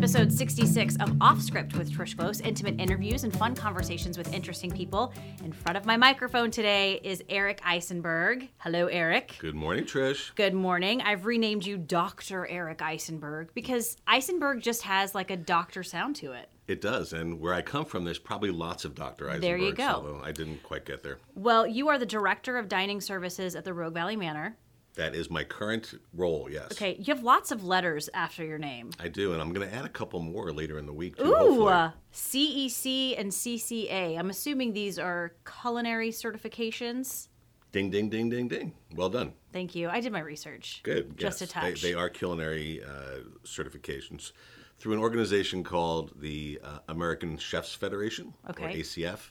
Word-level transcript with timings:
episode 0.00 0.32
66 0.32 0.96
of 1.00 1.14
Off 1.20 1.42
Script 1.42 1.76
with 1.76 1.92
Trish 1.92 2.16
Close, 2.16 2.40
intimate 2.40 2.80
interviews 2.80 3.24
and 3.24 3.36
fun 3.36 3.54
conversations 3.54 4.16
with 4.16 4.32
interesting 4.32 4.70
people. 4.70 5.12
In 5.44 5.52
front 5.52 5.76
of 5.76 5.84
my 5.84 5.98
microphone 5.98 6.50
today 6.50 7.02
is 7.04 7.22
Eric 7.28 7.60
Eisenberg. 7.66 8.48
Hello, 8.56 8.86
Eric. 8.86 9.36
Good 9.40 9.54
morning, 9.54 9.84
Trish. 9.84 10.34
Good 10.36 10.54
morning. 10.54 11.02
I've 11.02 11.26
renamed 11.26 11.66
you 11.66 11.76
Dr. 11.76 12.46
Eric 12.46 12.80
Eisenberg 12.80 13.52
because 13.52 13.98
Eisenberg 14.06 14.62
just 14.62 14.84
has 14.84 15.14
like 15.14 15.30
a 15.30 15.36
doctor 15.36 15.82
sound 15.82 16.16
to 16.16 16.32
it. 16.32 16.48
It 16.66 16.80
does, 16.80 17.12
and 17.12 17.38
where 17.38 17.52
I 17.52 17.60
come 17.60 17.84
from, 17.84 18.04
there's 18.06 18.18
probably 18.18 18.50
lots 18.50 18.86
of 18.86 18.94
Dr. 18.94 19.26
Eisenbergs. 19.26 19.40
There 19.42 19.58
you 19.58 19.74
go. 19.74 19.86
Although 19.86 20.22
I 20.24 20.32
didn't 20.32 20.62
quite 20.62 20.86
get 20.86 21.02
there. 21.02 21.18
Well, 21.34 21.66
you 21.66 21.88
are 21.88 21.98
the 21.98 22.06
director 22.06 22.56
of 22.56 22.70
dining 22.70 23.02
services 23.02 23.54
at 23.54 23.66
the 23.66 23.74
Rogue 23.74 23.92
Valley 23.92 24.16
Manor. 24.16 24.56
That 24.96 25.14
is 25.14 25.30
my 25.30 25.44
current 25.44 25.94
role. 26.12 26.48
Yes. 26.50 26.72
Okay, 26.72 26.96
you 26.98 27.14
have 27.14 27.22
lots 27.22 27.52
of 27.52 27.64
letters 27.64 28.10
after 28.12 28.44
your 28.44 28.58
name. 28.58 28.90
I 28.98 29.08
do, 29.08 29.32
and 29.32 29.40
I'm 29.40 29.52
going 29.52 29.68
to 29.68 29.74
add 29.74 29.84
a 29.84 29.88
couple 29.88 30.20
more 30.20 30.52
later 30.52 30.78
in 30.78 30.86
the 30.86 30.92
week 30.92 31.16
too. 31.16 31.24
Ooh, 31.24 31.34
hopefully. 31.34 31.72
uh, 31.72 31.90
CEC 32.12 33.18
and 33.18 33.30
CCA. 33.30 34.18
I'm 34.18 34.30
assuming 34.30 34.72
these 34.72 34.98
are 34.98 35.32
culinary 35.44 36.10
certifications. 36.10 37.28
Ding, 37.72 37.88
ding, 37.88 38.08
ding, 38.08 38.28
ding, 38.28 38.48
ding. 38.48 38.72
Well 38.96 39.08
done. 39.08 39.32
Thank 39.52 39.76
you. 39.76 39.88
I 39.88 40.00
did 40.00 40.12
my 40.12 40.20
research. 40.20 40.80
Good. 40.82 41.16
Just 41.16 41.40
yes. 41.40 41.50
a 41.50 41.52
touch. 41.52 41.82
They, 41.82 41.90
they 41.90 41.94
are 41.94 42.08
culinary 42.08 42.82
uh, 42.82 43.20
certifications 43.44 44.32
through 44.78 44.94
an 44.94 44.98
organization 44.98 45.62
called 45.62 46.12
the 46.20 46.58
uh, 46.64 46.78
American 46.88 47.36
Chefs 47.36 47.74
Federation, 47.74 48.32
or 48.48 48.54
ACF. 48.54 49.30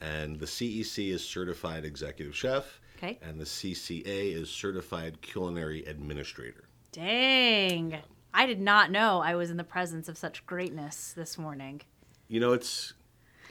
And 0.00 0.38
the 0.38 0.46
CEC 0.46 1.12
is 1.12 1.26
Certified 1.26 1.84
Executive 1.84 2.36
Chef. 2.36 2.80
Okay. 2.98 3.18
And 3.22 3.40
the 3.40 3.44
CCA 3.44 4.34
is 4.34 4.50
Certified 4.50 5.20
Culinary 5.20 5.84
Administrator. 5.84 6.64
Dang. 6.90 7.96
I 8.34 8.46
did 8.46 8.60
not 8.60 8.90
know 8.90 9.20
I 9.20 9.36
was 9.36 9.50
in 9.50 9.56
the 9.56 9.64
presence 9.64 10.08
of 10.08 10.18
such 10.18 10.44
greatness 10.46 11.12
this 11.16 11.38
morning. 11.38 11.80
You 12.26 12.40
know, 12.40 12.52
it's 12.52 12.94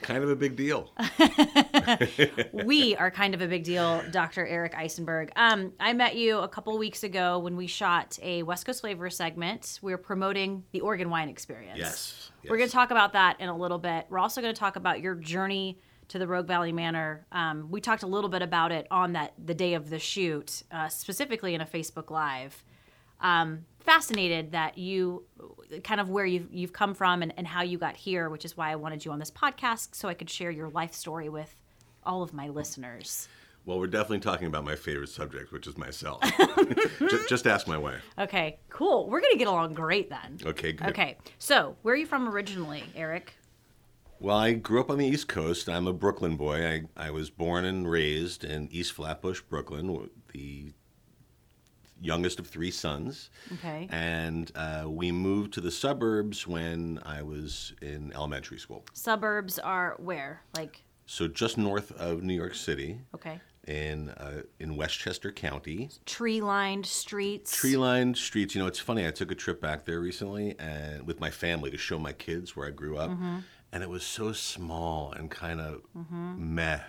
kind 0.02 0.22
of 0.22 0.28
a 0.28 0.36
big 0.36 0.54
deal. 0.54 0.92
we 2.52 2.94
are 2.96 3.10
kind 3.10 3.34
of 3.34 3.40
a 3.40 3.48
big 3.48 3.64
deal, 3.64 4.02
Dr. 4.10 4.46
Eric 4.46 4.74
Eisenberg. 4.74 5.32
Um, 5.34 5.72
I 5.80 5.94
met 5.94 6.14
you 6.14 6.38
a 6.38 6.48
couple 6.48 6.76
weeks 6.76 7.02
ago 7.02 7.38
when 7.38 7.56
we 7.56 7.66
shot 7.66 8.18
a 8.22 8.42
West 8.42 8.66
Coast 8.66 8.82
Flavor 8.82 9.08
segment. 9.08 9.78
We 9.82 9.94
are 9.94 9.98
promoting 9.98 10.64
the 10.72 10.80
Oregon 10.80 11.08
wine 11.08 11.30
experience. 11.30 11.78
Yes, 11.78 12.30
We're 12.48 12.58
going 12.58 12.68
to 12.68 12.74
talk 12.74 12.90
about 12.90 13.14
that 13.14 13.40
in 13.40 13.48
a 13.48 13.56
little 13.56 13.78
bit. 13.78 14.06
We're 14.10 14.18
also 14.18 14.42
going 14.42 14.54
to 14.54 14.58
talk 14.58 14.76
about 14.76 15.00
your 15.00 15.14
journey 15.14 15.80
to 16.08 16.18
the 16.18 16.26
Rogue 16.26 16.46
Valley 16.46 16.72
Manor. 16.72 17.26
Um, 17.32 17.70
we 17.70 17.80
talked 17.80 18.02
a 18.02 18.06
little 18.06 18.30
bit 18.30 18.42
about 18.42 18.72
it 18.72 18.86
on 18.90 19.12
that 19.12 19.34
the 19.42 19.54
day 19.54 19.74
of 19.74 19.90
the 19.90 19.98
shoot, 19.98 20.62
uh, 20.72 20.88
specifically 20.88 21.54
in 21.54 21.60
a 21.60 21.66
Facebook 21.66 22.10
Live. 22.10 22.64
Um, 23.20 23.64
fascinated 23.80 24.52
that 24.52 24.78
you 24.78 25.24
kind 25.82 26.00
of 26.00 26.08
where 26.08 26.26
you've, 26.26 26.52
you've 26.52 26.72
come 26.72 26.94
from 26.94 27.22
and, 27.22 27.32
and 27.36 27.46
how 27.46 27.62
you 27.62 27.78
got 27.78 27.96
here, 27.96 28.28
which 28.28 28.44
is 28.44 28.56
why 28.56 28.70
I 28.70 28.76
wanted 28.76 29.04
you 29.04 29.12
on 29.12 29.18
this 29.18 29.30
podcast 29.30 29.94
so 29.94 30.08
I 30.08 30.14
could 30.14 30.30
share 30.30 30.50
your 30.50 30.68
life 30.68 30.94
story 30.94 31.28
with 31.28 31.54
all 32.04 32.22
of 32.22 32.32
my 32.32 32.48
listeners. 32.48 33.28
Well, 33.66 33.78
we're 33.78 33.86
definitely 33.86 34.20
talking 34.20 34.46
about 34.46 34.64
my 34.64 34.76
favorite 34.76 35.10
subject, 35.10 35.52
which 35.52 35.66
is 35.66 35.76
myself. 35.76 36.22
just, 37.00 37.28
just 37.28 37.46
ask 37.46 37.66
my 37.66 37.76
wife. 37.76 38.02
Okay, 38.18 38.58
cool. 38.70 39.08
We're 39.08 39.20
going 39.20 39.32
to 39.32 39.38
get 39.38 39.48
along 39.48 39.74
great 39.74 40.08
then. 40.08 40.38
Okay, 40.44 40.72
good. 40.72 40.88
Okay, 40.88 41.18
so 41.38 41.76
where 41.82 41.92
are 41.92 41.96
you 41.98 42.06
from 42.06 42.28
originally, 42.28 42.82
Eric? 42.96 43.34
Well, 44.20 44.36
I 44.36 44.52
grew 44.54 44.80
up 44.80 44.90
on 44.90 44.98
the 44.98 45.06
East 45.06 45.28
Coast. 45.28 45.68
I'm 45.68 45.86
a 45.86 45.92
Brooklyn 45.92 46.36
boy. 46.36 46.66
I, 46.66 46.82
I 47.06 47.10
was 47.10 47.30
born 47.30 47.64
and 47.64 47.88
raised 47.88 48.42
in 48.44 48.68
East 48.72 48.92
Flatbush, 48.92 49.40
Brooklyn, 49.42 50.10
the 50.32 50.72
youngest 52.00 52.38
of 52.40 52.46
three 52.48 52.70
sons. 52.72 53.30
Okay. 53.54 53.88
And 53.90 54.50
uh, 54.56 54.86
we 54.88 55.12
moved 55.12 55.52
to 55.54 55.60
the 55.60 55.70
suburbs 55.70 56.46
when 56.48 57.00
I 57.04 57.22
was 57.22 57.74
in 57.80 58.12
elementary 58.12 58.58
school. 58.58 58.84
Suburbs 58.92 59.58
are 59.60 59.94
where? 59.98 60.42
Like, 60.56 60.82
So 61.06 61.28
just 61.28 61.56
north 61.56 61.92
of 61.92 62.22
New 62.24 62.34
York 62.34 62.54
City, 62.56 63.00
okay. 63.14 63.40
in 63.68 64.10
uh, 64.10 64.42
in 64.58 64.76
Westchester 64.76 65.30
County. 65.30 65.90
Tree 66.06 66.40
lined 66.40 66.86
streets. 66.86 67.52
Tree 67.56 67.76
lined 67.76 68.16
streets. 68.16 68.54
You 68.56 68.62
know, 68.62 68.66
it's 68.68 68.80
funny. 68.80 69.06
I 69.06 69.10
took 69.12 69.30
a 69.30 69.36
trip 69.36 69.60
back 69.60 69.84
there 69.84 70.00
recently 70.00 70.56
and 70.58 71.06
with 71.06 71.20
my 71.20 71.30
family 71.30 71.70
to 71.70 71.78
show 71.78 71.98
my 72.00 72.12
kids 72.12 72.56
where 72.56 72.66
I 72.66 72.70
grew 72.70 72.96
up, 72.98 73.10
and 73.72 73.82
it 73.82 73.88
was 73.88 74.02
so 74.04 74.32
small 74.32 75.12
and 75.12 75.30
kind 75.30 75.60
of 75.60 75.82
meh, 76.38 76.80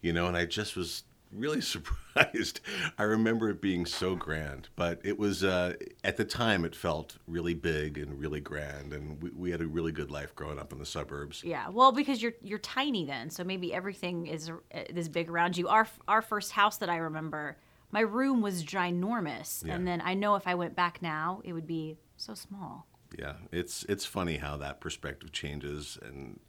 you 0.00 0.12
know. 0.12 0.26
And 0.26 0.36
I 0.36 0.44
just 0.46 0.76
was 0.76 1.04
really 1.32 1.60
surprised. 1.74 2.60
I 2.98 3.02
remember 3.02 3.50
it 3.50 3.60
being 3.60 3.86
so 3.86 4.14
grand, 4.14 4.68
but 4.76 5.00
it 5.02 5.18
was 5.18 5.42
uh, 5.42 5.74
at 6.04 6.16
the 6.16 6.24
time 6.24 6.64
it 6.64 6.74
felt 6.76 7.16
really 7.26 7.54
big 7.54 7.98
and 7.98 8.18
really 8.20 8.40
grand, 8.40 8.92
and 8.92 9.20
we, 9.22 9.30
we 9.30 9.50
had 9.50 9.60
a 9.60 9.66
really 9.66 9.92
good 9.92 10.10
life 10.10 10.34
growing 10.34 10.58
up 10.58 10.72
in 10.72 10.78
the 10.78 10.86
suburbs. 10.86 11.42
Yeah, 11.44 11.68
well, 11.70 11.92
because 11.92 12.22
you're 12.22 12.34
you're 12.42 12.58
tiny 12.58 13.04
then, 13.04 13.30
so 13.30 13.42
maybe 13.44 13.72
everything 13.74 14.26
is 14.26 14.50
uh, 14.50 14.54
is 14.72 15.08
big 15.08 15.28
around 15.28 15.56
you. 15.56 15.68
Our 15.68 15.88
our 16.08 16.22
first 16.22 16.52
house 16.52 16.76
that 16.78 16.88
I 16.88 16.96
remember, 16.96 17.56
my 17.90 18.00
room 18.00 18.40
was 18.42 18.64
ginormous, 18.64 19.64
Yeah. 19.64 19.74
and 19.74 19.86
then 19.86 20.00
I 20.04 20.14
know 20.14 20.36
if 20.36 20.46
I 20.46 20.54
went 20.54 20.74
back 20.76 21.02
now, 21.02 21.40
it 21.44 21.52
would 21.52 21.66
be 21.66 21.96
so 22.16 22.34
small. 22.34 22.86
Yeah, 23.18 23.34
it's 23.52 23.84
it's 23.88 24.04
funny 24.04 24.36
how 24.38 24.56
that 24.58 24.80
perspective 24.80 25.32
changes, 25.32 25.98
and 26.02 26.40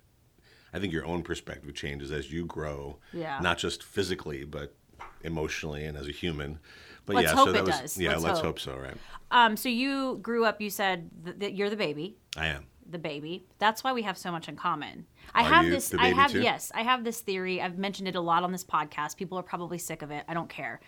I 0.73 0.79
think 0.79 0.91
your 0.93 1.05
own 1.05 1.21
perspective 1.23 1.73
changes 1.75 2.11
as 2.11 2.31
you 2.31 2.45
grow. 2.45 2.97
Yeah. 3.13 3.39
Not 3.41 3.57
just 3.57 3.83
physically, 3.83 4.43
but 4.45 4.75
emotionally 5.23 5.85
and 5.85 5.97
as 5.97 6.07
a 6.07 6.11
human. 6.11 6.59
But 7.05 7.17
Let's 7.17 7.27
yeah, 7.29 7.35
hope 7.35 7.47
so 7.47 7.51
that 7.53 7.59
it 7.59 7.65
was 7.65 7.79
does. 7.79 7.97
yeah. 7.99 8.11
Let's 8.11 8.23
Let's, 8.23 8.37
hope. 8.39 8.45
hope. 8.45 8.59
so. 8.59 8.75
Right. 8.77 8.97
Um, 9.31 9.55
so 9.57 9.69
you 9.69 10.17
grew 10.21 10.43
up. 10.45 10.59
You 10.59 10.69
said 10.69 11.09
th- 11.23 11.37
that 11.39 11.53
you're 11.53 11.69
the 11.69 11.75
baby. 11.77 12.17
I 12.35 12.47
am. 12.47 12.65
the 12.89 12.97
baby. 12.99 13.45
That's 13.59 13.83
why 13.83 13.93
we 13.93 14.01
have 14.03 14.17
so 14.17 14.31
much 14.31 14.47
in 14.49 14.55
common. 14.55 15.05
I 15.33 15.41
Are 15.41 15.53
have 15.53 15.65
this 15.69 15.93
I 15.93 16.07
have 16.07 16.31
too? 16.31 16.41
yes, 16.41 16.71
I 16.73 16.81
have 16.83 17.03
this 17.03 17.21
theory. 17.21 17.61
I've 17.61 17.77
mentioned 17.77 18.07
it 18.07 18.15
a 18.15 18.21
lot 18.21 18.43
on 18.43 18.51
this 18.51 18.63
podcast. 18.63 19.17
People 19.17 19.37
are 19.37 19.43
probably 19.43 19.77
sick 19.77 20.01
of 20.01 20.09
it. 20.11 20.23
I 20.27 20.33
don't 20.33 20.49
care. 20.49 20.79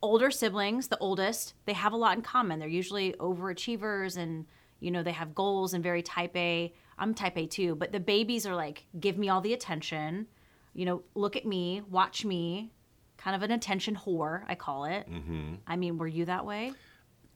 Older 0.00 0.30
siblings, 0.30 0.88
the 0.88 0.98
oldest, 0.98 1.54
they 1.66 1.72
have 1.72 1.92
a 1.92 1.96
lot 1.96 2.16
in 2.16 2.22
common. 2.22 2.58
They're 2.60 2.68
usually 2.68 3.14
overachievers 3.14 4.16
and 4.16 4.46
you 4.80 4.90
know, 4.90 5.02
they 5.02 5.12
have 5.12 5.34
goals 5.34 5.74
and 5.74 5.82
very 5.82 6.02
type 6.02 6.36
A. 6.36 6.72
I'm 6.98 7.14
type 7.14 7.36
A 7.36 7.46
too, 7.46 7.74
but 7.74 7.92
the 7.92 8.00
babies 8.00 8.46
are 8.46 8.54
like 8.56 8.86
give 8.98 9.18
me 9.18 9.28
all 9.28 9.40
the 9.40 9.52
attention. 9.52 10.26
You 10.74 10.84
know, 10.86 11.02
look 11.14 11.36
at 11.36 11.44
me, 11.46 11.82
watch 11.90 12.24
me. 12.24 12.70
Kind 13.16 13.34
of 13.34 13.42
an 13.42 13.50
attention 13.50 13.96
whore, 13.96 14.44
I 14.46 14.54
call 14.54 14.84
it. 14.84 15.10
Mm-hmm. 15.10 15.54
I 15.66 15.74
mean, 15.76 15.98
were 15.98 16.06
you 16.06 16.24
that 16.26 16.46
way? 16.46 16.72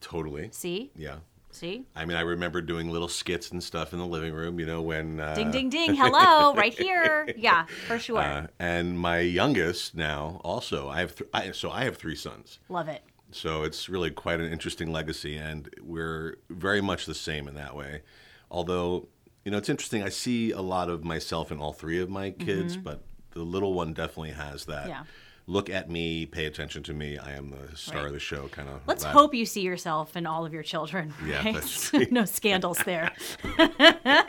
Totally. 0.00 0.48
See? 0.52 0.92
Yeah. 0.96 1.16
See? 1.50 1.84
I 1.94 2.04
mean, 2.04 2.16
I 2.16 2.20
remember 2.22 2.62
doing 2.62 2.88
little 2.88 3.08
skits 3.08 3.50
and 3.50 3.62
stuff 3.62 3.92
in 3.92 3.98
the 3.98 4.06
living 4.06 4.32
room. 4.32 4.58
You 4.58 4.66
know, 4.66 4.80
when 4.80 5.20
uh, 5.20 5.34
Ding 5.34 5.50
ding 5.50 5.68
ding. 5.76 5.94
Hello, 5.94 6.54
right 6.54 6.72
here. 6.72 7.28
Yeah, 7.36 7.66
for 7.86 7.98
sure. 7.98 8.18
uh, 8.20 8.46
and 8.58 8.98
my 8.98 9.18
youngest 9.18 9.94
now 9.94 10.40
also. 10.44 10.88
I 10.88 11.00
have 11.00 11.14
th- 11.16 11.28
I, 11.34 11.50
so 11.50 11.70
I 11.70 11.84
have 11.84 11.96
three 11.96 12.16
sons. 12.16 12.58
Love 12.68 12.88
it. 12.88 13.02
So 13.32 13.62
it's 13.64 13.88
really 13.88 14.10
quite 14.10 14.40
an 14.40 14.50
interesting 14.52 14.92
legacy, 14.92 15.36
and 15.36 15.68
we're 15.82 16.36
very 16.50 16.80
much 16.80 17.06
the 17.06 17.14
same 17.14 17.48
in 17.48 17.54
that 17.54 17.74
way. 17.76 18.02
Although, 18.50 19.08
you 19.44 19.50
know, 19.50 19.58
it's 19.58 19.68
interesting. 19.68 20.02
I 20.02 20.08
see 20.10 20.50
a 20.52 20.60
lot 20.60 20.88
of 20.90 21.04
myself 21.04 21.50
in 21.50 21.58
all 21.58 21.72
three 21.72 22.00
of 22.00 22.10
my 22.10 22.30
kids, 22.30 22.76
but 22.76 23.02
the 23.30 23.42
little 23.42 23.72
one 23.74 23.92
definitely 23.94 24.32
has 24.32 24.66
that. 24.66 24.82
Mm-hmm. 24.82 24.88
Yeah. 24.90 25.04
Look 25.48 25.68
at 25.68 25.90
me, 25.90 26.24
pay 26.26 26.46
attention 26.46 26.84
to 26.84 26.94
me. 26.94 27.18
I 27.18 27.32
am 27.32 27.50
the 27.50 27.76
star 27.76 27.96
Right. 28.02 28.06
of 28.06 28.12
the 28.12 28.20
show, 28.20 28.46
kind 28.48 28.68
of. 28.68 28.80
Let's 28.86 29.02
hope 29.02 29.34
you 29.34 29.44
see 29.44 29.62
yourself 29.62 30.16
in 30.16 30.24
all 30.24 30.46
of 30.46 30.52
your 30.52 30.62
children. 30.62 31.12
Yeah, 31.26 31.42
right? 31.44 31.90
right. 31.92 32.12
no 32.20 32.24
scandals 32.26 32.78
there. 32.84 33.10
uh, 33.58 33.58
Yeah. 33.58 34.22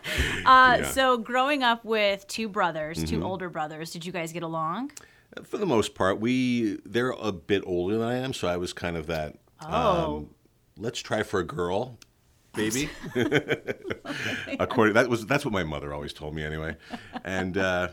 Mm-hmm. 0.45 0.91
So, 0.91 1.17
growing 1.17 1.61
up 1.63 1.85
with 1.85 2.25
two 2.27 2.49
brothers, 2.49 3.03
two 3.03 3.23
older 3.23 3.49
brothers, 3.49 3.91
did 3.91 4.05
you 4.05 4.11
guys 4.11 4.33
get 4.33 4.43
along? 4.43 4.91
For 5.43 5.57
the 5.57 5.65
most 5.65 5.95
part, 5.95 6.19
we 6.19 6.79
they're 6.85 7.11
a 7.11 7.31
bit 7.31 7.63
older 7.65 7.97
than 7.97 8.07
I 8.07 8.15
am, 8.15 8.33
so 8.33 8.47
I 8.47 8.57
was 8.57 8.73
kind 8.73 8.97
of 8.97 9.07
that. 9.07 9.37
Oh. 9.61 10.17
Um, 10.17 10.29
let's 10.77 10.99
try 10.99 11.23
for 11.23 11.39
a 11.39 11.43
girl, 11.45 11.97
baby. 12.55 12.89
According 14.59 14.93
that 14.95 15.09
was 15.09 15.25
that's 15.25 15.45
what 15.45 15.53
my 15.53 15.63
mother 15.63 15.93
always 15.93 16.13
told 16.13 16.35
me 16.35 16.43
anyway, 16.43 16.75
and 17.23 17.57
uh, 17.57 17.89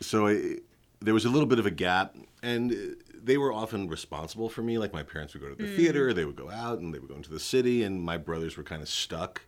so 0.00 0.28
I, 0.28 0.56
there 1.00 1.14
was 1.14 1.24
a 1.24 1.30
little 1.30 1.46
bit 1.46 1.58
of 1.58 1.66
a 1.66 1.70
gap, 1.70 2.16
and 2.42 2.96
they 3.22 3.36
were 3.36 3.52
often 3.52 3.88
responsible 3.88 4.48
for 4.48 4.62
me. 4.62 4.78
Like 4.78 4.92
my 4.92 5.02
parents 5.02 5.34
would 5.34 5.42
go 5.42 5.48
to 5.48 5.54
the 5.54 5.76
theater, 5.76 6.12
they 6.12 6.24
would 6.24 6.36
go 6.36 6.50
out, 6.50 6.78
and 6.78 6.94
they 6.94 6.98
would 6.98 7.08
go 7.08 7.16
into 7.16 7.30
the 7.30 7.40
city, 7.40 7.82
and 7.82 8.02
my 8.02 8.16
brothers 8.16 8.56
were 8.56 8.62
kind 8.62 8.82
of 8.82 8.88
stuck. 8.88 9.42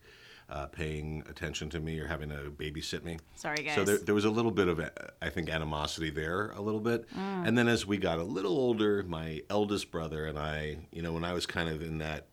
Uh, 0.52 0.66
paying 0.66 1.24
attention 1.30 1.70
to 1.70 1.80
me 1.80 1.98
or 1.98 2.06
having 2.06 2.28
to 2.28 2.52
babysit 2.58 3.02
me. 3.04 3.16
Sorry, 3.36 3.62
guys. 3.62 3.74
So 3.74 3.84
there, 3.84 3.96
there 3.96 4.14
was 4.14 4.26
a 4.26 4.30
little 4.30 4.50
bit 4.50 4.68
of, 4.68 4.80
uh, 4.80 4.90
I 5.22 5.30
think, 5.30 5.48
animosity 5.48 6.10
there, 6.10 6.50
a 6.50 6.60
little 6.60 6.78
bit. 6.78 7.08
Mm. 7.16 7.48
And 7.48 7.56
then 7.56 7.68
as 7.68 7.86
we 7.86 7.96
got 7.96 8.18
a 8.18 8.22
little 8.22 8.52
older, 8.58 9.02
my 9.04 9.40
eldest 9.48 9.90
brother 9.90 10.26
and 10.26 10.38
I, 10.38 10.76
you 10.90 11.00
know, 11.00 11.14
when 11.14 11.24
I 11.24 11.32
was 11.32 11.46
kind 11.46 11.70
of 11.70 11.80
in 11.80 11.96
that 11.98 12.26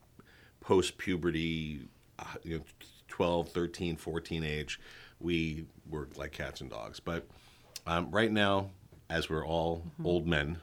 post 0.59 0.97
puberty, 0.97 1.87
uh, 2.19 2.25
you 2.43 2.57
know, 2.57 2.63
12, 3.07 3.49
13, 3.51 3.95
14 3.95 4.43
age, 4.43 4.81
we 5.21 5.65
were 5.89 6.09
like 6.17 6.33
cats 6.33 6.59
and 6.59 6.69
dogs. 6.69 6.99
But 6.99 7.25
um, 7.87 8.11
right 8.11 8.31
now, 8.33 8.71
as 9.09 9.29
we're 9.29 9.45
all 9.47 9.83
Mm-hmm. 9.93 10.05
old 10.05 10.27
men, 10.27 10.57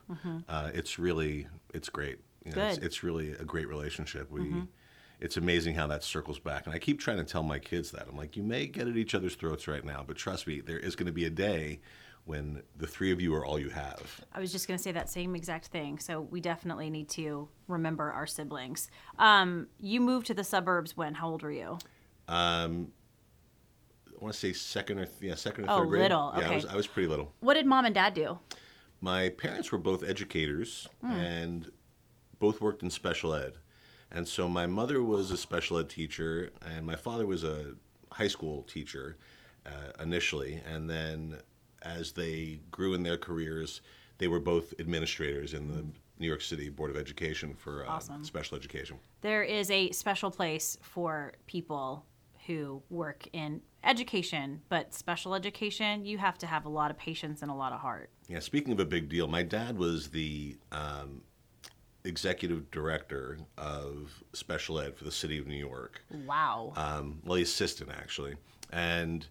uh, 0.46 0.70
it's 0.74 0.98
really, 0.98 1.46
it's 1.72 1.88
great. 1.88 2.18
You 2.44 2.52
know, 2.52 2.62
It's, 2.66 2.74
Good. 2.74 2.76
Mm-hmm. 2.76 2.86
it's 2.86 3.02
really 3.02 3.30
a 3.32 3.44
great 3.44 3.66
relationship. 3.66 4.30
We, 4.30 4.42
it's 5.20 5.36
amazing 5.36 5.74
how 5.74 5.86
that 5.88 6.02
circles 6.04 6.38
back. 6.38 6.66
And 6.66 6.74
I 6.74 6.78
keep 6.78 7.00
trying 7.00 7.16
to 7.18 7.24
tell 7.24 7.42
my 7.42 7.58
kids 7.58 7.90
that. 7.92 8.06
I'm 8.08 8.16
like, 8.16 8.36
you 8.36 8.42
may 8.42 8.66
get 8.66 8.86
at 8.88 8.96
each 8.96 9.14
other's 9.14 9.34
throats 9.34 9.66
right 9.66 9.84
now, 9.84 10.04
but 10.06 10.16
trust 10.16 10.46
me, 10.46 10.60
there 10.60 10.78
is 10.78 10.94
going 10.96 11.06
to 11.06 11.12
be 11.12 11.24
a 11.24 11.30
day 11.30 11.80
when 12.24 12.62
the 12.76 12.86
three 12.86 13.12
of 13.12 13.20
you 13.20 13.34
are 13.34 13.44
all 13.46 13.58
you 13.58 13.70
have. 13.70 14.20
I 14.34 14.40
was 14.40 14.50
just 14.50 14.66
going 14.66 14.76
to 14.76 14.82
say 14.82 14.92
that 14.92 15.08
same 15.08 15.36
exact 15.36 15.66
thing. 15.68 15.98
So 16.00 16.20
we 16.22 16.40
definitely 16.40 16.90
need 16.90 17.08
to 17.10 17.48
remember 17.68 18.10
our 18.12 18.26
siblings. 18.26 18.90
Um, 19.18 19.68
you 19.78 20.00
moved 20.00 20.26
to 20.26 20.34
the 20.34 20.42
suburbs 20.44 20.96
when? 20.96 21.14
How 21.14 21.28
old 21.28 21.42
were 21.42 21.52
you? 21.52 21.78
Um, 22.28 22.88
I 24.08 24.22
want 24.24 24.34
to 24.34 24.40
say 24.40 24.52
second 24.52 24.98
or 24.98 25.06
yeah, 25.20 25.34
second 25.36 25.64
or 25.66 25.70
Oh, 25.70 25.78
third 25.80 25.88
grade. 25.88 26.02
little, 26.02 26.32
Yeah, 26.36 26.40
I 26.42 26.46
okay. 26.46 26.54
was, 26.56 26.66
I 26.66 26.74
was 26.74 26.86
pretty 26.86 27.08
little. 27.08 27.32
What 27.40 27.54
did 27.54 27.64
mom 27.66 27.84
and 27.84 27.94
dad 27.94 28.14
do? 28.14 28.38
My 29.00 29.28
parents 29.28 29.70
were 29.70 29.78
both 29.78 30.02
educators 30.02 30.88
Hmm. 31.02 31.10
and 31.12 31.70
both 32.38 32.60
worked 32.60 32.82
in 32.82 32.90
special 32.90 33.34
ed. 33.34 33.54
And 34.16 34.26
so 34.26 34.48
my 34.48 34.66
mother 34.66 35.02
was 35.02 35.30
a 35.30 35.36
special 35.36 35.78
ed 35.78 35.90
teacher, 35.90 36.50
and 36.64 36.86
my 36.86 36.96
father 36.96 37.26
was 37.26 37.44
a 37.44 37.74
high 38.10 38.28
school 38.28 38.62
teacher 38.62 39.18
uh, 39.66 40.02
initially. 40.02 40.62
And 40.66 40.88
then 40.88 41.36
as 41.82 42.12
they 42.12 42.60
grew 42.70 42.94
in 42.94 43.02
their 43.02 43.18
careers, 43.18 43.82
they 44.16 44.26
were 44.26 44.40
both 44.40 44.72
administrators 44.80 45.52
in 45.52 45.68
the 45.68 45.84
New 46.18 46.26
York 46.26 46.40
City 46.40 46.70
Board 46.70 46.90
of 46.90 46.96
Education 46.96 47.54
for 47.54 47.84
uh, 47.84 47.90
Awesome. 47.90 48.24
special 48.24 48.56
education. 48.56 48.96
There 49.20 49.42
is 49.42 49.70
a 49.70 49.90
special 49.90 50.30
place 50.30 50.78
for 50.80 51.34
people 51.46 52.06
who 52.46 52.82
work 52.88 53.28
in 53.34 53.60
education, 53.84 54.62
but 54.70 54.94
special 54.94 55.34
education, 55.34 56.06
you 56.06 56.16
have 56.16 56.38
to 56.38 56.46
have 56.46 56.64
a 56.64 56.70
lot 56.70 56.90
of 56.90 56.96
patience 56.96 57.42
and 57.42 57.50
a 57.50 57.54
lot 57.54 57.74
of 57.74 57.80
heart. 57.80 58.08
Yeah, 58.28 58.38
speaking 58.38 58.72
of 58.72 58.80
a 58.80 58.86
big 58.86 59.10
deal, 59.10 59.28
my 59.28 59.42
dad 59.42 59.76
was 59.76 60.08
the 60.08 60.56
um, 60.72 61.20
executive 62.06 62.70
director 62.70 63.38
of 63.58 64.22
special 64.32 64.78
ed 64.80 64.96
for 64.96 65.04
the 65.04 65.12
city 65.12 65.38
of 65.38 65.46
New 65.46 65.56
York. 65.56 66.02
Wow. 66.26 66.72
um, 66.76 67.20
well, 67.24 67.36
the 67.36 67.42
assistant 67.42 67.90
actually, 67.90 68.36
and 68.72 69.26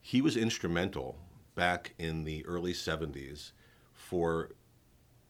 he 0.00 0.20
was 0.20 0.36
instrumental 0.36 1.18
back 1.54 1.94
in 1.98 2.24
the 2.24 2.44
early 2.46 2.72
'70s 2.72 3.52
for 3.92 4.50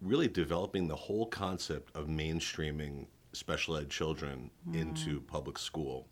really 0.01 0.29
developing 0.29 0.89
the 0.89 0.97
whole 0.97 1.27
concept 1.27 1.95
of 1.97 2.07
mainstreaming 2.07 3.07
special 3.33 3.77
ed 3.77 3.91
children 3.91 4.51
into 4.73 5.21
public 5.21 5.59
school. 5.59 6.07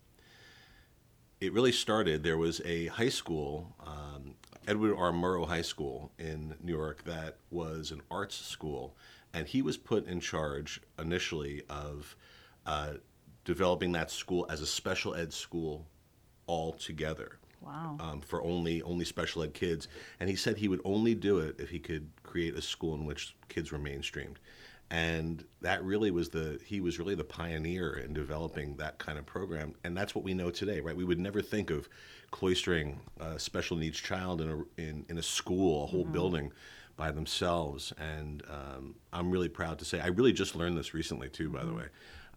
It 1.41 1.53
really 1.53 1.71
started. 1.71 2.23
There 2.23 2.37
was 2.37 2.61
a 2.65 2.87
high 2.87 3.09
school, 3.09 3.75
um, 3.85 4.35
Edward 4.67 4.95
R. 4.95 5.11
Murrow 5.11 5.47
High 5.47 5.61
School 5.61 6.11
in 6.17 6.55
New 6.63 6.73
York, 6.73 7.03
that 7.03 7.37
was 7.51 7.91
an 7.91 8.01
arts 8.09 8.35
school, 8.35 8.95
and 9.35 9.47
he 9.47 9.61
was 9.61 9.77
put 9.77 10.07
in 10.07 10.19
charge 10.19 10.81
initially 10.97 11.61
of 11.69 12.15
uh, 12.65 12.93
developing 13.43 13.91
that 13.91 14.09
school 14.09 14.47
as 14.49 14.61
a 14.61 14.65
special 14.65 15.13
ed 15.13 15.31
school 15.31 15.85
altogether 16.47 17.37
wow. 17.61 17.97
um, 17.99 18.21
for 18.21 18.41
only 18.41 18.81
only 18.83 19.03
special 19.03 19.43
ed 19.43 19.53
kids, 19.53 19.87
and 20.19 20.29
he 20.29 20.35
said 20.35 20.57
he 20.57 20.69
would 20.69 20.81
only 20.85 21.13
do 21.13 21.39
it 21.39 21.55
if 21.59 21.69
he 21.69 21.79
could 21.79 22.09
create 22.23 22.55
a 22.55 22.61
school 22.61 22.95
in 22.95 23.05
which 23.05 23.35
kids 23.49 23.71
were 23.71 23.77
mainstreamed, 23.77 24.37
and 24.89 25.43
that 25.61 25.83
really 25.83 26.11
was 26.11 26.29
the 26.29 26.59
he 26.65 26.79
was 26.79 26.97
really 26.97 27.15
the 27.15 27.23
pioneer 27.23 27.97
in 27.97 28.13
developing 28.13 28.77
that 28.77 28.97
kind 28.99 29.19
of 29.19 29.25
program, 29.25 29.75
and 29.83 29.97
that's 29.97 30.15
what 30.15 30.23
we 30.23 30.33
know 30.33 30.49
today, 30.49 30.79
right? 30.79 30.95
We 30.95 31.03
would 31.03 31.19
never 31.19 31.41
think 31.41 31.71
of 31.71 31.89
cloistering 32.31 32.99
a 33.19 33.37
special 33.37 33.75
needs 33.75 33.99
child 33.99 34.39
in 34.41 34.49
a 34.49 34.81
in, 34.81 35.05
in 35.09 35.17
a 35.17 35.23
school, 35.23 35.83
a 35.83 35.87
whole 35.87 36.05
building. 36.05 36.53
By 36.97 37.11
themselves, 37.11 37.91
and 37.97 38.41
um, 38.49 38.95
I'm 39.11 39.29
really 39.29 39.49
proud 39.49 39.79
to 39.79 39.85
say 39.85 39.99
I 39.99 40.07
really 40.07 40.31
just 40.31 40.55
learned 40.55 40.77
this 40.77 40.93
recently 40.93 41.27
too. 41.27 41.49
By 41.49 41.65
the 41.65 41.73
way, 41.73 41.85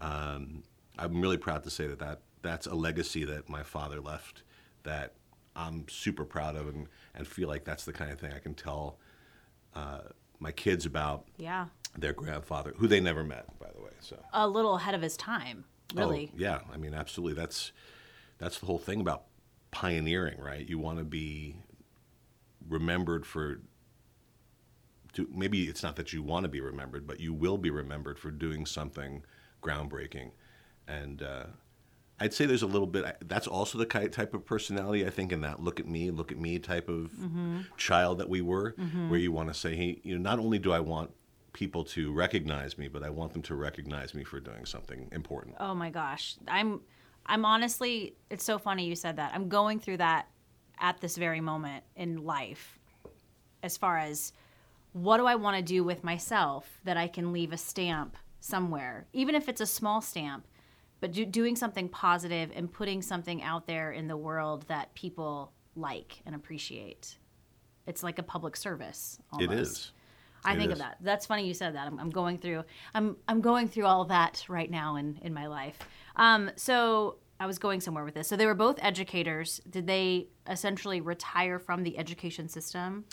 um, 0.00 0.64
I'm 0.98 1.20
really 1.20 1.36
proud 1.36 1.62
to 1.64 1.70
say 1.70 1.86
that, 1.86 2.00
that 2.00 2.20
that's 2.42 2.66
a 2.66 2.74
legacy 2.74 3.24
that 3.24 3.48
my 3.48 3.62
father 3.62 4.00
left 4.00 4.42
that 4.82 5.12
I'm 5.54 5.86
super 5.88 6.24
proud 6.24 6.56
of 6.56 6.68
and, 6.68 6.88
and 7.14 7.26
feel 7.26 7.48
like 7.48 7.64
that's 7.64 7.84
the 7.84 7.92
kind 7.92 8.10
of 8.10 8.18
thing 8.18 8.32
I 8.32 8.38
can 8.38 8.54
tell 8.54 8.98
uh, 9.74 10.00
my 10.38 10.52
kids 10.52 10.86
about 10.86 11.26
yeah. 11.36 11.66
their 11.98 12.12
grandfather, 12.12 12.74
who 12.76 12.86
they 12.86 13.00
never 13.00 13.24
met, 13.24 13.46
by 13.58 13.68
the 13.74 13.82
way. 13.82 13.90
So 14.00 14.16
A 14.32 14.46
little 14.46 14.76
ahead 14.76 14.94
of 14.94 15.02
his 15.02 15.16
time, 15.16 15.64
really. 15.94 16.30
Oh, 16.32 16.36
yeah, 16.38 16.60
I 16.72 16.76
mean, 16.76 16.94
absolutely. 16.94 17.40
That's 17.40 17.72
that's 18.38 18.60
the 18.60 18.66
whole 18.66 18.78
thing 18.78 19.00
about 19.00 19.24
pioneering, 19.70 20.40
right? 20.40 20.66
You 20.68 20.78
want 20.78 20.98
to 20.98 21.04
be 21.04 21.56
remembered 22.68 23.26
for. 23.26 23.60
To, 25.14 25.26
maybe 25.32 25.64
it's 25.64 25.82
not 25.82 25.96
that 25.96 26.12
you 26.12 26.22
want 26.22 26.44
to 26.44 26.48
be 26.48 26.60
remembered, 26.60 27.06
but 27.06 27.18
you 27.18 27.32
will 27.32 27.58
be 27.58 27.70
remembered 27.70 28.18
for 28.18 28.30
doing 28.30 28.66
something 28.66 29.24
groundbreaking, 29.62 30.32
and 30.86 31.22
uh, 31.22 31.44
I'd 32.20 32.34
say 32.34 32.46
there's 32.46 32.62
a 32.62 32.66
little 32.66 32.86
bit. 32.86 33.16
That's 33.26 33.46
also 33.46 33.78
the 33.78 33.86
type 33.86 34.34
of 34.34 34.44
personality 34.44 35.06
I 35.06 35.10
think 35.10 35.32
in 35.32 35.40
that 35.42 35.62
look 35.62 35.80
at 35.80 35.86
me, 35.86 36.10
look 36.10 36.32
at 36.32 36.38
me 36.38 36.58
type 36.58 36.88
of 36.88 37.12
child 37.76 38.18
that 38.18 38.28
we 38.28 38.40
were, 38.40 38.74
where 39.08 39.18
you 39.18 39.32
want 39.32 39.48
to 39.48 39.54
say, 39.54 39.76
hey, 39.76 40.00
you 40.02 40.16
know, 40.16 40.30
not 40.30 40.38
only 40.38 40.58
do 40.58 40.72
I 40.72 40.80
want 40.80 41.12
people 41.52 41.82
to 41.82 42.12
recognize 42.12 42.78
me, 42.78 42.88
but 42.88 43.02
I 43.02 43.10
want 43.10 43.32
them 43.32 43.42
to 43.42 43.54
recognize 43.54 44.14
me 44.14 44.24
for 44.24 44.40
doing 44.40 44.64
something 44.64 45.08
important. 45.12 45.56
Oh 45.58 45.74
my 45.74 45.90
gosh. 45.90 46.36
I'm 46.46 46.80
I'm 47.26 47.44
honestly 47.44 48.14
it's 48.30 48.44
so 48.44 48.58
funny 48.58 48.86
you 48.86 48.96
said 48.96 49.16
that. 49.16 49.32
I'm 49.34 49.48
going 49.48 49.80
through 49.80 49.98
that 49.98 50.28
at 50.80 51.00
this 51.00 51.16
very 51.16 51.40
moment 51.40 51.84
in 51.96 52.24
life 52.24 52.78
as 53.62 53.76
far 53.76 53.98
as 53.98 54.32
what 55.02 55.18
do 55.18 55.26
I 55.26 55.36
want 55.36 55.56
to 55.56 55.62
do 55.62 55.84
with 55.84 56.02
myself 56.02 56.80
that 56.84 56.96
I 56.96 57.08
can 57.08 57.32
leave 57.32 57.52
a 57.52 57.56
stamp 57.56 58.16
somewhere, 58.40 59.06
even 59.12 59.34
if 59.34 59.48
it's 59.48 59.60
a 59.60 59.66
small 59.66 60.00
stamp, 60.00 60.46
but 61.00 61.12
do, 61.12 61.24
doing 61.24 61.54
something 61.56 61.88
positive 61.88 62.50
and 62.54 62.72
putting 62.72 63.02
something 63.02 63.42
out 63.42 63.66
there 63.66 63.92
in 63.92 64.08
the 64.08 64.16
world 64.16 64.66
that 64.68 64.94
people 64.94 65.52
like 65.76 66.20
and 66.26 66.34
appreciate. 66.34 67.18
It's 67.86 68.02
like 68.02 68.18
a 68.18 68.22
public 68.22 68.56
service. 68.56 69.18
Almost. 69.32 69.52
It 69.52 69.58
is. 69.58 69.92
I 70.44 70.54
It 70.54 70.58
think 70.58 70.72
is. 70.72 70.72
of 70.72 70.78
that. 70.80 70.98
That's 71.00 71.26
funny 71.26 71.46
you 71.46 71.54
said 71.54 71.74
that. 71.74 71.86
I'm, 71.86 71.98
I'm 71.98 72.10
going 72.10 72.38
through 72.38 72.64
I'm 72.94 73.16
I'm 73.26 73.40
going 73.40 73.68
through 73.68 73.86
all 73.86 74.04
that 74.06 74.44
right 74.48 74.70
now 74.70 74.96
in 74.96 75.18
in 75.22 75.32
my 75.32 75.46
life. 75.46 75.78
Um, 76.16 76.50
so 76.56 77.18
I 77.40 77.46
was 77.46 77.58
going 77.58 77.80
somewhere 77.80 78.04
with 78.04 78.14
this. 78.14 78.26
So 78.28 78.36
they 78.36 78.46
were 78.46 78.54
both 78.54 78.78
educators. 78.82 79.60
Did 79.70 79.86
they 79.86 80.28
essentially 80.48 81.00
retire 81.00 81.58
from 81.58 81.84
the 81.84 81.96
education 81.98 82.48
system? 82.48 83.04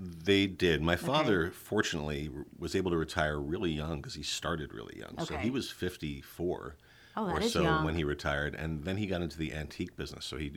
They 0.00 0.46
did. 0.46 0.80
My 0.80 0.94
father, 0.96 1.50
fortunately, 1.50 2.30
was 2.56 2.76
able 2.76 2.90
to 2.92 2.96
retire 2.96 3.38
really 3.40 3.72
young 3.72 3.96
because 3.96 4.14
he 4.14 4.22
started 4.22 4.72
really 4.72 4.96
young. 4.98 5.24
So 5.26 5.36
he 5.36 5.50
was 5.50 5.70
54 5.70 6.76
Oh, 7.16 7.30
or 7.30 7.42
so 7.42 7.62
young. 7.62 7.84
when 7.84 7.96
he 7.96 8.04
retired. 8.04 8.54
And 8.54 8.84
then 8.84 8.96
he 8.98 9.06
got 9.06 9.22
into 9.22 9.36
the 9.36 9.52
antique 9.52 9.96
business. 9.96 10.24
So 10.24 10.36
he 10.36 10.52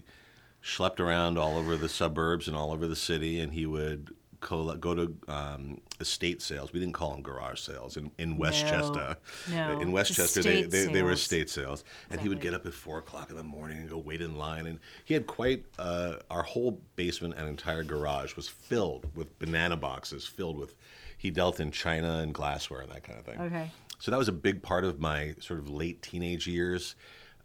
schlepped 0.64 1.00
around 1.00 1.40
all 1.40 1.58
over 1.58 1.76
the 1.76 1.90
suburbs 1.90 2.48
and 2.48 2.56
all 2.56 2.72
over 2.72 2.86
the 2.88 2.96
city, 2.96 3.40
and 3.40 3.52
he 3.54 3.66
would 3.66 4.12
coll- 4.42 4.76
go 4.76 4.94
to 4.94 5.16
um, 5.28 5.80
estate 6.00 6.42
sales. 6.42 6.74
We 6.74 6.80
didn't 6.80 6.94
call 6.94 7.12
them 7.12 7.22
garage 7.22 7.62
sales 7.62 7.96
in, 7.96 8.12
in 8.18 8.38
Westchester. 8.38 9.16
No. 9.50 9.80
In 9.80 9.92
Westchester, 9.92 10.42
they, 10.44 10.64
they, 10.64 10.86
they 10.88 11.04
were 11.04 11.12
estate 11.12 11.50
sales. 11.50 11.84
And 12.10 12.20
he 12.20 12.28
would 12.28 12.42
get 12.42 12.54
up 12.54 12.66
at 12.66 12.74
4 12.74 12.98
o'clock 13.00 13.30
in 13.30 13.38
the 13.38 13.44
morning 13.44 13.78
and 13.78 13.90
go 13.90 13.98
wait 13.98 14.22
in 14.22 14.36
line. 14.36 14.68
And 14.68 14.80
he 15.06 15.14
had 15.14 15.28
quite, 15.28 15.64
uh, 15.80 16.16
our 16.30 16.44
whole 16.44 16.82
basement 16.96 17.36
and 17.38 17.48
entire 17.48 17.84
garage 17.84 18.36
was 18.36 18.48
filled 18.48 19.08
with 19.16 19.38
banana 19.40 19.78
boxes, 19.78 20.26
filled 20.26 20.58
with, 20.58 20.76
he 21.18 21.30
dealt 21.30 21.60
in 21.60 21.72
china 21.72 22.18
and 22.18 22.34
glassware 22.34 22.82
and 22.82 22.92
that 22.92 23.04
kind 23.04 23.20
of 23.20 23.26
thing. 23.26 23.40
Okay. 23.40 23.72
So 24.00 24.10
that 24.12 24.18
was 24.18 24.28
a 24.28 24.34
big 24.34 24.64
part 24.64 24.84
of 24.84 25.00
my 25.00 25.36
sort 25.40 25.60
of 25.60 25.70
late 25.70 26.02
teenage 26.02 26.48
years. 26.48 26.96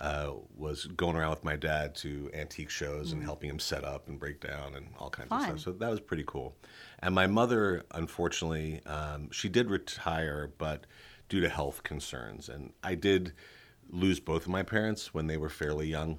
Uh, 0.00 0.32
was 0.54 0.84
going 0.86 1.16
around 1.16 1.30
with 1.30 1.42
my 1.44 1.56
dad 1.56 1.94
to 1.94 2.30
antique 2.34 2.68
shows 2.68 3.12
and 3.12 3.22
helping 3.22 3.48
him 3.48 3.58
set 3.58 3.82
up 3.82 4.08
and 4.08 4.18
break 4.20 4.40
down 4.40 4.74
and 4.74 4.88
all 4.98 5.08
kinds 5.08 5.30
Mm. 5.30 5.38
Fun. 5.40 5.50
of 5.52 5.60
stuff. 5.60 5.74
So 5.74 5.78
that 5.78 5.90
was 5.90 6.00
pretty 6.00 6.24
cool. 6.26 6.54
And 6.98 7.14
my 7.14 7.26
mother, 7.26 7.82
unfortunately, 7.92 8.84
um, 8.84 9.30
she 9.30 9.48
did 9.48 9.70
retire, 9.70 10.50
but 10.58 10.84
due 11.30 11.40
to 11.40 11.48
health 11.48 11.82
concerns. 11.82 12.48
And 12.50 12.72
I 12.82 12.94
did 12.94 13.32
lose 13.88 14.20
both 14.20 14.42
of 14.42 14.48
my 14.48 14.62
parents 14.62 15.14
when 15.14 15.28
they 15.28 15.38
were 15.38 15.48
fairly 15.48 15.86
young, 15.88 16.18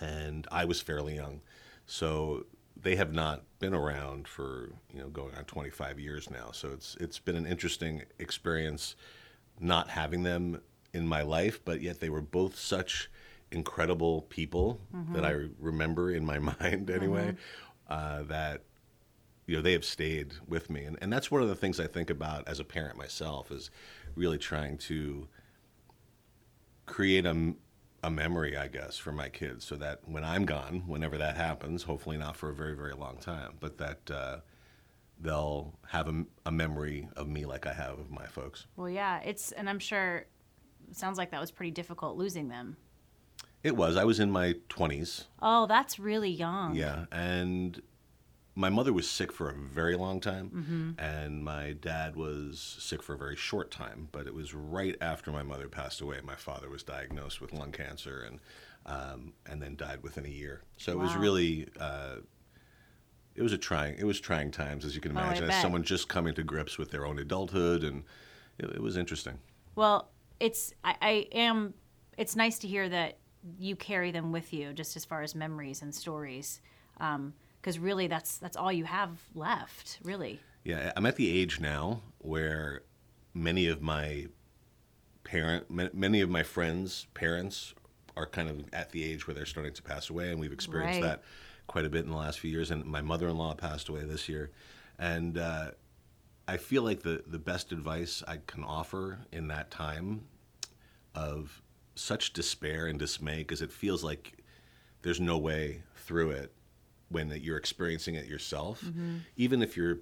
and 0.00 0.46
I 0.52 0.64
was 0.64 0.80
fairly 0.80 1.16
young. 1.16 1.40
So 1.86 2.46
they 2.80 2.94
have 2.96 3.12
not 3.12 3.42
been 3.58 3.74
around 3.74 4.28
for 4.28 4.70
you 4.92 5.00
know 5.00 5.08
going 5.08 5.34
on 5.34 5.44
25 5.44 5.98
years 5.98 6.30
now. 6.30 6.50
So 6.52 6.70
it's 6.70 6.96
it's 7.00 7.18
been 7.18 7.34
an 7.36 7.46
interesting 7.46 8.02
experience 8.20 8.94
not 9.58 9.88
having 9.88 10.22
them 10.22 10.60
in 10.92 11.06
my 11.06 11.22
life, 11.22 11.60
but 11.64 11.80
yet 11.82 12.00
they 12.00 12.08
were 12.08 12.20
both 12.22 12.56
such 12.58 13.10
incredible 13.50 14.22
people 14.22 14.80
that 15.12 15.24
I 15.24 15.46
remember 15.58 16.10
in 16.10 16.24
my 16.24 16.38
mind 16.60 16.90
anyway. 16.90 17.34
Uh, 17.88 18.22
that 18.24 18.62
you 19.46 19.56
know 19.56 19.62
they 19.62 19.72
have 19.72 19.84
stayed 19.84 20.34
with 20.46 20.68
me, 20.68 20.84
and 20.84 20.98
and 21.00 21.12
that's 21.12 21.30
one 21.30 21.42
of 21.42 21.48
the 21.48 21.54
things 21.54 21.80
I 21.80 21.86
think 21.86 22.10
about 22.10 22.46
as 22.46 22.60
a 22.60 22.64
parent 22.64 22.98
myself 22.98 23.50
is 23.50 23.70
really 24.14 24.36
trying 24.38 24.76
to 24.78 25.26
create 26.84 27.24
a, 27.24 27.54
a 28.02 28.10
memory, 28.10 28.56
I 28.56 28.68
guess, 28.68 28.98
for 28.98 29.12
my 29.12 29.28
kids, 29.28 29.64
so 29.64 29.76
that 29.76 30.00
when 30.06 30.22
I'm 30.24 30.44
gone, 30.44 30.82
whenever 30.86 31.16
that 31.18 31.36
happens, 31.36 31.84
hopefully 31.84 32.18
not 32.18 32.36
for 32.36 32.50
a 32.50 32.54
very 32.54 32.76
very 32.76 32.94
long 32.94 33.16
time, 33.18 33.54
but 33.60 33.78
that. 33.78 34.10
Uh, 34.10 34.36
They'll 35.20 35.74
have 35.88 36.06
a, 36.06 36.24
a 36.46 36.52
memory 36.52 37.08
of 37.16 37.26
me 37.26 37.44
like 37.44 37.66
I 37.66 37.72
have 37.72 37.98
of 37.98 38.08
my 38.08 38.26
folks. 38.26 38.66
Well, 38.76 38.88
yeah, 38.88 39.18
it's 39.24 39.50
and 39.50 39.68
I'm 39.68 39.80
sure 39.80 40.26
sounds 40.92 41.18
like 41.18 41.30
that 41.30 41.40
was 41.40 41.50
pretty 41.50 41.70
difficult 41.70 42.16
losing 42.16 42.48
them. 42.48 42.76
It 43.62 43.76
was. 43.76 43.96
I 43.96 44.04
was 44.04 44.20
in 44.20 44.30
my 44.30 44.54
20s. 44.68 45.24
Oh, 45.42 45.66
that's 45.66 45.98
really 45.98 46.30
young. 46.30 46.74
Yeah. 46.76 47.06
And 47.10 47.80
my 48.54 48.68
mother 48.70 48.92
was 48.92 49.08
sick 49.10 49.32
for 49.32 49.50
a 49.50 49.54
very 49.54 49.96
long 49.96 50.20
time, 50.20 50.96
and 50.98 51.44
my 51.44 51.72
dad 51.72 52.16
was 52.16 52.76
sick 52.80 53.02
for 53.02 53.14
a 53.14 53.18
very 53.18 53.36
short 53.36 53.70
time. 53.70 54.08
But 54.12 54.26
it 54.26 54.34
was 54.34 54.54
right 54.54 54.96
after 55.00 55.30
my 55.32 55.42
mother 55.42 55.68
passed 55.68 56.00
away. 56.00 56.18
My 56.24 56.34
father 56.36 56.68
was 56.68 56.82
diagnosed 56.82 57.40
with 57.40 57.52
lung 57.52 57.72
cancer 57.72 58.24
and 58.26 58.40
um, 58.86 59.32
and 59.46 59.60
then 59.60 59.76
died 59.76 60.02
within 60.02 60.24
a 60.24 60.28
year. 60.30 60.62
So 60.76 60.92
it 60.92 60.98
was 60.98 61.14
really. 61.16 61.68
Uh, 61.78 62.16
it 63.34 63.42
was 63.42 63.52
a 63.52 63.58
trying. 63.58 63.96
It 63.98 64.04
was 64.04 64.18
trying 64.18 64.50
times, 64.50 64.84
as 64.84 64.94
you 64.96 65.00
can 65.00 65.16
Oh, 65.16 65.20
imagine, 65.20 65.44
as 65.44 65.50
bet. 65.50 65.62
someone 65.62 65.84
just 65.84 66.08
coming 66.08 66.34
to 66.34 66.42
grips 66.42 66.78
with 66.78 66.90
their 66.90 67.06
own 67.06 67.18
adulthood, 67.20 67.84
and 67.84 68.02
it, 68.58 68.66
it 68.70 68.82
was 68.82 68.96
interesting. 68.96 69.38
Well, 69.76 70.08
it's 70.40 70.72
I, 70.84 70.96
I 71.00 71.10
am. 71.32 71.74
It's 72.16 72.34
nice 72.36 72.58
to 72.60 72.68
hear 72.68 72.88
that 72.88 73.18
you 73.58 73.76
carry 73.76 74.10
them 74.10 74.32
with 74.32 74.52
you, 74.52 74.72
just 74.72 74.96
as 74.96 75.04
far 75.04 75.22
as 75.22 75.34
memories 75.34 75.82
and 75.82 75.94
stories, 75.94 76.60
because 76.96 77.78
really 77.78 78.06
that's 78.08 78.38
that's 78.38 78.56
all 78.56 78.72
you 78.72 78.84
have 78.84 79.10
left, 79.34 79.98
really. 80.02 80.40
Yeah, 80.64 80.92
I'm 80.96 81.06
at 81.06 81.16
the 81.16 81.30
age 81.30 81.60
now 81.60 82.02
where 82.18 82.82
many 83.34 83.68
of 83.68 83.80
my 83.80 84.26
parent, 85.24 85.70
many 85.94 86.20
of 86.20 86.28
my 86.28 86.42
friends' 86.42 87.06
parents 87.14 87.74
are 88.16 88.26
kind 88.26 88.48
of 88.48 88.64
at 88.72 88.90
the 88.90 89.04
age 89.04 89.26
where 89.26 89.34
they're 89.34 89.46
starting 89.46 89.72
to 89.74 89.82
pass 89.82 90.10
away, 90.10 90.30
and 90.30 90.40
we've 90.40 90.52
experienced 90.52 91.00
Right. 91.00 91.08
that 91.08 91.22
quite 91.68 91.84
a 91.84 91.88
bit 91.88 92.04
in 92.04 92.10
the 92.10 92.16
last 92.16 92.40
few 92.40 92.50
years. 92.50 92.70
And 92.70 92.84
my 92.84 93.00
mother-in-law 93.00 93.54
passed 93.54 93.88
away 93.88 94.04
this 94.04 94.28
year, 94.28 94.50
and 94.98 95.38
uh, 95.38 95.70
I 96.48 96.56
feel 96.56 96.82
like 96.82 97.02
the 97.02 97.22
the 97.26 97.38
best 97.38 97.70
advice 97.72 98.22
I 98.26 98.38
can 98.46 98.64
offer 98.64 99.18
in 99.30 99.48
that 99.48 99.70
time 99.70 100.22
of 101.14 101.62
such 101.94 102.32
despair 102.32 102.86
and 102.86 102.98
dismay, 102.98 103.38
because 103.38 103.62
it 103.62 103.70
feels 103.72 104.02
like 104.02 104.38
there's 105.02 105.20
no 105.20 105.36
way 105.38 105.82
through 105.94 106.30
it 106.30 106.52
when 107.10 107.30
you're 107.30 107.56
experiencing 107.56 108.14
it 108.14 108.26
yourself. 108.26 108.82
Even 109.36 109.62
if 109.62 109.76
your 109.76 109.98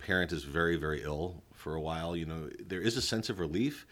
parent 0.00 0.32
is 0.32 0.44
very, 0.44 0.76
very 0.76 1.02
ill 1.02 1.42
for 1.52 1.74
a 1.74 1.80
while, 1.80 2.16
you 2.16 2.26
know, 2.26 2.48
there 2.66 2.80
is 2.80 2.96
a 2.96 3.02
sense 3.02 3.28
of 3.30 3.38
relief, 3.38 3.86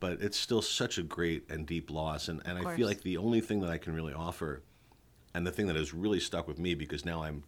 but 0.00 0.20
it's 0.20 0.36
still 0.38 0.62
such 0.62 0.98
a 0.98 1.02
great 1.02 1.48
and 1.50 1.66
deep 1.66 1.90
loss. 1.90 2.28
And, 2.28 2.42
and 2.44 2.58
I 2.58 2.74
feel 2.76 2.86
like 2.86 3.02
the 3.02 3.16
only 3.16 3.40
thing 3.40 3.60
that 3.60 3.70
I 3.70 3.78
can 3.78 3.94
really 3.94 4.12
offer, 4.14 4.62
and 5.34 5.46
the 5.46 5.50
thing 5.52 5.66
that 5.68 5.76
has 5.76 5.92
really 5.94 6.20
stuck 6.20 6.46
with 6.48 6.58
me 6.58 6.74
because 6.74 7.04
now 7.04 7.22
I'm 7.22 7.44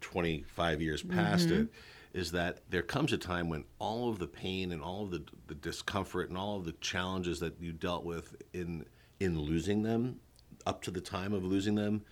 25 0.00 0.80
years 0.82 1.02
past 1.02 1.48
Mm-hmm. 1.48 1.62
it, 1.62 1.68
is 2.12 2.32
that 2.32 2.60
there 2.68 2.82
comes 2.82 3.12
a 3.12 3.18
time 3.18 3.48
when 3.48 3.64
all 3.78 4.10
of 4.10 4.18
the 4.18 4.26
pain 4.26 4.72
and 4.72 4.82
all 4.82 5.04
of 5.04 5.10
the, 5.10 5.24
the 5.46 5.54
discomfort 5.54 6.28
and 6.28 6.36
all 6.36 6.58
of 6.58 6.64
the 6.64 6.72
challenges 6.72 7.40
that 7.40 7.60
you 7.60 7.72
dealt 7.72 8.04
with 8.04 8.36
in 8.52 8.84
in 9.20 9.38
losing 9.38 9.82
them, 9.82 10.18
up 10.66 10.82
to 10.82 10.90
the 10.90 11.00
time 11.00 11.32
of 11.32 11.44
losing 11.44 11.76
them, 11.76 12.02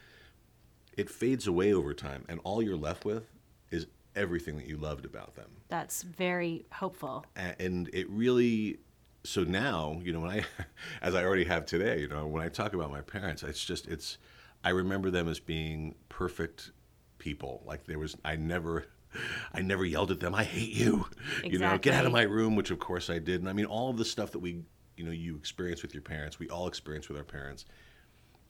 it 0.96 1.10
fades 1.10 1.46
away 1.46 1.72
over 1.72 1.92
time, 1.92 2.24
and 2.28 2.40
all 2.44 2.62
you're 2.62 2.76
left 2.76 3.04
with 3.04 3.24
is 3.70 3.86
everything 4.14 4.56
that 4.56 4.66
you 4.66 4.76
loved 4.76 5.04
about 5.04 5.34
them. 5.34 5.48
That's 5.68 6.02
very 6.02 6.66
hopeful. 6.72 7.24
And 7.36 7.90
it 7.92 8.08
really, 8.10 8.78
so 9.24 9.44
now, 9.44 10.00
you 10.02 10.12
know, 10.12 10.20
when 10.20 10.30
I, 10.30 10.44
as 11.02 11.14
I 11.14 11.24
already 11.24 11.44
have 11.44 11.66
today, 11.66 12.00
you 12.00 12.08
know, 12.08 12.26
when 12.26 12.42
I 12.42 12.48
talk 12.48 12.74
about 12.74 12.90
my 12.90 13.00
parents, 13.00 13.42
it's 13.42 13.64
just, 13.64 13.86
it's, 13.86 14.18
I 14.62 14.70
remember 14.70 15.10
them 15.10 15.28
as 15.28 15.40
being 15.40 15.94
perfect 16.08 16.70
people. 17.18 17.62
Like 17.64 17.86
there 17.86 17.98
was, 17.98 18.16
I 18.24 18.36
never, 18.36 18.86
I 19.52 19.60
never 19.62 19.84
yelled 19.84 20.10
at 20.10 20.20
them, 20.20 20.34
I 20.34 20.44
hate 20.44 20.72
you. 20.72 21.06
You 21.44 21.58
know, 21.58 21.78
get 21.78 21.94
out 21.94 22.06
of 22.06 22.12
my 22.12 22.22
room, 22.22 22.56
which 22.56 22.70
of 22.70 22.78
course 22.78 23.10
I 23.10 23.18
did. 23.18 23.40
And 23.40 23.48
I 23.48 23.52
mean, 23.52 23.66
all 23.66 23.90
of 23.90 23.96
the 23.96 24.04
stuff 24.04 24.32
that 24.32 24.38
we, 24.38 24.62
you 24.96 25.04
know, 25.04 25.10
you 25.10 25.36
experience 25.36 25.82
with 25.82 25.94
your 25.94 26.02
parents, 26.02 26.38
we 26.38 26.48
all 26.48 26.66
experience 26.66 27.08
with 27.08 27.18
our 27.18 27.24
parents. 27.24 27.64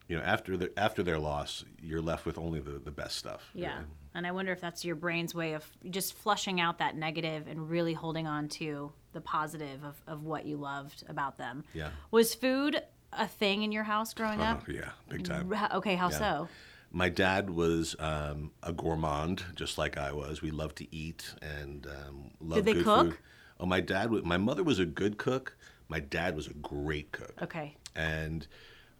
You 0.08 0.16
know, 0.16 0.22
after 0.22 0.56
the, 0.56 0.76
after 0.76 1.04
their 1.04 1.18
loss, 1.18 1.64
you're 1.80 2.00
left 2.02 2.26
with 2.26 2.36
only 2.36 2.58
the, 2.58 2.80
the 2.84 2.90
best 2.90 3.16
stuff. 3.16 3.48
Yeah. 3.54 3.74
really. 3.74 3.86
And 4.14 4.26
I 4.26 4.32
wonder 4.32 4.50
if 4.50 4.60
that's 4.60 4.84
your 4.84 4.96
brain's 4.96 5.34
way 5.36 5.52
of 5.52 5.64
just 5.88 6.14
flushing 6.14 6.60
out 6.60 6.78
that 6.78 6.96
negative 6.96 7.46
and 7.46 7.70
really 7.70 7.94
holding 7.94 8.26
on 8.26 8.48
to 8.48 8.92
the 9.12 9.20
positive 9.20 9.84
of, 9.84 10.02
of 10.08 10.24
what 10.24 10.46
you 10.46 10.56
loved 10.56 11.04
about 11.08 11.38
them. 11.38 11.64
Yeah. 11.74 11.90
Was 12.10 12.34
food 12.34 12.82
a 13.12 13.28
thing 13.28 13.62
in 13.62 13.70
your 13.72 13.84
house 13.84 14.14
growing 14.14 14.40
oh, 14.40 14.44
up? 14.44 14.64
Oh, 14.68 14.72
yeah, 14.72 14.90
big 15.08 15.24
time. 15.24 15.52
Okay, 15.74 15.94
how 15.94 16.10
Yeah. 16.10 16.18
so? 16.18 16.48
My 16.92 17.08
dad 17.08 17.50
was 17.50 17.94
um, 17.98 18.50
a 18.62 18.72
gourmand, 18.72 19.44
just 19.54 19.78
like 19.78 19.96
I 19.96 20.12
was. 20.12 20.42
We 20.42 20.50
loved 20.50 20.76
to 20.76 20.94
eat 20.94 21.34
and 21.40 21.86
um, 21.86 22.30
loved 22.40 22.64
they 22.64 22.74
good 22.74 22.84
cook? 22.84 23.06
food. 23.10 23.16
Oh, 23.60 23.66
my 23.66 23.80
dad. 23.80 24.10
My 24.10 24.38
mother 24.38 24.62
was 24.62 24.78
a 24.78 24.86
good 24.86 25.16
cook. 25.18 25.56
My 25.88 26.00
dad 26.00 26.34
was 26.34 26.46
a 26.46 26.54
great 26.54 27.12
cook. 27.12 27.34
Okay. 27.42 27.76
And 27.94 28.46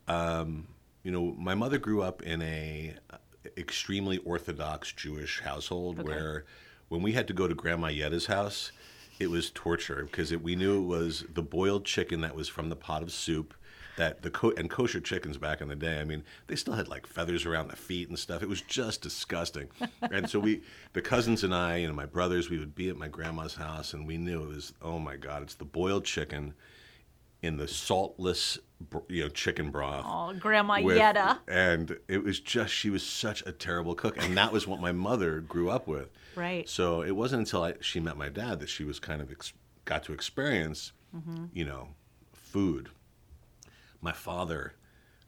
um, 0.07 0.69
you 1.03 1.11
know, 1.11 1.35
my 1.39 1.55
mother 1.55 1.79
grew 1.79 2.03
up 2.03 2.23
in 2.23 2.43
a 2.43 2.95
uh, 3.11 3.17
extremely 3.57 4.19
orthodox 4.19 4.93
Jewish 4.93 5.41
household 5.41 5.99
Okay. 5.99 6.09
where, 6.09 6.45
when 6.89 7.03
we 7.03 7.13
had 7.13 7.27
to 7.29 7.33
go 7.33 7.49
to 7.49 7.55
Grandma 7.55 7.89
Yetta's 7.89 8.27
house, 8.27 8.73
it 9.19 9.31
was 9.31 9.51
torture 9.51 10.05
because 10.11 10.33
it, 10.33 10.43
we 10.43 10.57
knew 10.57 10.83
it 10.83 10.87
was 10.87 11.25
the 11.33 11.43
boiled 11.43 11.85
chicken 11.85 12.21
that 12.23 12.35
was 12.35 12.49
from 12.49 12.69
the 12.69 12.77
pot 12.77 13.03
of 13.03 13.13
soup. 13.13 13.55
That 14.01 14.23
the 14.23 14.31
co- 14.31 14.55
and 14.57 14.71
kosher 14.71 15.01
chickens 15.01 15.37
back 15.37 15.61
in 15.61 15.69
the 15.69 15.77
day, 15.77 16.01
I 16.01 16.05
mean, 16.05 16.25
they 16.47 16.57
still 16.57 16.73
had 16.75 16.89
like 16.89 17.07
feathers 17.07 17.45
around 17.45 17.69
the 17.69 17.77
feet 17.77 18.09
and 18.09 18.19
stuff. 18.19 18.43
It 18.43 18.49
was 18.49 18.63
just 18.63 19.03
disgusting. 19.03 19.69
and 20.03 20.29
so 20.31 20.39
we, 20.39 20.63
the 20.95 21.03
cousins 21.03 21.45
and 21.45 21.55
I, 21.55 21.77
and 21.79 21.95
my 21.95 22.07
brothers, 22.07 22.49
we 22.49 22.59
would 22.59 22.75
be 22.75 22.89
at 22.89 22.97
my 22.97 23.09
grandma's 23.09 23.55
house, 23.57 23.93
and 23.93 24.07
we 24.07 24.17
knew 24.17 24.43
it 24.43 24.49
was, 24.49 24.73
oh 24.81 24.99
my 24.99 25.17
God, 25.17 25.43
it's 25.43 25.55
the 25.55 25.67
boiled 25.67 26.07
chicken 26.07 26.55
in 27.43 27.59
the 27.59 27.69
saltless, 27.69 28.59
you 29.09 29.23
know, 29.25 29.29
chicken 29.29 29.71
broth. 29.71 30.05
Oh, 30.09 30.33
Grandma 30.39 30.81
with- 30.81 30.97
Yetta. 30.97 31.39
And 31.49 31.99
it 32.09 32.25
was 32.25 32.41
just, 32.41 32.73
she 32.73 32.89
was 32.91 33.03
such 33.03 33.43
a 33.47 33.53
terrible 33.53 33.95
cook. 33.95 34.17
And 34.23 34.37
that 34.39 34.51
was 34.53 34.67
what 34.67 34.81
my 34.81 34.93
mother 34.93 35.41
grew 35.41 35.69
up 35.71 35.87
with. 35.87 36.09
Right. 36.37 36.67
So 36.69 37.03
it 37.03 37.13
wasn't 37.13 37.41
until 37.41 37.65
I, 37.65 37.75
she 37.81 38.01
met 38.01 38.17
my 38.17 38.29
dad 38.31 38.61
that 38.61 38.69
she 38.71 38.85
was 38.85 38.99
kind 38.99 39.21
of 39.21 39.31
ex- 39.31 39.53
got 39.85 40.05
to 40.05 40.13
experience, 40.15 40.93
Mm-hmm. 41.15 41.47
you 41.53 41.65
know, 41.65 41.89
food. 42.33 42.89
My 44.01 44.13
father 44.13 44.75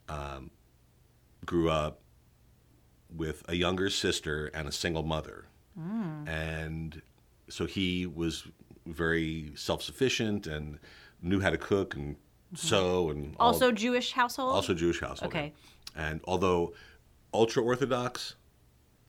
um, 0.09 0.51
grew 1.45 1.69
up 1.71 2.01
with 3.15 3.43
a 3.49 3.55
younger 3.55 3.91
sister 3.91 4.47
and 4.55 4.67
a 4.69 4.73
single 4.73 5.03
mother. 5.03 5.47
Mm. 5.79 6.29
And 6.29 7.03
so 7.49 7.67
he 7.67 8.07
was 8.07 8.45
very 8.87 9.53
self 9.55 9.83
sufficient 9.83 10.47
and 10.47 10.79
knew 11.21 11.41
how 11.41 11.51
to 11.51 11.59
cook 11.59 11.95
and 11.95 12.17
sew 12.55 13.11
and 13.11 13.37
all- 13.39 13.49
Also 13.49 13.71
Jewish 13.73 14.13
household? 14.13 14.55
also 14.55 14.75
Jewish 14.75 15.01
household. 15.01 15.33
Okay. 15.33 15.53
yeah. 15.95 16.09
And 16.11 16.21
although 16.25 16.73
ultra 17.35 17.63
Orthodox, 17.63 18.35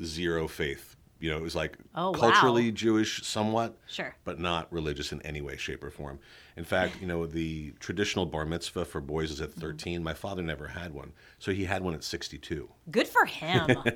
zero 0.04 0.48
faith. 0.48 0.96
You 1.20 1.30
know, 1.30 1.38
it 1.38 1.44
was 1.44 1.56
like 1.56 1.78
Oh, 1.96 2.12
wow. 2.12 2.20
culturally 2.20 2.72
Jewish 2.72 3.24
somewhat, 3.26 3.78
Sure. 3.88 4.14
but 4.26 4.40
not 4.40 4.72
religious 4.74 5.14
in 5.14 5.22
any 5.22 5.40
way, 5.42 5.56
shape, 5.56 5.82
or 5.84 5.90
form. 5.90 6.20
In 6.56 6.64
fact, 6.64 7.02
you 7.02 7.08
know, 7.08 7.26
the 7.26 7.74
traditional 7.80 8.26
bar 8.28 8.46
mitzvah 8.46 8.86
for 8.86 9.02
boys 9.02 9.32
is 9.32 9.42
at 9.42 9.50
Mm-hmm. 9.52 9.62
13. 9.62 10.04
My 10.04 10.14
father 10.14 10.44
never 10.44 10.68
had 10.68 10.94
one. 10.94 11.14
So 11.40 11.52
he 11.52 11.66
had 11.66 11.82
one 11.84 11.94
at 11.96 12.04
62. 12.04 12.70
Good 12.92 13.08
for 13.08 13.26
him. 13.26 13.70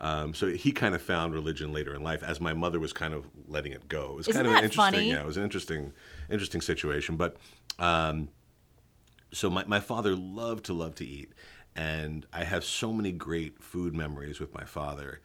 Um, 0.00 0.32
so 0.32 0.46
he 0.48 0.72
kind 0.72 0.94
of 0.94 1.02
found 1.02 1.34
religion 1.34 1.72
later 1.72 1.94
in 1.94 2.02
life, 2.02 2.22
as 2.22 2.40
my 2.40 2.54
mother 2.54 2.80
was 2.80 2.92
kind 2.92 3.12
of 3.12 3.26
letting 3.48 3.72
it 3.72 3.86
go. 3.88 4.12
It 4.12 4.16
was 4.16 4.28
Isn't 4.28 4.44
kind 4.44 4.46
of 4.46 4.52
that 4.54 4.64
interesting. 4.64 4.92
funny? 4.94 5.10
Yeah, 5.10 5.20
it 5.20 5.26
was 5.26 5.36
an 5.36 5.42
interesting, 5.44 5.92
interesting 6.30 6.60
situation. 6.62 7.16
But 7.16 7.36
um, 7.78 8.28
so 9.32 9.50
my, 9.50 9.64
my 9.66 9.80
father 9.80 10.14
loved 10.16 10.64
to 10.66 10.72
love 10.72 10.94
to 10.96 11.06
eat, 11.06 11.32
and 11.76 12.24
I 12.32 12.44
have 12.44 12.64
so 12.64 12.92
many 12.92 13.12
great 13.12 13.62
food 13.62 13.94
memories 13.94 14.40
with 14.40 14.54
my 14.54 14.64
father. 14.64 15.20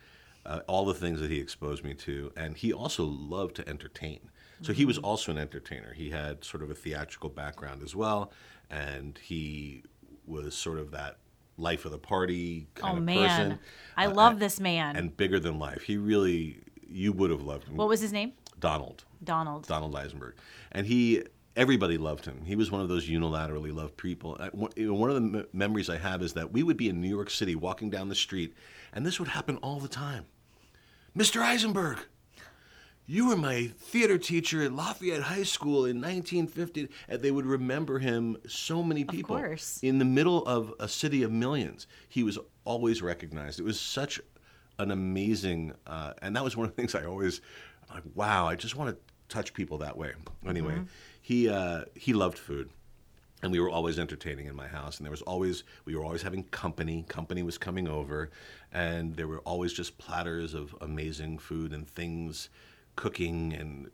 Uh, 0.45 0.59
all 0.67 0.85
the 0.85 0.93
things 0.93 1.21
that 1.21 1.31
he 1.31 1.39
exposed 1.39 1.83
me 1.83 1.93
to, 1.95 2.31
and 2.35 2.57
he 2.57 2.71
also 2.73 3.03
loved 3.03 3.55
to 3.55 3.67
entertain. 3.67 4.29
So 4.61 4.73
he 4.73 4.85
was 4.85 4.97
also 4.97 5.31
an 5.31 5.37
entertainer. 5.37 5.93
He 5.93 6.09
had 6.09 6.43
sort 6.43 6.63
of 6.63 6.69
a 6.71 6.75
theatrical 6.75 7.29
background 7.29 7.83
as 7.83 7.95
well, 7.95 8.31
and 8.69 9.17
he 9.21 9.83
was 10.25 10.55
sort 10.55 10.79
of 10.79 10.91
that 10.91 11.17
life 11.57 11.85
of 11.85 11.91
the 11.91 11.97
party 11.97 12.67
kind 12.75 12.91
of. 12.91 12.95
oh 12.95 12.97
of 12.99 13.03
man. 13.03 13.29
person 13.29 13.59
I 13.95 14.05
Uh, 14.07 14.13
love 14.13 14.33
and- 14.33 14.41
this 14.41 14.59
man. 14.59 14.95
and 14.95 15.15
bigger 15.15 15.39
than 15.39 15.59
life. 15.59 15.83
He 15.83 15.97
really, 15.97 16.59
you 16.87 17.11
would 17.13 17.29
have 17.31 17.41
loved 17.41 17.67
him. 17.67 17.77
what 17.77 17.87
was 17.87 18.01
his 18.01 18.11
name? 18.13 18.33
Donald? 18.59 19.03
Donald. 19.23 19.67
Donald 19.67 19.95
Eisenberg, 19.95 20.35
and 20.71 20.87
he, 20.87 21.23
everybody 21.55 21.97
loved 21.97 22.25
him. 22.25 22.43
He 22.45 22.55
was 22.55 22.71
one 22.71 22.81
of 22.81 22.87
those 22.89 23.07
unilaterally 23.07 23.73
loved 23.73 23.97
people. 23.97 24.37
I- 24.39 24.47
one- 24.49 24.71
One 24.77 25.09
of 25.09 25.15
the 25.15 25.21
me- 25.21 25.43
memories 25.53 25.89
I 25.89 25.97
have 25.97 26.21
is 26.21 26.33
that 26.33 26.51
we 26.51 26.63
would 26.63 26.77
be 26.77 26.89
in 26.89 26.99
New 27.01 27.09
York 27.09 27.29
City 27.29 27.55
walking 27.55 27.89
down 27.89 28.09
the 28.09 28.15
street, 28.15 28.53
and 28.93 29.05
this 29.05 29.19
would 29.19 29.29
happen 29.29 29.57
all 29.57 29.79
the 29.79 29.87
time. 29.89 30.25
Mr. 31.15 31.41
Eisenberg, 31.41 31.99
you 33.07 33.27
were 33.27 33.35
my 33.35 33.67
theater 33.77 34.17
teacher 34.17 34.63
at 34.63 34.73
Lafayette 34.73 35.21
High 35.21 35.43
School 35.43 35.85
in 35.85 36.01
1950. 36.01 36.89
And 37.07 37.21
they 37.21 37.31
would 37.31 37.45
remember 37.45 37.99
him, 37.99 38.37
so 38.47 38.81
many 38.81 39.03
people. 39.03 39.37
course. 39.37 39.79
In 39.83 39.99
the 39.99 40.05
middle 40.05 40.45
of 40.45 40.73
a 40.79 40.87
city 40.87 41.23
of 41.23 41.31
millions, 41.31 41.87
he 42.09 42.23
was 42.23 42.39
always 42.63 43.01
recognized. 43.01 43.59
It 43.59 43.63
was 43.63 43.79
such 43.79 44.19
an 44.79 44.91
amazing, 44.91 45.73
uh, 45.85 46.13
and 46.21 46.35
that 46.35 46.43
was 46.43 46.57
one 46.57 46.67
of 46.67 46.75
the 46.75 46.81
things 46.81 46.95
I 46.95 47.05
always, 47.05 47.41
I'm 47.89 47.97
like, 47.97 48.03
wow, 48.15 48.47
I 48.47 48.55
just 48.55 48.75
want 48.75 48.95
to 48.95 49.13
touch 49.29 49.53
people 49.53 49.77
that 49.79 49.97
way. 49.97 50.13
Anyway, 50.47 50.81
he, 51.21 51.47
uh, 51.49 51.85
he 51.95 52.13
loved 52.13 52.37
food. 52.37 52.69
and 53.43 53.51
we 53.51 53.59
were 53.59 53.69
always 53.69 53.99
entertaining 53.99 54.47
in 54.47 54.55
my 54.55 54.67
house 54.67 54.97
and 54.97 55.05
there 55.05 55.11
was 55.11 55.21
always 55.21 55.63
we 55.85 55.95
were 55.95 56.03
always 56.03 56.21
having 56.23 56.43
company 56.45 57.05
company 57.07 57.43
was 57.43 57.57
coming 57.57 57.87
over 57.87 58.31
and 58.71 59.15
there 59.15 59.27
were 59.27 59.39
always 59.39 59.73
just 59.73 59.97
platters 59.97 60.53
of 60.53 60.73
amazing 60.81 61.37
food 61.37 61.73
and 61.73 61.87
things 61.87 62.49
cooking 62.95 63.53
and 63.53 63.89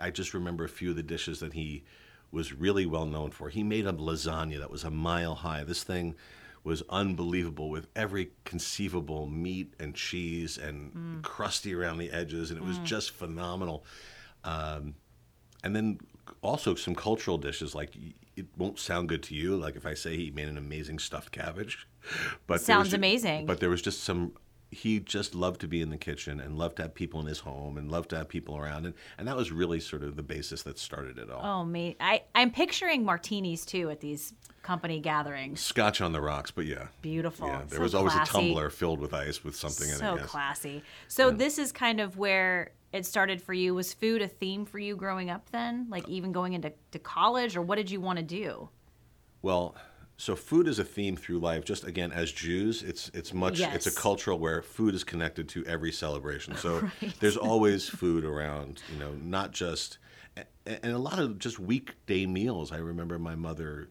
i 0.00 0.10
just 0.10 0.34
remember 0.34 0.64
a 0.64 0.68
few 0.68 0.90
of 0.90 0.96
the 0.96 1.02
dishes 1.02 1.40
that 1.40 1.52
he 1.52 1.84
was 2.30 2.50
really 2.54 2.86
well 2.86 3.04
known 3.04 3.30
for. 3.30 3.50
He 3.50 3.62
made 3.62 3.86
a 3.86 3.92
lasagna 3.92 4.58
that 4.60 4.70
was 4.70 4.84
a 4.84 4.90
mile 4.90 5.34
high. 5.34 5.64
This 5.64 5.82
thing 5.82 6.14
was 6.64 6.82
unbelievable 6.88 7.68
with 7.68 7.88
every 7.94 8.30
conceivable 8.44 9.26
meat 9.26 9.74
and 9.78 9.94
cheese 9.94 10.56
and 10.56 11.22
crusty 11.22 11.74
around 11.74 11.98
the 11.98 12.10
edges 12.10 12.50
and 12.50 12.58
it 12.58 12.64
was 12.64 12.78
just 12.78 13.10
phenomenal. 13.10 13.84
Um, 14.44 14.94
and 15.62 15.76
then 15.76 15.98
also 16.40 16.74
some 16.74 16.94
cultural 16.94 17.36
dishes 17.36 17.74
like 17.74 17.94
it 18.34 18.46
won't 18.56 18.78
sound 18.78 19.10
good 19.10 19.22
to 19.24 19.34
you 19.34 19.56
like 19.56 19.76
if 19.76 19.84
i 19.84 19.92
say 19.92 20.16
he 20.16 20.30
made 20.30 20.48
an 20.48 20.56
amazing 20.56 20.98
stuffed 20.98 21.32
cabbage 21.32 21.86
but 22.46 22.60
Sounds 22.62 22.90
ju- 22.90 22.96
amazing. 22.96 23.44
but 23.44 23.60
there 23.60 23.68
was 23.68 23.82
just 23.82 24.02
some 24.04 24.32
he 24.74 24.98
just 24.98 25.34
loved 25.34 25.60
to 25.60 25.68
be 25.68 25.80
in 25.82 25.90
the 25.90 25.96
kitchen 25.98 26.40
and 26.40 26.56
loved 26.56 26.76
to 26.76 26.82
have 26.82 26.94
people 26.94 27.20
in 27.20 27.26
his 27.26 27.40
home 27.40 27.76
and 27.76 27.90
loved 27.92 28.08
to 28.10 28.16
have 28.16 28.28
people 28.28 28.56
around 28.56 28.86
and, 28.86 28.94
and 29.18 29.28
that 29.28 29.36
was 29.36 29.52
really 29.52 29.78
sort 29.78 30.02
of 30.02 30.16
the 30.16 30.22
basis 30.22 30.62
that 30.62 30.78
started 30.78 31.18
it 31.18 31.30
all 31.30 31.60
Oh, 31.60 31.64
me. 31.64 31.94
I, 32.00 32.22
I'm 32.34 32.50
picturing 32.50 33.04
martinis 33.04 33.66
too 33.66 33.90
at 33.90 34.00
these 34.00 34.32
company 34.62 34.98
gatherings. 34.98 35.60
scotch 35.60 36.00
on 36.00 36.12
the 36.12 36.20
rocks 36.22 36.50
but 36.50 36.64
yeah 36.64 36.86
Beautiful. 37.02 37.48
yeah 37.48 37.62
there 37.68 37.76
So 37.78 37.82
was 37.82 37.94
always 37.94 38.14
classy. 38.14 38.30
a 38.30 38.32
tumbler 38.40 38.70
filled 38.70 38.98
with 39.00 39.12
ice 39.12 39.44
with 39.44 39.54
something 39.54 39.88
in 39.88 39.96
So 39.96 40.14
it 40.14 40.20
yes. 40.22 40.30
classy. 40.30 40.82
So 41.06 41.30
this 41.30 41.58
is 41.58 41.70
kind 41.70 42.00
of 42.00 42.16
where 42.16 42.70
it 42.92 43.04
started 43.06 43.40
for 43.42 43.52
you. 43.54 43.74
Was 43.74 43.92
food 43.94 44.20
a 44.22 44.28
theme 44.28 44.64
for 44.66 44.78
you 44.78 44.96
growing 44.96 45.30
up 45.30 45.50
then? 45.50 45.86
Like 45.90 46.08
even 46.08 46.30
going 46.32 46.52
into 46.54 46.72
to 46.90 46.98
college, 46.98 47.56
or 47.56 47.62
what 47.62 47.76
did 47.76 47.90
you 47.90 48.00
want 48.02 48.18
to 48.18 48.22
do? 48.22 48.68
Well, 49.40 49.74
so 50.16 50.36
food 50.36 50.68
is 50.68 50.78
a 50.78 50.84
theme 50.84 51.16
through 51.16 51.38
life. 51.38 51.64
Just 51.64 51.84
again, 51.84 52.12
as 52.12 52.30
Jews, 52.30 52.82
it's 52.82 53.10
it's 53.14 53.32
much 53.34 53.60
it's 53.60 53.86
a 53.86 53.94
cultural 53.94 54.38
where 54.38 54.62
food 54.62 54.94
is 54.94 55.04
connected 55.04 55.48
to 55.50 55.64
every 55.66 55.92
celebration. 55.92 56.56
So 56.56 56.88
there's 57.20 57.36
always 57.36 57.88
food 57.88 58.24
around. 58.24 58.82
You 58.92 58.98
know, 58.98 59.12
not 59.12 59.52
just 59.52 59.98
and 60.66 60.92
a 60.92 60.98
lot 60.98 61.18
of 61.18 61.38
just 61.38 61.58
weekday 61.58 62.26
meals. 62.26 62.72
I 62.72 62.78
remember 62.78 63.18
my 63.18 63.34
mother 63.34 63.88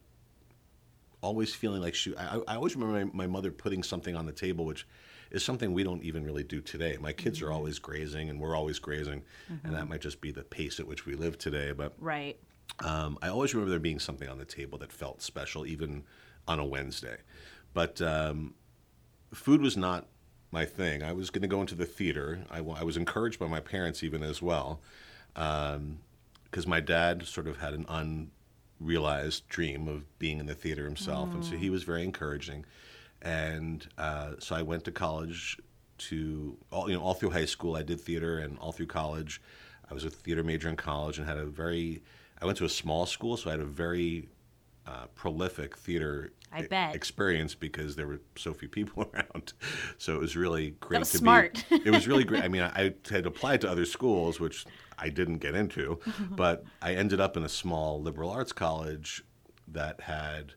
always 1.21 1.53
feeling 1.53 1.81
like 1.81 1.95
she. 1.95 2.15
I, 2.15 2.37
I 2.47 2.55
always 2.55 2.75
remember 2.75 3.05
my, 3.05 3.25
my 3.25 3.27
mother 3.27 3.51
putting 3.51 3.83
something 3.83 4.15
on 4.15 4.25
the 4.25 4.31
table, 4.31 4.65
which 4.65 4.87
is 5.31 5.43
something 5.43 5.73
we 5.73 5.83
don't 5.83 6.03
even 6.03 6.23
really 6.23 6.43
do 6.43 6.61
today. 6.61 6.97
My 6.99 7.13
kids 7.13 7.41
are 7.41 7.45
mm-hmm. 7.45 7.55
always 7.55 7.79
grazing, 7.79 8.29
and 8.29 8.39
we're 8.39 8.55
always 8.55 8.79
grazing, 8.79 9.23
and 9.49 9.73
that 9.73 9.81
mm-hmm. 9.81 9.89
might 9.89 10.01
just 10.01 10.21
be 10.21 10.31
the 10.31 10.43
pace 10.43 10.79
at 10.79 10.87
which 10.87 11.05
we 11.05 11.15
live 11.15 11.37
today. 11.37 11.71
But 11.71 11.93
Right. 11.99 12.37
Um, 12.79 13.17
I 13.21 13.27
always 13.29 13.53
remember 13.53 13.69
there 13.69 13.79
being 13.79 13.99
something 13.99 14.27
on 14.27 14.37
the 14.37 14.45
table 14.45 14.77
that 14.79 14.91
felt 14.91 15.21
special, 15.21 15.65
even 15.65 16.03
on 16.47 16.59
a 16.59 16.65
Wednesday. 16.65 17.17
But 17.73 18.01
um, 18.01 18.55
food 19.33 19.61
was 19.61 19.77
not 19.77 20.07
my 20.51 20.65
thing. 20.65 21.03
I 21.03 21.13
was 21.13 21.29
going 21.29 21.43
to 21.43 21.47
go 21.47 21.61
into 21.61 21.75
the 21.75 21.85
theater. 21.85 22.45
I, 22.49 22.57
I 22.57 22.83
was 22.83 22.97
encouraged 22.97 23.39
by 23.39 23.47
my 23.47 23.59
parents 23.59 24.03
even 24.03 24.23
as 24.23 24.41
well, 24.41 24.81
because 25.33 26.67
my 26.67 26.79
dad 26.79 27.25
sort 27.25 27.47
of 27.47 27.57
had 27.57 27.73
an 27.73 27.85
unrealized 28.79 29.47
dream 29.47 29.87
of 29.87 30.17
being 30.19 30.39
in 30.39 30.47
the 30.47 30.55
theater 30.55 30.83
himself, 30.83 31.33
and 31.33 31.45
so 31.45 31.55
he 31.55 31.69
was 31.69 31.83
very 31.83 32.03
encouraging. 32.03 32.65
And 33.21 33.87
uh, 33.97 34.33
so 34.39 34.55
I 34.55 34.63
went 34.63 34.83
to 34.85 34.91
college 34.91 35.57
to 36.09 36.57
all 36.71 36.89
you 36.89 36.95
know 36.95 37.01
all 37.03 37.13
through 37.13 37.29
high 37.29 37.45
school. 37.45 37.75
I 37.75 37.83
did 37.83 38.01
theater, 38.01 38.39
and 38.39 38.57
all 38.59 38.71
through 38.71 38.87
college, 38.87 39.41
I 39.89 39.93
was 39.93 40.03
a 40.03 40.09
theater 40.09 40.43
major 40.43 40.67
in 40.67 40.75
college, 40.75 41.17
and 41.17 41.27
had 41.27 41.37
a 41.37 41.45
very. 41.45 42.01
I 42.41 42.45
went 42.45 42.57
to 42.57 42.65
a 42.65 42.69
small 42.69 43.05
school, 43.05 43.37
so 43.37 43.49
I 43.49 43.53
had 43.53 43.59
a 43.59 43.65
very 43.65 44.29
uh, 44.87 45.05
prolific 45.15 45.77
theater 45.77 46.33
I 46.51 46.63
bet. 46.63 46.95
experience 46.95 47.53
because 47.53 47.95
there 47.95 48.07
were 48.07 48.19
so 48.35 48.53
few 48.53 48.67
people 48.67 49.09
around. 49.13 49.53
So 49.97 50.15
it 50.15 50.19
was 50.19 50.35
really 50.35 50.71
great 50.79 50.99
was 50.99 51.11
to 51.11 51.17
smart. 51.19 51.63
be. 51.69 51.81
It 51.85 51.91
was 51.91 52.07
really 52.07 52.23
great. 52.23 52.43
I 52.43 52.47
mean, 52.49 52.63
I, 52.63 52.87
I 52.87 52.93
had 53.09 53.25
applied 53.25 53.61
to 53.61 53.69
other 53.69 53.85
schools, 53.85 54.39
which 54.39 54.65
I 54.97 55.09
didn't 55.09 55.37
get 55.37 55.55
into, 55.55 55.99
but 56.31 56.63
I 56.81 56.95
ended 56.95 57.21
up 57.21 57.37
in 57.37 57.43
a 57.43 57.49
small 57.49 58.01
liberal 58.01 58.29
arts 58.29 58.51
college 58.53 59.23
that 59.67 60.01
had. 60.01 60.53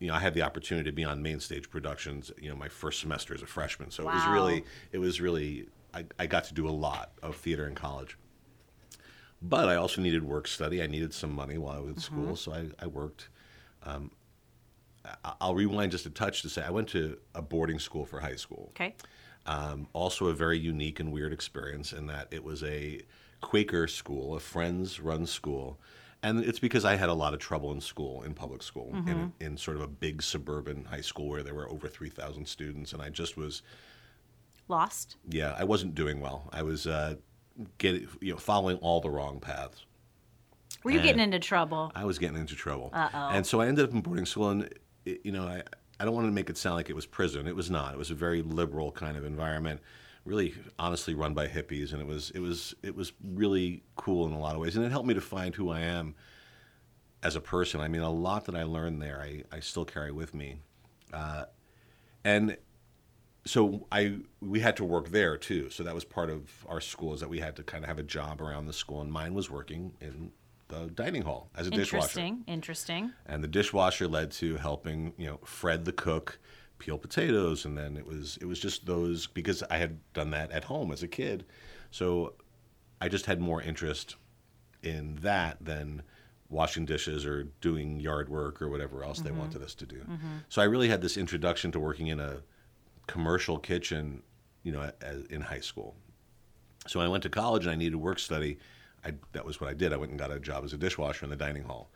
You 0.00 0.08
know, 0.08 0.14
I 0.16 0.18
had 0.18 0.34
the 0.34 0.42
opportunity 0.42 0.90
to 0.90 0.94
be 0.94 1.04
on 1.04 1.22
main 1.22 1.40
stage 1.40 1.70
productions. 1.70 2.30
You 2.38 2.50
know, 2.50 2.56
my 2.56 2.68
first 2.68 3.00
semester 3.00 3.32
as 3.32 3.40
a 3.40 3.46
freshman, 3.46 3.90
so 3.90 4.02
it 4.02 4.12
was 4.12 4.26
really, 4.26 4.64
it 4.92 4.98
was 4.98 5.18
really, 5.20 5.68
I, 5.94 6.04
I 6.18 6.26
got 6.26 6.44
to 6.44 6.54
do 6.54 6.68
a 6.68 6.70
lot 6.70 7.12
of 7.22 7.36
theater 7.36 7.66
in 7.66 7.74
college. 7.74 8.18
But 9.42 9.68
I 9.68 9.76
also 9.76 10.00
needed 10.00 10.24
work 10.24 10.48
study. 10.48 10.82
I 10.82 10.86
needed 10.86 11.12
some 11.12 11.32
money 11.32 11.58
while 11.58 11.76
I 11.76 11.80
was 11.80 11.96
at 11.96 12.00
school, 12.00 12.34
so 12.36 12.52
I, 12.52 12.68
I 12.78 12.86
worked. 12.86 13.28
Um, 13.82 14.10
I'll 15.40 15.54
rewind 15.54 15.92
just 15.92 16.06
a 16.06 16.10
touch 16.10 16.40
to 16.42 16.48
say 16.48 16.62
I 16.62 16.70
went 16.70 16.88
to 16.88 17.18
a 17.34 17.42
boarding 17.42 17.78
school 17.78 18.06
for 18.06 18.20
high 18.20 18.36
school. 18.36 18.68
Okay. 18.70 18.94
Um, 19.46 19.86
also, 19.92 20.28
a 20.28 20.34
very 20.34 20.58
unique 20.58 20.98
and 21.00 21.12
weird 21.12 21.32
experience 21.32 21.92
in 21.92 22.06
that 22.06 22.28
it 22.30 22.42
was 22.42 22.62
a 22.62 23.02
Quaker 23.42 23.86
school, 23.86 24.34
a 24.34 24.40
friends 24.40 24.98
run 25.00 25.26
school. 25.26 25.78
And 26.22 26.42
it's 26.42 26.58
because 26.58 26.86
I 26.86 26.94
had 26.96 27.10
a 27.10 27.14
lot 27.14 27.34
of 27.34 27.40
trouble 27.40 27.70
in 27.72 27.82
school, 27.82 28.22
in 28.22 28.32
public 28.32 28.62
school, 28.62 28.94
in, 29.06 29.32
in 29.40 29.56
sort 29.58 29.76
of 29.76 29.82
a 29.82 29.86
big 29.86 30.22
suburban 30.22 30.86
high 30.86 31.02
school 31.02 31.28
where 31.28 31.42
there 31.42 31.52
were 31.52 31.68
over 31.68 31.86
3,000 31.86 32.48
students. 32.48 32.94
And 32.94 33.02
I 33.02 33.10
just 33.10 33.36
was 33.36 33.60
Lost. 34.68 35.16
yeah, 35.28 35.54
I 35.58 35.64
wasn't 35.64 35.94
doing 35.94 36.20
well. 36.20 36.48
I 36.50 36.62
was 36.62 36.86
uh, 36.86 37.16
getting, 37.78 38.08
you 38.20 38.32
know, 38.32 38.38
following 38.38 38.76
all 38.78 39.00
the 39.00 39.10
wrong 39.10 39.40
paths. 39.40 39.84
Were 40.82 40.90
you 40.90 40.98
And- 40.98 41.06
getting 41.06 41.22
into 41.22 41.38
trouble? 41.38 41.90
I 41.94 42.04
was 42.04 42.18
getting 42.18 42.36
into 42.36 42.54
trouble. 42.54 42.90
Uh-oh. 42.92 43.28
And 43.30 43.46
so 43.46 43.60
I 43.60 43.66
ended 43.68 43.84
up 43.86 43.92
in 43.92 44.00
boarding 44.02 44.26
school, 44.26 44.50
and 44.50 44.68
it, 45.04 45.20
you 45.24 45.32
know, 45.32 45.44
I 45.46 45.62
I 46.00 46.04
don't 46.04 46.14
want 46.14 46.26
to 46.26 46.32
make 46.32 46.50
it 46.50 46.56
sound 46.58 46.74
like 46.74 46.90
it 46.90 46.96
was 46.96 47.06
prison. 47.06 47.46
It 47.46 47.54
was 47.54 47.70
not. 47.70 47.94
It 47.94 47.98
was 47.98 48.10
a 48.10 48.14
very 48.16 48.42
liberal 48.42 48.90
kind 48.90 49.16
of 49.16 49.24
environment, 49.24 49.80
really, 50.24 50.52
honestly, 50.78 51.14
run 51.14 51.34
by 51.34 51.46
hippies, 51.46 51.92
and 51.92 52.02
it 52.02 52.06
was 52.06 52.30
it 52.32 52.40
was 52.40 52.74
it 52.82 52.94
was 52.96 53.12
really 53.22 53.82
cool 53.96 54.26
in 54.26 54.32
a 54.32 54.38
lot 54.38 54.54
of 54.56 54.60
ways, 54.60 54.76
and 54.76 54.84
it 54.84 54.90
helped 54.90 55.06
me 55.06 55.14
to 55.14 55.20
find 55.20 55.54
who 55.54 55.70
I 55.70 55.80
am 55.80 56.14
as 57.22 57.36
a 57.36 57.40
person. 57.40 57.80
I 57.80 57.86
mean, 57.88 58.02
a 58.02 58.10
lot 58.10 58.44
that 58.46 58.56
I 58.56 58.64
learned 58.64 59.00
there, 59.00 59.22
I 59.22 59.44
I 59.56 59.60
still 59.60 59.84
carry 59.84 60.10
with 60.10 60.34
me, 60.34 60.56
uh, 61.12 61.44
and 62.24 62.56
so 63.46 63.86
I 63.92 64.18
we 64.40 64.60
had 64.60 64.76
to 64.76 64.84
work 64.84 65.08
there 65.08 65.36
too. 65.36 65.70
So 65.70 65.82
that 65.82 65.94
was 65.94 66.04
part 66.04 66.30
of 66.30 66.50
our 66.68 66.80
school 66.80 67.14
is 67.14 67.20
that 67.20 67.28
we 67.28 67.40
had 67.40 67.56
to 67.56 67.62
kind 67.62 67.84
of 67.84 67.88
have 67.88 67.98
a 67.98 68.02
job 68.02 68.40
around 68.40 68.66
the 68.66 68.72
school, 68.72 69.00
and 69.00 69.12
mine 69.12 69.34
was 69.34 69.50
working 69.50 69.92
in 70.00 70.32
the 70.68 70.86
dining 70.94 71.22
hall 71.22 71.50
as 71.56 71.66
a 71.66 71.70
dishwasher. 71.70 72.20
Interesting. 72.20 72.44
Interesting. 72.46 73.12
And 73.26 73.44
the 73.44 73.48
dishwasher 73.48 74.08
led 74.08 74.30
to 74.32 74.56
helping 74.56 75.12
you 75.18 75.26
know 75.26 75.40
Fred 75.44 75.84
the 75.84 75.92
cook 75.92 76.38
peel 76.78 76.98
potatoes, 76.98 77.64
and 77.64 77.76
then 77.76 77.96
it 77.96 78.06
was 78.06 78.38
it 78.40 78.46
was 78.46 78.58
just 78.58 78.86
those 78.86 79.26
because 79.26 79.62
I 79.64 79.76
had 79.76 79.98
done 80.14 80.30
that 80.30 80.50
at 80.50 80.64
home 80.64 80.90
as 80.90 81.02
a 81.02 81.08
kid, 81.08 81.44
so 81.90 82.34
I 83.00 83.08
just 83.08 83.26
had 83.26 83.40
more 83.40 83.60
interest 83.60 84.16
in 84.82 85.16
that 85.16 85.62
than 85.62 86.02
washing 86.48 86.84
dishes 86.84 87.26
or 87.26 87.44
doing 87.60 87.98
yard 88.00 88.28
work 88.28 88.62
or 88.62 88.68
whatever 88.68 89.02
else 89.02 89.18
they 89.20 89.30
mm-hmm. 89.30 89.40
wanted 89.40 89.62
us 89.62 89.74
to 89.74 89.86
do. 89.86 89.96
Mm-hmm. 89.96 90.36
So 90.48 90.62
I 90.62 90.66
really 90.66 90.88
had 90.88 91.00
this 91.00 91.16
introduction 91.16 91.72
to 91.72 91.80
working 91.80 92.08
in 92.08 92.20
a 92.20 92.42
commercial 93.06 93.58
kitchen, 93.58 94.22
you 94.62 94.72
know, 94.72 94.90
a- 95.02 95.32
in 95.32 95.40
high 95.40 95.60
school. 95.60 95.96
So 96.86 96.98
when 96.98 97.06
I 97.06 97.10
went 97.10 97.22
to 97.22 97.30
college 97.30 97.64
and 97.64 97.72
I 97.72 97.76
needed 97.76 97.96
work 97.96 98.18
study, 98.18 98.58
I, 99.04 99.14
that 99.32 99.44
was 99.44 99.60
what 99.60 99.70
I 99.70 99.74
did. 99.74 99.92
I 99.92 99.96
went 99.96 100.10
and 100.10 100.18
got 100.18 100.30
a 100.30 100.40
job 100.40 100.64
as 100.64 100.72
a 100.72 100.78
dishwasher 100.78 101.24
in 101.24 101.30
the 101.30 101.36
dining 101.36 101.64
hall, 101.64 101.90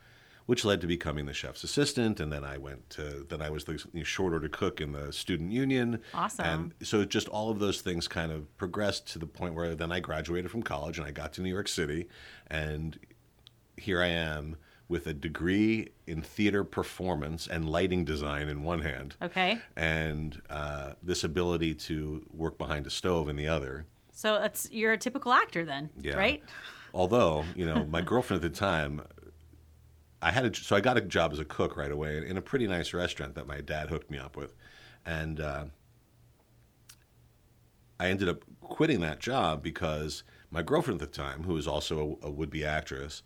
which 0.46 0.64
led 0.64 0.80
to 0.82 0.86
becoming 0.86 1.26
the 1.26 1.32
chef's 1.34 1.64
assistant. 1.64 2.20
And 2.20 2.32
then 2.32 2.44
I 2.44 2.58
went 2.58 2.88
to, 2.90 3.26
then 3.28 3.40
I 3.42 3.50
was 3.50 3.64
the 3.64 3.78
short 4.04 4.32
order 4.32 4.48
cook 4.48 4.80
in 4.80 4.92
the 4.92 5.12
student 5.12 5.52
union. 5.52 6.00
Awesome. 6.14 6.44
And 6.80 6.86
so 6.86 7.04
just 7.04 7.28
all 7.28 7.50
of 7.50 7.58
those 7.58 7.80
things 7.80 8.08
kind 8.08 8.32
of 8.32 8.54
progressed 8.56 9.08
to 9.12 9.18
the 9.18 9.26
point 9.26 9.54
where 9.54 9.74
then 9.74 9.92
I 9.92 10.00
graduated 10.00 10.50
from 10.50 10.62
college 10.62 10.98
and 10.98 11.06
I 11.06 11.10
got 11.10 11.32
to 11.34 11.42
New 11.42 11.52
York 11.52 11.68
City. 11.68 12.08
And 12.48 12.98
here 13.76 14.02
I 14.02 14.08
am 14.08 14.56
with 14.88 15.06
a 15.06 15.12
degree 15.12 15.88
in 16.06 16.22
theater 16.22 16.64
performance 16.64 17.46
and 17.46 17.68
lighting 17.68 18.04
design 18.04 18.48
in 18.48 18.62
one 18.62 18.80
hand 18.80 19.14
Okay. 19.20 19.58
and 19.76 20.40
uh, 20.48 20.94
this 21.02 21.24
ability 21.24 21.74
to 21.74 22.24
work 22.32 22.56
behind 22.56 22.86
a 22.86 22.90
stove 22.90 23.28
in 23.28 23.36
the 23.36 23.46
other. 23.46 23.84
So 24.12 24.36
it's 24.42 24.68
you're 24.70 24.92
a 24.94 24.98
typical 24.98 25.32
actor 25.32 25.64
then, 25.64 25.90
Yeah. 26.00 26.14
right? 26.16 26.42
Although, 26.94 27.44
you 27.54 27.66
know, 27.66 27.84
my 27.84 28.00
girlfriend 28.10 28.42
at 28.42 28.50
the 28.50 28.58
time, 28.58 29.02
I 30.22 30.30
had 30.32 30.46
a, 30.46 30.54
so 30.54 30.74
I 30.74 30.80
got 30.80 30.96
a 30.96 31.02
job 31.02 31.32
as 31.32 31.38
a 31.38 31.44
cook 31.44 31.76
right 31.76 31.92
away 31.92 32.26
in 32.26 32.36
a 32.38 32.42
pretty 32.42 32.66
nice 32.66 32.92
restaurant 32.94 33.34
that 33.34 33.46
my 33.46 33.60
dad 33.60 33.90
hooked 33.90 34.10
me 34.10 34.18
up 34.18 34.36
with, 34.36 34.54
and 35.04 35.38
uh, 35.38 35.64
I 38.00 38.08
ended 38.08 38.28
up 38.28 38.42
quitting 38.60 39.00
that 39.00 39.20
job 39.20 39.62
because 39.62 40.22
my 40.50 40.62
girlfriend 40.62 41.02
at 41.02 41.12
the 41.12 41.16
time, 41.16 41.44
who 41.44 41.52
was 41.54 41.68
also 41.68 42.18
a, 42.22 42.26
a 42.28 42.30
would-be 42.30 42.64
actress, 42.64 43.22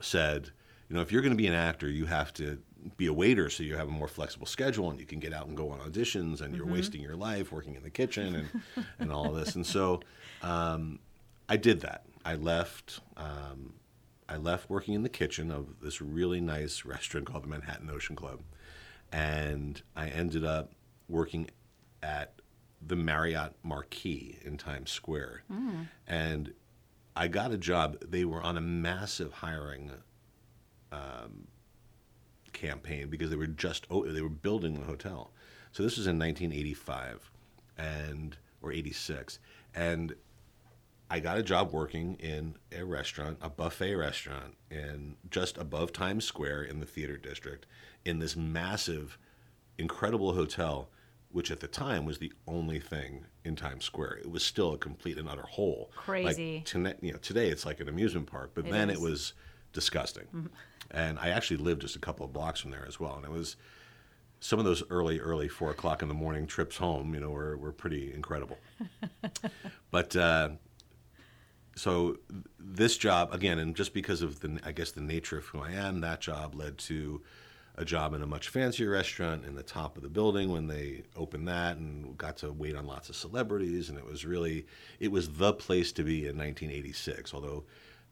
said, 0.00 0.50
you 0.92 0.96
know, 0.96 1.00
if 1.00 1.10
you're 1.10 1.22
going 1.22 1.32
to 1.32 1.38
be 1.38 1.46
an 1.46 1.54
actor, 1.54 1.88
you 1.88 2.04
have 2.04 2.34
to 2.34 2.58
be 2.98 3.06
a 3.06 3.12
waiter 3.14 3.48
so 3.48 3.62
you 3.62 3.76
have 3.76 3.88
a 3.88 3.90
more 3.90 4.08
flexible 4.08 4.46
schedule 4.46 4.90
and 4.90 5.00
you 5.00 5.06
can 5.06 5.20
get 5.20 5.32
out 5.32 5.46
and 5.46 5.56
go 5.56 5.70
on 5.70 5.78
auditions 5.78 6.42
and 6.42 6.54
you're 6.54 6.66
wasting 6.66 7.00
your 7.00 7.16
life 7.16 7.50
working 7.50 7.76
in 7.76 7.82
the 7.82 7.88
kitchen 7.88 8.34
and, 8.34 8.86
and 8.98 9.10
all 9.10 9.32
this. 9.32 9.54
And 9.54 9.64
so 9.66 10.00
um, 10.42 10.98
I 11.48 11.56
did 11.56 11.80
that. 11.80 12.04
I 12.26 12.34
left. 12.34 13.00
Um, 13.16 13.72
I 14.28 14.36
left 14.36 14.68
working 14.68 14.92
in 14.92 15.02
the 15.02 15.08
kitchen 15.08 15.50
of 15.50 15.80
this 15.80 16.02
really 16.02 16.42
nice 16.42 16.84
restaurant 16.84 17.26
called 17.26 17.44
the 17.44 17.48
Manhattan 17.48 17.88
Ocean 17.88 18.14
Club, 18.14 18.40
and 19.10 19.80
I 19.96 20.08
ended 20.08 20.44
up 20.44 20.72
working 21.08 21.48
at 22.02 22.34
the 22.86 22.96
Marriott 22.96 23.54
Marquis 23.62 24.38
in 24.44 24.58
Times 24.58 24.90
Square, 24.90 25.44
and 26.06 26.52
I 27.16 27.28
got 27.28 27.50
a 27.50 27.58
job. 27.58 27.96
They 28.06 28.26
were 28.26 28.42
on 28.42 28.58
a 28.58 28.60
massive 28.60 29.32
hiring 29.32 29.90
um, 30.92 31.48
campaign 32.52 33.08
because 33.08 33.30
they 33.30 33.36
were 33.36 33.46
just 33.46 33.86
oh, 33.90 34.04
they 34.04 34.20
were 34.20 34.28
building 34.28 34.74
the 34.74 34.86
hotel. 34.86 35.30
So 35.72 35.82
this 35.82 35.96
was 35.96 36.06
in 36.06 36.18
1985 36.18 37.30
and 37.78 38.36
or 38.60 38.72
86 38.72 39.38
and 39.74 40.14
I 41.10 41.20
got 41.20 41.36
a 41.36 41.42
job 41.42 41.72
working 41.72 42.14
in 42.20 42.54
a 42.74 42.84
restaurant, 42.84 43.38
a 43.42 43.50
buffet 43.50 43.94
restaurant 43.96 44.54
in 44.70 45.16
just 45.30 45.58
above 45.58 45.92
Times 45.92 46.24
Square 46.24 46.62
in 46.64 46.80
the 46.80 46.86
theater 46.86 47.16
district 47.16 47.66
in 48.04 48.18
this 48.18 48.36
massive 48.36 49.18
incredible 49.78 50.34
hotel 50.34 50.88
which 51.30 51.50
at 51.50 51.60
the 51.60 51.66
time 51.66 52.04
was 52.04 52.18
the 52.18 52.30
only 52.46 52.78
thing 52.78 53.24
in 53.44 53.56
Times 53.56 53.84
Square. 53.86 54.18
It 54.18 54.30
was 54.30 54.44
still 54.44 54.74
a 54.74 54.78
complete 54.78 55.16
and 55.16 55.28
utter 55.28 55.42
hole. 55.42 55.90
Crazy. 55.96 56.56
Like, 56.56 56.64
to, 56.66 56.96
you 57.00 57.12
know, 57.12 57.18
today 57.18 57.48
it's 57.48 57.64
like 57.64 57.80
an 57.80 57.88
amusement 57.88 58.26
park, 58.26 58.50
but 58.54 58.66
It 58.66 58.70
then 58.70 58.90
is. 58.90 58.98
it 58.98 59.02
was 59.02 59.32
disgusting. 59.72 60.50
And 60.92 61.18
I 61.18 61.30
actually 61.30 61.56
lived 61.56 61.82
just 61.82 61.96
a 61.96 61.98
couple 61.98 62.24
of 62.24 62.32
blocks 62.32 62.60
from 62.60 62.70
there 62.70 62.84
as 62.86 63.00
well. 63.00 63.16
And 63.16 63.24
it 63.24 63.30
was 63.30 63.56
some 64.40 64.58
of 64.58 64.64
those 64.64 64.82
early, 64.90 65.20
early 65.20 65.48
four 65.48 65.70
o'clock 65.70 66.02
in 66.02 66.08
the 66.08 66.14
morning 66.14 66.46
trips 66.46 66.76
home, 66.76 67.14
you 67.14 67.20
know, 67.20 67.30
were, 67.30 67.56
were 67.56 67.72
pretty 67.72 68.12
incredible. 68.12 68.58
but 69.90 70.14
uh, 70.16 70.50
so 71.76 72.18
this 72.58 72.96
job, 72.98 73.32
again, 73.32 73.58
and 73.58 73.74
just 73.74 73.94
because 73.94 74.20
of 74.20 74.40
the, 74.40 74.58
I 74.64 74.72
guess, 74.72 74.90
the 74.90 75.00
nature 75.00 75.38
of 75.38 75.46
who 75.46 75.60
I 75.60 75.72
am, 75.72 76.00
that 76.00 76.20
job 76.20 76.54
led 76.54 76.78
to 76.78 77.22
a 77.76 77.84
job 77.84 78.12
in 78.12 78.22
a 78.22 78.26
much 78.26 78.48
fancier 78.48 78.90
restaurant 78.90 79.44
in 79.46 79.54
the 79.54 79.62
top 79.62 79.96
of 79.96 80.02
the 80.02 80.08
building 80.08 80.52
when 80.52 80.66
they 80.66 81.04
opened 81.16 81.48
that 81.48 81.78
and 81.78 82.18
got 82.18 82.36
to 82.38 82.52
wait 82.52 82.76
on 82.76 82.86
lots 82.86 83.08
of 83.08 83.16
celebrities. 83.16 83.88
And 83.88 83.96
it 83.96 84.04
was 84.04 84.26
really, 84.26 84.66
it 85.00 85.10
was 85.10 85.30
the 85.30 85.52
place 85.54 85.92
to 85.92 86.02
be 86.02 86.26
in 86.26 86.36
1986. 86.36 87.32
Although 87.32 87.64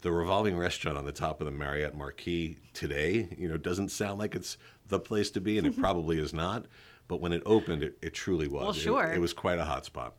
the 0.02 0.10
revolving 0.12 0.56
restaurant 0.56 0.96
on 0.96 1.04
the 1.04 1.12
top 1.12 1.40
of 1.40 1.44
the 1.44 1.50
Marriott 1.50 1.94
Marquis 1.96 2.56
today, 2.72 3.28
you 3.36 3.48
know, 3.48 3.56
doesn't 3.56 3.90
sound 3.90 4.18
like 4.18 4.34
it's 4.34 4.56
the 4.88 4.98
place 4.98 5.30
to 5.32 5.40
be, 5.40 5.58
and 5.58 5.66
it 5.66 5.76
probably 5.78 6.18
is 6.18 6.32
not. 6.32 6.66
But 7.08 7.20
when 7.20 7.32
it 7.32 7.42
opened, 7.44 7.82
it, 7.82 7.98
it 8.00 8.14
truly 8.14 8.48
was. 8.48 8.60
Well, 8.62 8.70
It- 8.70 8.76
sure. 8.76 9.12
it 9.12 9.20
was 9.20 9.32
quite 9.32 9.58
a 9.58 9.64
hot 9.64 9.84
spot. 9.84 10.14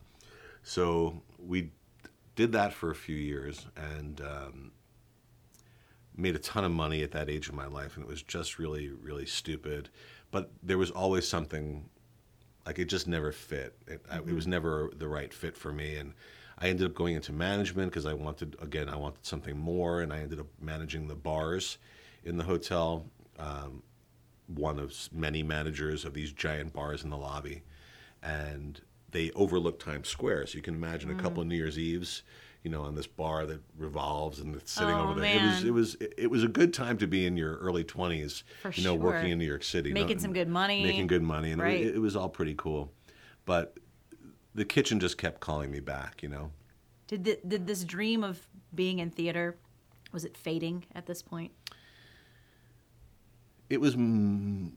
So 0.62 1.22
we 1.38 1.70
did 2.36 2.52
that 2.52 2.72
for 2.72 2.90
a 2.90 2.94
few 2.94 3.16
years 3.16 3.66
and 3.76 4.20
um, 4.20 4.72
made 6.16 6.36
a 6.36 6.38
ton 6.38 6.64
of 6.64 6.70
money 6.70 7.02
at 7.02 7.10
that 7.12 7.28
age 7.28 7.48
of 7.48 7.54
my 7.54 7.66
life, 7.66 7.96
and 7.96 8.04
it 8.04 8.08
was 8.08 8.22
just 8.22 8.58
really, 8.58 8.90
really 8.90 9.26
stupid. 9.26 9.88
But 10.30 10.50
there 10.62 10.78
was 10.78 10.90
always 10.90 11.26
something 11.26 11.88
like 12.66 12.78
it 12.78 12.84
just 12.84 13.08
never 13.08 13.32
fit. 13.32 13.76
It, 13.88 14.04
I, 14.10 14.18
it 14.18 14.32
was 14.32 14.46
never 14.46 14.90
the 14.96 15.08
right 15.08 15.32
fit 15.34 15.56
for 15.56 15.72
me, 15.72 15.96
and 15.96 16.14
I 16.62 16.68
ended 16.68 16.86
up 16.86 16.94
going 16.94 17.16
into 17.16 17.32
management 17.32 17.90
because 17.90 18.06
I 18.06 18.14
wanted 18.14 18.56
again 18.62 18.88
I 18.88 18.96
wanted 18.96 19.26
something 19.26 19.58
more, 19.58 20.00
and 20.02 20.12
I 20.12 20.20
ended 20.20 20.38
up 20.38 20.46
managing 20.60 21.08
the 21.08 21.16
bars 21.16 21.78
in 22.24 22.36
the 22.36 22.44
hotel. 22.44 23.04
Um, 23.38 23.82
one 24.46 24.78
of 24.78 24.94
many 25.12 25.42
managers 25.42 26.04
of 26.04 26.14
these 26.14 26.30
giant 26.32 26.72
bars 26.72 27.02
in 27.04 27.10
the 27.10 27.16
lobby, 27.16 27.62
and 28.22 28.80
they 29.10 29.30
overlook 29.32 29.78
Times 29.80 30.08
Square. 30.08 30.46
So 30.48 30.56
you 30.56 30.62
can 30.62 30.74
imagine 30.74 31.10
a 31.10 31.14
couple 31.14 31.42
of 31.42 31.48
New 31.48 31.56
Year's 31.56 31.78
Eves, 31.78 32.22
you 32.62 32.70
know, 32.70 32.82
on 32.82 32.94
this 32.94 33.06
bar 33.06 33.46
that 33.46 33.60
revolves 33.76 34.38
and 34.38 34.54
it's 34.54 34.70
sitting 34.72 34.94
Oh, 34.96 35.04
over 35.10 35.20
there. 35.20 35.34
It 35.34 35.42
was 35.42 35.64
it 35.64 35.70
was 35.72 35.96
it 36.16 36.30
was 36.30 36.44
a 36.44 36.48
good 36.48 36.72
time 36.72 36.96
to 36.98 37.06
be 37.08 37.26
in 37.26 37.36
your 37.36 37.56
early 37.56 37.82
twenties, 37.82 38.44
you 38.74 38.84
know, 38.84 38.94
working 38.94 39.30
in 39.30 39.38
New 39.38 39.46
York 39.46 39.64
City, 39.64 39.92
Making 39.92 40.20
some 40.20 40.32
good 40.32 40.48
money. 40.48 40.82
making 40.82 41.08
good 41.08 41.22
money, 41.22 41.50
and 41.50 41.60
Right. 41.60 41.80
it, 41.82 41.96
it 41.96 41.98
was 41.98 42.14
all 42.14 42.28
pretty 42.28 42.54
cool. 42.56 42.92
But 43.46 43.76
the 44.54 44.64
kitchen 44.64 45.00
just 45.00 45.18
kept 45.18 45.40
calling 45.40 45.70
me 45.70 45.80
back, 45.80 46.22
you 46.22 46.28
know. 46.28 46.50
Did 47.06 47.24
th- 47.24 47.40
did 47.46 47.66
this 47.66 47.84
dream 47.84 48.24
of 48.24 48.46
being 48.74 48.98
in 48.98 49.10
theater 49.10 49.56
was 50.12 50.24
it 50.24 50.36
fading 50.36 50.84
at 50.94 51.06
this 51.06 51.22
point? 51.22 51.52
it 53.72 53.80
was 53.80 53.94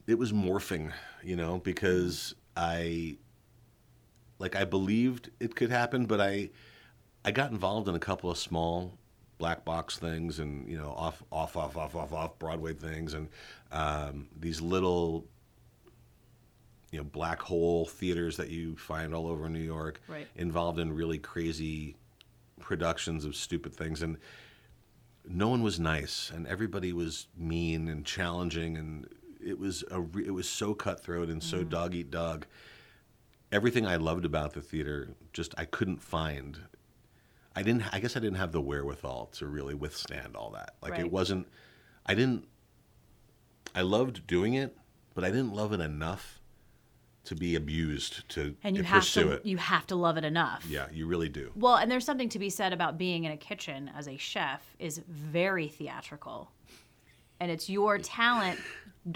it 0.08 0.18
was 0.18 0.32
morphing, 0.32 0.90
you 1.22 1.36
know, 1.36 1.60
because 1.60 2.34
I 2.56 3.18
like 4.40 4.56
I 4.56 4.64
believed 4.64 5.32
it 5.42 5.54
could 5.54 5.70
happen, 5.70 6.06
but 6.06 6.22
I 6.22 6.50
I 7.26 7.32
got 7.32 7.52
involved 7.52 7.90
in 7.90 7.96
a 7.96 8.00
couple 8.00 8.32
of 8.32 8.38
small 8.38 8.98
black 9.38 9.66
box 9.66 9.98
things 9.98 10.40
and 10.40 10.66
you 10.70 10.78
know 10.78 10.94
off 10.96 11.22
off 11.30 11.58
off 11.58 11.76
off 11.76 11.94
off 11.94 12.14
off 12.14 12.40
Broadway 12.40 12.74
things 12.74 13.14
and 13.14 13.28
um, 13.74 14.30
these 14.40 14.62
little 14.62 15.26
you 16.96 17.02
know 17.02 17.10
black 17.12 17.42
hole 17.42 17.86
theaters 17.86 18.38
that 18.38 18.50
you 18.50 18.78
find 18.78 19.14
all 19.14 19.28
over 19.28 19.50
New 19.50 19.60
York 19.60 20.00
Right. 20.08 20.28
involved 20.38 20.80
in 20.80 20.94
really 20.94 21.18
crazy 21.20 21.98
productions 22.62 23.26
of 23.26 23.36
stupid 23.36 23.74
things. 23.76 24.02
And 24.02 24.18
no 25.28 25.50
one 25.50 25.62
was 25.62 25.78
nice 25.78 26.32
and 26.34 26.48
everybody 26.48 26.94
was 26.94 27.28
mean 27.38 27.90
and 27.90 28.06
challenging 28.06 28.78
and 28.78 29.08
it 29.44 29.60
was 29.60 29.84
a 29.92 30.00
re- 30.00 30.26
it 30.26 30.32
was 30.32 30.48
so 30.48 30.74
cutthroat 30.74 31.28
and 31.30 31.44
so 31.44 31.64
dog 31.66 31.94
eat 31.96 32.10
dog 32.12 32.46
everything 33.52 33.86
i 33.88 33.96
loved 33.96 34.24
about 34.24 34.54
the 34.54 34.62
theater 34.62 35.10
just 35.34 35.54
i 35.58 35.66
couldn't 35.66 36.02
find. 36.02 36.60
I 37.56 37.62
didn't 37.64 37.84
i 37.94 38.00
guess 38.00 38.16
i 38.16 38.20
didn't 38.20 38.38
have 38.38 38.52
the 38.54 38.62
wherewithal 38.62 39.26
to 39.34 39.48
really 39.48 39.74
withstand 39.74 40.36
all 40.38 40.52
that. 40.52 40.76
Like 40.82 40.94
Right. 40.94 41.02
it 41.02 41.12
wasn't 41.12 41.48
i 42.06 42.14
didn't 42.16 42.48
i 43.74 43.82
loved 43.82 44.26
doing 44.28 44.54
it 44.54 44.78
but 45.16 45.24
i 45.24 45.30
didn't 45.30 45.54
love 45.54 45.74
it 45.74 45.80
enough 45.82 46.40
to 47.26 47.36
be 47.36 47.56
abused 47.56 48.28
to 48.30 48.56
And 48.64 48.76
you 48.76 48.84
to 48.84 48.88
have 48.88 49.02
pursue 49.02 49.24
to 49.24 49.32
it 49.32 49.46
you 49.46 49.58
have 49.58 49.86
to 49.88 49.96
love 49.96 50.18
it 50.18 50.24
enough. 50.24 50.66
yeah 50.70 50.88
you 50.92 51.08
really 51.08 51.30
do 51.30 51.52
Well, 51.56 51.76
and 51.76 51.92
there's 51.92 52.06
something 52.06 52.30
to 52.30 52.40
be 52.40 52.50
said 52.50 52.74
about 52.74 52.98
being 52.98 53.24
in 53.24 53.32
a 53.32 53.38
kitchen 53.38 53.92
as 53.98 54.08
a 54.08 54.18
chef 54.18 54.62
is 54.80 55.02
very 55.08 55.68
theatrical. 55.68 56.52
And 57.40 57.52
it's 57.52 57.70
your 57.70 57.98
talent 57.98 58.60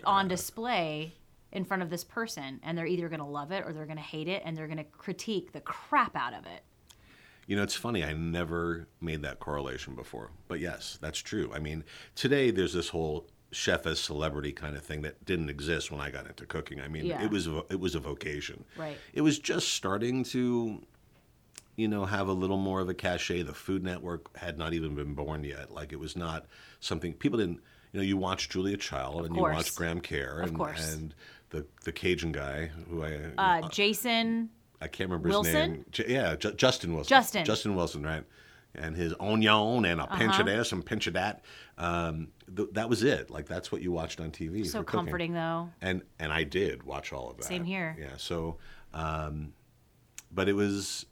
on 0.04 0.28
display 0.28 1.14
in 1.52 1.66
front 1.66 1.82
of 1.82 1.90
this 1.90 2.04
person 2.04 2.60
and 2.64 2.78
they're 2.78 2.86
either 2.86 3.10
going 3.10 3.20
to 3.22 3.26
love 3.26 3.52
it 3.52 3.64
or 3.66 3.74
they're 3.74 3.86
going 3.86 3.98
to 3.98 4.04
hate 4.04 4.28
it 4.28 4.42
and 4.46 4.56
they're 4.56 4.68
going 4.68 4.78
to 4.78 4.84
critique 4.84 5.52
the 5.52 5.62
crap 5.62 6.16
out 6.16 6.34
of 6.34 6.46
it. 6.46 6.64
You 7.48 7.56
know, 7.56 7.64
it's 7.64 7.74
funny. 7.76 8.04
I 8.04 8.14
never 8.14 8.88
made 9.02 9.24
that 9.24 9.40
correlation 9.40 9.96
before, 9.96 10.30
but 10.48 10.60
yes, 10.60 11.00
that's 11.02 11.18
true. 11.18 11.52
I 11.54 11.58
mean, 11.60 11.84
today 12.14 12.52
there's 12.52 12.74
this 12.74 12.90
whole 12.90 13.26
chef 13.52 13.86
as 13.88 14.00
celebrity 14.00 14.52
kind 14.52 14.76
of 14.76 14.84
thing 14.84 15.02
that 15.02 15.24
didn't 15.26 15.50
exist 15.50 15.92
when 15.92 16.00
I 16.00 16.10
got 16.12 16.28
into 16.28 16.46
cooking. 16.46 16.80
I 16.82 16.88
mean, 16.88 17.06
Yeah. 17.06 17.24
it 17.24 17.32
was 17.32 17.48
a, 17.48 17.64
it 17.70 17.80
was 17.80 17.96
a 17.96 18.00
vocation. 18.00 18.64
Right. 18.78 18.98
It 19.14 19.22
was 19.22 19.40
just 19.40 19.70
starting 19.70 20.24
to, 20.26 20.84
you 21.76 21.88
know, 21.88 22.06
have 22.06 22.28
a 22.28 22.34
little 22.34 22.58
more 22.58 22.80
of 22.82 22.90
a 22.90 22.94
cachet. 22.94 23.42
The 23.44 23.54
Food 23.54 23.84
Network 23.84 24.36
had 24.38 24.58
not 24.58 24.74
even 24.74 24.94
been 24.96 25.14
born 25.16 25.44
yet. 25.44 25.72
Like 25.72 25.92
it 25.94 26.00
was 26.00 26.16
not 26.16 26.46
something 26.80 27.14
people 27.14 27.40
didn't. 27.40 27.60
You 27.92 28.00
know, 28.02 28.04
you 28.06 28.18
watch 28.18 28.50
Julia 28.50 28.78
Child 28.78 29.26
and 29.26 29.34
you 29.36 29.40
course. 29.42 29.56
watch 29.56 29.76
Graham 29.76 30.00
Kerr 30.00 30.42
Of 30.42 30.50
and, 30.50 30.62
and 30.62 31.16
the 31.50 31.66
the 31.86 31.92
Cajun 31.92 32.32
guy 32.32 32.70
who 32.90 33.04
I 33.04 33.20
Uh, 33.38 33.68
Jason 33.70 34.52
I 34.80 34.88
can't 34.88 35.10
remember 35.10 35.30
Wilson? 35.30 35.54
his 35.56 35.68
name. 35.70 35.86
J- 35.92 36.06
yeah, 36.14 36.36
Ju- 36.36 36.54
Justin 36.54 36.94
Wilson. 36.94 37.10
Justin. 37.10 37.46
Justin 37.46 37.76
Wilson, 37.76 38.04
right? 38.04 38.24
And 38.76 38.96
his 38.96 39.14
onion 39.20 39.84
and 39.86 40.00
a 40.00 40.06
pinch 40.08 40.32
Uh-huh. 40.34 40.42
of 40.42 40.46
this 40.48 40.72
and 40.72 40.86
pinch 40.86 41.08
of 41.08 41.14
that. 41.14 41.44
Um, 41.78 42.28
th- 42.56 42.70
that 42.74 42.88
was 42.88 43.04
it. 43.04 43.30
Like 43.32 43.48
that's 43.48 43.72
what 43.72 43.82
you 43.82 43.92
watched 43.92 44.20
on 44.22 44.30
TV. 44.32 44.66
so 44.66 44.80
for 44.80 44.84
cooking. 44.84 45.00
comforting 45.06 45.34
though. 45.34 45.70
And 45.82 46.04
and 46.20 46.32
I 46.32 46.44
did 46.44 46.84
watch 46.84 47.12
all 47.12 47.30
of 47.32 47.38
that. 47.38 47.46
Same 47.46 47.64
here. 47.66 47.98
Yeah. 48.00 48.18
So, 48.18 48.58
um, 48.94 49.54
but 50.32 50.48
it 50.48 50.54
was, 50.54 51.08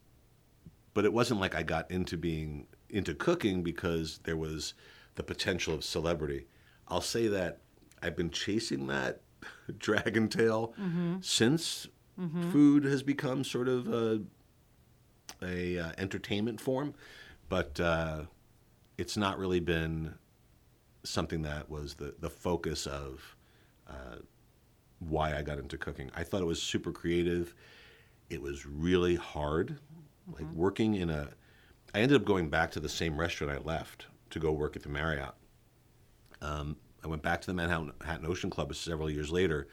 but 0.93 1.03
it 1.05 1.11
wasn't 1.13 1.39
like 1.39 1.55
I 1.55 1.63
got 1.63 1.89
into 1.89 2.15
being 2.17 2.67
into 2.89 3.13
cooking 3.15 3.63
because 3.63 4.19
there 4.23 4.37
was 4.37 4.75
the 5.15 5.23
potential 5.23 5.73
of 5.73 5.83
celebrity. 5.83 6.45
I'll 6.87 7.01
say 7.01 7.27
that 7.27 7.59
I've 8.03 8.15
been 8.15 8.29
chasing 8.29 8.85
that 8.87 9.21
dragon 9.79 10.29
tail 10.29 10.73
since 11.21 11.87
food 12.51 12.83
has 12.85 13.01
become 13.03 13.43
sort 13.43 13.67
of 13.67 13.87
a, 13.91 14.21
a 15.43 15.77
uh, 15.79 15.91
entertainment 15.97 16.59
form, 16.61 16.93
but 17.49 17.79
uh, 17.79 18.21
it's 18.97 19.17
not 19.17 19.37
really 19.37 19.59
been 19.59 20.13
something 21.03 21.41
that 21.43 21.69
was 21.69 21.95
the, 21.95 22.13
the 22.19 22.29
focus 22.29 22.85
of 22.85 23.35
uh, 23.89 24.17
why 24.99 25.37
I 25.37 25.41
got 25.41 25.57
into 25.57 25.77
cooking. 25.77 26.11
I 26.15 26.23
thought 26.23 26.41
it 26.41 26.45
was 26.45 26.61
super 26.61 26.91
creative. 26.91 27.53
It 28.29 28.41
was 28.41 28.65
really 28.65 29.15
hard. 29.15 29.77
Like 30.27 30.51
working 30.53 30.95
in 30.95 31.09
a, 31.09 31.29
I 31.93 31.99
ended 31.99 32.19
up 32.19 32.25
going 32.25 32.49
back 32.49 32.71
to 32.71 32.79
the 32.79 32.89
same 32.89 33.17
restaurant 33.17 33.53
I 33.53 33.63
left 33.63 34.07
to 34.31 34.39
go 34.39 34.51
work 34.51 34.75
at 34.75 34.83
the 34.83 34.89
Marriott. 34.89 35.33
Um, 36.41 36.75
I 37.03 37.07
went 37.07 37.21
back 37.21 37.39
to 37.41 37.47
the 37.47 37.53
Manhattan 37.53 37.93
Manhattan 37.99 38.25
Ocean 38.25 38.49
Club 38.49 38.75
several 38.75 39.09
years 39.09 39.31
later 39.31 39.67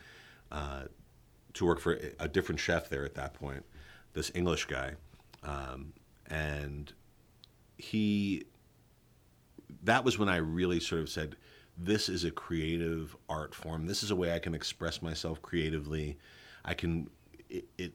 uh, 0.52 0.84
to 1.54 1.64
work 1.64 1.80
for 1.80 1.98
a 2.20 2.28
different 2.28 2.60
chef 2.60 2.88
there 2.88 3.04
at 3.04 3.14
that 3.14 3.34
point, 3.34 3.64
this 4.12 4.30
English 4.34 4.66
guy, 4.66 4.92
um, 5.42 5.92
and 6.30 6.92
he 7.76 8.44
that 9.82 10.04
was 10.04 10.18
when 10.18 10.28
I 10.28 10.36
really 10.36 10.80
sort 10.80 11.02
of 11.02 11.08
said, 11.08 11.36
this 11.76 12.08
is 12.08 12.24
a 12.24 12.30
creative 12.30 13.16
art 13.28 13.54
form. 13.54 13.86
This 13.86 14.02
is 14.02 14.10
a 14.10 14.16
way 14.16 14.34
I 14.34 14.38
can 14.38 14.54
express 14.54 15.02
myself 15.02 15.42
creatively. 15.42 16.18
I 16.64 16.74
can 16.74 17.08
it 17.48 17.66
it, 17.78 17.92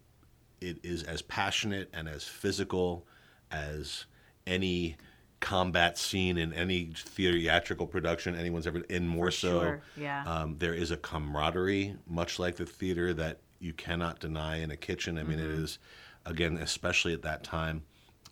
it 0.61 0.79
is 0.83 1.03
as 1.03 1.21
passionate 1.21 1.89
and 1.93 2.07
as 2.07 2.23
physical 2.23 3.05
as 3.51 4.05
any 4.45 4.97
combat 5.39 5.97
scene 5.97 6.37
in 6.37 6.53
any 6.53 6.91
theatrical 6.93 7.87
production 7.87 8.35
anyone's 8.35 8.67
ever 8.67 8.79
in 8.89 9.07
more 9.07 9.31
so 9.31 9.61
sure, 9.61 9.81
yeah. 9.95 10.23
um, 10.25 10.57
there 10.59 10.73
is 10.73 10.91
a 10.91 10.97
camaraderie 10.97 11.95
much 12.05 12.39
like 12.39 12.57
the 12.57 12.65
theater 12.65 13.13
that 13.13 13.39
you 13.59 13.71
cannot 13.71 14.19
deny 14.19 14.57
in 14.57 14.69
a 14.69 14.75
kitchen 14.75 15.17
i 15.17 15.23
mean 15.23 15.39
it 15.39 15.45
is 15.45 15.79
again 16.25 16.57
especially 16.57 17.13
at 17.13 17.21
that 17.21 17.41
time 17.41 17.83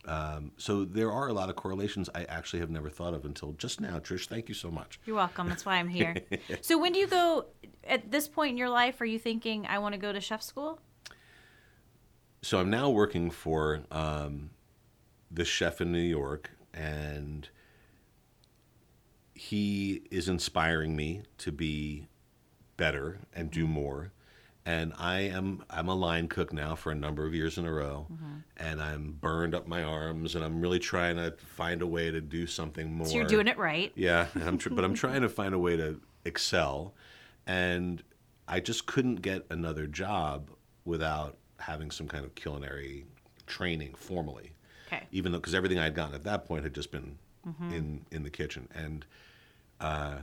um, 0.07 0.51
so 0.57 0.85
there 0.85 1.11
are 1.11 1.27
a 1.27 1.33
lot 1.33 1.49
of 1.49 1.55
correlations 1.55 2.09
i 2.15 2.23
actually 2.25 2.59
have 2.59 2.69
never 2.69 2.89
thought 2.89 3.13
of 3.13 3.25
until 3.25 3.51
just 3.53 3.81
now 3.81 3.99
trish 3.99 4.27
thank 4.27 4.47
you 4.49 4.55
so 4.55 4.71
much 4.71 4.99
You're 5.05 5.15
welcome. 5.15 5.47
That's 5.49 5.65
why 5.65 5.75
I'm 5.75 5.89
here. 5.89 6.15
so 6.61 6.77
when 6.77 6.93
do 6.93 6.99
you 6.99 7.07
go 7.07 7.45
at 7.83 8.11
this 8.11 8.27
point 8.27 8.51
in 8.51 8.57
your 8.57 8.69
life? 8.69 8.99
Are 9.01 9.05
you 9.05 9.19
thinking 9.19 9.65
I 9.67 9.79
want 9.79 9.93
to 9.93 9.99
go 9.99 10.11
to 10.11 10.21
chef 10.21 10.41
school? 10.41 10.79
so 12.41 12.59
I'm 12.59 12.69
now 12.69 12.89
working 12.89 13.29
for 13.29 13.81
um, 13.91 14.51
the 15.29 15.43
chef 15.43 15.81
in 15.81 15.91
New 15.91 15.99
York, 15.99 16.51
and 16.73 17.49
he 19.33 20.03
is 20.11 20.29
inspiring 20.29 20.95
me 20.95 21.23
to 21.39 21.51
be 21.51 22.07
better 22.77 23.19
and 23.33 23.51
do 23.51 23.67
more. 23.67 24.11
And 24.67 24.91
I 24.97 25.19
am 25.21 25.63
I'm 25.69 25.87
a 25.87 25.95
line 25.95 26.27
cook 26.27 26.51
now 26.51 26.75
for 26.75 26.91
a 26.91 26.95
number 26.95 27.25
of 27.25 27.33
years 27.33 27.57
in 27.57 27.65
a 27.65 27.71
row, 27.71 28.05
and 28.57 28.81
I'm 28.81 29.13
burned 29.13 29.55
up 29.55 29.65
my 29.65 29.81
arms, 29.81 30.35
and 30.35 30.43
I'm 30.43 30.59
really 30.59 30.77
trying 30.77 31.15
to 31.15 31.31
find 31.37 31.81
a 31.81 31.87
way 31.87 32.11
to 32.11 32.19
do 32.19 32.45
something 32.45 32.93
more. 32.93 33.07
So 33.07 33.15
you're 33.15 33.23
doing 33.23 33.47
it 33.47 33.57
right. 33.57 33.93
Yeah, 33.95 34.27
I'm 34.35 34.57
tr- 34.57 34.71
but 34.71 34.83
I'm 34.83 34.93
trying 34.93 35.21
to 35.21 35.29
find 35.29 35.55
a 35.55 35.57
way 35.57 35.77
to 35.77 36.01
excel, 36.25 36.93
and 37.45 38.03
I 38.45 38.59
just 38.59 38.87
couldn't 38.87 39.21
get 39.21 39.45
another 39.49 39.87
job 39.87 40.51
without 40.83 41.37
having 41.59 41.89
some 41.89 42.09
kind 42.09 42.25
of 42.25 42.35
culinary 42.35 43.05
training 43.45 43.93
formally. 43.95 44.51
Okay. 44.87 45.03
Even 45.13 45.31
though, 45.31 45.37
because 45.39 45.55
everything 45.55 45.79
I 45.79 45.85
had 45.85 45.95
gotten 45.95 46.13
at 46.13 46.25
that 46.25 46.45
point 46.45 46.63
had 46.63 46.73
just 46.75 46.91
been 46.91 47.17
in 47.71 48.05
in 48.11 48.23
the 48.23 48.29
kitchen, 48.29 48.67
and 48.75 49.05
uh, 49.79 50.17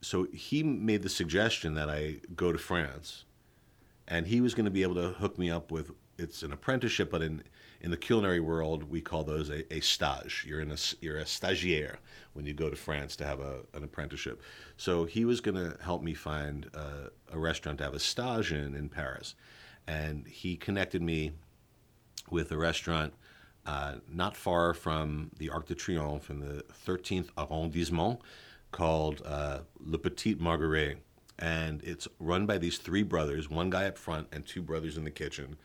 so 0.00 0.26
he 0.32 0.62
made 0.62 1.02
the 1.02 1.08
suggestion 1.08 1.74
that 1.74 1.90
I 1.90 2.16
go 2.36 2.52
to 2.52 2.58
France, 2.58 3.24
and 4.06 4.26
he 4.26 4.40
was 4.40 4.54
going 4.54 4.64
to 4.64 4.70
be 4.70 4.82
able 4.82 4.94
to 4.96 5.10
hook 5.10 5.38
me 5.38 5.50
up 5.50 5.70
with 5.70 5.90
it's 6.18 6.42
an 6.42 6.52
apprenticeship, 6.52 7.10
but 7.10 7.22
in 7.22 7.42
in 7.80 7.92
the 7.92 7.96
culinary 7.96 8.40
world 8.40 8.90
we 8.90 9.00
call 9.00 9.22
those 9.22 9.50
a, 9.50 9.72
a 9.72 9.80
stage. 9.80 10.44
You're 10.46 10.60
in 10.60 10.72
a 10.72 10.76
you're 11.00 11.18
a 11.18 11.24
stagiaire 11.24 11.96
when 12.32 12.44
you 12.44 12.54
go 12.54 12.68
to 12.68 12.76
France 12.76 13.14
to 13.16 13.24
have 13.24 13.40
a, 13.40 13.60
an 13.72 13.84
apprenticeship. 13.84 14.42
So 14.76 15.04
he 15.04 15.24
was 15.24 15.40
going 15.40 15.54
to 15.54 15.76
help 15.82 16.02
me 16.02 16.14
find 16.14 16.68
uh, 16.74 17.10
a 17.32 17.38
restaurant 17.38 17.78
to 17.78 17.84
have 17.84 17.94
a 17.94 18.00
stage 18.00 18.52
in 18.52 18.74
in 18.74 18.88
Paris, 18.88 19.34
and 19.86 20.26
he 20.26 20.56
connected 20.56 21.02
me 21.02 21.32
with 22.30 22.50
a 22.52 22.58
restaurant 22.58 23.14
uh, 23.64 23.96
not 24.10 24.36
far 24.36 24.74
from 24.74 25.30
the 25.38 25.50
Arc 25.50 25.66
de 25.66 25.74
Triomphe 25.74 26.30
in 26.30 26.40
the 26.40 26.64
13th 26.86 27.28
arrondissement 27.36 28.18
called 28.72 29.22
uh, 29.24 29.60
Le 29.78 29.98
Petit 29.98 30.34
Marguerite. 30.34 30.98
And 31.38 31.82
it's 31.84 32.08
run 32.18 32.46
by 32.46 32.58
these 32.58 32.78
three 32.78 33.04
brothers, 33.04 33.48
one 33.48 33.70
guy 33.70 33.86
up 33.86 33.96
front 33.96 34.26
and 34.32 34.44
two 34.44 34.62
brothers 34.62 34.96
in 34.96 35.04
the 35.04 35.10
kitchen. 35.10 35.56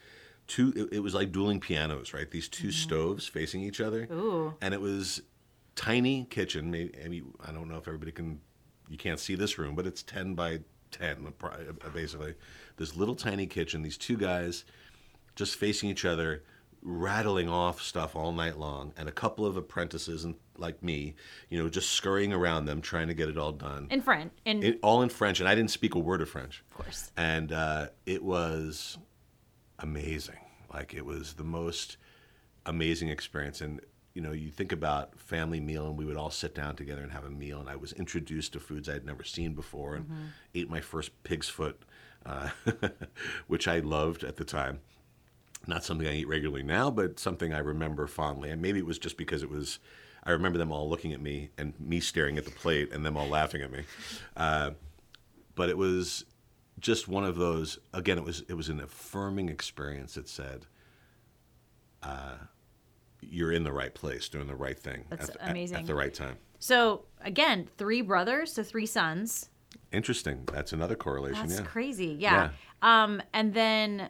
Two, 0.45 0.71
it, 0.75 0.97
it 0.97 0.99
was 0.99 1.15
like 1.15 1.31
dueling 1.31 1.59
pianos, 1.59 2.13
right? 2.13 2.29
These 2.29 2.49
2 2.49 2.71
stoves 2.71 3.27
facing 3.27 3.61
each 3.61 3.81
other. 3.81 4.07
Ooh. 4.11 4.53
And 4.61 4.73
it 4.73 4.81
was 4.81 5.21
tiny 5.75 6.25
kitchen. 6.29 6.69
Maybe, 6.69 6.93
maybe 7.01 7.23
I 7.43 7.51
don't 7.51 7.69
know 7.69 7.77
if 7.77 7.87
everybody 7.87 8.11
can, 8.11 8.41
you 8.89 8.97
can't 8.97 9.19
see 9.19 9.35
this 9.35 9.57
room, 9.57 9.73
but 9.73 9.87
it's 9.87 10.03
10 10.03 10.35
by 10.35 10.59
10, 10.91 11.33
uh, 11.41 11.89
basically. 11.93 12.35
This 12.77 12.95
little 12.95 13.15
tiny 13.15 13.47
kitchen, 13.47 13.81
these 13.81 13.97
two 13.97 14.17
guys 14.17 14.65
just 15.35 15.55
facing 15.55 15.89
each 15.89 16.05
other, 16.05 16.43
rattling 16.83 17.49
off 17.49 17.81
stuff 17.81 18.15
all 18.15 18.31
night 18.31 18.57
long, 18.57 18.93
and 18.97 19.07
a 19.07 19.11
couple 19.11 19.45
of 19.45 19.57
apprentices 19.57 20.25
and 20.25 20.35
like 20.57 20.83
me, 20.83 21.15
you 21.49 21.61
know, 21.61 21.69
just 21.69 21.91
scurrying 21.91 22.33
around 22.33 22.65
them 22.65 22.81
trying 22.81 23.07
to 23.07 23.13
get 23.13 23.29
it 23.29 23.37
all 23.37 23.51
done. 23.51 23.87
In 23.89 24.01
French. 24.01 24.33
In 24.45 24.79
all 24.83 25.01
in 25.01 25.09
French, 25.09 25.39
and 25.39 25.49
I 25.49 25.55
didn't 25.55 25.71
speak 25.71 25.95
a 25.95 25.99
word 25.99 26.21
of 26.21 26.29
French. 26.29 26.63
of 26.71 26.77
course. 26.77 27.11
And 27.17 27.51
uh, 27.51 27.87
it 28.05 28.23
was 28.23 28.97
amazing. 29.79 30.39
Like 30.71 30.93
it 30.93 31.05
was 31.05 31.33
the 31.33 31.43
most 31.43 31.97
amazing 32.65 33.09
experience. 33.09 33.61
And 33.61 33.81
you 34.13 34.21
know, 34.21 34.31
you 34.31 34.51
think 34.51 34.71
about 34.71 35.17
family 35.19 35.59
meal, 35.59 35.87
and 35.87 35.97
we 35.97 36.05
would 36.05 36.17
all 36.17 36.29
sit 36.29 36.53
down 36.53 36.75
together 36.75 37.01
and 37.01 37.11
have 37.11 37.25
a 37.25 37.29
meal. 37.29 37.59
And 37.59 37.69
I 37.69 37.75
was 37.75 37.93
introduced 37.93 38.53
to 38.53 38.59
foods 38.59 38.87
i 38.87 38.93
had 38.93 39.05
never 39.05 39.23
seen 39.23 39.53
before, 39.53 39.95
and 39.95 40.05
ate 40.53 40.69
my 40.69 40.81
first 40.81 41.23
pig's 41.23 41.49
foot, 41.49 41.81
uh, 42.25 42.49
which 43.47 43.67
I 43.67 43.79
loved 43.79 44.23
at 44.23 44.35
the 44.35 44.45
time. 44.45 44.81
Not 45.67 45.83
something 45.83 46.07
I 46.07 46.15
eat 46.15 46.27
regularly 46.27 46.63
now, 46.63 46.91
but 46.91 47.19
something 47.19 47.53
I 47.53 47.59
remember 47.59 48.05
fondly. 48.07 48.49
And 48.49 48.61
maybe 48.61 48.79
it 48.79 48.85
was 48.85 48.99
just 48.99 49.17
because 49.17 49.43
it 49.43 49.49
was. 49.49 49.79
I 50.25 50.31
remember 50.31 50.57
them 50.57 50.71
all 50.71 50.89
looking 50.89 51.11
at 51.13 51.21
me 51.21 51.49
and 51.57 51.73
me 51.79 51.99
staring 51.99 52.37
at 52.37 52.45
the 52.45 52.51
plate, 52.51 52.91
and 52.93 53.05
them 53.05 53.15
all 53.17 53.27
laughing 53.27 53.61
at 53.61 53.71
me. 53.71 53.83
Uh, 54.37 54.71
but 55.55 55.69
it 55.69 55.77
was 55.77 56.25
just 56.79 57.07
one 57.07 57.23
of 57.23 57.35
those 57.37 57.77
again 57.93 58.17
it 58.17 58.23
was 58.23 58.43
it 58.49 58.55
was 58.55 58.67
an 58.67 58.79
affirming 58.81 59.47
experience 59.47 60.15
that 60.15 60.27
said 60.27 60.65
uh, 62.01 62.35
you're 63.21 63.51
in 63.51 63.63
the 63.63 63.71
right 63.71 63.93
place 63.93 64.27
doing 64.27 64.47
the 64.47 64.55
right 64.55 64.77
thing 64.77 65.05
That's 65.09 65.29
at, 65.29 65.33
the- 65.35 65.43
at- 65.43 65.51
amazing. 65.51 65.77
at 65.77 65.85
the 65.85 65.95
right 65.95 66.13
time 66.13 66.37
So 66.59 67.05
again, 67.21 67.69
three 67.77 68.01
brothers 68.01 68.53
to 68.53 68.63
three 68.63 68.85
sons. 68.87 69.49
interesting 69.91 70.43
that's 70.51 70.73
another 70.73 70.95
correlation 70.95 71.47
That's 71.47 71.59
yeah 71.61 71.65
crazy. 71.65 72.15
Yeah. 72.19 72.49
Um, 72.81 73.21
and 73.33 73.53
then 73.53 74.09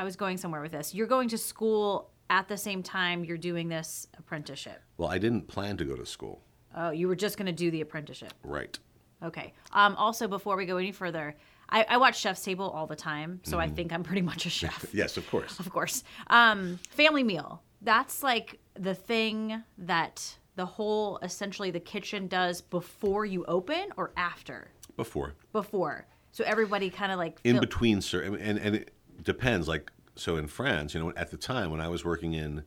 I 0.00 0.04
was 0.04 0.16
going 0.16 0.38
somewhere 0.38 0.62
with 0.62 0.72
this. 0.72 0.94
You're 0.94 1.06
going 1.06 1.28
to 1.28 1.36
school 1.38 2.10
at 2.30 2.48
the 2.48 2.56
same 2.56 2.82
time 2.82 3.22
you're 3.24 3.36
doing 3.36 3.68
this 3.68 4.06
apprenticeship. 4.16 4.80
well 4.98 5.10
i 5.10 5.18
didn't 5.18 5.48
plan 5.48 5.76
to 5.76 5.84
go 5.84 5.94
to 5.96 6.06
school 6.06 6.40
Oh, 6.76 6.90
you 6.90 7.08
were 7.08 7.16
just 7.16 7.36
going 7.36 7.46
to 7.46 7.52
do 7.64 7.70
the 7.72 7.80
apprenticeship. 7.80 8.32
right 8.44 8.78
Okay. 9.22 9.52
Um, 9.72 9.96
also, 9.96 10.26
before 10.28 10.56
we 10.56 10.64
go 10.64 10.76
any 10.78 10.92
further, 10.92 11.36
I, 11.68 11.84
I 11.88 11.96
watch 11.98 12.18
Chef's 12.18 12.42
Table 12.42 12.70
all 12.70 12.86
the 12.86 12.96
time, 12.96 13.40
so 13.42 13.58
I 13.58 13.68
think 13.68 13.92
I'm 13.92 14.02
pretty 14.04 14.22
much 14.22 14.46
a 14.46 14.50
chef. 14.60 14.86
yes 14.94 15.16
of 15.18 15.28
course 15.28 15.58
of 15.60 15.68
course. 15.70 16.04
Um, 16.28 16.78
family 16.90 17.22
meal. 17.24 17.60
That's 17.82 18.22
like 18.22 18.60
the 18.74 18.94
thing 18.94 19.62
that 19.76 20.38
the 20.54 20.64
whole 20.64 21.18
essentially 21.22 21.70
the 21.72 21.80
kitchen 21.80 22.28
does 22.28 22.60
before 22.62 23.26
you 23.26 23.44
open 23.46 23.88
or 23.98 24.12
after. 24.16 24.70
before 24.96 25.34
Before. 25.52 26.06
So 26.32 26.44
everybody 26.46 26.88
kind 26.90 27.10
of 27.12 27.18
like 27.18 27.40
in 27.44 27.54
feel- 27.56 27.60
between 27.60 28.00
sir 28.00 28.22
and 28.22 28.36
and 28.58 28.76
it 28.76 28.94
depends 29.22 29.68
like 29.68 29.90
so 30.16 30.36
in 30.36 30.46
france 30.46 30.94
you 30.94 31.00
know 31.00 31.12
at 31.16 31.30
the 31.30 31.36
time 31.36 31.70
when 31.70 31.80
i 31.80 31.88
was 31.88 32.04
working 32.04 32.34
in 32.34 32.64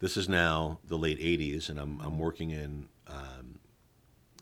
this 0.00 0.16
is 0.16 0.28
now 0.28 0.78
the 0.84 0.96
late 0.98 1.18
80s 1.18 1.68
and 1.68 1.78
i'm, 1.78 2.00
I'm 2.00 2.18
working 2.18 2.50
in 2.50 2.88
um, 3.06 3.58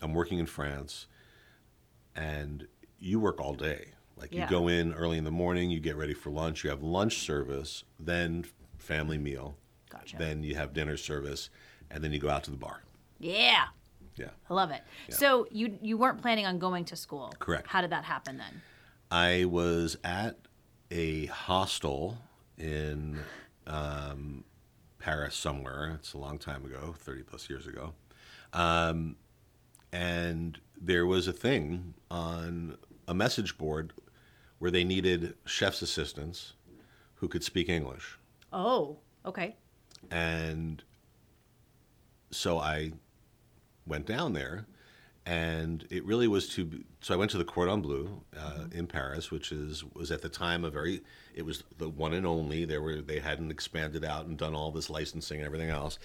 i'm 0.03 0.15
working 0.15 0.39
in 0.39 0.47
france 0.47 1.07
and 2.15 2.67
you 2.99 3.21
work 3.21 3.41
all 3.41 3.55
day 3.55 3.89
like 4.17 4.33
you 4.33 4.47
go 4.47 4.69
in 4.69 4.95
early 4.95 5.19
in 5.19 5.25
the 5.25 5.31
morning 5.31 5.71
you 5.71 5.81
get 5.81 5.97
ready 5.97 6.15
for 6.15 6.31
lunch 6.31 6.65
you 6.65 6.71
have 6.71 6.83
lunch 6.83 7.19
service 7.19 7.85
then 7.99 8.45
family 8.79 9.19
meal 9.19 9.57
Gotcha. 9.91 10.17
then 10.17 10.43
you 10.43 10.55
have 10.57 10.73
dinner 10.73 10.97
service 10.97 11.51
and 11.91 12.03
then 12.03 12.13
you 12.13 12.19
go 12.19 12.29
out 12.29 12.45
to 12.45 12.51
the 12.51 12.57
bar 12.57 12.83
Yeah. 13.19 13.67
yeah 14.17 14.31
I 14.51 14.55
love 14.55 14.71
it. 14.71 14.83
So 15.11 15.47
you 15.51 15.79
you 15.83 15.97
weren't 15.97 16.21
planning 16.21 16.47
on 16.47 16.59
going 16.59 16.85
to 16.87 16.97
school. 16.97 17.33
Correct. 17.39 17.67
How 17.69 17.81
did 17.81 17.91
that 17.91 18.05
happen 18.05 18.37
then? 18.39 18.63
I 19.11 19.45
was 19.45 19.97
at 20.03 20.37
a 20.91 21.27
hostel 21.27 22.19
in 22.59 23.19
um, 23.67 24.45
Paris 24.99 25.35
somewhere. 25.35 25.93
It's 25.95 26.15
a 26.15 26.19
long 26.19 26.39
time 26.39 26.65
ago, 26.65 26.95
30 26.99 27.23
plus 27.23 27.51
years 27.51 27.67
ago. 27.67 27.95
Um, 28.53 29.17
and 29.93 30.59
there 30.81 31.07
was 31.07 31.29
a 31.29 31.33
thing 31.33 31.95
on 32.11 32.77
a 33.09 33.15
message 33.15 33.57
board 33.59 33.93
where 34.59 34.71
they 34.71 34.85
needed 34.85 35.35
chef's 35.45 35.83
assistants 35.83 36.55
who 37.15 37.29
could 37.29 37.45
speak 37.45 37.69
English. 37.69 38.19
Oh, 38.53 38.99
okay. 39.25 39.57
And 40.11 40.83
so 42.31 42.59
I 42.59 42.93
went 43.87 44.07
down 44.07 44.33
there, 44.33 44.67
and 45.27 45.85
it 45.91 46.05
really 46.05 46.29
was 46.29 46.49
to. 46.51 46.85
So 47.01 47.13
I 47.13 47.17
went 47.17 47.33
to 47.33 47.39
the 47.39 47.45
Cordon 47.45 47.83
Bleu 47.83 48.23
uh, 48.39 48.67
in 48.73 48.87
Paris, 48.87 49.31
which 49.33 49.51
is 49.51 49.85
was 49.95 50.13
at 50.13 50.23
the 50.23 50.29
time 50.29 50.65
a 50.65 50.71
very. 50.71 51.03
It 51.35 51.45
was 51.45 51.65
the 51.79 51.89
one 51.89 52.15
and 52.15 52.25
only. 52.25 52.65
There 52.65 52.81
were 52.81 53.03
they 53.03 53.19
hadn't 53.19 53.51
expanded 53.51 54.05
out 54.05 54.27
and 54.27 54.39
done 54.39 54.55
all 54.55 54.71
this 54.71 54.89
licensing 54.89 55.39
and 55.39 55.47
everything 55.47 55.71
else. 55.71 55.99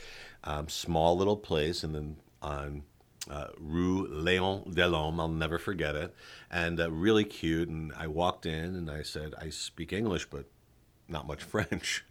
Um, 0.43 0.67
small 0.67 1.15
little 1.15 1.37
place, 1.37 1.83
and 1.83 1.95
then 1.95 2.17
on. 2.41 2.83
Uh, 3.29 3.49
Rue 3.59 4.07
Léon 4.07 4.73
Delhomme, 4.73 5.19
I'll 5.19 5.27
never 5.27 5.59
forget 5.59 5.95
it, 5.95 6.15
and 6.49 6.79
uh, 6.79 6.89
really 6.89 7.23
cute. 7.23 7.69
And 7.69 7.93
I 7.95 8.07
walked 8.07 8.47
in 8.47 8.75
and 8.75 8.89
I 8.89 9.03
said, 9.03 9.35
"I 9.39 9.51
speak 9.51 9.93
English, 9.93 10.31
but 10.31 10.45
not 11.07 11.27
much 11.27 11.43
French," 11.53 12.03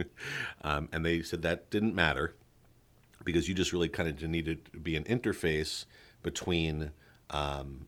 um, 0.62 0.88
and 0.92 1.04
they 1.04 1.22
said 1.22 1.42
that 1.42 1.68
didn't 1.68 1.96
matter 1.96 2.36
because 3.24 3.48
you 3.48 3.56
just 3.56 3.72
really 3.72 3.88
kind 3.88 4.08
of 4.08 4.22
needed 4.28 4.66
to 4.66 4.78
be 4.78 4.94
an 4.94 5.02
interface 5.02 5.84
between, 6.22 6.92
um, 7.30 7.86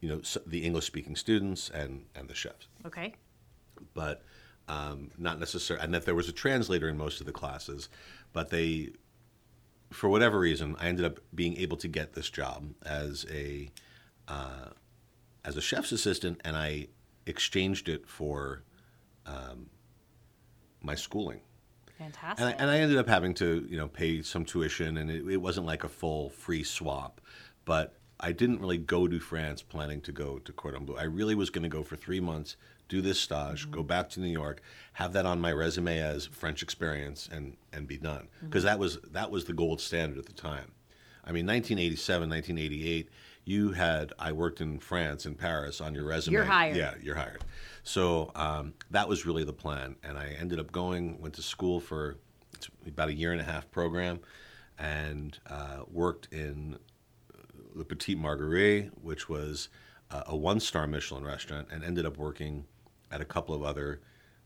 you 0.00 0.08
know, 0.08 0.18
s- 0.20 0.38
the 0.46 0.64
English 0.64 0.86
speaking 0.86 1.16
students 1.16 1.70
and 1.70 2.04
and 2.14 2.28
the 2.28 2.34
chefs 2.34 2.66
Okay. 2.86 3.14
but 3.94 4.22
um, 4.68 5.10
not 5.18 5.38
necessarily. 5.40 5.84
And 5.84 5.92
that 5.94 6.04
there 6.04 6.14
was 6.14 6.28
a 6.28 6.32
translator 6.32 6.88
in 6.88 6.96
most 6.96 7.18
of 7.20 7.26
the 7.26 7.32
classes, 7.32 7.88
but 8.32 8.50
they, 8.50 8.90
for 9.90 10.08
whatever 10.08 10.38
reason, 10.38 10.76
I 10.78 10.86
ended 10.86 11.04
up 11.04 11.18
being 11.34 11.56
able 11.56 11.76
to 11.78 11.88
get 11.88 12.12
this 12.12 12.30
job 12.30 12.72
as 12.86 13.26
a 13.30 13.70
uh, 14.28 14.68
as 15.44 15.56
a 15.56 15.60
chef's 15.60 15.90
assistant, 15.90 16.40
and 16.44 16.56
I 16.56 16.86
exchanged 17.26 17.88
it 17.88 18.06
for 18.08 18.62
um, 19.26 19.70
my 20.82 20.94
schooling. 20.94 21.40
Fantastic. 21.98 22.44
And 22.46 22.54
I, 22.54 22.62
and 22.62 22.70
I 22.70 22.78
ended 22.78 22.96
up 22.98 23.08
having 23.08 23.34
to, 23.34 23.66
you 23.68 23.76
know, 23.76 23.88
pay 23.88 24.22
some 24.22 24.44
tuition, 24.44 24.96
and 24.98 25.10
it, 25.10 25.26
it 25.28 25.36
wasn't 25.38 25.66
like 25.66 25.82
a 25.84 25.88
full 25.88 26.30
free 26.30 26.62
swap. 26.62 27.20
But 27.64 27.96
I 28.20 28.32
didn't 28.32 28.60
really 28.60 28.78
go 28.78 29.08
to 29.08 29.18
France 29.18 29.62
planning 29.62 30.00
to 30.02 30.12
go 30.12 30.38
to 30.38 30.52
Cordon 30.52 30.84
Bleu. 30.84 30.96
I 30.96 31.04
really 31.04 31.34
was 31.34 31.50
going 31.50 31.62
to 31.62 31.68
go 31.68 31.82
for 31.82 31.96
three 31.96 32.20
months, 32.20 32.56
do 32.88 33.00
this 33.00 33.18
stage, 33.18 33.70
go 33.70 33.82
back 33.82 34.10
to 34.10 34.20
New 34.20 34.28
York, 34.28 34.60
have 34.94 35.12
that 35.14 35.24
on 35.26 35.40
my 35.40 35.52
resume 35.52 35.98
as 35.98 36.26
French 36.26 36.62
experience, 36.62 37.28
and 37.32 37.56
and 37.72 37.86
be 37.86 37.96
done. 37.96 38.28
Because 38.42 38.64
that 38.64 38.78
was 38.78 38.98
that 39.12 39.30
was 39.30 39.46
the 39.46 39.52
gold 39.52 39.80
standard 39.80 40.18
at 40.18 40.26
the 40.26 40.32
time. 40.32 40.72
I 41.24 41.32
mean, 41.32 41.46
1987, 41.46 42.28
1988, 42.28 43.08
you 43.44 43.72
had 43.72 44.12
I 44.18 44.32
worked 44.32 44.60
in 44.60 44.78
France 44.78 45.26
in 45.26 45.34
Paris 45.34 45.80
on 45.80 45.94
your 45.94 46.04
resume. 46.04 46.34
You're 46.34 46.44
hired. 46.44 46.76
Yeah, 46.76 46.94
you're 47.02 47.16
hired. 47.16 47.44
So 47.82 48.32
um, 48.34 48.74
that 48.90 49.08
was 49.08 49.24
really 49.24 49.44
the 49.44 49.52
plan, 49.52 49.96
and 50.02 50.18
I 50.18 50.36
ended 50.38 50.60
up 50.60 50.70
going, 50.72 51.20
went 51.20 51.34
to 51.34 51.42
school 51.42 51.80
for 51.80 52.18
it's 52.54 52.68
about 52.86 53.08
a 53.08 53.14
year 53.14 53.32
and 53.32 53.40
a 53.40 53.44
half 53.44 53.70
program, 53.70 54.20
and 54.78 55.38
uh, 55.48 55.80
worked 55.90 56.28
in 56.32 56.78
Le 57.74 57.84
Petit 57.84 58.14
Marguerite, 58.14 58.90
which 59.02 59.28
was 59.28 59.68
uh, 60.10 60.22
a 60.26 60.36
one-star 60.36 60.86
Michelin 60.86 61.24
restaurant, 61.24 61.68
and 61.70 61.84
ended 61.84 62.04
up 62.06 62.16
working 62.16 62.64
at 63.10 63.20
a 63.20 63.24
couple 63.24 63.54
of 63.54 63.62
other 63.62 64.00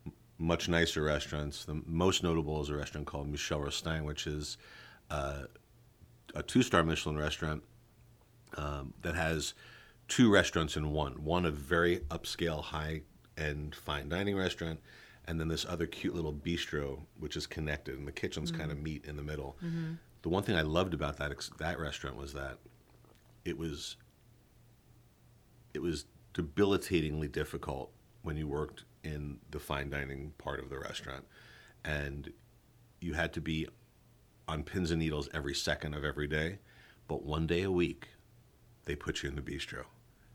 m- 0.06 0.12
much 0.38 0.68
nicer 0.68 1.02
restaurants. 1.02 1.64
The 1.64 1.80
most 1.86 2.22
notable 2.22 2.60
is 2.62 2.68
a 2.68 2.74
restaurant 2.76 3.06
called 3.06 3.28
Michel 3.28 3.60
Rostang, 3.60 4.04
which 4.04 4.26
is 4.26 4.56
uh, 5.10 5.44
a 6.34 6.42
two-star 6.42 6.82
Michelin 6.82 7.16
restaurant 7.16 7.62
um, 8.56 8.94
that 9.02 9.14
has 9.14 9.54
two 10.08 10.30
restaurants 10.32 10.76
in 10.76 10.92
one. 10.92 11.12
One 11.24 11.44
a 11.46 11.50
very 11.50 12.00
upscale, 12.10 12.62
high-end 12.62 13.74
fine 13.74 14.08
dining 14.08 14.36
restaurant, 14.36 14.80
and 15.26 15.40
then 15.40 15.48
this 15.48 15.64
other 15.66 15.86
cute 15.86 16.14
little 16.14 16.32
bistro, 16.34 17.00
which 17.18 17.36
is 17.36 17.46
connected, 17.46 17.98
and 17.98 18.06
the 18.06 18.12
kitchens 18.12 18.50
kind 18.50 18.70
of 18.70 18.78
meet 18.78 19.04
in 19.06 19.16
the 19.16 19.22
middle. 19.22 19.56
The 20.22 20.28
one 20.28 20.42
thing 20.42 20.56
I 20.56 20.62
loved 20.62 20.94
about 20.94 21.16
that 21.18 21.30
ex- 21.30 21.50
that 21.58 21.78
restaurant 21.78 22.16
was 22.16 22.32
that 22.34 22.58
it 23.44 23.56
was 23.58 23.96
it 25.74 25.82
was 25.82 26.06
debilitatingly 26.32 27.28
difficult 27.28 27.90
when 28.22 28.36
you 28.36 28.46
worked 28.48 28.84
in 29.02 29.38
the 29.50 29.58
fine 29.58 29.90
dining 29.90 30.32
part 30.38 30.60
of 30.60 30.70
the 30.70 30.78
restaurant, 30.78 31.24
and 31.84 32.32
you 33.00 33.12
had 33.12 33.32
to 33.34 33.40
be 33.40 33.66
on 34.48 34.62
pins 34.62 34.90
and 34.90 35.00
needles 35.00 35.28
every 35.34 35.54
second 35.54 35.94
of 35.94 36.04
every 36.04 36.26
day. 36.26 36.58
But 37.08 37.22
one 37.24 37.46
day 37.46 37.62
a 37.62 37.70
week, 37.70 38.08
they 38.86 38.96
put 38.96 39.22
you 39.22 39.28
in 39.28 39.36
the 39.36 39.42
bistro. 39.42 39.84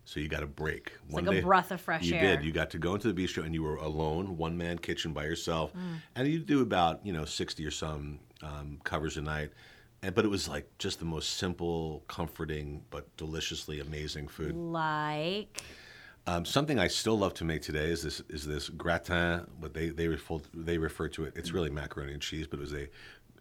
So 0.06 0.20
you 0.20 0.28
got 0.28 0.44
a 0.44 0.48
break. 0.48 0.94
It's 1.06 1.14
one 1.14 1.26
like 1.26 1.36
day, 1.36 1.40
a 1.40 1.44
breath 1.44 1.72
of 1.72 1.82
fresh 1.82 2.04
you 2.04 2.16
air. 2.16 2.38
did. 2.38 2.46
You 2.46 2.52
got 2.52 2.70
to 2.72 2.80
go 2.80 2.96
into 2.96 3.12
the 3.12 3.24
bistro 3.24 3.44
and 3.46 3.54
you 3.54 3.62
were 3.64 3.76
alone, 3.76 4.38
one 4.38 4.58
man 4.58 4.78
kitchen 4.80 5.14
by 5.14 5.24
yourself, 5.26 5.72
Mm. 5.74 5.98
and 6.16 6.28
you 6.28 6.40
do 6.40 6.62
about 6.62 7.06
you 7.06 7.14
know 7.14 7.26
sixty 7.26 7.66
or 7.66 7.72
some 7.72 8.20
um, 8.44 8.80
covers 8.84 9.18
a 9.18 9.22
night. 9.22 9.52
And, 10.02 10.16
but 10.16 10.24
it 10.26 10.30
was 10.30 10.48
like 10.48 10.70
just 10.78 11.00
the 11.00 11.06
most 11.06 11.38
simple, 11.38 12.04
comforting, 12.08 12.84
but 12.90 13.16
deliciously 13.18 13.80
amazing 13.80 14.28
food. 14.28 14.56
like 14.56 15.62
Um, 16.28 16.46
something 16.46 16.80
I 16.80 16.88
still 16.88 17.18
love 17.18 17.34
to 17.36 17.44
make 17.44 17.62
today 17.62 17.90
is 17.90 18.04
this 18.04 18.22
is 18.30 18.46
this 18.46 18.70
gratin, 18.70 19.48
but 19.60 19.74
they 19.74 19.90
they 19.90 20.08
refer 20.08 20.38
they 20.54 20.78
refer 20.78 21.08
to 21.10 21.26
it. 21.26 21.34
It's 21.36 21.52
really 21.52 21.70
macaroni 21.70 22.14
and 22.14 22.22
cheese, 22.22 22.48
but 22.48 22.60
it 22.60 22.62
was 22.62 22.74
a 22.74 22.88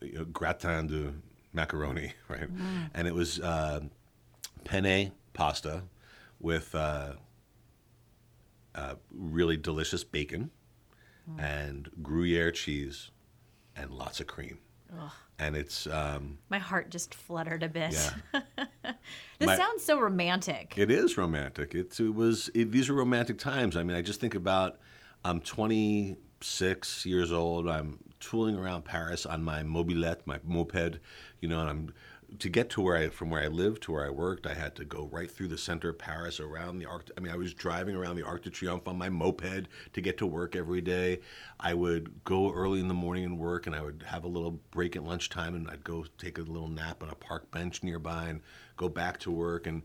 you 0.01 0.13
know, 0.19 0.25
gratin 0.25 0.87
de 0.87 1.13
macaroni, 1.53 2.13
right? 2.29 2.49
And 2.95 3.07
it 3.07 3.15
was 3.15 3.41
uh, 3.41 3.81
penne 4.65 5.13
pasta 5.33 5.83
with 6.41 6.75
uh, 6.75 7.13
uh, 8.75 8.95
really 9.13 9.57
delicious 9.57 10.03
bacon 10.05 10.51
and 11.39 11.91
Gruyere 12.03 12.51
cheese 12.53 13.11
and 13.77 13.91
lots 13.91 14.19
of 14.19 14.27
cream. 14.27 14.59
And 15.39 15.57
it's 15.57 15.87
um, 15.87 16.39
my 16.49 16.59
heart 16.59 16.91
just 16.91 17.15
fluttered 17.15 17.63
a 17.63 17.69
bit. 17.69 17.93
yeah. 17.93 18.41
This 19.39 19.47
My- 19.47 19.57
sounds 19.57 19.85
so 19.85 20.01
romantic. 20.01 20.75
It 20.77 20.91
is 20.91 21.17
romantic. 21.17 21.73
It's, 21.73 22.01
it 22.01 22.13
was 22.13 22.51
it, 22.55 22.73
these 22.73 22.89
are 22.91 22.95
romantic 22.95 23.39
times. 23.39 23.77
I 23.77 23.85
mean, 23.85 23.97
I 23.97 24.03
just 24.03 24.21
think 24.21 24.35
about 24.35 24.79
I'm 25.25 25.41
26 25.41 27.07
years 27.07 27.31
old. 27.31 27.69
I'm 27.69 27.99
tooling 28.19 28.57
around 28.57 28.85
Paris 28.85 29.27
on 29.27 29.45
my 29.45 29.63
Mobylette, 29.63 30.21
my 30.25 30.41
moped, 30.45 30.99
you 31.41 31.49
know, 31.49 31.61
and 31.61 31.71
I'm 31.71 31.95
to 32.39 32.49
get 32.49 32.69
to 32.71 32.81
where 32.81 32.97
I 32.97 33.09
from 33.09 33.31
where 33.31 33.43
I 33.43 33.49
lived 33.49 33.83
to 33.85 33.93
where 33.93 34.07
I 34.07 34.11
worked. 34.11 34.47
I 34.47 34.55
had 34.55 34.75
to 34.77 34.85
go 34.85 35.09
right 35.11 35.31
through 35.31 35.49
the 35.49 35.59
center 35.59 35.89
of 35.89 35.99
Paris, 35.99 36.41
around 36.41 36.79
the 36.79 36.87
Arc. 36.87 37.11
I 37.17 37.21
mean, 37.21 37.33
I 37.33 37.37
was 37.37 37.55
driving 37.55 37.97
around 37.97 38.17
the 38.17 38.27
Arc 38.27 38.43
de 38.43 38.51
Triomphe 38.51 38.87
on 38.87 38.99
my 38.99 39.09
moped 39.09 39.69
to 39.93 40.01
get 40.01 40.19
to 40.19 40.27
work 40.27 40.55
every 40.55 40.81
day. 40.81 41.21
I 41.59 41.75
would 41.75 42.25
go 42.25 42.53
early 42.53 42.81
in 42.81 42.89
the 42.89 42.95
morning 42.95 43.25
and 43.25 43.39
work, 43.39 43.67
and 43.67 43.75
I 43.75 43.83
would 43.83 44.05
have 44.07 44.25
a 44.25 44.29
little 44.29 44.61
break 44.71 44.97
at 44.97 45.05
lunchtime, 45.05 45.55
and 45.55 45.69
I'd 45.71 45.85
go 45.85 46.05
take 46.19 46.39
a 46.39 46.43
little 46.43 46.69
nap 46.69 47.03
on 47.03 47.09
a 47.09 47.15
park 47.15 47.51
bench 47.51 47.83
nearby, 47.83 48.29
and 48.29 48.41
go 48.77 48.89
back 48.89 49.19
to 49.21 49.31
work 49.31 49.67
and 49.67 49.83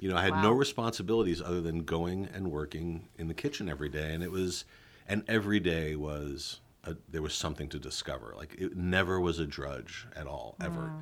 you 0.00 0.08
know, 0.08 0.16
I 0.16 0.22
had 0.22 0.42
no 0.42 0.52
responsibilities 0.52 1.42
other 1.42 1.60
than 1.60 1.82
going 1.82 2.28
and 2.32 2.52
working 2.52 3.08
in 3.18 3.26
the 3.26 3.34
kitchen 3.34 3.68
every 3.68 3.88
day, 3.88 4.14
and 4.14 4.22
it 4.22 4.30
was, 4.30 4.64
and 5.08 5.24
every 5.26 5.58
day 5.58 5.96
was 5.96 6.60
a, 6.84 6.94
there 7.08 7.22
was 7.22 7.34
something 7.34 7.68
to 7.70 7.78
discover. 7.78 8.34
Like 8.36 8.54
it 8.58 8.76
never 8.76 9.20
was 9.20 9.38
a 9.40 9.46
drudge 9.46 10.06
at 10.14 10.26
all, 10.26 10.56
ever. 10.62 10.92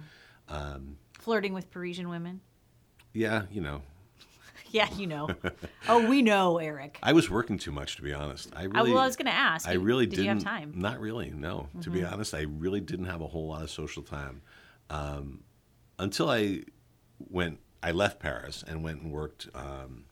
Flirting 1.18 1.54
with 1.54 1.70
Parisian 1.70 2.08
women. 2.08 2.40
Yeah, 3.12 3.44
you 3.50 3.60
know, 3.60 3.82
Yeah, 4.70 4.88
you 4.96 5.06
know. 5.06 5.28
oh, 5.88 6.06
we 6.08 6.22
know, 6.22 6.58
Eric. 6.58 6.98
I 7.02 7.12
was 7.12 7.30
working 7.30 7.58
too 7.58 7.72
much 7.72 7.96
to 7.96 8.02
be 8.02 8.12
honest. 8.12 8.52
I 8.54 8.60
I, 8.60 8.64
really, 8.64 8.92
well, 8.92 9.02
I 9.02 9.06
was 9.06 9.16
going 9.16 9.26
to 9.26 9.32
ask. 9.34 9.68
I 9.68 9.74
really 9.74 10.06
did 10.06 10.16
didn't. 10.16 10.24
you 10.24 10.30
have 10.30 10.42
time? 10.42 10.70
Mm-hmm. 10.72 10.80
Not 10.80 11.00
really. 11.00 11.30
No, 11.30 11.68
to 11.82 11.90
be 11.90 12.04
honest, 12.04 12.34
I 12.34 12.42
really 12.42 12.80
didn't 12.80 13.06
have 13.06 13.20
a 13.20 13.26
whole 13.26 13.48
lot 13.48 13.62
of 13.62 13.70
social 13.70 14.02
time 14.02 14.42
um, 14.90 15.40
until 15.98 16.28
I 16.28 16.62
went. 17.18 17.60
I 17.82 17.92
left 17.92 18.18
Paris 18.20 18.64
and 18.66 18.82
went 18.82 19.02
and 19.02 19.12
worked 19.12 19.48
um, 19.54 20.04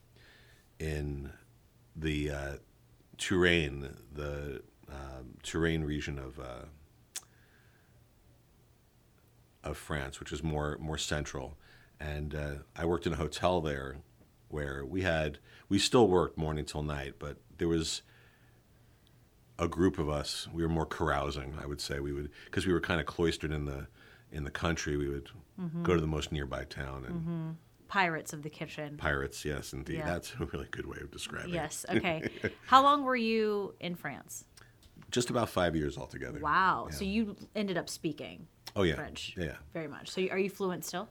in 0.78 1.30
the 1.96 2.30
uh, 2.30 2.52
Touraine, 3.18 3.96
the 4.12 4.62
um, 4.88 5.34
Touraine 5.42 5.84
region 5.84 6.18
of 6.18 6.38
uh, 6.38 6.66
of 9.64 9.76
France, 9.76 10.20
which 10.20 10.32
is 10.32 10.42
more 10.42 10.78
more 10.80 10.98
central. 10.98 11.56
And 11.98 12.34
uh, 12.34 12.50
I 12.76 12.84
worked 12.84 13.06
in 13.06 13.12
a 13.12 13.16
hotel 13.16 13.60
there, 13.60 13.96
where 14.48 14.84
we 14.84 15.02
had 15.02 15.38
we 15.68 15.78
still 15.78 16.06
worked 16.06 16.36
morning 16.38 16.64
till 16.64 16.82
night, 16.82 17.14
but 17.18 17.38
there 17.58 17.68
was 17.68 18.02
a 19.58 19.68
group 19.68 19.98
of 19.98 20.08
us. 20.08 20.48
We 20.52 20.62
were 20.62 20.68
more 20.68 20.86
carousing, 20.86 21.54
I 21.60 21.66
would 21.66 21.80
say. 21.80 22.00
We 22.00 22.12
would 22.12 22.30
because 22.46 22.66
we 22.66 22.72
were 22.72 22.80
kind 22.80 23.00
of 23.00 23.06
cloistered 23.06 23.52
in 23.52 23.64
the 23.64 23.86
in 24.30 24.44
the 24.44 24.50
country. 24.50 24.96
We 24.96 25.08
would 25.08 25.30
go 25.82 25.94
to 25.94 26.00
the 26.00 26.06
most 26.06 26.32
nearby 26.32 26.64
town 26.64 27.04
and 27.06 27.56
Pirates 27.86 28.32
of 28.32 28.42
the 28.42 28.50
kitchen. 28.50 28.96
pirates. 28.96 29.44
Yes, 29.44 29.72
indeed, 29.72 29.98
Yeah. 29.98 30.06
that's 30.06 30.32
a 30.40 30.46
really 30.46 30.66
good 30.72 30.84
way 30.86 30.96
of 31.00 31.12
describing. 31.12 31.50
it. 31.50 31.54
Yes. 31.54 31.86
Okay. 31.88 32.28
How 32.66 32.82
long 32.82 33.04
were 33.04 33.14
you 33.14 33.74
in 33.78 33.94
France? 33.94 34.46
Just 35.14 35.30
about 35.30 35.48
five 35.48 35.76
years 35.76 35.96
altogether. 35.96 36.40
Wow. 36.40 36.88
Yeah. 36.90 36.96
So 36.96 37.04
you 37.04 37.36
ended 37.54 37.78
up 37.78 37.88
speaking 37.88 38.48
oh 38.74 38.82
yeah, 38.82 38.96
French. 38.96 39.34
Yeah. 39.38 39.52
Very 39.72 39.86
much. 39.88 40.10
So 40.10 40.20
are 40.30 40.38
you 40.38 40.50
fluent 40.50 40.84
still? 40.84 41.08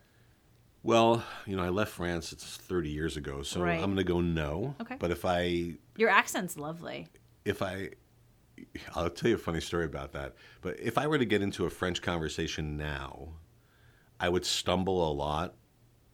Well, 0.84 1.24
you 1.46 1.56
know, 1.56 1.64
I 1.64 1.70
left 1.70 1.92
France. 1.94 2.34
It's 2.34 2.58
30 2.58 2.90
years 2.90 3.16
ago, 3.16 3.42
so 3.42 3.62
Right. 3.62 3.76
I'm 3.76 3.86
going 3.86 3.96
to 3.98 4.04
go 4.04 4.20
no. 4.20 4.76
Okay. 4.82 4.98
But 5.00 5.12
if 5.12 5.24
I 5.24 5.76
Your 5.96 6.10
accent's 6.10 6.58
lovely. 6.58 7.08
if 7.46 7.62
I, 7.62 7.92
I'll 8.94 9.10
tell 9.10 9.30
you 9.30 9.36
a 9.36 9.40
funny 9.40 9.62
story 9.62 9.86
about 9.86 10.12
that. 10.12 10.36
But 10.62 10.78
if 10.82 10.98
I 10.98 11.08
were 11.08 11.18
to 11.18 11.26
get 11.26 11.42
into 11.42 11.66
a 11.66 11.70
French 11.70 12.02
conversation 12.02 12.76
now, 12.76 13.30
I 14.20 14.28
would 14.28 14.46
stumble 14.46 15.10
a 15.10 15.14
lot. 15.14 15.54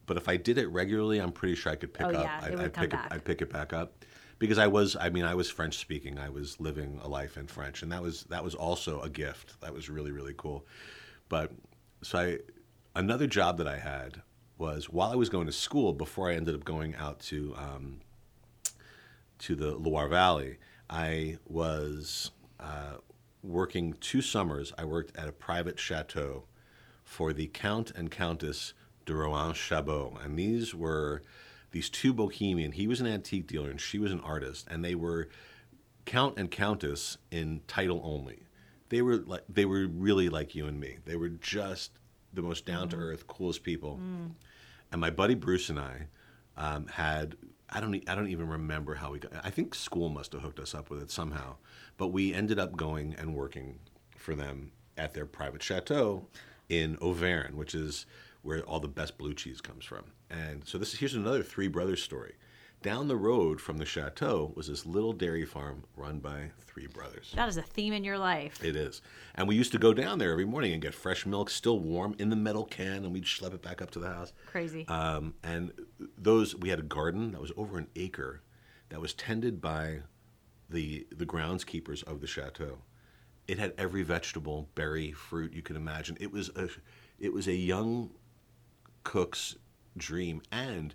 But 0.06 0.18
if 0.18 0.30
I 0.30 0.38
did 0.38 0.60
it 0.60 0.68
regularly, 0.68 1.20
I'm 1.20 1.32
pretty 1.32 1.56
sure 1.56 1.72
I 1.72 1.76
could 1.76 1.94
pick 1.94 2.06
Oh, 2.06 2.10
up. 2.12 2.24
yeah, 2.24 2.38
it 2.40 2.44
I'd, 2.46 2.52
would 2.52 2.60
I'd 2.66 2.74
come 2.74 2.82
pick 2.84 2.92
back. 2.92 3.06
it. 3.08 3.14
I'd 3.14 3.26
pick 3.26 3.42
it 3.42 3.52
back 3.52 3.74
up 3.74 4.06
because 4.40 4.58
I 4.58 4.68
was. 4.68 4.96
I 4.96 5.10
mean, 5.10 5.26
I 5.26 5.36
was 5.36 5.50
French 5.50 5.78
speaking. 5.78 6.18
I 6.18 6.30
was 6.30 6.60
living 6.60 7.00
a 7.04 7.08
life 7.08 7.38
in 7.38 7.48
French, 7.48 7.84
and 7.84 7.92
that 7.92 8.02
was 8.02 8.24
that 8.24 8.44
was 8.44 8.56
also 8.56 9.02
a 9.02 9.10
gift. 9.10 9.60
That 9.62 9.74
was 9.74 9.90
really 9.90 10.12
really 10.12 10.34
cool. 10.36 10.66
But 11.28 11.52
so 12.02 12.20
I, 12.20 12.38
another 12.96 13.28
job 13.28 13.58
that 13.58 13.68
I 13.68 13.78
had 13.78 14.22
was 14.58 14.90
while 14.90 15.12
I 15.12 15.16
was 15.16 15.30
going 15.30 15.46
to 15.48 15.54
school 15.54 15.94
before 15.94 16.30
I 16.30 16.36
ended 16.36 16.56
up 16.56 16.66
going 16.66 16.96
out 16.96 17.20
to 17.22 17.54
um, 17.58 18.00
to 19.40 19.56
the 19.56 19.76
Loire 19.76 20.08
Valley, 20.08 20.58
I 20.90 21.38
was 21.46 22.32
uh, 22.60 22.96
working 23.44 23.94
two 24.00 24.22
summers. 24.22 24.74
I 24.78 24.86
worked 24.86 25.18
at 25.18 25.28
a 25.28 25.32
private 25.32 25.80
chateau 25.80 26.44
for 27.04 27.34
the 27.34 27.48
Count 27.48 27.92
and 27.96 28.12
Countess 28.12 28.74
de 29.06 29.14
Rohan 29.14 29.54
Chabot. 29.54 30.14
And 30.24 30.38
these 30.38 30.76
were 30.76 31.24
these 31.72 31.90
two 31.90 32.14
bohemian. 32.14 32.72
He 32.72 32.88
was 32.88 33.02
an 33.02 33.08
antique 33.08 33.48
dealer 33.48 33.70
and 33.70 33.80
she 33.80 34.00
was 34.00 34.12
an 34.12 34.22
artist. 34.22 34.68
And 34.70 34.84
they 34.84 34.96
were 34.96 35.30
Count 36.06 36.38
and 36.38 36.50
Countess 36.50 37.18
in 37.32 37.62
title 37.68 38.02
only. 38.04 38.44
They 38.90 39.02
were 39.02 39.18
like 39.18 39.44
they 39.48 39.66
were 39.66 39.88
really 39.88 40.30
like 40.30 40.56
you 40.56 40.66
and 40.66 40.80
me. 40.80 40.98
They 41.06 41.16
were 41.16 41.30
just 41.30 41.92
the 42.34 42.42
most 42.42 42.66
down 42.66 42.90
to 42.90 42.96
earth, 42.98 43.28
coolest 43.28 43.64
people. 43.64 44.00
And 44.92 45.00
my 45.00 45.12
buddy 45.12 45.36
Bruce 45.36 45.70
and 45.70 45.80
I 45.80 46.08
um, 46.58 46.88
had 46.88 47.36
I 47.70 47.80
don't 47.80 47.96
I 48.10 48.16
don't 48.16 48.30
even 48.30 48.48
remember 48.48 48.96
how 48.96 49.12
we 49.12 49.20
got. 49.20 49.32
I 49.44 49.52
think 49.52 49.76
school 49.76 50.10
must 50.10 50.34
have 50.34 50.42
hooked 50.42 50.60
us 50.60 50.74
up 50.74 50.90
with 50.90 51.04
it 51.04 51.12
somehow. 51.12 51.58
But 51.98 52.08
we 52.08 52.34
ended 52.34 52.58
up 52.58 52.76
going 52.76 53.14
and 53.18 53.36
working 53.36 53.80
for 54.18 54.34
them 54.36 54.72
at 54.98 55.14
their 55.14 55.26
private 55.26 55.62
chateau 55.62 56.26
in 56.68 56.98
Auvergne, 57.02 57.56
which 57.56 57.76
is 57.76 58.06
where 58.42 58.62
all 58.64 58.80
the 58.80 58.88
best 58.88 59.18
blue 59.18 59.34
cheese 59.34 59.62
comes 59.62 59.86
from. 59.86 60.06
And 60.30 60.68
so 60.68 60.78
this 60.78 60.94
is 60.94 61.00
here's 61.00 61.16
another 61.16 61.44
three 61.44 61.68
brothers 61.68 62.04
story. 62.04 62.36
Down 62.82 63.10
the 63.10 63.18
road 63.18 63.60
from 63.60 63.78
the 63.78 63.86
chateau 63.86 64.54
was 64.56 64.68
this 64.68 64.86
little 64.86 65.12
dairy 65.12 65.44
farm 65.44 65.84
run 65.98 66.20
by 66.20 66.52
three 66.62 66.88
brothers. 66.88 67.34
That 67.36 67.50
is 67.50 67.58
a 67.58 67.62
theme 67.62 67.92
in 67.92 68.06
your 68.06 68.18
life. 68.18 68.64
It 68.64 68.78
is. 68.78 69.02
And 69.36 69.50
we 69.50 69.56
used 69.56 69.74
to 69.74 69.78
go 69.78 69.94
down 69.94 70.18
there 70.18 70.32
every 70.32 70.46
morning 70.46 70.72
and 70.72 70.82
get 70.82 70.96
fresh 70.96 71.26
milk, 71.26 71.50
still 71.50 71.80
warm, 71.80 72.16
in 72.20 72.30
the 72.30 72.38
metal 72.38 72.64
can, 72.64 73.04
and 73.04 73.12
we'd 73.12 73.26
schlep 73.26 73.54
it 73.54 73.62
back 73.62 73.82
up 73.82 73.92
to 73.92 74.00
the 74.00 74.08
house. 74.08 74.32
Crazy. 74.46 74.88
Um, 74.88 75.34
and 75.44 75.74
those, 76.18 76.56
we 76.56 76.70
had 76.70 76.80
a 76.80 76.84
garden 76.84 77.34
that 77.34 77.42
was 77.42 77.52
over 77.58 77.78
an 77.78 77.88
acre 77.98 78.44
that 78.88 79.02
was 79.02 79.14
tended 79.14 79.60
by 79.60 80.04
the, 80.70 81.06
the 81.12 81.26
groundskeepers 81.26 82.04
of 82.06 82.22
the 82.22 82.28
chateau. 82.28 82.78
It 83.46 83.60
had 83.60 83.74
every 83.78 84.04
vegetable, 84.04 84.70
berry, 84.76 85.12
fruit 85.12 85.52
you 85.52 85.62
could 85.62 85.76
imagine. 85.76 86.16
It 86.22 86.32
was 86.32 86.50
a, 86.56 86.70
it 87.20 87.34
was 87.34 87.48
a 87.50 87.56
young 87.56 88.12
cook's 89.04 89.58
dream. 89.98 90.42
And 90.52 90.94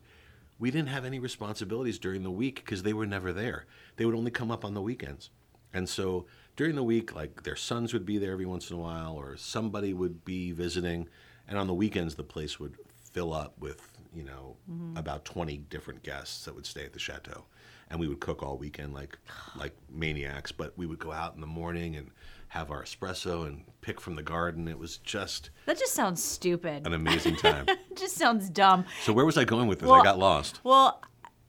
we 0.59 0.70
didn't 0.70 0.88
have 0.88 1.05
any 1.05 1.18
responsibilities 1.18 1.99
during 1.99 2.22
the 2.22 2.30
week 2.30 2.57
because 2.57 2.82
they 2.82 2.92
were 2.92 3.07
never 3.07 3.32
there. 3.32 3.66
They 3.97 4.05
would 4.05 4.14
only 4.14 4.30
come 4.30 4.51
up 4.51 4.64
on 4.64 4.74
the 4.74 4.82
weekends. 4.82 5.30
And 5.72 5.88
so 5.88 6.26
during 6.57 6.76
the 6.76 6.84
week, 6.84 7.14
like 7.14 7.42
their 7.42 7.57
sons 7.57 7.92
would 7.92 8.07
be 8.07 8.18
there 8.18 8.32
every 8.32 8.47
once 8.47 8.70
in 8.70 8.76
a 8.76 8.80
while, 8.80 9.14
or 9.14 9.36
somebody 9.36 9.92
would 9.92 10.24
be 10.24 10.53
visiting. 10.53 11.09
And 11.49 11.59
on 11.59 11.66
the 11.66 11.74
weekends, 11.74 12.14
the 12.14 12.22
place 12.22 12.61
would 12.61 12.76
fill 13.12 13.34
up 13.34 13.59
with, 13.59 13.86
you 14.14 14.24
know, 14.24 14.57
mm-hmm. 14.70 14.97
about 14.97 15.24
20 15.24 15.59
different 15.68 16.03
guests 16.03 16.45
that 16.45 16.55
would 16.55 16.66
stay 16.66 16.84
at 16.84 16.92
the 16.92 16.99
chateau. 16.99 17.45
And 17.90 18.01
we 18.01 18.09
would 18.09 18.20
cook 18.20 18.42
all 18.42 18.57
weekend 18.57 18.95
like 18.95 19.18
like 19.57 19.74
maniacs, 19.90 20.53
but 20.53 20.76
we 20.78 20.86
would 20.86 20.99
go 20.99 21.12
out 21.12 21.34
in 21.34 21.40
the 21.40 21.47
morning 21.47 21.97
and 21.97 22.11
have 22.55 22.71
our 22.71 22.85
espresso 22.85 23.49
and 23.49 23.65
pick 23.81 24.01
from 24.01 24.15
the 24.15 24.23
garden. 24.23 24.69
It 24.69 24.79
was 24.79 24.99
just 24.99 25.51
that 25.67 25.77
just 25.77 25.93
sounds 25.93 26.23
stupid. 26.23 26.87
an 26.87 26.93
amazing 26.95 27.35
time. 27.35 27.67
Just 27.97 28.17
sounds 28.17 28.49
dumb. 28.51 28.85
so 29.03 29.13
where 29.13 29.25
was 29.25 29.37
I 29.39 29.45
going 29.45 29.67
with 29.69 29.81
this? 29.81 29.89
Well- 29.89 30.01
I 30.01 30.05
got 30.05 30.19
lost. 30.19 30.61
Well, 30.65 31.01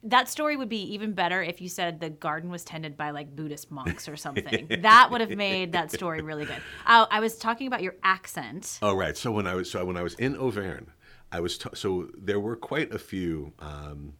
that 0.02 0.28
story 0.28 0.56
would 0.56 0.68
be 0.68 0.82
even 0.94 1.12
better 1.12 1.42
if 1.42 1.60
you 1.60 1.68
said 1.68 1.98
the 2.00 2.10
garden 2.10 2.50
was 2.50 2.64
tended 2.64 2.96
by 2.96 3.10
like 3.10 3.34
Buddhist 3.34 3.70
monks 3.70 4.08
or 4.08 4.16
something. 4.16 4.66
that 4.82 5.08
would 5.10 5.20
have 5.20 5.30
made 5.30 5.72
that 5.72 5.90
story 5.92 6.22
really 6.22 6.44
good. 6.44 6.60
I, 6.86 7.06
I 7.10 7.20
was 7.20 7.38
talking 7.38 7.66
about 7.68 7.82
your 7.82 7.94
accent. 8.02 8.78
Oh 8.82 8.94
right. 8.94 9.16
So 9.16 9.30
when 9.30 9.46
I 9.46 9.54
was 9.54 9.70
so 9.70 9.84
when 9.84 9.96
I 9.96 10.02
was 10.02 10.14
in 10.14 10.36
Auvergne, 10.36 10.86
I 11.30 11.38
was 11.40 11.56
t- 11.58 11.70
so 11.74 12.08
there 12.16 12.40
were 12.40 12.56
quite 12.56 12.92
a 12.92 12.98
few 12.98 13.52
um, 13.60 14.14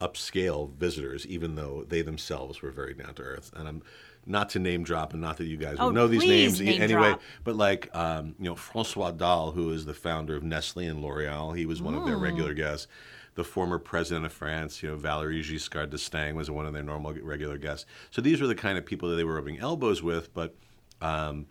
upscale 0.00 0.74
visitors, 0.74 1.26
even 1.26 1.54
though 1.56 1.84
they 1.86 2.02
themselves 2.02 2.62
were 2.62 2.70
very 2.70 2.94
down 2.94 3.14
to 3.14 3.22
earth. 3.22 3.50
And 3.54 3.68
I'm 3.68 3.82
not 4.26 4.50
to 4.50 4.58
name 4.58 4.82
drop, 4.84 5.12
and 5.12 5.20
not 5.22 5.36
that 5.38 5.46
you 5.46 5.56
guys 5.56 5.72
would 5.78 5.80
Oh, 5.80 5.90
know 5.90 6.06
these 6.06 6.24
names 6.24 6.60
name 6.60 6.80
anyway. 6.82 7.08
drop. 7.10 7.22
But 7.44 7.56
like 7.56 7.94
um, 7.94 8.34
you 8.38 8.44
know, 8.46 8.54
Francois 8.54 9.10
Dalle, 9.12 9.52
who 9.52 9.70
is 9.72 9.84
the 9.84 9.94
founder 9.94 10.36
of 10.36 10.42
Nestle 10.42 10.86
and 10.86 11.02
L'Oreal, 11.02 11.56
he 11.56 11.66
was 11.66 11.82
one 11.82 11.94
of 11.94 12.04
their 12.04 12.16
Mm. 12.16 12.22
regular 12.22 12.54
guests. 12.54 12.86
The 13.34 13.44
former 13.44 13.78
president 13.78 14.26
of 14.26 14.32
France, 14.32 14.82
you 14.82 14.90
know, 14.90 14.96
Valéry 14.98 15.40
Giscard 15.42 15.88
d'Estaing, 15.90 16.34
was 16.34 16.50
one 16.50 16.66
of 16.66 16.74
their 16.74 16.82
normal 16.82 17.14
regular 17.14 17.56
guests. 17.56 17.86
So 18.10 18.20
these 18.20 18.40
were 18.42 18.46
the 18.46 18.54
kind 18.54 18.76
of 18.76 18.84
people 18.84 19.08
that 19.08 19.16
they 19.16 19.24
were 19.24 19.34
rubbing 19.36 19.58
elbows 19.58 20.02
with, 20.02 20.32
but. 20.34 20.54
Um, 21.00 21.46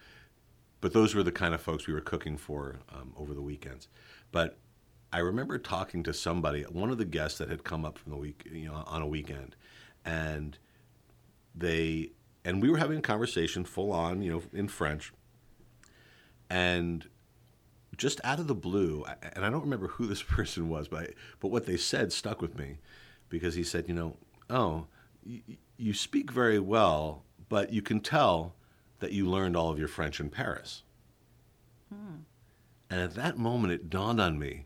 but 0.80 0.94
those 0.94 1.14
were 1.14 1.22
the 1.22 1.32
kind 1.32 1.54
of 1.54 1.62
folks 1.62 1.86
we 1.86 1.94
were 1.94 2.02
cooking 2.02 2.38
for 2.38 2.80
um, 2.92 3.14
over 3.16 3.36
the 3.36 3.42
weekends. 3.42 3.88
But 4.32 4.58
I 5.14 5.20
remember 5.20 5.60
talking 5.60 6.02
to 6.04 6.12
somebody, 6.14 6.64
one 6.64 6.90
of 6.90 6.98
the 6.98 7.06
guests 7.06 7.38
that 7.38 7.50
had 7.50 7.64
come 7.64 7.86
up 7.86 8.00
from 8.00 8.12
the 8.14 8.18
week, 8.18 8.48
you 8.52 8.68
know, 8.68 8.84
on 8.88 9.04
a 9.04 9.06
weekend, 9.08 9.56
and 10.06 10.58
they 11.54 12.12
and 12.44 12.62
we 12.62 12.70
were 12.70 12.78
having 12.78 13.00
a 13.00 13.02
conversation 13.02 13.64
full 13.64 13.92
on, 13.92 14.22
you 14.22 14.32
know, 14.32 14.42
in 14.54 14.68
French, 14.68 15.14
and 16.50 17.08
just 17.98 18.20
out 18.24 18.40
of 18.40 18.48
the 18.48 18.56
blue, 18.56 19.06
and 19.36 19.46
I 19.46 19.50
don't 19.50 19.62
remember 19.62 19.88
who 19.88 20.08
this 20.08 20.24
person 20.38 20.70
was, 20.70 20.88
but 20.88 21.00
I, 21.02 21.08
but 21.40 21.50
what 21.50 21.66
they 21.66 21.78
said 21.78 22.12
stuck 22.12 22.42
with 22.42 22.58
me, 22.58 22.78
because 23.30 23.56
he 23.56 23.64
said, 23.64 23.88
you 23.88 23.94
know, 23.94 24.18
oh, 24.50 24.88
y- 25.26 25.42
you 25.78 25.94
speak 25.94 26.32
very 26.32 26.60
well, 26.60 27.24
but 27.50 27.72
you 27.72 27.82
can 27.82 28.00
tell 28.00 28.56
that 29.00 29.12
you 29.12 29.28
learned 29.28 29.56
all 29.56 29.70
of 29.70 29.80
your 29.80 29.88
French 29.88 30.20
in 30.20 30.30
Paris. 30.30 30.84
Hmm. 31.94 32.22
And 32.90 33.02
at 33.02 33.16
that 33.16 33.38
moment, 33.38 33.74
it 33.74 33.90
dawned 33.90 34.20
on 34.20 34.38
me 34.40 34.66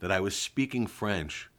that 0.00 0.10
I 0.10 0.20
was 0.20 0.34
speaking 0.34 0.86
French 0.86 1.49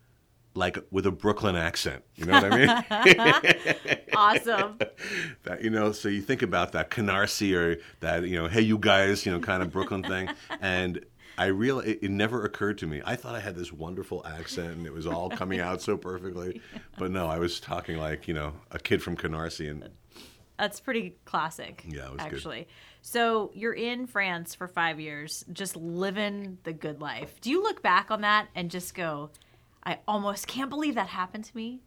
like 0.54 0.78
with 0.92 1.06
a 1.06 1.12
Brooklyn 1.12 1.56
accent. 1.56 2.04
You 2.16 2.26
know 2.26 2.34
what 2.42 2.52
I 2.54 2.58
mean? 2.58 3.98
Awesome. 4.14 4.78
that, 5.44 5.64
you 5.64 5.70
know, 5.70 5.92
so 5.94 6.10
you 6.10 6.22
think 6.22 6.42
about 6.42 6.74
that 6.74 6.90
Canarsie 6.92 7.56
or 7.56 7.78
that, 8.02 8.28
you 8.28 8.36
know, 8.36 8.48
hey, 8.48 8.62
you 8.62 8.78
guys, 8.78 9.26
you 9.26 9.32
know, 9.32 9.40
kind 9.40 9.64
of 9.64 9.72
Brooklyn 9.72 10.04
thing. 10.04 10.30
And 10.60 11.06
I 11.38 11.46
real 11.46 11.80
it, 11.80 12.00
it 12.02 12.12
never 12.12 12.44
occurred 12.44 12.78
to 12.80 12.88
me. 12.88 13.02
I 13.06 13.16
thought 13.16 13.36
I 13.36 13.40
had 13.40 13.56
this 13.56 13.72
wonderful 13.72 14.26
accent 14.28 14.76
and 14.76 14.86
it 14.86 14.94
was 14.94 15.08
all 15.08 15.30
coming 15.30 15.60
out 15.60 15.82
so 15.82 15.98
perfectly. 15.98 16.62
But 16.98 17.12
no, 17.12 17.28
I 17.28 17.40
was 17.40 17.60
talking 17.60 17.98
like, 17.98 18.28
you 18.28 18.34
know, 18.34 18.54
a 18.70 18.78
kid 18.78 19.02
from 19.02 19.16
Canarsie. 19.18 19.72
And 19.72 19.90
That's 20.60 20.80
pretty 20.80 21.16
classic. 21.26 21.84
Yeah, 21.88 22.10
was 22.10 22.18
good. 22.18 22.22
actually. 22.22 22.68
So 23.02 23.50
you're 23.56 23.74
in 23.74 24.06
France 24.06 24.54
for 24.54 24.68
five 24.68 25.00
years, 25.00 25.44
just 25.52 25.76
living 25.76 26.60
the 26.64 26.74
good 26.74 27.02
life. 27.02 27.42
Do 27.42 27.50
you 27.50 27.64
look 27.64 27.82
back 27.82 28.12
on 28.12 28.22
that 28.22 28.50
and 28.54 28.70
just 28.70 28.94
go, 28.94 29.32
I 29.84 30.00
almost 30.08 30.48
can't 30.48 30.70
believe 30.70 30.96
that 30.96 31.08
happened 31.08 31.46
to 31.46 31.56
me? 31.56 31.82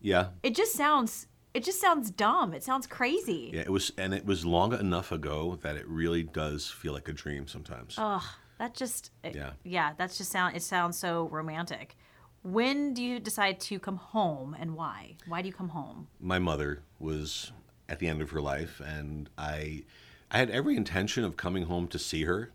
yeah, 0.00 0.28
It 0.42 0.54
just 0.54 0.74
sounds 0.74 1.26
it 1.54 1.64
just 1.64 1.80
sounds 1.80 2.10
dumb. 2.10 2.52
It 2.54 2.62
sounds 2.62 2.86
crazy. 2.86 3.50
yeah, 3.54 3.62
it 3.62 3.70
was, 3.72 3.90
and 3.98 4.12
it 4.14 4.24
was 4.26 4.44
long 4.44 4.72
enough 4.78 5.10
ago 5.10 5.58
that 5.62 5.76
it 5.76 5.88
really 5.88 6.22
does 6.22 6.68
feel 6.70 6.92
like 6.92 7.08
a 7.08 7.12
dream 7.12 7.48
sometimes. 7.48 7.94
Ugh, 7.98 8.22
that 8.58 8.74
just 8.74 9.10
it- 9.24 9.34
Yeah. 9.34 9.52
yeah, 9.64 9.94
that's 9.96 10.18
just 10.18 10.30
sound 10.30 10.54
it 10.56 10.62
sounds 10.62 10.96
so 10.98 11.28
romantic. 11.30 11.96
When 12.42 12.94
do 12.94 13.02
you 13.02 13.18
decide 13.18 13.58
to 13.60 13.80
come 13.80 13.96
home 13.96 14.54
and 14.58 14.76
why? 14.76 15.16
Why 15.26 15.42
do 15.42 15.48
you 15.48 15.54
come 15.54 15.70
home? 15.70 16.06
my 16.20 16.38
mother 16.38 16.82
was 17.00 17.50
at 17.88 17.98
the 17.98 18.06
end 18.06 18.20
of 18.22 18.30
her 18.30 18.40
life, 18.40 18.80
and 18.84 19.28
I, 19.38 19.82
I 20.30 20.38
had 20.38 20.50
every 20.50 20.76
intention 20.76 21.24
of 21.24 21.36
coming 21.36 21.64
home 21.64 21.88
to 21.88 21.98
see 21.98 22.24
her, 22.24 22.52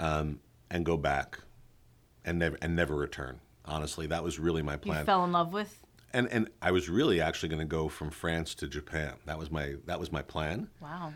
um, 0.00 0.40
and 0.70 0.86
go 0.86 0.96
back, 0.96 1.40
and 2.24 2.38
never 2.38 2.56
and 2.62 2.74
never 2.74 2.94
return. 2.96 3.40
Honestly, 3.64 4.06
that 4.08 4.22
was 4.22 4.38
really 4.38 4.62
my 4.62 4.74
You 4.74 4.78
plan. 4.78 5.06
fell 5.06 5.24
in 5.24 5.32
love 5.32 5.52
with 5.52 5.78
and 6.14 6.28
and 6.28 6.48
I 6.60 6.70
was 6.70 6.88
really 6.88 7.20
actually 7.20 7.48
going 7.48 7.60
to 7.60 7.64
go 7.64 7.88
from 7.88 8.10
France 8.10 8.54
to 8.56 8.68
Japan. 8.68 9.14
That 9.26 9.38
was 9.38 9.50
my 9.50 9.76
that 9.86 9.98
was 9.98 10.12
my 10.12 10.22
plan. 10.22 10.68
wow. 10.80 11.12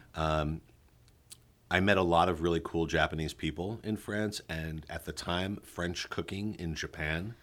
I 1.68 1.80
met 1.80 1.98
a 1.98 2.02
lot 2.02 2.28
of 2.28 2.42
really 2.42 2.60
cool 2.62 2.86
Japanese 2.86 3.34
people 3.34 3.80
in 3.82 3.96
France, 3.96 4.40
and 4.48 4.86
at 4.88 5.04
the 5.04 5.10
time, 5.10 5.58
French 5.64 6.08
cooking 6.10 6.54
in 6.60 6.76
Japan 6.76 7.34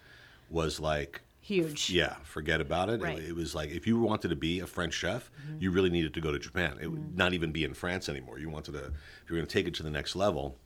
was 0.48 0.80
like 0.80 1.20
Huge. 1.40 1.90
Yeah, 1.90 2.14
forget 2.22 2.62
about 2.62 2.88
it. 2.88 3.02
Right. 3.02 3.18
Mm-hmm. 3.18 3.26
it. 3.26 3.28
It 3.28 3.36
was 3.36 3.54
like 3.54 3.68
if 3.68 3.86
you 3.86 4.00
wanted 4.00 4.28
to 4.28 4.36
be 4.36 4.60
a 4.60 4.66
French 4.66 4.94
chef, 4.94 5.30
you 5.58 5.70
really 5.70 5.90
needed 5.90 6.14
to 6.14 6.20
go 6.22 6.32
to 6.32 6.38
Japan. 6.38 6.78
It 6.80 6.86
would 6.86 7.18
not 7.18 7.34
even 7.34 7.52
be 7.52 7.64
in 7.64 7.74
France 7.74 8.08
anymore. 8.08 8.38
You 8.38 8.48
wanted 8.48 8.72
to, 8.72 8.78
if 8.78 9.28
you 9.28 9.34
were 9.34 9.36
going 9.36 9.46
to 9.46 9.52
take 9.52 9.68
it 9.68 9.74
to 9.74 9.82
the 9.82 9.90
next 9.90 10.16
level. 10.16 10.56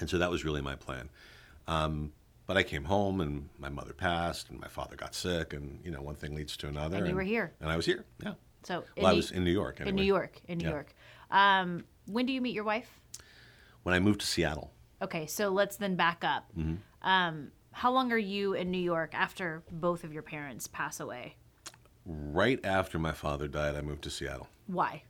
And 0.00 0.10
so 0.10 0.18
that 0.18 0.28
was 0.28 0.44
really 0.44 0.60
my 0.60 0.74
plan. 0.74 1.08
Um, 1.68 2.12
but 2.46 2.56
I 2.56 2.62
came 2.62 2.84
home 2.84 3.20
and 3.20 3.48
my 3.58 3.68
mother 3.68 3.92
passed 3.92 4.50
and 4.50 4.60
my 4.60 4.68
father 4.68 4.96
got 4.96 5.14
sick 5.14 5.52
and, 5.52 5.80
you 5.84 5.90
know, 5.90 6.02
one 6.02 6.14
thing 6.14 6.34
leads 6.34 6.56
to 6.58 6.68
another. 6.68 6.96
And 6.98 7.08
you 7.08 7.14
were 7.14 7.22
here. 7.22 7.52
And 7.60 7.70
I 7.70 7.76
was 7.76 7.86
here, 7.86 8.04
yeah. 8.22 8.34
So 8.64 8.84
Well, 8.96 9.06
I 9.06 9.12
was 9.12 9.30
in 9.30 9.44
New 9.44 9.50
York 9.52 9.80
in. 9.80 9.94
New 9.94 10.02
York. 10.02 10.40
In 10.48 10.58
New 10.58 10.64
Yeah. 10.64 10.70
York. 10.70 10.94
Um, 11.30 11.84
when 12.06 12.26
do 12.26 12.32
you 12.32 12.40
meet 12.40 12.54
your 12.54 12.64
wife? 12.64 13.00
When 13.82 13.94
I 13.94 13.98
moved 14.00 14.20
to 14.20 14.26
Seattle. 14.26 14.72
Okay, 15.00 15.26
so 15.26 15.48
let's 15.48 15.76
then 15.76 15.96
back 15.96 16.22
up. 16.22 16.50
Mm-hmm. 16.56 16.76
Um, 17.08 17.50
how 17.72 17.90
long 17.90 18.12
are 18.12 18.18
you 18.18 18.52
in 18.54 18.70
New 18.70 18.78
York 18.78 19.14
after 19.14 19.62
both 19.70 20.04
of 20.04 20.12
your 20.12 20.22
parents 20.22 20.66
pass 20.68 21.00
away? 21.00 21.36
Right 22.04 22.60
after 22.64 22.98
my 22.98 23.12
father 23.12 23.48
died, 23.48 23.74
I 23.74 23.80
moved 23.80 24.02
to 24.02 24.10
Seattle. 24.10 24.48
Why? 24.66 25.04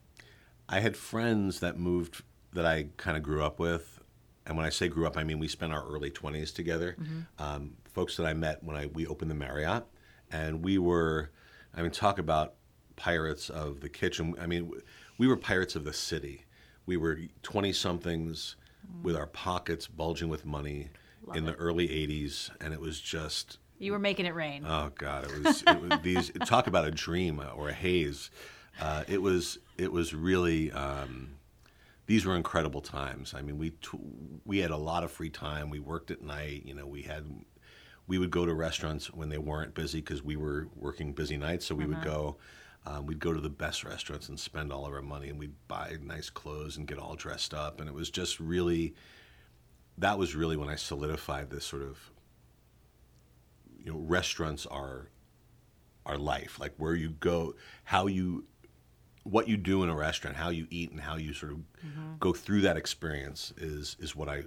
I 0.68 0.80
had 0.80 0.97
friends 0.97 1.61
that 1.61 1.78
moved 1.78 2.22
that 2.53 2.64
I 2.64 2.87
kind 2.97 3.16
of 3.16 3.22
grew 3.22 3.43
up 3.43 3.59
with, 3.59 4.01
and 4.47 4.57
when 4.57 4.66
I 4.66 4.70
say 4.70 4.88
grew 4.88 5.07
up, 5.07 5.16
I 5.16 5.24
mean 5.24 5.38
we 5.38 5.49
spent 5.49 5.72
our 5.72 5.84
early 5.86 6.11
twenties 6.11 6.53
together. 6.53 6.97
Um, 7.38 7.74
folks 7.84 8.16
that 8.16 8.26
I 8.26 8.32
met 8.34 8.62
when 8.62 8.76
I 8.76 8.86
we 8.86 9.07
opened 9.07 9.30
the 9.30 9.34
Marriott, 9.34 9.84
and 10.30 10.64
we 10.64 10.78
were, 10.78 11.30
I 11.74 11.82
mean, 11.82 11.90
talk 11.90 12.18
about 12.18 12.55
pirates 12.97 13.51
of 13.51 13.80
the 13.80 13.88
kitchen. 13.88 14.34
I 14.40 14.47
mean, 14.47 14.72
we 15.18 15.26
were 15.26 15.36
pirates 15.36 15.76
of 15.76 15.84
the 15.84 15.93
city. 15.93 16.45
We 16.86 16.97
were 16.97 17.18
twenty 17.43 17.72
somethings 17.72 18.57
with 19.03 19.16
our 19.16 19.26
pockets 19.26 19.86
bulging 19.86 20.28
with 20.28 20.45
money 20.45 20.88
Love 21.24 21.36
in 21.36 21.45
the 21.45 21.55
early 21.55 21.86
80s 21.86 22.51
and 22.61 22.74
it 22.74 22.80
was 22.80 23.01
just 23.01 23.59
You 23.78 23.93
were 23.93 23.99
making 23.99 24.26
it 24.26 24.34
rain. 24.34 24.64
Oh 24.66 24.90
God, 24.97 25.24
it 25.24 25.45
was, 25.45 25.62
it 25.66 25.80
was 25.80 26.01
these. 26.03 26.32
Talk 26.47 26.66
about 26.66 26.84
a 26.84 26.90
dream 26.90 27.40
or 27.55 27.68
a 27.68 27.72
haze. 27.72 28.30
Uh, 28.80 29.05
it 29.07 29.22
was. 29.22 29.59
It 29.78 29.93
was 29.93 30.14
really. 30.14 30.72
Um, 30.72 31.34
these 32.12 32.26
were 32.26 32.36
incredible 32.36 32.82
times. 32.82 33.32
I 33.34 33.40
mean, 33.40 33.56
we 33.56 33.70
t- 33.70 33.98
we 34.44 34.58
had 34.58 34.70
a 34.70 34.76
lot 34.76 35.02
of 35.02 35.10
free 35.10 35.30
time. 35.30 35.70
We 35.70 35.78
worked 35.78 36.10
at 36.10 36.20
night. 36.20 36.62
You 36.66 36.74
know, 36.74 36.86
we 36.86 37.00
had. 37.00 37.24
We 38.06 38.18
would 38.18 38.30
go 38.30 38.44
to 38.44 38.52
restaurants 38.52 39.10
when 39.10 39.30
they 39.30 39.38
weren't 39.38 39.72
busy 39.72 40.00
because 40.00 40.22
we 40.22 40.36
were 40.36 40.68
working 40.76 41.14
busy 41.14 41.38
nights. 41.38 41.64
So 41.64 41.74
we 41.74 41.86
would 41.86 42.02
go. 42.02 42.36
Um, 42.84 43.06
we'd 43.06 43.18
go 43.18 43.32
to 43.32 43.40
the 43.40 43.48
best 43.48 43.82
restaurants 43.82 44.28
and 44.28 44.38
spend 44.38 44.74
all 44.74 44.84
of 44.84 44.92
our 44.92 45.00
money, 45.00 45.30
and 45.30 45.38
we'd 45.38 45.54
buy 45.68 45.96
nice 46.02 46.28
clothes 46.28 46.76
and 46.76 46.86
get 46.86 46.98
all 46.98 47.14
dressed 47.14 47.54
up. 47.54 47.80
And 47.80 47.88
it 47.88 47.94
was 47.94 48.10
just 48.10 48.38
really. 48.38 48.94
That 49.96 50.18
was 50.18 50.34
really 50.34 50.58
when 50.58 50.68
I 50.68 50.76
solidified 50.76 51.48
this 51.48 51.64
sort 51.64 51.80
of 51.80 51.98
you 53.78 53.90
know 53.90 53.98
restaurants 54.00 54.66
are 54.66 55.08
are 56.04 56.18
life 56.18 56.58
like 56.58 56.74
where 56.76 56.94
you 56.94 57.10
go 57.10 57.54
how 57.84 58.06
you 58.06 58.44
what 59.25 59.49
you 59.49 59.57
do 59.57 59.83
in 59.83 59.89
a 59.89 59.95
restaurant 59.95 60.37
how 60.37 60.49
you 60.51 60.66
eat 60.70 60.91
and 60.91 61.01
how 61.01 61.16
you 61.16 61.33
sort 61.33 61.53
of 61.53 61.59
go 62.18 62.33
through 62.33 62.61
that 62.61 62.77
experience 62.77 63.53
is 63.57 63.97
is 64.01 64.16
what 64.16 64.29
i 64.29 64.43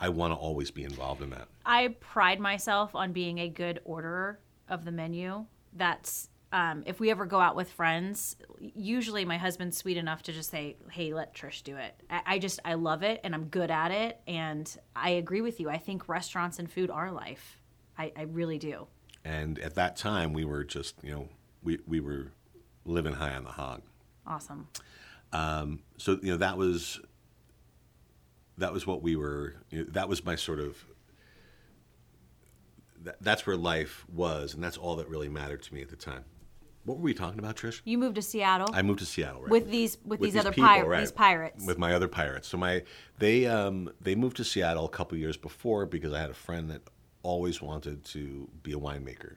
i 0.00 0.08
want 0.08 0.32
to 0.32 0.36
always 0.36 0.70
be 0.70 0.82
involved 0.84 1.22
in 1.22 1.30
that 1.30 1.46
I 1.64 1.88
pride 2.00 2.40
myself 2.40 2.94
on 2.94 3.12
being 3.12 3.38
a 3.38 3.48
good 3.48 3.80
orderer 3.84 4.40
of 4.68 4.84
the 4.84 4.90
menu. 4.90 5.44
That's 5.72 6.28
um, 6.52 6.82
if 6.86 6.98
we 6.98 7.10
ever 7.12 7.26
go 7.26 7.38
out 7.38 7.54
with 7.54 7.70
friends, 7.70 8.34
usually 8.58 9.24
my 9.24 9.36
husband's 9.38 9.76
sweet 9.76 9.96
enough 9.96 10.22
to 10.24 10.32
just 10.32 10.50
say, 10.50 10.76
"Hey, 10.90 11.14
let 11.14 11.32
Trish 11.32 11.62
do 11.62 11.76
it." 11.76 11.94
I, 12.10 12.22
I 12.26 12.38
just 12.40 12.58
I 12.64 12.74
love 12.74 13.04
it 13.04 13.20
and 13.22 13.34
I'm 13.36 13.44
good 13.44 13.70
at 13.70 13.92
it, 13.92 14.20
and 14.26 14.66
I 14.96 15.10
agree 15.10 15.42
with 15.42 15.60
you. 15.60 15.68
I 15.70 15.78
think 15.78 16.08
restaurants 16.08 16.58
and 16.58 16.68
food 16.68 16.90
are 16.90 17.12
life. 17.12 17.60
I, 17.96 18.10
I 18.16 18.22
really 18.22 18.58
do. 18.58 18.88
and 19.24 19.58
at 19.60 19.74
that 19.76 19.96
time 19.96 20.32
we 20.32 20.44
were 20.44 20.64
just 20.64 20.96
you 21.04 21.12
know 21.12 21.28
we 21.62 21.78
we 21.86 22.00
were 22.00 22.32
living 22.84 23.12
high 23.14 23.34
on 23.34 23.44
the 23.44 23.50
hog 23.52 23.82
Awesome. 24.26 24.68
so 25.32 26.18
you 26.22 26.30
know 26.32 26.36
that 26.36 26.56
was 26.56 27.00
that 28.58 28.72
was 28.72 28.86
what 28.86 29.02
we 29.02 29.16
were 29.16 29.56
you 29.70 29.80
know, 29.80 29.90
that 29.90 30.08
was 30.08 30.24
my 30.24 30.36
sort 30.36 30.60
of 30.60 30.84
that, 33.02 33.16
that's 33.22 33.46
where 33.46 33.56
life 33.56 34.04
was 34.12 34.54
and 34.54 34.62
that's 34.62 34.76
all 34.76 34.96
that 34.96 35.08
really 35.08 35.28
mattered 35.28 35.62
to 35.62 35.74
me 35.74 35.82
at 35.82 35.88
the 35.88 35.96
time 35.96 36.24
what 36.84 36.98
were 36.98 37.04
we 37.04 37.14
talking 37.14 37.38
about 37.38 37.56
trish 37.56 37.80
You 37.84 37.98
moved 37.98 38.16
to 38.16 38.22
Seattle 38.22 38.68
i 38.72 38.82
moved 38.82 38.98
to 39.00 39.06
seattle 39.06 39.42
right 39.42 39.50
with 39.50 39.70
these 39.70 39.98
with, 40.04 40.20
these, 40.20 40.36
other 40.36 40.50
people, 40.50 40.68
pirates. 40.68 40.88
right. 40.88 41.00
These 41.00 41.12
pirates. 41.12 41.66
with 41.66 41.78
my 41.78 41.94
other 41.94 42.08
pirates 42.08 42.48
so 42.48 42.56
my 42.58 42.82
they 43.18 43.46
um 43.46 43.90
they 44.00 44.14
moved 44.14 44.36
to 44.38 44.44
seattle 44.44 44.84
a 44.84 44.90
couple 44.90 45.16
years 45.18 45.36
before 45.36 45.86
because 45.86 46.12
i 46.12 46.20
had 46.20 46.30
a 46.30 46.34
friend 46.34 46.70
that 46.70 46.82
always 47.22 47.60
wanted 47.60 48.04
to 48.04 48.48
be 48.62 48.72
a 48.72 48.78
winemaker 48.78 49.36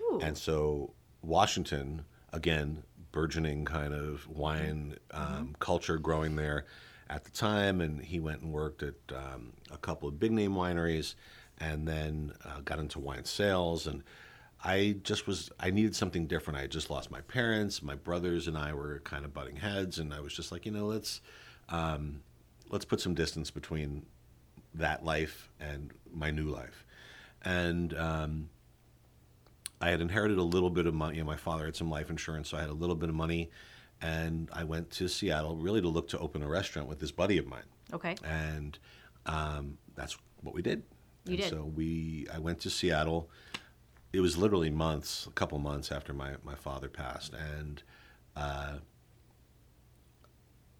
Ooh. 0.00 0.20
and 0.22 0.36
so 0.36 0.92
washington 1.22 2.04
again 2.32 2.82
burgeoning 3.14 3.64
kind 3.64 3.94
of 3.94 4.26
wine 4.28 4.96
um, 5.12 5.54
culture 5.60 5.98
growing 5.98 6.34
there 6.34 6.66
at 7.08 7.22
the 7.22 7.30
time 7.30 7.80
and 7.80 8.02
he 8.04 8.18
went 8.18 8.42
and 8.42 8.52
worked 8.52 8.82
at 8.82 8.94
um, 9.14 9.52
a 9.70 9.78
couple 9.78 10.08
of 10.08 10.18
big 10.18 10.32
name 10.32 10.52
wineries 10.52 11.14
and 11.58 11.86
then 11.86 12.32
uh, 12.44 12.58
got 12.64 12.80
into 12.80 12.98
wine 12.98 13.24
sales 13.24 13.86
and 13.86 14.02
I 14.64 14.96
just 15.04 15.28
was 15.28 15.48
I 15.60 15.70
needed 15.70 15.94
something 15.94 16.26
different. 16.26 16.58
I 16.58 16.62
had 16.62 16.70
just 16.72 16.90
lost 16.90 17.10
my 17.10 17.20
parents, 17.20 17.82
my 17.82 17.94
brothers 17.94 18.48
and 18.48 18.58
I 18.58 18.72
were 18.72 19.00
kind 19.04 19.24
of 19.24 19.34
butting 19.34 19.56
heads, 19.56 19.98
and 19.98 20.12
I 20.12 20.20
was 20.20 20.32
just 20.32 20.50
like, 20.50 20.64
you 20.64 20.72
know, 20.72 20.86
let's 20.86 21.20
um, 21.68 22.22
let's 22.70 22.86
put 22.86 22.98
some 22.98 23.12
distance 23.14 23.50
between 23.50 24.06
that 24.72 25.04
life 25.04 25.50
and 25.60 25.92
my 26.10 26.30
new 26.30 26.48
life. 26.48 26.86
And 27.44 27.94
um, 27.98 28.48
I 29.84 29.90
had 29.90 30.00
inherited 30.00 30.38
a 30.38 30.42
little 30.42 30.70
bit 30.70 30.86
of 30.86 30.94
money. 30.94 31.16
You 31.18 31.22
know, 31.22 31.26
my 31.26 31.36
father 31.36 31.66
had 31.66 31.76
some 31.76 31.90
life 31.90 32.08
insurance, 32.08 32.48
so 32.48 32.56
I 32.56 32.60
had 32.60 32.70
a 32.70 32.74
little 32.74 32.96
bit 32.96 33.10
of 33.10 33.14
money, 33.14 33.50
and 34.00 34.48
I 34.52 34.64
went 34.64 34.90
to 34.92 35.08
Seattle 35.08 35.56
really 35.56 35.82
to 35.82 35.88
look 35.88 36.08
to 36.08 36.18
open 36.18 36.42
a 36.42 36.48
restaurant 36.48 36.88
with 36.88 37.00
this 37.00 37.10
buddy 37.10 37.36
of 37.36 37.46
mine 37.46 37.64
okay. 37.92 38.16
and 38.24 38.78
um, 39.26 39.78
that's 39.94 40.16
what 40.42 40.54
we 40.54 40.62
did. 40.62 40.82
You 41.26 41.34
and 41.34 41.42
did. 41.42 41.50
So 41.50 41.70
we, 41.74 42.26
I 42.32 42.38
went 42.38 42.60
to 42.60 42.70
Seattle. 42.70 43.28
It 44.12 44.20
was 44.20 44.36
literally 44.36 44.70
months, 44.70 45.26
a 45.26 45.30
couple 45.30 45.58
months 45.58 45.90
after 45.90 46.12
my, 46.12 46.32
my 46.44 46.54
father 46.54 46.88
passed, 46.88 47.34
and 47.34 47.82
uh, 48.36 48.74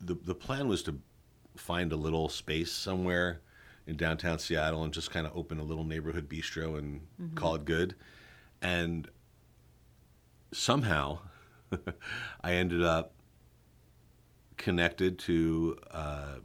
the 0.01 0.15
the 0.15 0.35
plan 0.35 0.69
was 0.69 0.83
to 0.85 0.99
find 1.57 1.93
a 1.93 1.97
little 1.97 2.29
space 2.29 2.73
somewhere 2.73 3.41
in 3.87 3.97
downtown 3.97 4.39
Seattle 4.39 4.85
and 4.85 4.93
just 4.93 5.11
kind 5.11 5.27
of 5.27 5.37
open 5.37 5.59
a 5.59 5.63
little 5.63 5.85
neighborhood 5.85 6.29
bistro 6.29 6.79
and 6.79 7.01
call 7.35 7.55
it 7.55 7.65
good. 7.65 7.95
And 8.65 9.09
somehow, 10.53 11.19
I 12.41 12.55
ended 12.55 12.83
up 12.83 13.13
connected 14.57 15.19
to 15.19 15.77
uh, 15.91 16.37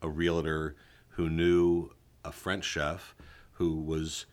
a 0.00 0.08
realtor 0.08 0.76
who 1.08 1.28
knew 1.28 1.90
a 2.24 2.30
French 2.30 2.64
chef 2.64 3.16
who 3.54 3.80
was 3.80 4.26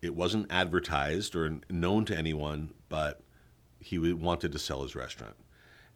it 0.00 0.14
wasn't 0.14 0.46
advertised 0.50 1.36
or 1.36 1.60
known 1.68 2.06
to 2.06 2.16
anyone, 2.16 2.72
but 2.88 3.20
he 3.80 3.98
wanted 3.98 4.52
to 4.52 4.58
sell 4.58 4.82
his 4.82 4.94
restaurant. 4.94 5.36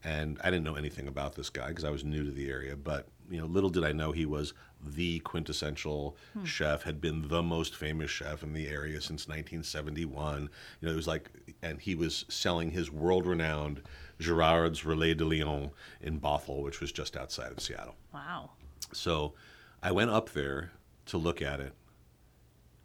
And 0.04 0.38
I 0.42 0.50
didn't 0.50 0.64
know 0.64 0.74
anything 0.74 1.08
about 1.08 1.36
this 1.36 1.48
guy 1.48 1.68
because 1.68 1.84
I 1.84 1.90
was 1.90 2.04
new 2.04 2.24
to 2.24 2.30
the 2.30 2.50
area, 2.50 2.76
but 2.76 3.08
you 3.30 3.40
know, 3.40 3.46
little 3.46 3.70
did 3.70 3.84
I 3.84 3.92
know 3.92 4.12
he 4.12 4.26
was 4.26 4.52
the 4.84 5.20
quintessential 5.20 6.16
hmm. 6.32 6.44
chef, 6.44 6.82
had 6.82 7.00
been 7.00 7.28
the 7.28 7.42
most 7.42 7.76
famous 7.76 8.10
chef 8.10 8.42
in 8.42 8.52
the 8.52 8.68
area 8.68 9.00
since 9.00 9.28
1971. 9.28 10.50
You 10.80 10.86
know, 10.86 10.92
it 10.92 10.96
was 10.96 11.06
like, 11.06 11.30
and 11.62 11.80
he 11.80 11.94
was 11.94 12.24
selling 12.28 12.70
his 12.70 12.90
world-renowned 12.90 13.82
Gerard's 14.18 14.82
Relais 14.82 15.16
de 15.16 15.24
Lyon 15.24 15.70
in 16.00 16.20
Bothell, 16.20 16.62
which 16.62 16.80
was 16.80 16.92
just 16.92 17.16
outside 17.16 17.52
of 17.52 17.60
Seattle. 17.60 17.96
Wow. 18.12 18.50
So 18.92 19.34
I 19.82 19.92
went 19.92 20.10
up 20.10 20.30
there 20.30 20.72
to 21.06 21.18
look 21.18 21.42
at 21.42 21.60
it, 21.60 21.72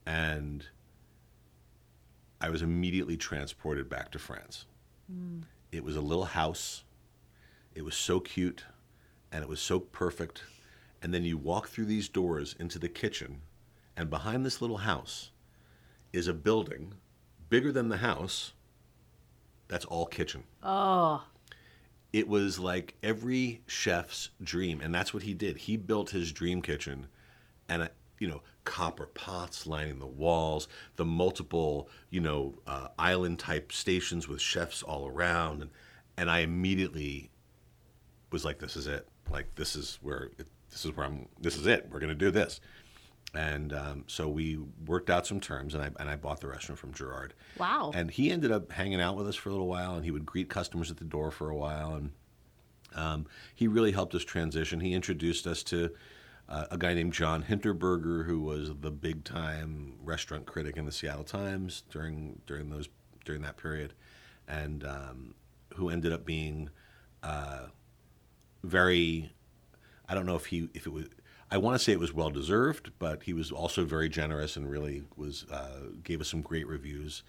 and 0.06 0.66
I 2.40 2.50
was 2.50 2.62
immediately 2.62 3.18
transported 3.18 3.90
back 3.90 4.12
to 4.12 4.20
France. 4.20 4.66
Hmm. 5.12 5.40
It 5.72 5.84
was 5.84 5.96
a 5.96 6.02
little 6.02 6.26
house. 6.26 6.84
It 7.76 7.84
was 7.84 7.96
so 7.96 8.20
cute, 8.20 8.66
and 9.32 9.44
it 9.44 9.50
was 9.50 9.60
so 9.60 9.80
perfect. 9.80 10.44
And 11.08 11.14
then 11.14 11.24
you 11.24 11.38
walk 11.38 11.70
through 11.70 11.86
these 11.86 12.10
doors 12.10 12.54
into 12.60 12.78
the 12.78 12.90
kitchen, 12.90 13.40
and 13.96 14.10
behind 14.10 14.46
this 14.46 14.62
little 14.62 14.80
house 14.80 15.32
is 16.12 16.28
a 16.28 16.34
building 16.34 16.96
bigger 17.48 17.72
than 17.72 17.88
the 17.88 17.96
house. 17.96 18.52
That's 19.70 19.86
all 19.86 20.06
kitchen. 20.06 20.44
Oh, 20.62 21.24
it 22.12 22.28
was 22.28 22.60
like 22.60 22.96
every 23.02 23.62
chef's 23.68 24.32
dream 24.44 24.82
and 24.82 24.94
that's 24.94 25.14
what 25.14 25.24
he 25.24 25.34
did. 25.34 25.56
He 25.56 25.78
built 25.78 26.10
his 26.10 26.34
dream 26.34 26.62
kitchen 26.62 27.08
and 27.70 27.84
uh, 27.84 27.88
you 28.20 28.28
know 28.28 28.42
copper 28.66 29.06
pots 29.06 29.66
lining 29.66 30.00
the 30.00 30.06
walls 30.06 30.68
the 30.98 31.06
multiple 31.06 31.88
you 32.10 32.20
know 32.20 32.56
uh, 32.68 32.90
island 33.00 33.40
type 33.40 33.72
stations 33.72 34.28
with 34.28 34.42
chefs 34.42 34.84
all 34.84 35.08
around 35.08 35.62
and, 35.62 35.72
and 36.18 36.30
i 36.30 36.40
immediately 36.40 37.30
was 38.32 38.44
like 38.44 38.60
this 38.60 38.76
is 38.76 38.88
it. 38.88 39.08
Like 39.30 39.56
this 39.56 39.76
is 39.76 40.00
where 40.02 40.30
it, 40.38 40.48
this 40.72 40.86
is 40.86 40.96
where 40.96 41.06
i'm 41.06 41.28
this 41.40 41.56
is 41.56 41.68
it 41.68 41.88
we're 41.92 42.00
going 42.00 42.10
to 42.10 42.16
do 42.16 42.32
this 42.32 42.60
and 43.34 43.74
um, 43.74 44.04
so 44.08 44.30
we 44.30 44.58
worked 44.86 45.10
out 45.10 45.28
some 45.28 45.40
terms 45.40 45.76
and 45.76 45.84
I, 45.84 45.92
and 46.00 46.10
I 46.10 46.16
bought 46.16 46.40
the 46.40 46.48
restaurant 46.48 46.80
from 46.80 46.94
gerard 46.94 47.34
wow. 47.58 47.92
and 47.94 48.10
he 48.10 48.32
ended 48.32 48.52
up 48.52 48.72
hanging 48.72 49.02
out 49.02 49.16
with 49.16 49.28
us 49.28 49.36
for 49.36 49.50
a 49.50 49.52
little 49.52 49.68
while, 49.68 49.96
and 49.96 50.06
he 50.06 50.12
would 50.12 50.26
greet 50.26 50.50
customers 50.50 50.92
at 50.92 50.98
the 50.98 51.06
door 51.06 51.32
for 51.32 51.50
a 51.50 51.56
while, 51.56 51.94
and 51.94 52.12
um, 52.96 53.26
he 53.54 53.68
really 53.68 53.92
helped 53.92 54.16
us 54.16 54.24
transition. 54.24 54.80
He 54.80 54.94
introduced 54.94 55.46
us 55.46 55.64
to 55.64 55.92
uh, 56.50 56.66
a 56.72 56.78
guy 56.78 56.94
named 56.94 57.14
John 57.14 57.44
Hinterberger, 57.44 58.26
who 58.26 58.42
was 58.42 58.72
the 58.80 58.92
big 58.92 59.24
time 59.24 59.96
restaurant 60.04 60.46
critic 60.46 60.78
in 60.78 60.86
the 60.86 60.92
Seattle 60.92 61.24
Times 61.24 61.84
during 61.92 62.42
during 62.48 62.70
those 62.70 62.88
during 63.26 63.42
that 63.42 63.58
period, 63.58 63.94
and 64.48 64.86
um, 64.86 65.36
who 65.76 65.90
ended 65.90 66.14
up 66.14 66.26
being 66.26 66.70
uh, 67.24 67.68
very. 68.64 69.32
I 70.08 70.14
don't 70.14 70.26
know 70.26 70.36
if 70.36 70.48
he 70.48 70.70
if 70.74 70.86
it 70.86 70.94
was. 70.94 71.06
I 71.50 71.58
want 71.58 71.78
to 71.78 71.84
say 71.84 71.94
it 71.94 72.00
was 72.00 72.14
well 72.14 72.30
deserved, 72.30 72.92
but 73.00 73.24
he 73.24 73.34
was 73.34 73.52
also 73.52 73.86
very 73.86 74.10
generous 74.10 74.58
and 74.58 74.70
really 74.70 75.04
was 75.16 75.46
uh, 75.52 75.90
gave 76.04 76.22
us 76.22 76.28
some 76.28 76.42
great 76.42 76.68
reviews. 76.68 77.24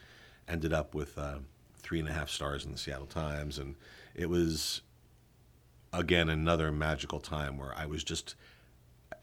Ended 0.49 0.73
up 0.73 0.95
with 0.95 1.17
uh, 1.19 1.39
three 1.77 2.01
and 2.01 2.09
a 2.09 2.13
half 2.13 2.31
stars 2.31 2.65
in 2.65 2.73
the 2.73 2.79
Seattle 2.79 3.07
Times, 3.07 3.59
and 3.59 3.77
it 4.15 4.29
was 4.29 4.83
again 5.93 6.29
another 6.29 6.73
magical 6.73 7.21
time 7.21 7.59
where 7.59 7.75
I 7.77 7.87
was 7.87 8.05
just. 8.05 8.35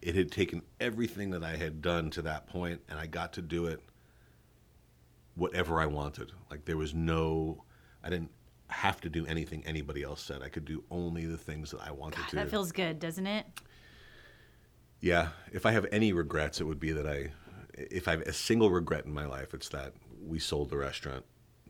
It 0.01 0.15
had 0.15 0.31
taken 0.31 0.61
everything 0.79 1.31
that 1.31 1.43
I 1.43 1.55
had 1.55 1.81
done 1.81 2.09
to 2.11 2.21
that 2.23 2.47
point, 2.47 2.81
and 2.89 2.99
I 2.99 3.07
got 3.07 3.33
to 3.33 3.41
do 3.41 3.65
it 3.65 3.81
whatever 5.35 5.79
I 5.79 5.85
wanted. 5.85 6.31
Like 6.49 6.65
there 6.65 6.77
was 6.77 6.93
no, 6.93 7.63
I 8.03 8.09
didn't 8.09 8.31
have 8.67 8.99
to 9.01 9.09
do 9.09 9.25
anything 9.27 9.63
anybody 9.65 10.03
else 10.03 10.21
said. 10.21 10.41
I 10.41 10.49
could 10.49 10.65
do 10.65 10.83
only 10.91 11.25
the 11.25 11.37
things 11.37 11.71
that 11.71 11.81
I 11.81 11.91
wanted 11.91 12.17
God, 12.19 12.29
to. 12.29 12.35
that 12.37 12.49
feels 12.49 12.71
good, 12.71 12.99
doesn't 12.99 13.27
it? 13.27 13.45
Yeah, 15.01 15.29
if 15.51 15.65
I 15.65 15.71
have 15.71 15.85
any 15.91 16.13
regrets, 16.13 16.59
it 16.59 16.63
would 16.63 16.79
be 16.79 16.91
that 16.91 17.05
I, 17.07 17.31
if 17.75 18.07
I 18.07 18.11
have 18.11 18.21
a 18.21 18.33
single 18.33 18.71
regret 18.71 19.05
in 19.05 19.13
my 19.13 19.25
life, 19.25 19.53
it's 19.53 19.69
that 19.69 19.93
we 20.25 20.39
sold 20.39 20.69
the 20.69 20.77
restaurant 20.77 21.25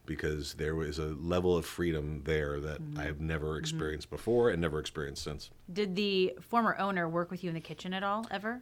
because 0.06 0.54
there 0.54 0.76
was 0.76 1.00
a 1.00 1.06
level 1.16 1.58
of 1.58 1.66
freedom 1.66 2.22
there 2.26 2.60
that 2.60 2.80
Mm-hmm. 2.82 3.00
I 3.00 3.04
have 3.06 3.20
never 3.20 3.58
experienced 3.58 4.10
before 4.10 4.52
and 4.52 4.62
never 4.62 4.80
experienced 4.80 5.24
since. 5.24 5.50
Did 5.74 5.96
the 5.96 6.38
former 6.41 6.78
owner 6.78 7.10
work 7.10 7.32
with 7.32 7.43
you 7.43 7.50
in 7.50 7.56
the 7.56 7.60
kitchen 7.62 7.93
at 7.93 8.04
all 8.04 8.26
ever? 8.30 8.62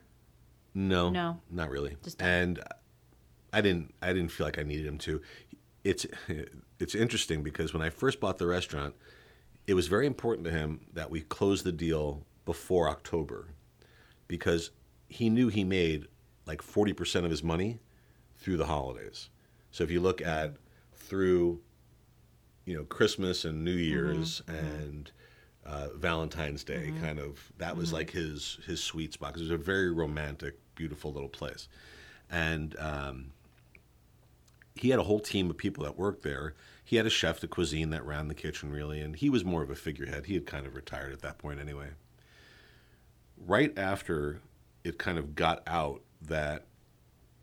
No, 0.73 1.09
No. 1.09 1.39
not 1.51 1.69
really. 1.69 1.97
Just 2.03 2.19
and 2.21 2.59
I 3.51 3.61
didn't. 3.61 3.93
I 4.01 4.13
didn't 4.13 4.31
feel 4.31 4.47
like 4.47 4.57
I 4.57 4.63
needed 4.63 4.87
him 4.87 4.97
to. 4.99 5.21
It's 5.83 6.07
it's 6.83 6.93
interesting 6.93 7.41
because 7.41 7.73
when 7.73 7.81
I 7.81 7.89
first 7.89 8.19
bought 8.19 8.37
the 8.37 8.45
restaurant, 8.45 8.93
it 9.65 9.73
was 9.73 9.87
very 9.87 10.05
important 10.05 10.45
to 10.45 10.51
him 10.51 10.81
that 10.93 11.09
we 11.09 11.21
close 11.21 11.63
the 11.63 11.71
deal 11.71 12.25
before 12.45 12.89
October, 12.89 13.47
because 14.27 14.71
he 15.07 15.29
knew 15.29 15.47
he 15.47 15.63
made 15.63 16.07
like 16.45 16.61
forty 16.61 16.91
percent 16.93 17.23
of 17.25 17.31
his 17.31 17.41
money 17.41 17.79
through 18.37 18.57
the 18.57 18.65
holidays. 18.65 19.29
So 19.71 19.83
if 19.85 19.89
you 19.89 20.01
look 20.01 20.21
at 20.21 20.55
through, 20.93 21.61
you 22.65 22.75
know, 22.75 22.83
Christmas 22.83 23.45
and 23.45 23.63
New 23.63 23.71
Year's 23.71 24.41
and 24.47 25.09
uh, 25.65 25.87
Valentine's 25.95 26.65
Day, 26.65 26.91
kind 27.01 27.19
of 27.19 27.51
that 27.59 27.77
was 27.77 27.93
like 27.93 28.11
his 28.11 28.59
his 28.67 28.83
sweet 28.83 29.13
spot 29.13 29.33
because 29.33 29.47
it 29.47 29.51
was 29.51 29.61
a 29.61 29.63
very 29.63 29.91
romantic, 29.91 30.59
beautiful 30.75 31.13
little 31.13 31.29
place, 31.29 31.69
and 32.29 32.75
um, 32.77 33.31
he 34.75 34.89
had 34.89 34.99
a 34.99 35.03
whole 35.03 35.21
team 35.21 35.49
of 35.49 35.57
people 35.57 35.85
that 35.85 35.97
worked 35.97 36.23
there. 36.23 36.55
He 36.83 36.97
had 36.97 37.05
a 37.05 37.09
chef 37.09 37.39
de 37.39 37.47
cuisine 37.47 37.89
that 37.91 38.05
ran 38.05 38.27
the 38.27 38.35
kitchen 38.35 38.71
really, 38.71 38.99
and 38.99 39.15
he 39.15 39.29
was 39.29 39.45
more 39.45 39.63
of 39.63 39.69
a 39.69 39.75
figurehead. 39.75 40.25
He 40.25 40.33
had 40.33 40.45
kind 40.45 40.65
of 40.65 40.75
retired 40.75 41.13
at 41.13 41.21
that 41.21 41.37
point 41.37 41.59
anyway. 41.59 41.89
Right 43.37 43.77
after 43.77 44.41
it 44.83 44.97
kind 44.97 45.17
of 45.17 45.35
got 45.35 45.63
out 45.65 46.01
that 46.21 46.65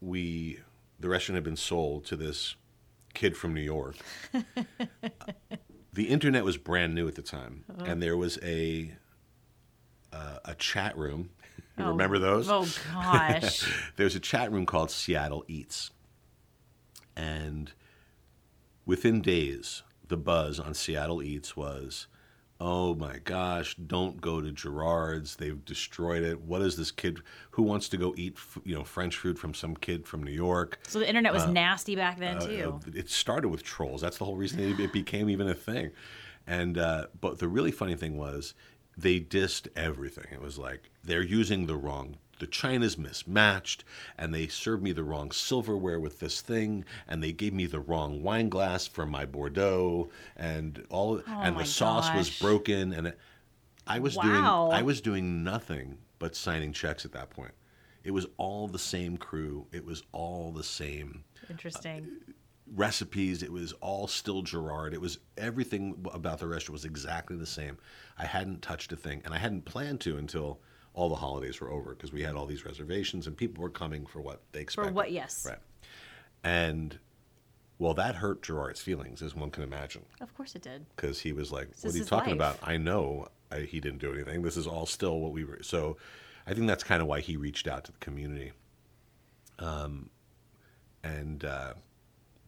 we 0.00 0.60
the 0.98 1.08
restaurant 1.08 1.36
had 1.36 1.44
been 1.44 1.56
sold 1.56 2.04
to 2.06 2.16
this 2.16 2.56
kid 3.14 3.36
from 3.36 3.54
New 3.54 3.62
York. 3.62 3.96
the 5.92 6.04
internet 6.04 6.44
was 6.44 6.56
brand 6.56 6.94
new 6.94 7.08
at 7.08 7.14
the 7.14 7.22
time, 7.22 7.64
and 7.84 8.02
there 8.02 8.16
was 8.16 8.38
a 8.42 8.92
uh, 10.12 10.38
a 10.44 10.54
chat 10.54 10.96
room. 10.96 11.30
You 11.78 11.86
remember 11.86 12.18
those? 12.18 12.46
Oh 12.50 12.68
gosh. 12.92 13.64
There's 13.96 14.14
a 14.14 14.20
chat 14.20 14.52
room 14.52 14.66
called 14.66 14.90
Seattle 14.90 15.46
Eats. 15.48 15.90
And 17.16 17.72
within 18.86 19.20
days, 19.20 19.82
the 20.08 20.16
buzz 20.16 20.58
on 20.58 20.74
Seattle 20.74 21.22
Eats 21.22 21.56
was, 21.56 22.06
oh 22.60 22.94
my 22.94 23.18
gosh, 23.24 23.74
don't 23.74 24.20
go 24.20 24.40
to 24.40 24.52
Gerard's. 24.52 25.36
They've 25.36 25.64
destroyed 25.64 26.22
it. 26.22 26.40
What 26.40 26.62
is 26.62 26.76
this 26.76 26.90
kid 26.90 27.20
who 27.52 27.62
wants 27.62 27.88
to 27.90 27.96
go 27.96 28.14
eat, 28.16 28.36
you 28.64 28.74
know, 28.74 28.84
French 28.84 29.16
food 29.16 29.38
from 29.38 29.54
some 29.54 29.74
kid 29.74 30.06
from 30.06 30.22
New 30.22 30.32
York? 30.32 30.78
so 30.86 30.98
the 30.98 31.08
internet 31.08 31.32
was 31.32 31.46
nasty 31.46 31.96
back 31.96 32.18
then 32.18 32.38
too. 32.40 32.80
Uh, 32.86 32.90
it 32.94 33.08
started 33.08 33.48
with 33.48 33.62
trolls. 33.62 34.00
That's 34.00 34.18
the 34.18 34.24
whole 34.24 34.36
reason 34.36 34.60
it, 34.60 34.78
it 34.78 34.92
became 34.92 35.30
even 35.30 35.48
a 35.48 35.54
thing. 35.54 35.90
And 36.46 36.76
uh, 36.78 37.06
but 37.20 37.38
the 37.38 37.48
really 37.48 37.70
funny 37.70 37.94
thing 37.94 38.16
was 38.16 38.54
they 38.96 39.20
dissed 39.20 39.68
everything. 39.76 40.26
It 40.32 40.40
was 40.40 40.58
like 40.58 40.90
they're 41.04 41.22
using 41.22 41.66
the 41.66 41.76
wrong. 41.76 42.16
The 42.40 42.46
china's 42.46 42.98
mismatched, 42.98 43.84
and 44.18 44.34
they 44.34 44.48
served 44.48 44.82
me 44.82 44.92
the 44.92 45.04
wrong 45.04 45.30
silverware 45.30 46.00
with 46.00 46.18
this 46.20 46.40
thing, 46.40 46.84
and 47.06 47.22
they 47.22 47.32
gave 47.32 47.52
me 47.52 47.66
the 47.66 47.80
wrong 47.80 48.22
wine 48.22 48.48
glass 48.48 48.86
for 48.86 49.06
my 49.06 49.24
Bordeaux, 49.26 50.10
and 50.36 50.84
all, 50.90 51.18
oh 51.18 51.22
and 51.28 51.54
Oh 51.54 51.58
my 51.58 51.62
the 51.62 51.68
sauce 51.68 52.12
was 52.14 52.30
broken, 52.40 52.92
and 52.92 53.06
it, 53.08 53.18
I 53.86 53.98
was 53.98 54.16
Wow. 54.16 54.24
doing 54.24 54.44
I 54.78 54.82
was 54.82 55.00
doing 55.00 55.44
nothing 55.44 55.98
but 56.18 56.34
signing 56.34 56.72
checks 56.72 57.04
at 57.04 57.12
that 57.12 57.30
point. 57.30 57.52
It 58.02 58.12
was 58.12 58.26
all 58.38 58.66
the 58.68 58.78
same 58.78 59.16
crew. 59.18 59.66
It 59.72 59.84
was 59.84 60.02
all 60.12 60.52
the 60.52 60.64
same 60.64 61.24
Interesting. 61.50 62.08
Uh, 62.28 62.32
recipes. 62.74 63.42
It 63.42 63.52
was 63.52 63.72
all 63.74 64.06
still 64.06 64.42
Gerard. 64.42 64.94
It 64.94 65.00
was 65.00 65.18
everything 65.36 66.06
about 66.12 66.38
the 66.38 66.46
restaurant 66.46 66.72
was 66.74 66.84
exactly 66.84 67.36
the 67.36 67.46
same. 67.46 67.76
I 68.16 68.24
hadn't 68.24 68.62
touched 68.62 68.92
a 68.92 68.96
thing, 68.96 69.20
and 69.24 69.34
I 69.34 69.38
hadn't 69.38 69.64
planned 69.64 70.00
to 70.02 70.16
until 70.16 70.60
all 70.94 71.08
the 71.08 71.14
holidays 71.16 71.60
were 71.60 71.70
over 71.70 71.90
because 71.94 72.12
we 72.12 72.22
had 72.22 72.34
all 72.34 72.46
these 72.46 72.64
reservations 72.64 73.26
and 73.26 73.36
people 73.36 73.62
were 73.62 73.70
coming 73.70 74.06
for 74.06 74.20
what 74.20 74.40
they 74.52 74.58
For 74.60 74.62
expected. 74.62 74.94
what? 74.94 75.12
Yes. 75.12 75.46
Right. 75.48 75.58
And 76.42 76.98
well, 77.78 77.94
that 77.94 78.16
hurt 78.16 78.42
Gerard's 78.42 78.80
feelings, 78.80 79.22
as 79.22 79.34
one 79.34 79.50
can 79.50 79.62
imagine, 79.62 80.04
Of 80.20 80.34
course 80.34 80.54
it 80.54 80.62
did. 80.62 80.84
because 80.96 81.20
he 81.20 81.32
was 81.32 81.50
like, 81.50 81.68
"What 81.80 81.94
are 81.94 81.96
you 81.96 82.04
talking 82.04 82.36
life. 82.38 82.56
about? 82.56 82.68
I 82.68 82.76
know 82.76 83.28
I, 83.50 83.60
he 83.60 83.80
didn't 83.80 84.00
do 84.00 84.12
anything. 84.12 84.42
This 84.42 84.56
is 84.56 84.66
all 84.66 84.84
still 84.86 85.18
what 85.20 85.32
we 85.32 85.44
were." 85.44 85.60
So, 85.62 85.96
I 86.46 86.52
think 86.54 86.66
that's 86.66 86.84
kind 86.84 87.00
of 87.00 87.08
why 87.08 87.20
he 87.20 87.36
reached 87.38 87.66
out 87.66 87.84
to 87.84 87.92
the 87.92 87.98
community. 87.98 88.52
Um, 89.58 90.10
and 91.02 91.44
uh, 91.44 91.74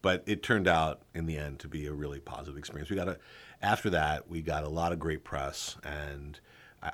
but 0.03 0.22
it 0.26 0.43
turned 0.43 0.68
out 0.68 1.03
in 1.14 1.24
the 1.26 1.38
end 1.38 1.61
to 1.61 1.68
be 1.68 1.86
a 1.86 1.93
really 1.93 2.20
positive 2.20 2.59
experience. 2.59 2.90
We 2.90 2.97
got 2.97 3.09
a 3.09 3.18
after 3.62 3.88
that 3.90 4.28
we 4.28 4.43
got 4.43 4.64
a 4.64 4.68
lot 4.68 4.93
of 4.93 4.99
great 4.99 5.24
press, 5.24 5.76
and 5.84 6.38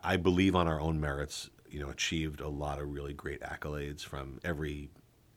I, 0.02 0.16
believe 0.16 0.54
on 0.54 0.68
our 0.68 0.80
own 0.80 1.00
merits, 1.00 1.50
you 1.70 1.80
know, 1.80 1.88
achieved 1.88 2.40
a 2.40 2.48
lot 2.48 2.80
of 2.80 2.92
really 2.92 3.14
great 3.14 3.40
accolades 3.40 4.02
from 4.02 4.38
every 4.44 4.90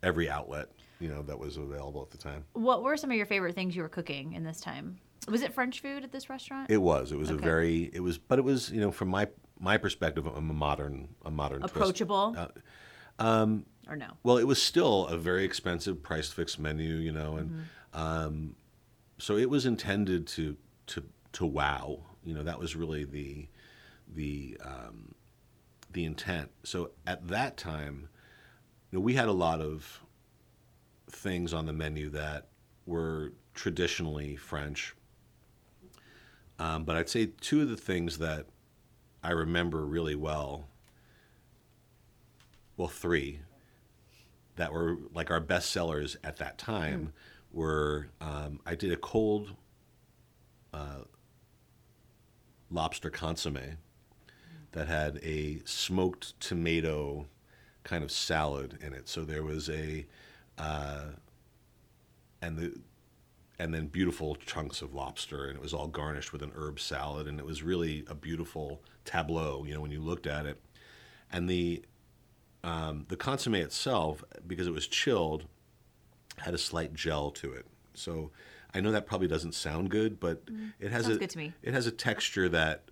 every 0.04 0.30
outlet 0.30 0.70
you 1.02 1.10
know 1.10 1.22
that 1.24 1.38
was 1.38 1.58
available 1.58 2.02
at 2.02 2.12
the 2.12 2.18
time. 2.18 2.46
What 2.54 2.84
were 2.84 2.96
some 2.96 3.12
of 3.12 3.18
your 3.18 3.26
favorite 3.26 3.56
things 3.56 3.76
you 3.76 3.82
were 3.82 3.90
cooking 3.90 4.34
in 4.34 4.44
this 4.44 4.62
time? 4.62 5.00
Was 5.28 5.42
it 5.42 5.54
French 5.54 5.82
food 5.82 6.04
at 6.04 6.12
this 6.12 6.30
restaurant? 6.30 6.70
It 6.70 6.78
was. 6.78 7.12
It 7.12 7.18
was 7.18 7.30
a 7.30 7.36
very. 7.36 7.90
It 7.94 8.00
was, 8.00 8.18
but 8.18 8.40
it 8.40 8.44
was 8.44 8.72
you 8.72 8.80
know 8.80 8.92
from 8.92 9.10
my 9.10 9.28
my 9.60 9.78
perspective 9.78 10.26
a 10.28 10.42
modern 10.42 11.10
a 11.26 11.32
modern 11.32 11.60
twist. 11.60 11.76
Approachable? 11.76 12.36
Uh, 13.20 13.58
or 13.88 13.96
no? 13.96 14.08
Well, 14.24 14.38
it 14.38 14.48
was 14.48 14.62
still 14.62 15.08
a 15.08 15.18
very 15.18 15.44
expensive 15.44 16.02
price 16.02 16.30
fixed 16.30 16.60
menu, 16.60 16.96
you 16.96 17.12
know, 17.12 17.38
and 17.38 17.66
um, 17.94 18.56
so 19.18 19.38
it 19.38 19.50
was 19.50 19.66
intended 19.66 20.28
to 20.28 20.56
to 20.88 21.04
to 21.34 21.46
wow. 21.46 22.00
You 22.24 22.36
know, 22.36 22.44
that 22.44 22.60
was 22.60 22.76
really 22.76 23.04
the 23.04 23.48
the 24.16 24.58
um, 24.64 25.16
the 25.92 26.06
intent. 26.06 26.52
So 26.64 26.92
at 27.06 27.28
that 27.28 27.58
time, 27.58 28.10
you 28.92 29.00
know, 29.00 29.04
we 29.04 29.14
had 29.14 29.28
a 29.28 29.34
lot 29.34 29.62
of 29.62 30.02
things 31.10 31.54
on 31.54 31.66
the 31.66 31.74
menu 31.74 32.10
that 32.12 32.48
were 32.86 33.34
traditionally 33.54 34.36
French. 34.36 34.96
Um, 36.60 36.84
but 36.84 36.96
I'd 36.96 37.10
say 37.10 37.30
two 37.42 37.62
of 37.62 37.70
the 37.70 37.78
things 37.78 38.18
that 38.20 38.46
I 39.24 39.32
remember 39.32 39.86
really 39.86 40.16
well, 40.16 40.68
well, 42.78 42.88
three 42.88 43.40
that 44.56 44.72
were 44.72 44.98
like 45.14 45.32
our 45.32 45.40
best 45.40 45.72
sellers 45.72 46.18
at 46.24 46.38
that 46.38 46.58
time 46.58 47.14
were 47.52 48.10
um, 48.20 48.60
I 48.66 48.76
did 48.76 48.92
a 48.92 48.98
cold 48.98 49.56
uh, 50.74 51.02
lobster 52.70 53.10
consomme 53.10 53.78
that 54.74 54.88
had 54.88 55.20
a 55.24 55.62
smoked 55.66 56.40
tomato 56.40 57.28
kind 57.84 58.04
of 58.04 58.12
salad 58.12 58.78
in 58.82 58.94
it. 58.94 59.08
So 59.10 59.24
there 59.24 59.44
was 59.44 59.70
a 59.70 60.06
uh, 60.58 61.06
and 62.42 62.58
the 62.58 62.74
and 63.60 63.74
then 63.74 63.86
beautiful 63.88 64.36
chunks 64.36 64.82
of 64.82 64.94
lobster 64.94 65.46
and 65.46 65.56
it 65.56 65.62
was 65.62 65.74
all 65.74 65.88
garnished 65.88 66.34
with 66.34 66.42
an 66.42 66.52
herb 66.56 66.80
salad 66.80 67.28
and 67.28 67.40
it 67.40 67.46
was 67.46 67.62
really 67.62 68.04
a 68.08 68.16
beautiful 68.16 68.82
tableau 69.06 69.64
you 69.68 69.74
know 69.74 69.80
when 69.82 69.92
you 69.92 70.02
looked 70.02 70.26
at 70.26 70.46
it 70.48 70.60
and 71.32 71.48
the 71.48 71.84
um, 72.64 73.06
the 73.10 73.16
consomme 73.16 73.56
itself 73.56 74.24
because 74.48 74.66
it 74.66 74.74
was 74.74 74.88
chilled 74.88 75.46
had 76.38 76.54
a 76.56 76.58
slight 76.58 76.94
gel 76.96 77.30
to 77.30 77.54
it 77.54 77.68
so 77.94 78.32
i 78.74 78.80
know 78.80 78.92
that 78.92 79.06
probably 79.06 79.28
doesn't 79.28 79.54
sound 79.54 79.92
good 79.92 80.20
but 80.20 80.42
it 80.80 80.92
has 80.92 81.06
Mm. 81.08 81.16
A 81.16 81.20
good 81.20 81.30
to 81.30 81.38
me. 81.38 81.54
it 81.62 81.74
has 81.74 81.86
a 81.86 81.92
texture 81.92 82.50
that 82.50 82.84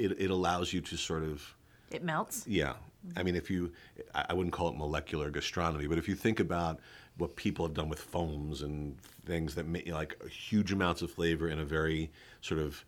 it, 0.00 0.12
it 0.18 0.30
allows 0.30 0.72
you 0.72 0.80
to 0.80 0.96
sort 0.96 1.22
of 1.22 1.54
It 1.90 2.02
melts. 2.02 2.46
yeah. 2.46 2.74
I 3.16 3.22
mean, 3.22 3.34
if 3.34 3.48
you, 3.50 3.72
I 4.14 4.34
wouldn't 4.34 4.52
call 4.52 4.68
it 4.68 4.76
molecular 4.76 5.30
gastronomy, 5.30 5.86
but 5.86 5.96
if 5.96 6.06
you 6.06 6.14
think 6.14 6.38
about 6.38 6.80
what 7.16 7.34
people 7.34 7.64
have 7.66 7.74
done 7.74 7.88
with 7.88 7.98
foams 7.98 8.60
and 8.60 8.98
things 9.24 9.54
that 9.54 9.66
make 9.66 9.88
like 9.88 10.22
huge 10.28 10.70
amounts 10.70 11.00
of 11.00 11.10
flavor 11.10 11.48
in 11.48 11.58
a 11.58 11.64
very 11.64 12.10
sort 12.42 12.60
of 12.60 12.84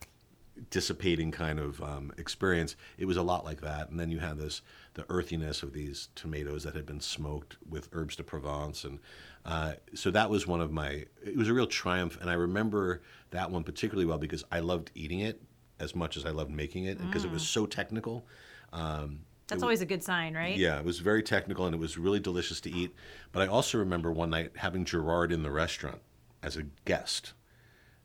dissipating 0.69 1.31
kind 1.31 1.59
of 1.59 1.83
um, 1.83 2.13
experience, 2.19 2.77
it 2.99 3.07
was 3.07 3.17
a 3.17 3.23
lot 3.23 3.43
like 3.45 3.63
that. 3.63 3.89
And 3.89 3.99
then 3.99 4.11
you 4.11 4.19
had 4.19 4.37
this, 4.37 4.61
the 4.95 5.07
earthiness 5.09 5.63
of 5.63 5.73
these 5.73 6.09
tomatoes 6.15 6.63
that 6.65 6.75
had 6.75 6.85
been 6.85 7.01
smoked 7.01 7.57
with 7.67 7.89
herbs 7.93 8.17
de 8.17 8.23
Provence. 8.23 8.85
And 8.85 8.99
uh, 9.47 9.73
so 9.95 10.11
that 10.11 10.29
was 10.29 10.47
one 10.47 10.61
of 10.61 10.71
my, 10.71 11.07
it 11.25 11.37
was 11.37 11.49
a 11.49 11.55
real 11.55 11.67
triumph. 11.67 12.19
And 12.21 12.29
I 12.29 12.35
remember 12.35 13.01
that 13.31 13.51
one 13.51 13.65
particularly 13.65 14.05
well 14.05 14.19
because 14.19 14.45
I 14.53 14.61
loved 14.61 14.91
eating 14.95 15.21
it 15.21 15.41
as 15.83 15.95
much 15.95 16.17
as 16.17 16.25
I 16.25 16.31
loved 16.31 16.51
making 16.51 16.85
it 16.85 16.99
because 16.99 17.25
it 17.25 17.31
was 17.31 17.43
ah. 17.43 17.47
so 17.47 17.67
technical. 17.67 18.25
Um, 18.73 19.21
That's 19.49 19.63
always 19.63 19.83
a 19.83 19.87
good 19.87 20.03
sign, 20.03 20.35
right? 20.35 20.57
Yeah, 20.57 20.79
it 20.79 20.85
was 20.85 21.01
very 21.01 21.23
technical 21.23 21.67
and 21.67 21.75
it 21.75 21.79
was 21.79 21.99
really 21.99 22.21
delicious 22.21 22.61
to 22.63 22.71
eat. 22.71 22.95
But 23.33 23.43
I 23.43 23.47
also 23.49 23.79
remember 23.79 24.13
one 24.13 24.31
night 24.31 24.53
having 24.57 24.85
Gerard 24.85 25.33
in 25.33 25.43
the 25.43 25.51
restaurant 25.51 26.01
as 26.43 26.57
a 26.57 26.63
guest. 26.85 27.33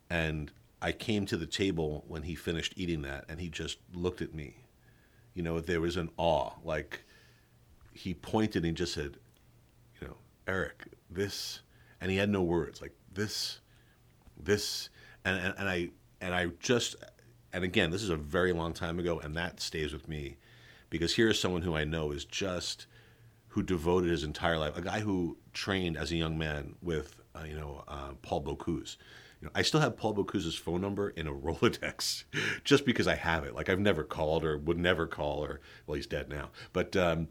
And 0.09 0.51
I 0.81 0.91
came 0.91 1.25
to 1.27 1.37
the 1.37 1.45
table 1.45 2.03
when 2.07 2.23
he 2.23 2.35
finished 2.35 2.73
eating 2.75 3.03
that 3.03 3.25
and 3.29 3.39
he 3.39 3.49
just 3.49 3.77
looked 3.93 4.21
at 4.21 4.33
me. 4.33 4.65
You 5.35 5.43
know, 5.43 5.59
there 5.59 5.81
was 5.81 5.97
an 5.97 6.09
awe. 6.17 6.53
Like 6.63 7.03
he 7.93 8.15
pointed 8.15 8.65
and 8.65 8.75
just 8.75 8.95
said, 8.95 9.17
you 10.01 10.07
know, 10.07 10.17
Eric, 10.47 10.87
this, 11.09 11.61
and 12.01 12.09
he 12.09 12.17
had 12.17 12.29
no 12.29 12.41
words 12.41 12.81
like 12.81 12.93
this, 13.13 13.59
this, 14.35 14.89
and, 15.23 15.39
and, 15.39 15.53
and 15.57 15.69
I 15.69 15.89
and 16.21 16.33
I 16.33 16.47
just 16.59 16.95
and 17.57 17.65
again, 17.65 17.89
this 17.89 18.03
is 18.03 18.11
a 18.11 18.15
very 18.15 18.53
long 18.53 18.71
time 18.71 18.99
ago, 18.99 19.19
and 19.19 19.35
that 19.35 19.59
stays 19.59 19.91
with 19.91 20.07
me 20.07 20.37
because 20.91 21.15
here 21.15 21.27
is 21.27 21.39
someone 21.39 21.63
who 21.63 21.75
I 21.75 21.85
know 21.85 22.11
is 22.11 22.23
just 22.23 22.85
who 23.47 23.63
devoted 23.63 24.11
his 24.11 24.23
entire 24.23 24.59
life, 24.59 24.77
a 24.77 24.81
guy 24.81 24.99
who 24.99 25.39
trained 25.53 25.97
as 25.97 26.11
a 26.11 26.17
young 26.17 26.37
man 26.37 26.75
with 26.83 27.19
uh, 27.33 27.45
you 27.45 27.55
know 27.55 27.83
uh, 27.87 28.11
Paul 28.21 28.43
Bocuse. 28.43 28.97
You 29.41 29.47
know, 29.47 29.51
I 29.55 29.63
still 29.63 29.79
have 29.79 29.97
Paul 29.97 30.13
Bocuse's 30.13 30.53
phone 30.55 30.81
number 30.81 31.09
in 31.09 31.25
a 31.25 31.31
Rolodex, 31.33 32.25
just 32.63 32.85
because 32.85 33.07
I 33.07 33.15
have 33.15 33.43
it. 33.43 33.55
Like 33.55 33.69
I've 33.69 33.79
never 33.79 34.03
called 34.03 34.45
or 34.45 34.55
would 34.59 34.77
never 34.77 35.07
call, 35.07 35.43
or 35.43 35.59
well, 35.87 35.95
he's 35.95 36.05
dead 36.05 36.29
now. 36.29 36.51
But 36.73 36.95
um, 36.95 37.27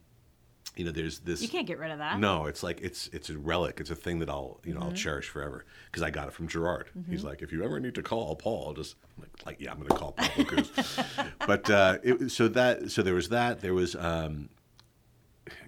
you 0.76 0.84
know, 0.84 0.90
there's 0.90 1.20
this. 1.20 1.40
You 1.40 1.48
can't 1.48 1.66
get 1.66 1.78
rid 1.78 1.90
of 1.90 1.98
that. 1.98 2.20
No, 2.20 2.44
it's 2.46 2.62
like 2.62 2.80
it's 2.82 3.08
it's 3.08 3.30
a 3.30 3.38
relic. 3.38 3.80
It's 3.80 3.90
a 3.90 3.94
thing 3.96 4.18
that 4.18 4.28
I'll 4.28 4.60
you 4.64 4.74
know 4.74 4.80
Mm-hmm. 4.80 4.88
I'll 4.90 4.94
cherish 4.94 5.28
forever 5.28 5.64
because 5.86 6.02
I 6.02 6.10
got 6.10 6.28
it 6.28 6.32
from 6.34 6.48
Gerard. 6.48 6.88
He's 7.08 7.24
like, 7.24 7.40
if 7.42 7.50
you 7.52 7.64
ever 7.64 7.80
need 7.80 7.94
to 7.94 8.02
call 8.02 8.36
Paul, 8.36 8.74
just 8.74 8.96
like, 9.18 9.30
like 9.46 9.56
yeah, 9.60 9.70
I'm 9.72 9.78
going 9.78 9.88
to 9.88 9.96
call 9.96 10.12
Paul 10.12 10.28
Bocuse. 10.28 11.04
but 11.46 11.70
uh, 11.70 11.98
it, 12.02 12.30
so 12.30 12.48
that 12.48 12.90
so 12.90 13.02
there 13.02 13.14
was 13.14 13.30
that. 13.30 13.60
There 13.60 13.74
was 13.74 13.96
um, 13.96 14.50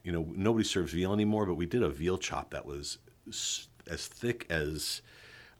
you 0.04 0.12
know 0.12 0.26
nobody 0.34 0.64
serves 0.64 0.92
veal 0.92 1.12
anymore, 1.12 1.46
but 1.46 1.54
we 1.54 1.66
did 1.66 1.82
a 1.82 1.88
veal 1.88 2.18
chop 2.18 2.50
that 2.50 2.66
was 2.66 2.98
as 3.90 4.06
thick 4.06 4.46
as. 4.50 5.00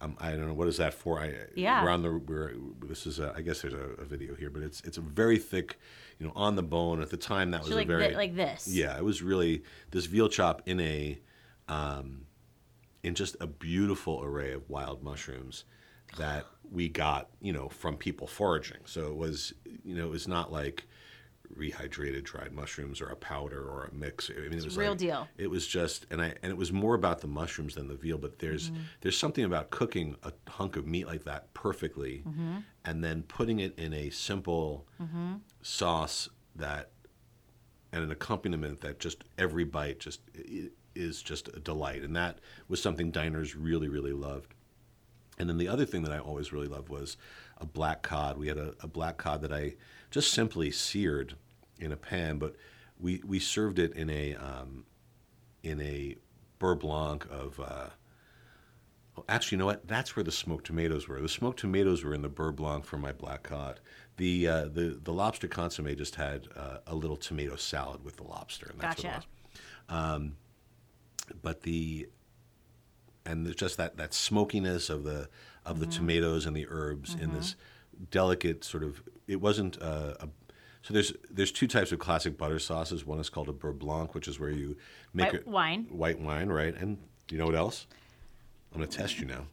Um, 0.01 0.17
I 0.21 0.31
don't 0.31 0.47
know 0.47 0.55
what 0.55 0.69
is 0.69 0.77
that 0.77 0.95
for. 0.95 1.19
I 1.19 1.35
Yeah. 1.57 1.83
we're 1.83 1.91
on 1.91 2.03
the 2.03 2.19
we're 2.19 2.53
this 2.87 3.05
is 3.05 3.19
a, 3.19 3.33
I 3.37 3.41
guess 3.41 3.63
there's 3.63 3.75
a, 3.75 4.01
a 4.01 4.05
video 4.05 4.37
here, 4.37 4.49
but 4.49 4.63
it's 4.63 4.81
it's 4.83 4.97
a 4.97 5.01
very 5.01 5.39
thick, 5.39 5.77
you 6.19 6.27
know, 6.27 6.33
on 6.35 6.57
the 6.57 6.63
bone. 6.63 7.01
At 7.01 7.11
the 7.11 7.17
time, 7.17 7.51
that 7.53 7.61
was 7.61 7.69
So 7.71 7.75
a 7.75 7.79
like 7.79 7.87
very 7.87 8.15
like 8.15 8.35
this. 8.37 8.67
yeah, 8.69 8.97
it 8.97 9.05
was 9.05 9.23
really 9.23 9.63
this 9.91 10.07
veal 10.07 10.29
chop 10.29 10.63
in 10.67 10.81
a, 10.81 11.19
um, 11.69 12.27
in 13.03 13.15
just 13.15 13.37
a 13.41 13.47
beautiful 13.47 14.23
array 14.25 14.53
of 14.53 14.69
wild 14.69 15.03
mushrooms 15.03 15.65
that 16.17 16.45
we 16.71 16.89
got, 16.89 17.29
you 17.41 17.53
know, 17.53 17.69
from 17.69 17.97
people 17.97 18.27
foraging. 18.27 18.79
So 18.87 19.07
it 19.07 19.17
was, 19.17 19.53
you 19.85 19.95
know, 19.95 20.07
it 20.07 20.11
was 20.11 20.27
not 20.27 20.53
like 20.53 20.85
rehydrated 21.57 22.25
dried 22.25 22.53
mushrooms 22.53 23.01
or 23.01 23.07
a 23.09 23.17
powder 23.17 23.61
or 23.63 23.85
a 23.85 23.95
mix. 23.95 24.31
I 24.31 24.41
mean, 24.41 24.53
it 24.53 24.65
was 24.65 24.77
real 24.77 24.91
like- 24.91 24.99
deal. 24.99 25.29
It 25.37 25.49
was 25.49 25.67
just, 25.67 26.07
and 26.11 26.21
I 26.21 26.35
and 26.43 26.51
it 26.51 26.57
was 26.57 26.73
more 26.73 26.95
about 26.95 27.21
the 27.21 27.27
mushrooms 27.29 27.75
than 27.75 27.89
the 27.89 27.95
veal. 27.95 28.19
But 28.19 28.39
there's 28.39 28.71
Mm-hmm. 28.71 28.83
there's 29.01 29.17
something 29.19 29.45
about 29.45 29.71
cooking 29.71 30.17
a 30.23 30.33
hunk 30.49 30.77
of 30.77 30.87
meat 30.87 31.07
like 31.07 31.25
that 31.25 31.53
perfectly, 31.55 32.23
Mm-hmm. 32.27 32.57
and 32.85 33.03
then 33.05 33.23
putting 33.23 33.61
it 33.61 33.79
in 33.79 33.93
a 33.93 34.11
simple 34.11 34.87
sauce 35.63 36.29
that 36.57 36.91
and 37.93 38.05
an 38.05 38.11
accompaniment 38.11 38.81
that 38.81 38.99
just 39.01 39.25
every 39.39 39.65
bite 39.65 39.99
just 40.01 40.21
is 40.95 41.23
just 41.23 41.49
a 41.49 41.61
delight 41.61 42.03
and 42.03 42.15
that 42.17 42.39
was 42.69 42.83
something 42.83 43.11
diners 43.11 43.55
really 43.57 43.89
really 43.89 44.13
loved 44.13 44.53
and 45.39 45.49
then 45.49 45.57
the 45.59 45.69
other 45.69 45.87
thing 45.87 46.03
that 46.03 46.13
i 46.13 46.19
always 46.19 46.53
really 46.53 46.67
loved 46.67 46.89
was 46.89 47.17
a 47.59 47.65
black 47.67 48.03
cod 48.03 48.37
we 48.37 48.49
had 48.49 48.59
a, 48.59 48.75
a 48.81 48.87
black 48.89 49.17
cod 49.17 49.41
that 49.41 49.53
i 49.53 49.73
just 50.11 50.33
simply 50.33 50.71
seared 50.71 51.35
in 51.79 51.93
a 51.93 51.97
pan 51.97 52.39
but 52.39 52.57
we 52.99 53.23
we 53.27 53.39
served 53.39 53.79
it 53.79 53.93
in 53.93 54.11
a 54.11 54.35
um, 54.35 54.85
in 55.63 55.81
a 55.81 56.17
beurre 56.59 56.79
blanc 56.79 57.27
of 57.31 57.61
uh, 57.61 57.91
Actually, 59.29 59.57
you 59.57 59.59
know 59.61 59.67
what? 59.67 59.87
That's 59.87 60.15
where 60.15 60.23
the 60.23 60.33
smoked 60.33 60.67
tomatoes 60.67 61.09
were. 61.09 61.21
The 61.21 61.29
smoked 61.29 61.59
tomatoes 61.59 62.05
were 62.05 62.15
in 62.15 62.23
the 62.23 62.29
beurre 62.29 62.55
blanc 62.55 62.85
for 62.85 62.99
my 62.99 63.13
black 63.13 63.43
cod. 63.43 63.81
The 64.17 64.49
uh, 64.49 64.65
the 64.67 65.01
the 65.03 65.13
lobster 65.13 65.49
consomme 65.49 65.95
just 65.97 66.17
had 66.17 66.49
uh, 66.57 66.79
a 66.87 66.95
little 66.95 67.17
tomato 67.17 67.57
salad 67.57 68.05
with 68.05 68.17
the 68.17 68.25
lobster, 68.25 68.69
and 68.71 68.81
that's 68.81 69.03
what 69.03 69.11
it 69.11 69.15
Gotcha. 69.15 69.27
was. 69.89 69.97
Um, 69.97 70.37
but 71.43 71.63
the 71.63 72.09
and 73.25 73.47
there's 73.47 73.57
just 73.57 73.77
that 73.77 73.97
that 73.97 74.15
smokiness 74.15 74.91
of 74.91 75.05
the 75.05 75.29
of 75.65 75.81
the 75.81 75.87
tomatoes 75.87 76.47
and 76.47 76.57
the 76.57 76.67
herbs 76.69 77.15
in 77.15 77.33
this 77.33 77.55
delicate 78.11 78.65
sort 78.65 78.83
of. 78.83 79.03
It 79.27 79.41
wasn't 79.41 79.81
uh, 79.81 80.15
a. 80.21 80.29
So 80.83 80.95
there's 80.95 81.13
there's 81.31 81.53
two 81.53 81.67
types 81.67 81.93
of 81.93 81.99
classic 81.99 82.39
butter 82.39 82.59
sauces. 82.59 83.05
One 83.05 83.19
is 83.19 83.29
called 83.29 83.49
a 83.49 83.53
beurre 83.53 83.73
blanc, 83.79 84.15
which 84.15 84.29
is 84.29 84.39
where 84.41 84.51
you 84.51 84.77
make 85.13 85.27
White 85.33 85.35
it 85.35 85.47
wine. 85.47 85.87
white 85.91 86.21
wine, 86.21 86.49
right? 86.49 86.75
And 86.75 86.99
you 87.31 87.37
know 87.39 87.47
what 87.47 87.55
else? 87.57 87.87
I'm 88.73 88.81
gonna 88.81 88.91
test 88.91 89.19
you 89.19 89.27
now. 89.27 89.47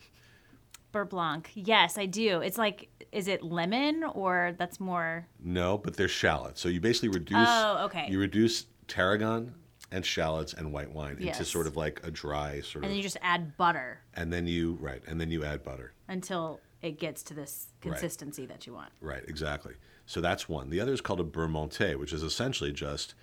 Beurre 0.93 1.09
Blanc. 1.09 1.51
Yes, 1.55 1.97
I 1.97 2.05
do. 2.05 2.39
It's 2.39 2.57
like, 2.57 2.87
is 3.11 3.27
it 3.27 3.43
lemon 3.43 4.03
or 4.13 4.55
that's 4.57 4.79
more? 4.79 5.27
No, 5.43 5.77
but 5.77 5.97
they're 5.97 6.07
shallots. 6.07 6.61
So 6.61 6.69
you 6.69 6.79
basically 6.79 7.09
reduce. 7.09 7.37
Oh, 7.49 7.85
okay. 7.85 8.07
You 8.09 8.17
reduce 8.19 8.65
tarragon 8.87 9.53
and 9.91 10.05
shallots 10.05 10.53
and 10.53 10.71
white 10.71 10.89
wine 10.91 11.17
into 11.19 11.43
sort 11.43 11.67
of 11.67 11.75
like 11.75 11.99
a 12.05 12.11
dry 12.11 12.61
sort 12.61 12.75
And 12.75 12.77
of, 12.77 12.83
And 12.83 12.91
then 12.91 12.97
you 12.97 13.03
just 13.03 13.17
add 13.21 13.57
butter 13.57 13.99
and 14.13 14.31
then 14.31 14.47
you 14.47 14.77
right, 14.79 15.01
and 15.05 15.19
then 15.19 15.29
you 15.29 15.43
add 15.43 15.63
butter. 15.65 15.91
until 16.07 16.61
it 16.85 16.99
gets 16.99 17.23
to 17.23 17.33
this 17.33 17.67
Right. 17.83 17.91
consistency 17.91 18.45
that 18.45 18.65
you 18.67 18.73
want. 18.73 18.91
Right, 19.01 19.23
exactly. 19.27 19.73
So 20.05 20.21
that's 20.21 20.47
one. 20.47 20.69
The 20.69 20.79
other 20.79 20.93
is 20.93 21.01
called 21.01 21.19
a 21.19 21.23
beurre 21.23 21.47
monté, 21.49 21.95
which 21.97 22.13
is 22.13 22.23
essentially 22.23 22.71
just 22.71 23.15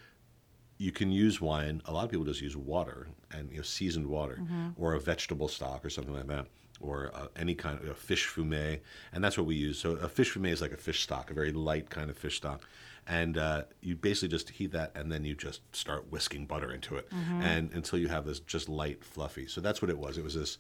you 0.79 0.91
can 0.91 1.13
use 1.13 1.41
wine. 1.41 1.81
A 1.85 1.93
lot 1.93 2.05
of 2.05 2.11
people 2.11 2.25
just 2.25 2.41
use 2.43 2.57
water 2.57 3.07
and 3.31 3.51
you 3.51 3.59
know 3.59 3.63
seasoned 3.63 4.07
water 4.07 4.39
Mm-hmm. 4.43 4.69
or 4.83 4.95
a 4.95 5.01
vegetable 5.01 5.49
stock 5.49 5.85
or 5.85 5.91
something 5.91 6.15
like 6.15 6.27
that, 6.27 6.47
or 6.81 7.13
uh, 7.15 7.29
any 7.37 7.55
kind 7.55 7.79
of 7.81 7.87
a 7.89 7.95
fish 7.95 8.27
fumet, 8.27 8.81
and 9.13 9.23
that's 9.23 9.39
what 9.39 9.47
we 9.47 9.55
use. 9.55 9.79
So 9.79 9.93
a 9.93 10.09
fish 10.09 10.33
fumet 10.35 10.51
is 10.53 10.61
like 10.61 10.73
a 10.73 10.77
fish 10.89 11.03
stock, 11.03 11.31
a 11.31 11.35
very 11.35 11.53
light 11.53 11.89
kind 11.91 12.11
of 12.11 12.17
fish 12.19 12.37
stock, 12.39 12.63
and 13.07 13.39
uh, 13.39 13.63
you 13.81 13.95
basically 13.95 14.29
just 14.37 14.51
heat 14.51 14.73
that 14.73 14.91
and 14.97 15.13
then 15.13 15.25
you 15.25 15.35
just 15.35 15.61
start 15.75 16.11
whisking 16.11 16.47
butter 16.47 16.73
into 16.73 16.97
it, 16.97 17.09
Mm-hmm. 17.11 17.43
and 17.43 17.73
until 17.73 17.99
you 18.01 18.09
have 18.09 18.25
this 18.27 18.41
just 18.41 18.69
light 18.69 19.05
fluffy. 19.05 19.47
So 19.47 19.61
that's 19.61 19.81
what 19.83 19.91
it 19.91 19.99
was. 19.99 20.19
It 20.19 20.25
was 20.25 20.35
this. 20.35 20.59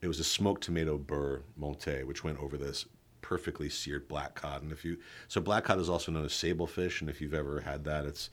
It 0.00 0.08
was 0.08 0.20
a 0.20 0.24
smoked 0.24 0.62
tomato 0.64 0.98
beurre 0.98 1.42
monté, 1.58 2.04
which 2.04 2.22
went 2.22 2.38
over 2.38 2.56
this 2.56 2.86
perfectly 3.22 3.68
seared 3.68 4.06
black 4.06 4.34
cod. 4.34 4.62
And 4.62 4.70
if 4.70 4.84
you 4.84 4.98
so 5.28 5.40
black 5.40 5.64
cod 5.64 5.80
is 5.80 5.88
also 5.88 6.12
known 6.12 6.24
as 6.24 6.32
sable 6.32 6.66
fish, 6.66 7.00
and 7.00 7.10
if 7.10 7.20
you've 7.20 7.34
ever 7.34 7.60
had 7.60 7.84
that, 7.84 8.04
it's 8.04 8.30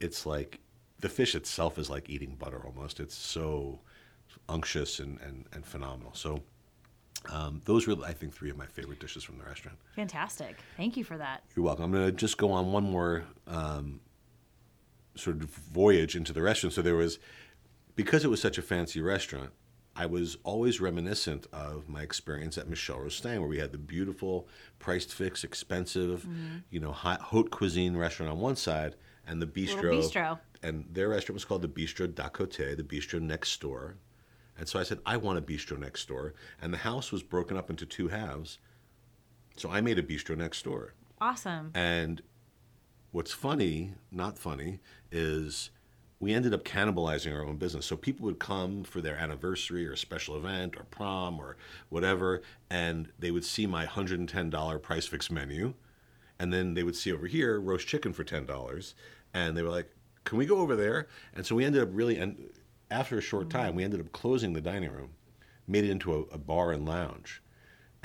it's 0.00 0.26
like 0.26 0.60
the 1.00 1.08
fish 1.08 1.34
itself 1.34 1.78
is 1.78 1.90
like 1.90 2.08
eating 2.08 2.34
butter 2.34 2.62
almost. 2.64 3.00
It's 3.00 3.14
so 3.16 3.80
unctuous 4.48 4.98
and 4.98 5.20
and, 5.20 5.46
and 5.52 5.64
phenomenal. 5.64 6.12
So 6.14 6.42
um, 7.30 7.60
those 7.64 7.86
were 7.86 7.96
I 8.04 8.12
think 8.12 8.34
three 8.34 8.50
of 8.50 8.56
my 8.56 8.66
favorite 8.66 8.98
dishes 8.98 9.22
from 9.22 9.38
the 9.38 9.44
restaurant. 9.44 9.78
Fantastic. 9.94 10.56
Thank 10.76 10.96
you 10.96 11.04
for 11.04 11.18
that. 11.18 11.42
You're 11.54 11.64
welcome. 11.64 11.84
I'm 11.84 11.92
going 11.92 12.06
to 12.06 12.12
just 12.12 12.38
go 12.38 12.50
on 12.50 12.72
one 12.72 12.84
more 12.84 13.24
um, 13.46 14.00
sort 15.14 15.36
of 15.36 15.50
voyage 15.50 16.16
into 16.16 16.32
the 16.32 16.42
restaurant. 16.42 16.74
So 16.74 16.82
there 16.82 16.96
was, 16.96 17.18
because 17.94 18.24
it 18.24 18.28
was 18.28 18.40
such 18.40 18.58
a 18.58 18.62
fancy 18.62 19.00
restaurant, 19.00 19.50
I 19.94 20.06
was 20.06 20.38
always 20.42 20.80
reminiscent 20.80 21.46
of 21.52 21.88
my 21.88 22.02
experience 22.02 22.56
at 22.56 22.68
Michel 22.68 22.98
Rostang, 22.98 23.40
where 23.40 23.48
we 23.48 23.58
had 23.58 23.72
the 23.72 23.78
beautiful, 23.78 24.48
priced 24.78 25.12
fix, 25.12 25.44
expensive, 25.44 26.22
mm-hmm. 26.22 26.58
you 26.70 26.80
know, 26.80 26.92
hot, 26.92 27.20
haute 27.20 27.50
cuisine 27.50 27.96
restaurant 27.96 28.32
on 28.32 28.40
one 28.40 28.56
side, 28.56 28.96
and 29.26 29.40
the 29.42 29.46
bistro. 29.46 30.00
Bistro. 30.00 30.38
And 30.62 30.86
their 30.90 31.08
restaurant 31.08 31.34
was 31.34 31.44
called 31.44 31.62
the 31.62 31.68
Bistro 31.68 32.06
d'à 32.06 32.30
côté, 32.30 32.76
the 32.76 32.84
bistro 32.84 33.20
next 33.20 33.60
door. 33.60 33.96
And 34.56 34.68
so 34.68 34.78
I 34.78 34.84
said, 34.84 35.00
I 35.04 35.16
want 35.16 35.38
a 35.38 35.42
bistro 35.42 35.78
next 35.78 36.06
door. 36.06 36.34
And 36.60 36.72
the 36.72 36.78
house 36.78 37.10
was 37.10 37.22
broken 37.22 37.56
up 37.56 37.68
into 37.68 37.84
two 37.84 38.08
halves. 38.08 38.58
So 39.56 39.70
I 39.70 39.80
made 39.80 39.98
a 39.98 40.02
bistro 40.02 40.36
next 40.36 40.62
door. 40.62 40.94
Awesome. 41.20 41.72
And 41.74 42.22
what's 43.10 43.32
funny, 43.32 43.94
not 44.10 44.38
funny, 44.38 44.80
is 45.10 45.70
we 46.22 46.32
ended 46.32 46.54
up 46.54 46.62
cannibalizing 46.62 47.34
our 47.34 47.44
own 47.44 47.56
business. 47.56 47.84
So 47.84 47.96
people 47.96 48.26
would 48.26 48.38
come 48.38 48.84
for 48.84 49.00
their 49.00 49.16
anniversary 49.16 49.84
or 49.84 49.96
special 49.96 50.36
event 50.36 50.76
or 50.76 50.84
prom 50.84 51.40
or 51.40 51.56
whatever, 51.88 52.42
and 52.70 53.08
they 53.18 53.32
would 53.32 53.44
see 53.44 53.66
my 53.66 53.86
$110 53.86 54.82
price 54.82 55.06
fix 55.08 55.32
menu. 55.32 55.74
And 56.38 56.52
then 56.52 56.74
they 56.74 56.84
would 56.84 56.94
see 56.94 57.12
over 57.12 57.26
here 57.26 57.60
roast 57.60 57.88
chicken 57.88 58.12
for 58.12 58.22
$10. 58.22 58.94
And 59.34 59.56
they 59.56 59.64
were 59.64 59.68
like, 59.68 59.90
can 60.22 60.38
we 60.38 60.46
go 60.46 60.58
over 60.58 60.76
there? 60.76 61.08
And 61.34 61.44
so 61.44 61.56
we 61.56 61.64
ended 61.64 61.82
up 61.82 61.88
really, 61.90 62.18
and 62.18 62.50
after 62.88 63.18
a 63.18 63.20
short 63.20 63.50
time, 63.50 63.74
we 63.74 63.82
ended 63.82 63.98
up 63.98 64.12
closing 64.12 64.52
the 64.52 64.60
dining 64.60 64.92
room, 64.92 65.10
made 65.66 65.82
it 65.82 65.90
into 65.90 66.14
a, 66.14 66.20
a 66.34 66.38
bar 66.38 66.70
and 66.70 66.86
lounge 66.86 67.42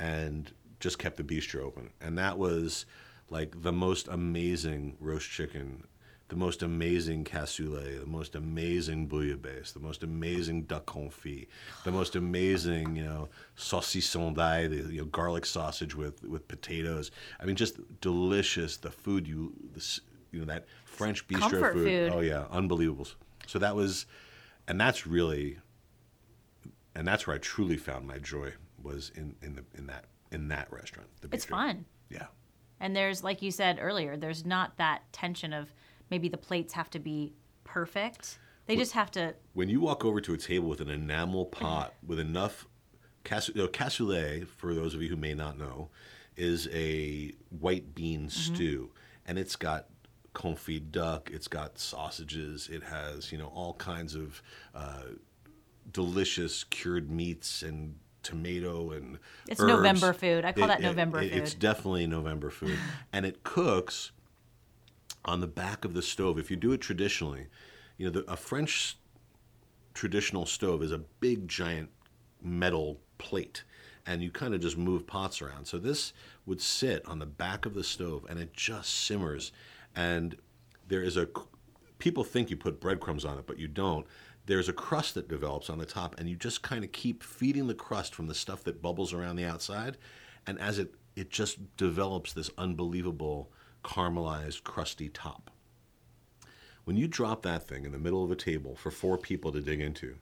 and 0.00 0.50
just 0.80 0.98
kept 0.98 1.18
the 1.18 1.22
bistro 1.22 1.60
open. 1.60 1.90
And 2.00 2.18
that 2.18 2.36
was 2.36 2.84
like 3.30 3.62
the 3.62 3.72
most 3.72 4.08
amazing 4.08 4.96
roast 4.98 5.30
chicken, 5.30 5.84
the 6.28 6.36
most 6.36 6.62
amazing 6.62 7.24
cassoulet, 7.24 8.00
the 8.00 8.06
most 8.06 8.34
amazing 8.34 9.08
bouillabaisse, 9.08 9.72
the 9.72 9.80
most 9.80 10.02
amazing 10.02 10.62
duck 10.62 10.86
confit, 10.86 11.46
the 11.84 11.90
most 11.90 12.16
amazing, 12.16 12.96
you 12.96 13.04
know, 13.04 13.28
saucisson 13.56 14.34
d'ail, 14.34 14.68
the 14.68 14.92
you 14.92 15.00
know, 15.00 15.06
garlic 15.06 15.46
sausage 15.46 15.94
with, 15.94 16.22
with 16.24 16.46
potatoes. 16.46 17.10
I 17.40 17.46
mean, 17.46 17.56
just 17.56 17.78
delicious. 18.00 18.76
The 18.76 18.90
food 18.90 19.26
you, 19.26 19.52
this, 19.72 20.00
you 20.30 20.40
know, 20.40 20.46
that 20.46 20.66
French 20.84 21.26
bistro 21.26 21.40
Comfort 21.40 21.72
food. 21.74 22.12
Oh 22.12 22.20
yeah, 22.20 22.44
unbelievable. 22.50 23.08
So 23.46 23.58
that 23.58 23.74
was, 23.74 24.04
and 24.66 24.78
that's 24.78 25.06
really 25.06 25.58
and 26.98 27.06
that's 27.06 27.26
where 27.26 27.36
I 27.36 27.38
truly 27.38 27.76
found 27.76 28.06
my 28.06 28.18
joy 28.18 28.52
was 28.82 29.12
in 29.14 29.36
in 29.40 29.54
the 29.54 29.64
in 29.76 29.86
that 29.86 30.06
in 30.32 30.48
that 30.48 30.70
restaurant. 30.72 31.08
The 31.20 31.28
It's 31.32 31.44
fun. 31.44 31.84
Yeah, 32.10 32.26
And 32.80 32.96
there's, 32.96 33.22
like 33.22 33.40
you 33.42 33.50
said 33.50 33.78
earlier, 33.80 34.16
there's 34.16 34.44
not 34.44 34.76
that 34.78 35.02
tension 35.12 35.52
of 35.52 35.72
maybe 36.10 36.28
the 36.28 36.38
plates 36.38 36.72
have 36.74 36.90
to 36.90 36.98
be 36.98 37.32
perfect. 37.64 38.38
They 38.66 38.76
just 38.76 38.92
have 38.92 39.10
to. 39.12 39.34
when 39.54 39.70
you 39.70 39.80
walk 39.80 40.04
over 40.04 40.20
to 40.20 40.34
a 40.34 40.36
table 40.36 40.68
with 40.68 40.80
an 40.80 40.90
enamel 40.90 41.46
pot 41.46 41.94
with 42.06 42.18
enough 42.18 42.66
you 43.30 43.54
know, 43.54 43.68
cassoulet, 43.68 44.46
for 44.46 44.74
those 44.74 44.94
of 44.94 45.02
you 45.02 45.08
who 45.08 45.16
may 45.16 45.34
not 45.34 45.58
know, 45.58 45.90
is 46.36 46.68
a 46.72 47.32
white 47.50 47.94
bean 47.94 48.28
stew, 48.28 48.90
and 49.26 49.38
it's 49.38 49.56
got 49.56 49.86
confit 50.34 50.90
duck, 50.90 51.30
it's 51.32 51.48
got 51.48 51.78
sausages, 51.78 52.68
it 52.70 52.82
has 52.84 53.32
you 53.32 53.38
know 53.38 53.50
all 53.54 53.74
kinds 53.74 54.14
of 54.14 54.42
uh, 54.74 55.02
delicious 55.92 56.64
cured 56.64 57.10
meats 57.10 57.62
and 57.62 57.96
tomato 58.22 58.90
and 58.92 59.18
It's 59.48 59.60
herbs. 59.60 59.72
November 59.72 60.12
food. 60.12 60.44
I 60.44 60.52
call 60.52 60.68
that 60.68 60.80
November 60.80 61.20
It's 61.20 61.32
food. 61.32 61.42
It's 61.42 61.54
definitely 61.54 62.06
November 62.06 62.50
food, 62.50 62.78
and 63.12 63.26
it 63.26 63.42
cooks 63.42 64.12
on 65.24 65.40
the 65.40 65.46
back 65.46 65.84
of 65.84 65.94
the 65.94 66.02
stove. 66.02 66.38
If 66.38 66.50
you 66.50 66.56
do 66.56 66.72
it 66.72 66.80
traditionally, 66.80 67.46
you 67.96 68.06
know, 68.06 68.12
the, 68.12 68.30
a 68.30 68.36
French 68.36 68.96
traditional 69.94 70.46
stove 70.46 70.82
is 70.82 70.92
a 70.92 70.98
big 70.98 71.48
giant 71.48 71.90
metal 72.40 73.00
plate 73.18 73.64
and 74.06 74.22
you 74.22 74.30
kind 74.30 74.54
of 74.54 74.60
just 74.60 74.78
move 74.78 75.06
pots 75.06 75.42
around. 75.42 75.66
So 75.66 75.78
this 75.78 76.12
would 76.46 76.60
sit 76.60 77.04
on 77.06 77.18
the 77.18 77.26
back 77.26 77.66
of 77.66 77.74
the 77.74 77.84
stove 77.84 78.24
and 78.28 78.38
it 78.38 78.52
just 78.54 78.94
simmers 78.94 79.52
and 79.94 80.36
there 80.86 81.02
is 81.02 81.16
a 81.16 81.28
people 81.98 82.24
think 82.24 82.48
you 82.48 82.56
put 82.56 82.80
breadcrumbs 82.80 83.24
on 83.24 83.38
it 83.38 83.46
but 83.46 83.58
you 83.58 83.68
don't. 83.68 84.06
There's 84.46 84.68
a 84.68 84.72
crust 84.72 85.14
that 85.14 85.28
develops 85.28 85.68
on 85.68 85.78
the 85.78 85.84
top 85.84 86.18
and 86.18 86.28
you 86.28 86.36
just 86.36 86.62
kind 86.62 86.84
of 86.84 86.92
keep 86.92 87.22
feeding 87.22 87.66
the 87.66 87.74
crust 87.74 88.14
from 88.14 88.28
the 88.28 88.34
stuff 88.34 88.64
that 88.64 88.80
bubbles 88.80 89.12
around 89.12 89.36
the 89.36 89.44
outside 89.44 89.98
and 90.46 90.58
as 90.58 90.78
it 90.78 90.94
it 91.16 91.30
just 91.30 91.76
develops 91.76 92.32
this 92.32 92.50
unbelievable 92.56 93.50
caramelized 93.84 94.62
crusty 94.64 95.08
top. 95.08 95.50
When 96.84 96.96
you 96.96 97.06
drop 97.08 97.42
that 97.42 97.68
thing 97.68 97.84
in 97.84 97.92
the 97.92 97.98
middle 97.98 98.24
of 98.24 98.30
a 98.30 98.36
table 98.36 98.74
for 98.74 98.90
four 98.90 99.18
people 99.18 99.52
to 99.52 99.60
dig 99.60 99.80
into, 99.80 100.16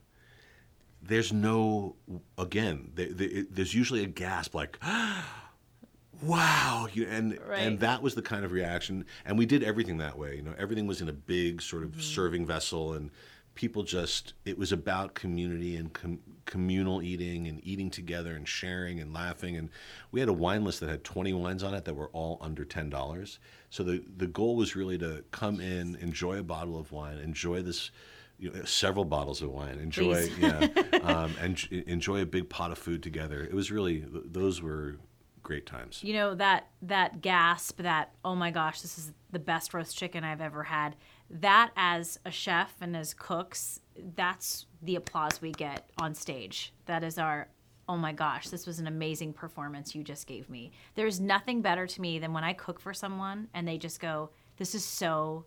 there's 1.02 1.32
no 1.32 1.94
again 2.36 2.90
there, 2.94 3.12
there, 3.12 3.44
there's 3.50 3.74
usually 3.74 4.02
a 4.02 4.06
gasp 4.06 4.54
like 4.54 4.78
wow 6.22 6.88
you, 6.92 7.06
and 7.06 7.38
Right. 7.46 7.60
and 7.60 7.78
that 7.80 8.02
was 8.02 8.14
the 8.14 8.22
kind 8.22 8.44
of 8.44 8.50
reaction 8.52 9.04
and 9.24 9.36
we 9.38 9.44
did 9.46 9.62
everything 9.62 9.98
that 9.98 10.18
way 10.18 10.36
you 10.36 10.42
know 10.42 10.54
everything 10.58 10.86
was 10.86 11.00
in 11.02 11.08
a 11.08 11.12
big 11.12 11.60
sort 11.62 11.82
Mm-hmm. 11.84 11.98
of 11.98 12.04
serving 12.04 12.46
vessel 12.46 12.94
and 12.94 13.10
people 13.56 13.82
just 13.82 14.34
it 14.44 14.56
was 14.56 14.70
about 14.70 15.14
community 15.14 15.74
and 15.76 15.92
com- 15.92 16.20
communal 16.44 17.02
eating 17.02 17.48
and 17.48 17.60
eating 17.66 17.90
together 17.90 18.36
and 18.36 18.46
sharing 18.46 19.00
and 19.00 19.12
laughing 19.12 19.56
and 19.56 19.68
we 20.12 20.20
had 20.20 20.28
a 20.28 20.32
wine 20.32 20.62
list 20.62 20.78
that 20.78 20.88
had 20.88 21.02
20 21.02 21.32
wines 21.32 21.64
on 21.64 21.74
it 21.74 21.84
that 21.84 21.94
were 21.94 22.10
all 22.12 22.38
under 22.40 22.64
$10 22.64 23.38
so 23.70 23.82
the 23.82 24.04
the 24.16 24.28
goal 24.28 24.54
was 24.54 24.76
really 24.76 24.96
to 24.98 25.24
come 25.32 25.58
in 25.58 25.96
enjoy 25.96 26.38
a 26.38 26.42
bottle 26.42 26.78
of 26.78 26.92
wine 26.92 27.18
enjoy 27.18 27.60
this 27.60 27.90
you 28.38 28.52
know, 28.52 28.62
several 28.64 29.04
bottles 29.04 29.42
of 29.42 29.50
wine 29.50 29.78
enjoy 29.78 30.28
Please. 30.28 30.38
yeah 30.38 30.68
um, 31.02 31.32
and 31.40 31.66
enjoy 31.86 32.20
a 32.20 32.26
big 32.26 32.48
pot 32.48 32.70
of 32.70 32.78
food 32.78 33.02
together 33.02 33.42
it 33.42 33.54
was 33.54 33.72
really 33.72 34.04
those 34.06 34.62
were 34.62 34.98
great 35.46 35.64
times 35.64 36.02
You 36.02 36.12
know 36.12 36.34
that 36.34 36.66
that 36.82 37.20
gasp, 37.22 37.80
that 37.80 38.12
oh 38.24 38.34
my 38.34 38.50
gosh, 38.50 38.80
this 38.80 38.98
is 38.98 39.12
the 39.30 39.38
best 39.38 39.72
roast 39.72 39.96
chicken 39.96 40.24
I've 40.24 40.40
ever 40.40 40.64
had. 40.64 40.96
That 41.28 41.70
as 41.76 42.18
a 42.24 42.30
chef 42.30 42.74
and 42.80 42.96
as 42.96 43.14
cooks, 43.14 43.80
that's 44.14 44.66
the 44.82 44.96
applause 44.96 45.40
we 45.40 45.52
get 45.52 45.90
on 45.98 46.14
stage. 46.14 46.72
That 46.86 47.02
is 47.02 47.18
our 47.18 47.48
oh 47.88 47.96
my 47.96 48.12
gosh, 48.12 48.48
this 48.48 48.66
was 48.66 48.80
an 48.80 48.88
amazing 48.88 49.32
performance 49.32 49.94
you 49.94 50.02
just 50.02 50.26
gave 50.26 50.50
me. 50.50 50.72
There's 50.96 51.20
nothing 51.20 51.62
better 51.62 51.86
to 51.86 52.00
me 52.00 52.18
than 52.18 52.32
when 52.32 52.42
I 52.42 52.52
cook 52.52 52.80
for 52.80 52.92
someone 52.92 53.46
and 53.54 53.66
they 53.66 53.78
just 53.78 54.00
go, 54.00 54.30
"This 54.56 54.74
is 54.74 54.84
so 54.84 55.46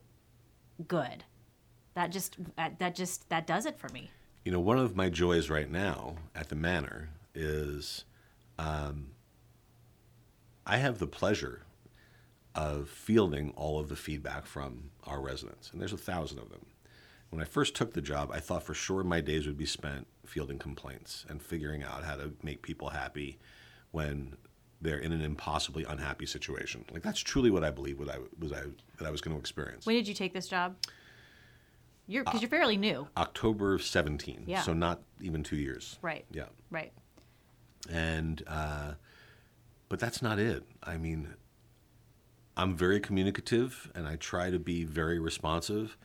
good." 0.88 1.24
That 1.96 2.12
just 2.12 2.38
that 2.56 2.96
just 2.96 3.30
that 3.30 3.46
does 3.48 3.66
it 3.66 3.78
for 3.78 3.90
me. 3.90 4.10
You 4.46 4.52
know, 4.52 4.60
one 4.60 4.80
of 4.80 4.96
my 4.96 5.10
joys 5.10 5.50
right 5.50 5.70
now 5.70 6.16
at 6.34 6.50
the 6.50 6.56
manor 6.56 7.10
is 7.36 8.06
um, 8.58 9.12
I 10.66 10.78
have 10.78 11.00
the 11.00 11.08
pleasure 11.08 11.64
of 12.56 12.90
fielding 12.90 13.52
all 13.52 13.80
of 13.80 13.90
the 13.90 13.96
feedback 13.96 14.46
from 14.46 14.92
our 15.06 15.22
residents, 15.22 15.72
and 15.72 15.80
there's 15.80 15.94
a 15.94 15.98
thousand 15.98 16.40
of 16.40 16.50
them. 16.50 16.66
When 17.30 17.42
I 17.42 17.46
first 17.46 17.76
took 17.76 17.94
the 17.94 18.02
job, 18.02 18.32
I 18.34 18.40
thought 18.40 18.64
for 18.64 18.74
sure 18.74 19.04
my 19.04 19.22
days 19.22 19.46
would 19.46 19.58
be 19.58 19.66
spent 19.68 20.08
fielding 20.26 20.58
complaints 20.58 21.26
and 21.30 21.42
figuring 21.42 21.84
out 21.84 22.04
how 22.04 22.16
to 22.16 22.34
make 22.44 22.62
people 22.64 22.90
happy 22.90 23.38
when 23.92 24.36
they're 24.82 24.98
in 24.98 25.12
an 25.12 25.22
impossibly 25.22 25.84
unhappy 25.84 26.26
situation. 26.26 26.86
Like 26.92 27.04
that's 27.04 27.20
truly 27.20 27.52
what 27.52 27.64
I 27.64 27.70
believe 27.70 28.00
what 28.00 28.10
I 28.10 28.18
was 28.40 28.52
I 28.52 28.62
that 28.98 29.06
I 29.08 29.12
was 29.12 29.22
going 29.22 29.36
to 29.36 29.40
experience. 29.40 29.86
When 29.86 29.96
did 29.96 30.08
you 30.08 30.14
take 30.16 30.34
this 30.34 30.48
job? 30.48 30.76
You're 32.08 32.22
Uh, 32.22 32.26
because 32.26 32.42
you're 32.42 32.50
fairly 32.50 32.78
new, 32.78 33.08
October 33.16 33.76
of 33.76 33.84
17, 33.84 34.46
Yeah. 34.48 34.62
so 34.64 34.74
not 34.74 35.02
even 35.22 35.44
2 35.44 35.56
years. 35.58 36.00
right? 36.02 36.26
Yeah. 36.32 36.46
Right. 36.72 36.92
and 37.90 38.42
uh, 38.48 38.94
but 39.88 40.00
that's 40.00 40.22
not 40.22 40.40
it. 40.40 40.64
I 40.84 40.98
mean, 40.98 41.34
I'm 42.60 42.76
very 42.76 43.00
communicative, 43.00 43.90
and 43.96 44.06
I 44.06 44.18
try 44.18 44.50
to 44.50 44.60
be 44.60 44.84
very 44.84 45.18
responsive, 45.18 45.96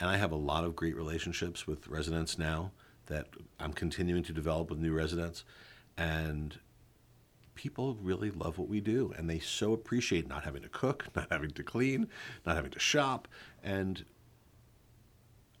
and 0.00 0.10
I 0.10 0.16
have 0.16 0.32
a 0.32 0.36
lot 0.36 0.64
of 0.64 0.74
great 0.74 0.96
relationships 0.96 1.68
with 1.68 1.86
residents 1.86 2.36
now 2.36 2.72
that 3.06 3.28
I'm 3.60 3.72
continuing 3.72 4.24
to 4.24 4.32
develop 4.32 4.70
with 4.70 4.80
new 4.80 4.92
residents, 4.92 5.44
and 5.96 6.58
people 7.54 7.96
really 8.02 8.32
love 8.32 8.58
what 8.58 8.68
we 8.68 8.80
do, 8.80 9.14
and 9.16 9.30
they 9.30 9.38
so 9.38 9.72
appreciate 9.72 10.28
not 10.28 10.42
having 10.42 10.62
to 10.62 10.68
cook, 10.68 11.06
not 11.14 11.28
having 11.30 11.52
to 11.52 11.62
clean, 11.62 12.08
not 12.44 12.56
having 12.56 12.72
to 12.72 12.80
shop, 12.80 13.28
and 13.62 14.04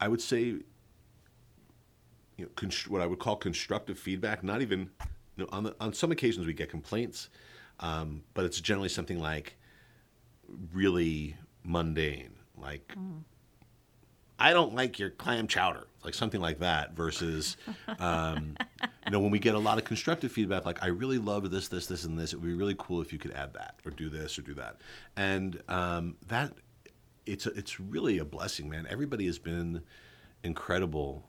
I 0.00 0.08
would 0.08 0.20
say 0.20 0.40
you 0.40 0.64
know, 2.38 2.48
const- 2.56 2.90
what 2.90 3.00
I 3.00 3.06
would 3.06 3.20
call 3.20 3.36
constructive 3.36 4.00
feedback. 4.00 4.42
Not 4.42 4.62
even 4.62 4.90
you 5.36 5.44
know, 5.44 5.48
on 5.52 5.62
the, 5.62 5.76
on 5.78 5.92
some 5.92 6.10
occasions 6.10 6.44
we 6.44 6.54
get 6.54 6.70
complaints, 6.70 7.28
um, 7.78 8.24
but 8.34 8.44
it's 8.44 8.60
generally 8.60 8.88
something 8.88 9.20
like 9.20 9.54
really 10.72 11.36
mundane, 11.64 12.34
like 12.56 12.94
I 14.38 14.52
don't 14.54 14.74
like 14.74 14.98
your 14.98 15.10
clam 15.10 15.46
chowder, 15.46 15.86
like 16.02 16.14
something 16.14 16.40
like 16.40 16.60
that. 16.60 16.94
Versus, 16.94 17.56
um, 17.98 18.56
you 19.04 19.12
know, 19.12 19.20
when 19.20 19.30
we 19.30 19.38
get 19.38 19.54
a 19.54 19.58
lot 19.58 19.78
of 19.78 19.84
constructive 19.84 20.32
feedback, 20.32 20.64
like 20.64 20.82
I 20.82 20.86
really 20.86 21.18
love 21.18 21.50
this, 21.50 21.68
this, 21.68 21.86
this, 21.86 22.04
and 22.04 22.18
this. 22.18 22.32
It 22.32 22.36
would 22.36 22.46
be 22.46 22.54
really 22.54 22.76
cool 22.78 23.02
if 23.02 23.12
you 23.12 23.18
could 23.18 23.32
add 23.32 23.52
that 23.54 23.76
or 23.84 23.90
do 23.90 24.08
this 24.08 24.38
or 24.38 24.42
do 24.42 24.54
that, 24.54 24.80
and 25.16 25.62
um, 25.68 26.16
that 26.28 26.52
it's 27.26 27.46
a, 27.46 27.50
it's 27.50 27.78
really 27.78 28.18
a 28.18 28.24
blessing, 28.24 28.68
man. 28.68 28.86
Everybody 28.88 29.26
has 29.26 29.38
been 29.38 29.82
incredible 30.42 31.28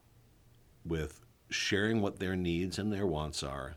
with 0.86 1.22
sharing 1.50 2.02
what 2.02 2.20
their 2.20 2.36
needs 2.36 2.80
and 2.80 2.94
their 2.94 3.06
wants 3.06 3.44
are 3.44 3.76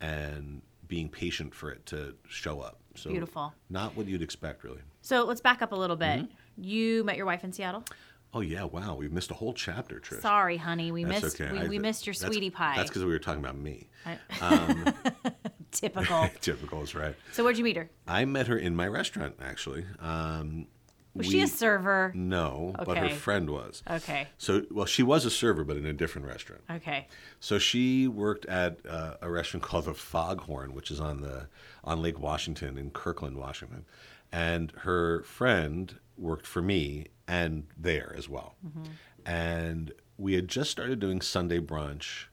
and 0.00 0.60
being 0.88 1.08
patient 1.08 1.54
for 1.54 1.70
it 1.70 1.84
to 1.86 2.14
show 2.28 2.60
up. 2.60 2.78
So 2.94 3.10
Beautiful. 3.10 3.52
Not 3.70 3.96
what 3.96 4.06
you'd 4.06 4.22
expect 4.22 4.64
really. 4.64 4.80
So 5.02 5.24
let's 5.24 5.40
back 5.40 5.62
up 5.62 5.72
a 5.72 5.76
little 5.76 5.96
bit. 5.96 6.20
Mm-hmm. 6.20 6.62
You 6.64 7.04
met 7.04 7.16
your 7.16 7.26
wife 7.26 7.44
in 7.44 7.52
Seattle. 7.52 7.84
Oh 8.32 8.40
yeah, 8.40 8.64
wow. 8.64 8.96
We 8.96 9.08
missed 9.08 9.30
a 9.30 9.34
whole 9.34 9.52
chapter, 9.54 10.00
Trish. 10.00 10.20
Sorry, 10.20 10.56
honey, 10.56 10.90
we 10.90 11.04
That's 11.04 11.22
missed 11.22 11.40
okay. 11.40 11.52
we, 11.52 11.58
I- 11.60 11.68
we 11.68 11.78
missed 11.78 12.06
your 12.06 12.14
sweetie 12.14 12.50
pie. 12.50 12.74
That's 12.76 12.90
because 12.90 13.04
we 13.04 13.10
were 13.12 13.18
talking 13.20 13.42
about 13.42 13.56
me. 13.56 13.88
Typical. 15.70 16.28
Typical 16.40 16.82
is 16.82 16.94
right. 16.94 17.14
so 17.32 17.42
where'd 17.44 17.58
you 17.58 17.64
meet 17.64 17.76
her? 17.76 17.90
I 18.06 18.24
met 18.24 18.46
her 18.48 18.56
in 18.56 18.74
my 18.76 18.86
restaurant 18.88 19.36
actually. 19.42 19.84
Um, 20.00 20.66
Was 21.14 21.26
we- 21.28 21.32
she 21.32 21.40
a 21.42 21.46
server? 21.46 22.12
No, 22.14 22.74
but 22.84 22.96
her 22.98 23.08
friend 23.08 23.48
was. 23.50 23.82
Okay. 23.88 24.28
So, 24.36 24.64
well, 24.70 24.86
she 24.86 25.02
was 25.02 25.24
a 25.24 25.30
server, 25.30 25.62
but 25.64 25.76
in 25.76 25.86
a 25.86 25.92
different 25.92 26.26
restaurant. 26.26 26.62
Okay. 26.68 27.06
So 27.38 27.58
she 27.58 28.08
worked 28.08 28.46
at 28.46 28.78
uh, 28.88 29.14
a 29.22 29.30
restaurant 29.30 29.62
called 29.62 29.84
the 29.84 29.94
Foghorn, 29.94 30.74
which 30.74 30.90
is 30.90 31.00
on 31.00 31.20
the 31.20 31.48
on 31.84 32.02
Lake 32.02 32.18
Washington 32.18 32.76
in 32.78 32.90
Kirkland, 32.90 33.36
Washington, 33.36 33.84
and 34.32 34.72
her 34.78 35.22
friend 35.22 35.98
worked 36.16 36.46
for 36.46 36.62
me 36.62 37.06
and 37.28 37.66
there 37.76 38.14
as 38.16 38.28
well. 38.28 38.56
Mm-hmm. 38.66 38.82
And 39.26 39.92
we 40.18 40.34
had 40.34 40.48
just 40.48 40.70
started 40.70 40.98
doing 41.00 41.20
Sunday 41.20 41.58
brunch, 41.60 42.24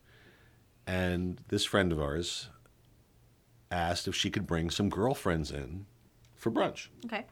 and 0.87 1.39
this 1.49 1.65
friend 1.65 1.91
of 1.91 2.01
ours 2.01 2.49
asked 3.71 4.07
if 4.07 4.15
she 4.15 4.29
could 4.29 4.45
bring 4.45 4.69
some 4.69 4.89
girlfriends 4.89 5.49
in 5.51 5.85
for 6.35 6.51
brunch 6.51 6.87
Okay. 7.05 7.25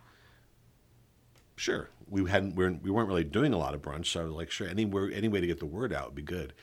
Sure. 1.60 1.90
We 2.10 2.30
hadn't 2.30 2.56
we 2.56 2.64
weren't, 2.64 2.84
we 2.84 2.90
weren't 2.90 3.08
really 3.08 3.24
doing 3.24 3.54
a 3.54 3.58
lot 3.58 3.74
of 3.74 3.82
brunch, 3.82 4.08
so 4.08 4.22
I 4.22 4.24
was 4.24 4.34
like, 4.34 4.50
sure, 4.50 4.68
any 4.68 4.86
way, 4.86 5.12
any 5.14 5.28
way 5.28 5.42
to 5.42 5.48
get 5.48 5.60
the 5.60 5.66
word 5.66 5.94
out 5.94 6.08
would 6.08 6.16
be 6.16 6.22
good. 6.22 6.54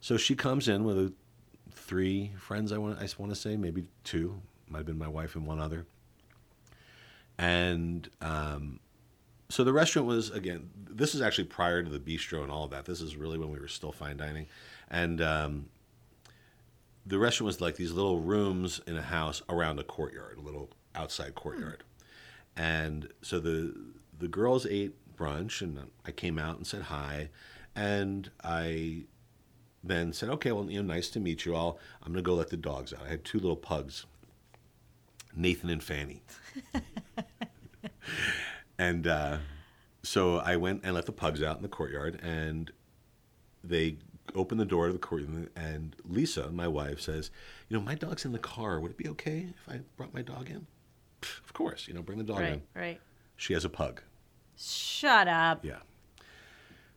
So 0.00 0.16
she 0.16 0.34
comes 0.34 0.68
in 0.68 0.84
with 0.84 0.98
a, 0.98 1.12
three 1.72 2.32
friends. 2.38 2.72
I 2.72 2.78
want 2.78 2.98
I 2.98 3.08
want 3.18 3.32
to 3.32 3.36
say 3.36 3.56
maybe 3.56 3.84
two. 4.04 4.40
Might 4.68 4.78
have 4.78 4.86
been 4.86 4.98
my 4.98 5.08
wife 5.08 5.34
and 5.34 5.46
one 5.46 5.60
other. 5.60 5.86
And 7.36 8.08
um, 8.20 8.80
so 9.48 9.64
the 9.64 9.72
restaurant 9.72 10.06
was 10.06 10.30
again. 10.30 10.70
This 10.88 11.14
is 11.14 11.20
actually 11.20 11.44
prior 11.44 11.82
to 11.82 11.90
the 11.90 11.98
bistro 11.98 12.42
and 12.42 12.50
all 12.50 12.64
of 12.64 12.70
that. 12.70 12.84
This 12.84 13.00
is 13.00 13.16
really 13.16 13.38
when 13.38 13.50
we 13.50 13.58
were 13.58 13.68
still 13.68 13.92
fine 13.92 14.16
dining, 14.16 14.46
and 14.88 15.20
um, 15.20 15.66
the 17.04 17.18
restaurant 17.18 17.46
was 17.46 17.60
like 17.60 17.76
these 17.76 17.92
little 17.92 18.20
rooms 18.20 18.80
in 18.86 18.96
a 18.96 19.02
house 19.02 19.42
around 19.48 19.78
a 19.78 19.84
courtyard, 19.84 20.38
a 20.38 20.40
little 20.40 20.70
outside 20.94 21.34
courtyard. 21.34 21.82
And 22.56 23.08
so 23.20 23.40
the 23.40 23.74
the 24.18 24.28
girls 24.28 24.66
ate 24.66 24.94
brunch, 25.16 25.62
and 25.62 25.78
I 26.04 26.10
came 26.10 26.38
out 26.38 26.56
and 26.56 26.66
said 26.66 26.82
hi. 26.82 27.30
And 27.74 28.30
I 28.42 29.04
then 29.82 30.12
said, 30.12 30.28
okay, 30.30 30.52
well, 30.52 30.70
you 30.70 30.82
know, 30.82 30.94
nice 30.94 31.08
to 31.10 31.20
meet 31.20 31.44
you 31.44 31.54
all. 31.54 31.78
I'm 32.02 32.12
going 32.12 32.24
to 32.24 32.28
go 32.28 32.34
let 32.34 32.50
the 32.50 32.56
dogs 32.56 32.92
out. 32.92 33.00
I 33.06 33.10
had 33.10 33.24
two 33.24 33.38
little 33.38 33.56
pugs, 33.56 34.06
Nathan 35.34 35.70
and 35.70 35.82
Fanny. 35.82 36.22
and 38.78 39.06
uh, 39.06 39.38
so 40.02 40.38
I 40.38 40.56
went 40.56 40.82
and 40.84 40.94
let 40.94 41.06
the 41.06 41.12
pugs 41.12 41.42
out 41.42 41.56
in 41.56 41.62
the 41.62 41.68
courtyard, 41.68 42.20
and 42.22 42.70
they 43.62 43.96
opened 44.34 44.60
the 44.60 44.64
door 44.64 44.86
to 44.86 44.92
the 44.92 44.98
courtyard. 44.98 45.50
And 45.56 45.96
Lisa, 46.04 46.50
my 46.50 46.68
wife, 46.68 47.00
says, 47.00 47.30
you 47.68 47.76
know, 47.76 47.82
my 47.82 47.94
dog's 47.94 48.24
in 48.24 48.32
the 48.32 48.38
car. 48.38 48.80
Would 48.80 48.92
it 48.92 48.96
be 48.96 49.08
okay 49.08 49.48
if 49.50 49.72
I 49.72 49.80
brought 49.96 50.14
my 50.14 50.22
dog 50.22 50.48
in? 50.48 50.66
Of 51.22 51.52
course, 51.52 51.88
you 51.88 51.94
know, 51.94 52.02
bring 52.02 52.18
the 52.18 52.24
dog 52.24 52.40
in. 52.40 52.44
Right, 52.44 52.62
right. 52.74 53.00
She 53.44 53.52
has 53.52 53.62
a 53.66 53.68
pug. 53.68 54.00
Shut 54.56 55.28
up. 55.28 55.66
Yeah. 55.66 55.80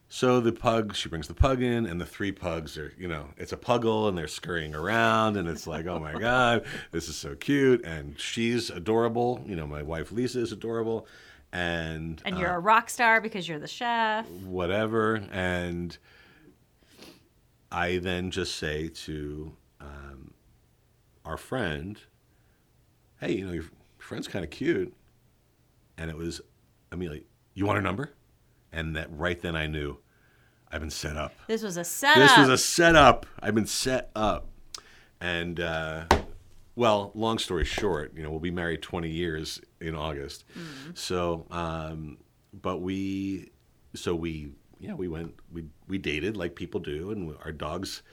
So 0.08 0.40
the 0.40 0.54
pug, 0.54 0.96
she 0.96 1.10
brings 1.10 1.28
the 1.28 1.34
pug 1.34 1.62
in, 1.62 1.86
and 1.86 2.00
the 2.00 2.06
three 2.06 2.32
pugs 2.32 2.78
are, 2.78 2.94
you 2.98 3.10
know, 3.10 3.28
it's 3.36 3.52
a 3.52 3.58
puggle, 3.58 4.08
and 4.08 4.18
they're 4.18 4.30
scurrying 4.30 4.74
around, 4.74 5.36
and 5.36 5.50
it's 5.50 5.68
like, 5.68 5.88
oh 5.88 6.00
my 6.00 6.14
god, 6.20 6.66
this 6.94 7.10
is 7.10 7.18
so 7.18 7.36
cute, 7.36 7.84
and 7.84 8.18
she's 8.18 8.70
adorable. 8.70 9.44
You 9.46 9.58
know, 9.58 9.68
my 9.68 9.84
wife 9.84 10.14
Lisa 10.14 10.40
is 10.40 10.54
adorable, 10.54 11.06
and 11.52 12.22
And 12.24 12.38
you're 12.38 12.54
uh, 12.54 12.56
a 12.56 12.60
rock 12.60 12.90
star 12.90 13.20
because 13.20 13.50
you're 13.50 13.60
the 13.60 13.68
chef. 13.68 14.26
whatever, 14.46 15.16
and 15.34 15.98
I 17.74 17.98
then 17.98 18.32
just 18.32 18.56
say 18.56 18.88
to 18.88 19.52
um, 19.82 20.32
our 21.26 21.36
friend, 21.36 22.00
hey, 23.20 23.34
you 23.34 23.46
know, 23.46 23.52
your 23.52 23.66
friend's 23.98 24.30
kind 24.30 24.46
of 24.46 24.52
cute, 24.52 24.94
and 25.98 26.10
it 26.10 26.18
was 26.18 26.42
Amelia, 26.92 27.22
you 27.54 27.66
want 27.66 27.78
her 27.78 27.82
number? 27.82 28.14
And 28.72 28.96
that 28.96 29.08
right 29.12 29.40
then 29.42 29.56
I 29.56 29.68
knew 29.68 29.98
I've 30.72 30.82
been 30.82 30.90
set 30.90 31.16
up. 31.16 31.34
This 31.48 31.64
was 31.64 31.78
a 31.78 31.84
setup. 31.84 32.18
This 32.18 32.38
was 32.38 32.50
a 32.50 32.58
setup. 32.58 33.26
I've 33.40 33.56
been 33.56 33.68
set 33.68 34.12
up. 34.16 34.48
And, 35.22 35.60
uh, 35.60 36.06
well, 36.76 37.12
long 37.16 37.40
story 37.40 37.66
short, 37.66 38.14
you 38.16 38.22
know, 38.22 38.30
we'll 38.30 38.40
be 38.40 38.52
married 38.52 38.82
20 38.82 39.10
years 39.10 39.62
in 39.80 39.96
August. 39.96 40.46
So, 40.94 41.48
um, 41.50 42.18
but 42.54 42.78
we, 42.80 43.52
so 43.96 44.14
we, 44.14 44.52
yeah, 44.80 44.94
we 44.94 45.08
went, 45.08 45.36
we, 45.52 45.64
we 45.88 45.98
dated 45.98 46.38
like 46.38 46.56
people 46.56 46.80
do. 46.80 47.12
And 47.12 47.36
our 47.44 47.52
dogs, 47.52 48.04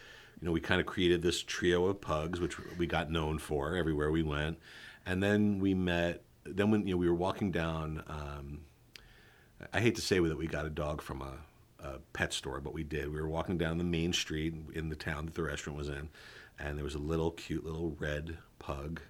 you 0.41 0.47
know, 0.47 0.53
we 0.53 0.61
kind 0.61 0.81
of 0.81 0.87
created 0.87 1.21
this 1.21 1.43
trio 1.43 1.87
of 1.87 2.01
pugs, 2.01 2.41
which 2.41 2.59
we 2.79 2.87
got 2.87 3.11
known 3.11 3.39
for 3.39 3.77
everywhere 3.77 4.11
we 4.11 4.23
went. 4.23 4.59
And 5.05 5.23
then 5.23 5.59
we 5.59 5.75
met, 5.75 6.23
then 6.45 6.71
when, 6.71 6.87
you 6.87 6.95
know, 6.95 6.99
we 6.99 7.09
were 7.09 7.15
walking 7.15 7.51
down, 7.51 8.03
um, 8.09 8.61
I 9.73 9.81
hate 9.81 9.95
to 9.97 10.03
say 10.03 10.19
that 10.19 10.37
we 10.37 10.47
got 10.47 10.67
a 10.67 10.71
dog 10.71 11.01
from 11.03 11.23
a, 11.23 11.39
a 11.83 11.99
pet 12.13 12.33
store, 12.33 12.61
but 12.61 12.75
we 12.75 12.85
did. 12.85 13.13
We 13.13 13.21
were 13.21 13.29
walking 13.29 13.59
down 13.59 13.79
the 13.79 13.85
main 13.85 14.13
street 14.13 14.55
in 14.75 14.89
the 14.89 14.97
town 14.97 15.27
that 15.27 15.35
the 15.35 15.43
restaurant 15.43 15.79
was 15.79 15.89
in, 15.89 16.09
and 16.59 16.77
there 16.77 16.85
was 16.85 16.95
a 16.95 17.01
little 17.01 17.31
cute 17.33 17.65
little 17.65 17.97
red 17.99 18.37
pug. 18.59 19.01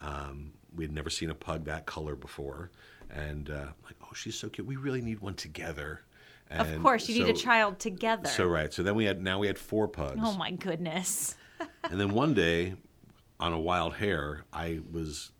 Um, 0.00 0.52
we 0.74 0.84
had 0.84 0.92
never 0.92 1.10
seen 1.10 1.30
a 1.30 1.34
pug 1.34 1.64
that 1.64 1.86
color 1.86 2.16
before, 2.16 2.70
and 3.10 3.48
uh, 3.50 3.66
like, 3.84 3.96
oh, 4.02 4.14
she's 4.14 4.34
so 4.38 4.48
cute. 4.48 4.66
We 4.66 4.76
really 4.76 5.00
need 5.00 5.20
one 5.20 5.34
together. 5.34 6.02
And 6.50 6.74
of 6.74 6.82
course, 6.82 7.08
you 7.08 7.24
need 7.24 7.30
a 7.30 7.38
child 7.38 7.78
together. 7.78 8.28
So 8.28 8.46
right. 8.46 8.72
So 8.72 8.82
then 8.82 8.94
we 8.94 9.06
had 9.06 9.22
now 9.22 9.38
we 9.38 9.46
had 9.46 9.58
four 9.58 9.88
pugs. 9.88 10.20
oh 10.22 10.36
my 10.36 10.50
goodness. 10.50 11.36
And 11.84 11.98
then 11.98 12.12
one 12.12 12.34
day, 12.34 12.74
on 13.40 13.52
a 13.52 13.58
wild 13.58 13.94
hare, 13.94 14.44
I 14.52 14.80
was 14.92 15.30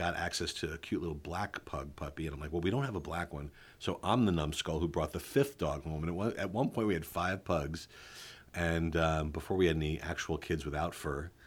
got 0.00 0.16
access 0.16 0.54
to 0.54 0.72
a 0.72 0.78
cute 0.78 1.02
little 1.02 1.14
black 1.14 1.62
pug 1.66 1.94
puppy, 1.94 2.24
and 2.26 2.32
I'm 2.34 2.40
like, 2.40 2.52
well, 2.52 2.62
we 2.62 2.70
don't 2.70 2.84
have 2.84 2.96
a 2.96 3.00
black 3.00 3.34
one, 3.34 3.50
so 3.78 4.00
I'm 4.02 4.24
the 4.24 4.32
numbskull 4.32 4.80
who 4.80 4.88
brought 4.88 5.12
the 5.12 5.20
fifth 5.20 5.58
dog 5.58 5.84
home. 5.84 6.02
And 6.04 6.08
at 6.08 6.14
one, 6.14 6.32
at 6.38 6.50
one 6.52 6.70
point, 6.70 6.88
we 6.88 6.94
had 6.94 7.04
five 7.04 7.44
pugs, 7.44 7.86
and 8.54 8.96
um, 8.96 9.28
before 9.30 9.58
we 9.58 9.66
had 9.66 9.76
any 9.76 10.00
actual 10.00 10.38
kids 10.38 10.64
without 10.64 10.94
fur. 10.94 11.30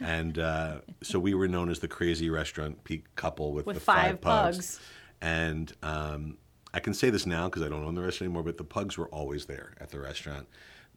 And 0.00 0.38
uh, 0.38 0.76
so 1.02 1.18
we 1.18 1.34
were 1.34 1.48
known 1.48 1.68
as 1.70 1.80
the 1.80 1.88
crazy 1.88 2.30
restaurant 2.30 2.84
peak 2.84 3.02
couple 3.16 3.52
with, 3.52 3.66
With 3.66 3.74
the 3.74 3.80
five 3.80 4.02
five, 4.12 4.20
pugs. 4.20 4.56
pugs. 4.56 4.80
And 5.20 5.72
um, 5.82 6.38
I 6.72 6.78
can 6.78 6.94
say 6.94 7.10
this 7.10 7.26
now 7.26 7.48
because 7.48 7.62
I 7.62 7.68
don't 7.68 7.82
own 7.82 7.96
the 7.96 8.02
restaurant 8.02 8.28
anymore, 8.28 8.44
but 8.44 8.58
the 8.58 8.64
pugs 8.64 8.96
were 8.96 9.08
always 9.08 9.46
there 9.46 9.74
at 9.80 9.90
the 9.90 9.98
restaurant. 9.98 10.46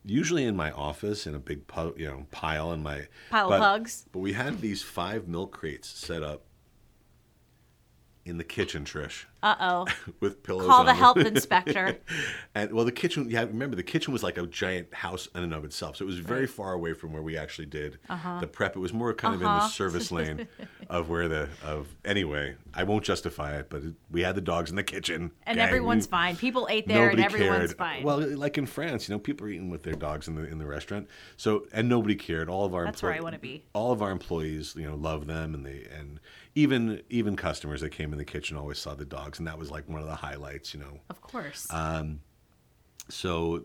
Usually 0.06 0.44
in 0.46 0.56
my 0.56 0.70
office 0.72 1.26
in 1.26 1.34
a 1.34 1.40
big 1.40 1.66
pu- 1.66 1.96
you 1.98 2.06
know 2.06 2.28
pile 2.30 2.72
in 2.72 2.84
my 2.84 3.08
Pile 3.32 3.46
of 3.46 3.50
but- 3.50 3.60
pugs. 3.60 4.06
But 4.12 4.20
we 4.20 4.34
had 4.34 4.62
these 4.62 4.84
five 4.84 5.28
milk 5.28 5.52
crates 5.52 5.90
set 5.90 6.22
up 6.22 6.44
in 8.30 8.38
the 8.38 8.44
kitchen, 8.44 8.86
Trish, 8.86 9.26
Uh 9.44 9.56
oh. 9.60 9.86
with 10.20 10.44
pillows. 10.44 10.68
Call 10.68 10.82
on 10.82 10.86
the 10.86 10.94
health 10.94 11.18
inspector. 11.34 11.98
and 12.56 12.72
well, 12.72 12.86
the 12.86 12.92
kitchen. 12.92 13.30
Yeah, 13.30 13.42
remember 13.42 13.76
the 13.76 13.84
kitchen 13.84 14.14
was 14.14 14.24
like 14.24 14.38
a 14.38 14.46
giant 14.48 14.94
house 14.94 15.28
in 15.36 15.44
and 15.44 15.54
of 15.54 15.66
itself, 15.66 15.98
so 15.98 16.04
it 16.04 16.08
was 16.08 16.20
very 16.20 16.48
far 16.48 16.74
away 16.74 16.94
from 16.94 17.12
where 17.14 17.22
we 17.22 17.38
actually 17.38 17.66
did 17.66 17.98
Uh-huh. 18.10 18.40
the 18.40 18.48
prep. 18.48 18.76
It 18.76 18.80
was 18.80 18.94
more 18.94 19.14
kind 19.14 19.36
of 19.36 19.42
in 19.42 19.48
the 19.48 19.68
service 19.68 20.12
lane 20.12 20.48
of 20.90 21.10
where 21.10 21.28
the 21.28 21.50
of. 21.66 21.88
Anyway, 22.06 22.56
I 22.74 22.84
won't 22.84 23.04
justify 23.04 23.58
it, 23.58 23.70
but 23.70 23.84
it, 23.84 23.94
we 24.12 24.22
had 24.22 24.36
the 24.36 24.42
dogs 24.42 24.70
in 24.70 24.76
the 24.76 24.84
kitchen, 24.84 25.32
And 25.46 25.58
gang. 25.58 25.68
everyone's 25.68 26.06
fine. 26.06 26.36
People 26.36 26.68
ate 26.70 26.88
there 26.88 27.10
and 27.10 27.20
everyone's 27.20 27.74
fine. 27.74 28.04
Well, 28.04 28.20
like 28.20 28.58
in 28.58 28.66
France, 28.66 29.10
you 29.10 29.16
know, 29.16 29.20
people 29.20 29.48
are 29.48 29.50
eating 29.50 29.70
with 29.70 29.84
their 29.84 29.96
dogs 29.96 30.28
in 30.28 30.36
the 30.36 30.44
in 30.46 30.58
the 30.60 30.66
restaurant. 30.66 31.08
So 31.38 31.66
and 31.74 31.90
nobody 31.90 32.16
cared. 32.16 32.50
All 32.50 32.66
of 32.66 32.74
our 32.76 32.86
That's 32.86 33.02
where 33.02 33.14
I 33.14 33.20
wanna 33.22 33.40
be. 33.40 33.66
All 33.74 33.92
of 33.92 34.02
our 34.02 34.12
employees, 34.12 34.76
you 34.76 34.88
know, 34.88 34.96
love 34.96 35.28
them, 35.28 35.54
and 35.56 35.66
they 35.66 35.88
and 35.98 36.20
even 36.56 37.02
even 37.10 37.36
customers 37.36 37.82
that 37.82 37.92
came 37.92 38.12
in 38.12 38.18
the 38.18 38.26
kitchen 38.26 38.58
always 38.58 38.80
saw 38.80 38.96
the 38.96 39.06
dogs, 39.06 39.40
and 39.40 39.48
that 39.48 39.58
was 39.58 39.70
like 39.72 39.88
one 39.88 40.02
of 40.02 40.08
the 40.08 40.16
highlights, 40.16 40.74
you 40.74 40.80
know. 40.80 41.00
of 41.10 41.22
course. 41.22 41.68
uh, 41.70 42.04
So 43.10 43.64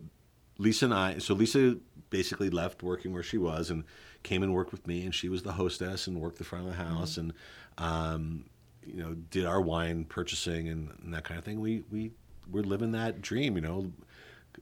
Lisa 0.58 0.86
and 0.86 0.94
I, 0.94 1.18
so 1.18 1.34
Lisa 1.34 1.76
basically 2.10 2.48
left 2.50 2.82
working 2.82 3.12
where 3.12 3.22
she 3.22 3.38
was 3.38 3.70
and 3.70 3.84
came 4.22 4.42
and 4.42 4.54
worked 4.54 4.72
with 4.72 4.86
me, 4.86 5.04
and 5.04 5.14
she 5.14 5.28
was 5.28 5.42
the 5.42 5.52
hostess 5.52 6.06
and 6.06 6.20
worked 6.20 6.38
the 6.38 6.44
front 6.44 6.66
of 6.66 6.76
the 6.76 6.82
house 6.82 7.16
and, 7.16 7.32
um, 7.78 8.44
you 8.86 9.02
know, 9.02 9.14
did 9.14 9.44
our 9.44 9.60
wine 9.60 10.04
purchasing 10.04 10.68
and, 10.68 10.90
and 11.02 11.12
that 11.12 11.24
kind 11.24 11.38
of 11.38 11.44
thing. 11.44 11.60
We 11.60 11.84
we 11.90 12.12
were 12.50 12.62
living 12.62 12.92
that 12.92 13.20
dream, 13.22 13.56
you 13.56 13.62
know, 13.62 13.92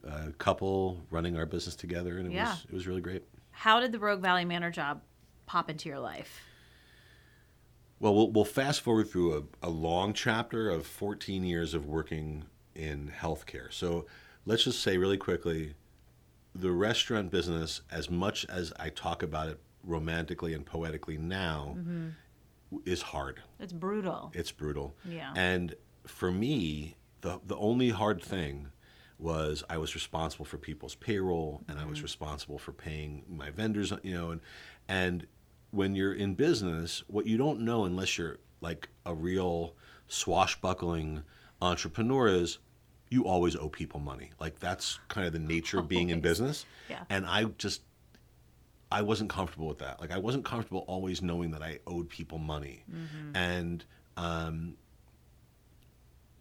a 0.04 0.32
couple 0.32 1.00
running 1.10 1.36
our 1.36 1.46
business 1.46 1.76
together, 1.76 2.18
and 2.18 2.26
it 2.28 2.32
Yeah. 2.32 2.44
was 2.52 2.64
it 2.68 2.72
was 2.74 2.86
really 2.86 3.00
great. 3.00 3.24
How 3.50 3.80
did 3.80 3.92
the 3.92 3.98
Rogue 3.98 4.20
Valley 4.22 4.44
Manor 4.44 4.70
job 4.70 5.02
pop 5.46 5.68
into 5.68 5.88
your 5.88 5.98
life? 5.98 6.40
Well, 8.02 8.16
we'll, 8.16 8.30
we'll 8.32 8.44
fast 8.44 8.80
forward 8.80 9.08
through 9.08 9.48
a, 9.62 9.68
a 9.68 9.70
long 9.70 10.12
chapter 10.12 10.68
of 10.68 10.86
14 10.86 11.44
years 11.44 11.72
of 11.72 11.86
working 11.86 12.46
in 12.74 13.12
healthcare. 13.16 13.72
So 13.72 14.06
let's 14.44 14.64
just 14.64 14.82
say 14.82 14.98
really 14.98 15.16
quickly 15.16 15.74
the 16.52 16.72
restaurant 16.72 17.30
business, 17.30 17.80
as 17.92 18.10
much 18.10 18.44
as 18.46 18.72
I 18.76 18.88
talk 18.88 19.22
about 19.22 19.50
it 19.50 19.60
romantically 19.84 20.52
and 20.52 20.66
poetically 20.66 21.16
now, 21.16 21.76
mm-hmm. 21.78 22.08
is 22.84 23.02
hard. 23.02 23.40
It's 23.60 23.72
brutal. 23.72 24.32
It's 24.34 24.50
brutal. 24.50 24.96
Yeah. 25.04 25.32
And 25.36 25.76
for 26.04 26.32
me, 26.32 26.96
the 27.20 27.40
the 27.46 27.56
only 27.56 27.90
hard 27.90 28.20
thing 28.20 28.70
was 29.16 29.62
I 29.70 29.78
was 29.78 29.94
responsible 29.94 30.44
for 30.44 30.58
people's 30.58 30.96
payroll 30.96 31.62
and 31.68 31.78
I 31.78 31.84
was 31.84 31.98
mm-hmm. 31.98 32.06
responsible 32.06 32.58
for 32.58 32.72
paying 32.72 33.22
my 33.28 33.50
vendors, 33.50 33.92
you 34.02 34.12
know, 34.12 34.32
and 34.32 34.40
and 34.88 35.26
when 35.72 35.96
you're 35.96 36.14
in 36.14 36.34
business, 36.34 37.02
what 37.08 37.26
you 37.26 37.36
don't 37.36 37.60
know 37.60 37.84
unless 37.84 38.16
you're 38.16 38.38
like 38.60 38.88
a 39.04 39.14
real 39.14 39.74
swashbuckling 40.06 41.22
entrepreneur 41.60 42.28
is 42.28 42.58
you 43.08 43.24
always 43.24 43.56
owe 43.56 43.68
people 43.68 43.98
money. 43.98 44.30
Like 44.38 44.58
that's 44.60 45.00
kind 45.08 45.26
of 45.26 45.32
the 45.32 45.38
nature 45.38 45.78
of 45.78 45.88
being 45.88 46.10
in 46.10 46.20
business. 46.20 46.64
Yeah. 46.88 47.00
And 47.10 47.26
I 47.26 47.44
just 47.58 47.82
I 48.90 49.02
wasn't 49.02 49.30
comfortable 49.30 49.68
with 49.68 49.78
that. 49.78 50.00
Like 50.00 50.12
I 50.12 50.18
wasn't 50.18 50.44
comfortable 50.44 50.84
always 50.86 51.22
knowing 51.22 51.50
that 51.52 51.62
I 51.62 51.78
owed 51.86 52.08
people 52.10 52.38
money, 52.38 52.84
and 53.34 53.84
um, 54.18 54.74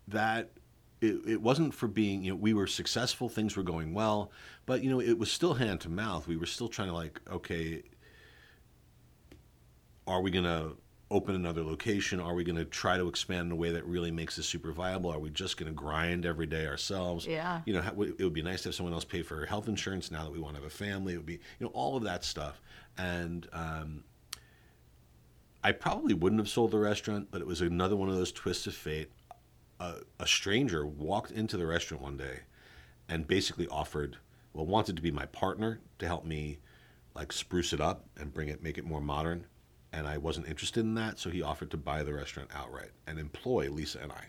that 0.10 0.52
it, 1.00 1.22
it 1.26 1.42
wasn't 1.42 1.74
for 1.74 1.88
being. 1.88 2.24
You 2.24 2.32
know, 2.32 2.36
we 2.36 2.54
were 2.54 2.68
successful, 2.68 3.30
things 3.30 3.56
were 3.56 3.64
going 3.64 3.94
well, 3.94 4.32
but 4.66 4.84
you 4.84 4.90
know, 4.90 5.00
it 5.00 5.18
was 5.18 5.32
still 5.32 5.54
hand 5.54 5.80
to 5.82 5.90
mouth. 5.90 6.28
We 6.28 6.36
were 6.36 6.46
still 6.46 6.68
trying 6.68 6.90
to 6.90 6.94
like, 6.94 7.22
okay, 7.32 7.84
are 10.08 10.22
we 10.22 10.32
gonna 10.32 10.72
open 11.10 11.36
another 11.36 11.64
location? 11.64 12.20
Are 12.20 12.34
we 12.34 12.44
gonna 12.44 12.66
try 12.66 12.98
to 12.98 13.08
expand 13.08 13.48
in 13.48 13.52
a 13.52 13.56
way 13.56 13.72
that 13.72 13.86
really 13.86 14.12
makes 14.12 14.38
this 14.38 14.46
super 14.46 14.72
viable? 14.72 15.12
Are 15.12 15.20
we 15.20 15.30
just 15.30 15.58
gonna 15.58 15.72
grind 15.72 16.26
every 16.26 16.46
day 16.46 16.66
ourselves? 16.66 17.28
Yeah. 17.28 17.62
you 17.66 17.74
know, 17.74 17.82
it 17.82 18.24
would 18.24 18.34
be 18.34 18.42
nice 18.42 18.64
to 18.64 18.70
have 18.70 18.76
someone 18.76 18.94
else 18.94 19.06
pay 19.06 19.22
for 19.22 19.46
health 19.46 19.68
insurance 19.68 20.10
now 20.10 20.24
that 20.24 20.32
we 20.32 20.40
want 20.40 20.56
to 20.56 20.62
have 20.62 20.72
a 20.72 20.74
family. 20.74 21.14
It 21.14 21.18
would 21.18 21.26
be, 21.26 21.34
you 21.60 21.66
know, 21.66 21.72
all 21.74 21.98
of 21.98 22.04
that 22.04 22.24
stuff. 22.24 22.62
And 22.98 23.48
um, 23.54 24.04
I 25.64 25.74
probably 25.74 26.14
wouldn't 26.14 26.40
have 26.40 26.50
sold 26.50 26.72
the 26.72 26.80
restaurant, 26.80 27.28
but 27.30 27.42
it 27.42 27.48
was 27.48 27.62
another 27.62 27.96
one 27.96 28.10
of 28.10 28.16
those 28.16 28.32
twists 28.32 28.66
of 28.68 28.74
fate. 28.74 29.12
A, 29.80 29.96
a 30.20 30.28
stranger 30.28 30.86
walked 30.86 31.32
into 31.32 31.58
the 31.58 31.66
restaurant 31.66 32.02
one 32.02 32.18
day 32.18 32.42
and 33.10 33.28
basically 33.28 33.68
offered, 33.68 34.18
well, 34.54 34.66
wanted 34.66 34.96
to 34.96 35.02
be 35.02 35.12
my 35.12 35.26
partner 35.26 35.80
to 36.00 36.08
help 36.08 36.26
me 36.26 36.60
like 37.16 37.34
spruce 37.34 37.74
it 37.74 37.82
up 37.82 38.06
and 38.18 38.34
bring 38.34 38.48
it, 38.48 38.64
make 38.64 38.78
it 38.78 38.86
more 38.86 39.02
modern. 39.02 39.46
And 39.94 40.08
I 40.08 40.18
wasn't 40.18 40.48
interested 40.48 40.82
in 40.82 40.94
that, 40.96 41.20
so 41.20 41.30
he 41.30 41.42
offered 41.42 41.70
to 41.72 41.78
buy 41.78 42.04
the 42.04 42.14
restaurant 42.14 42.50
outright 42.56 42.92
and 43.08 43.20
employ 43.20 43.70
Lisa 43.70 44.00
and 44.02 44.12
I. 44.12 44.26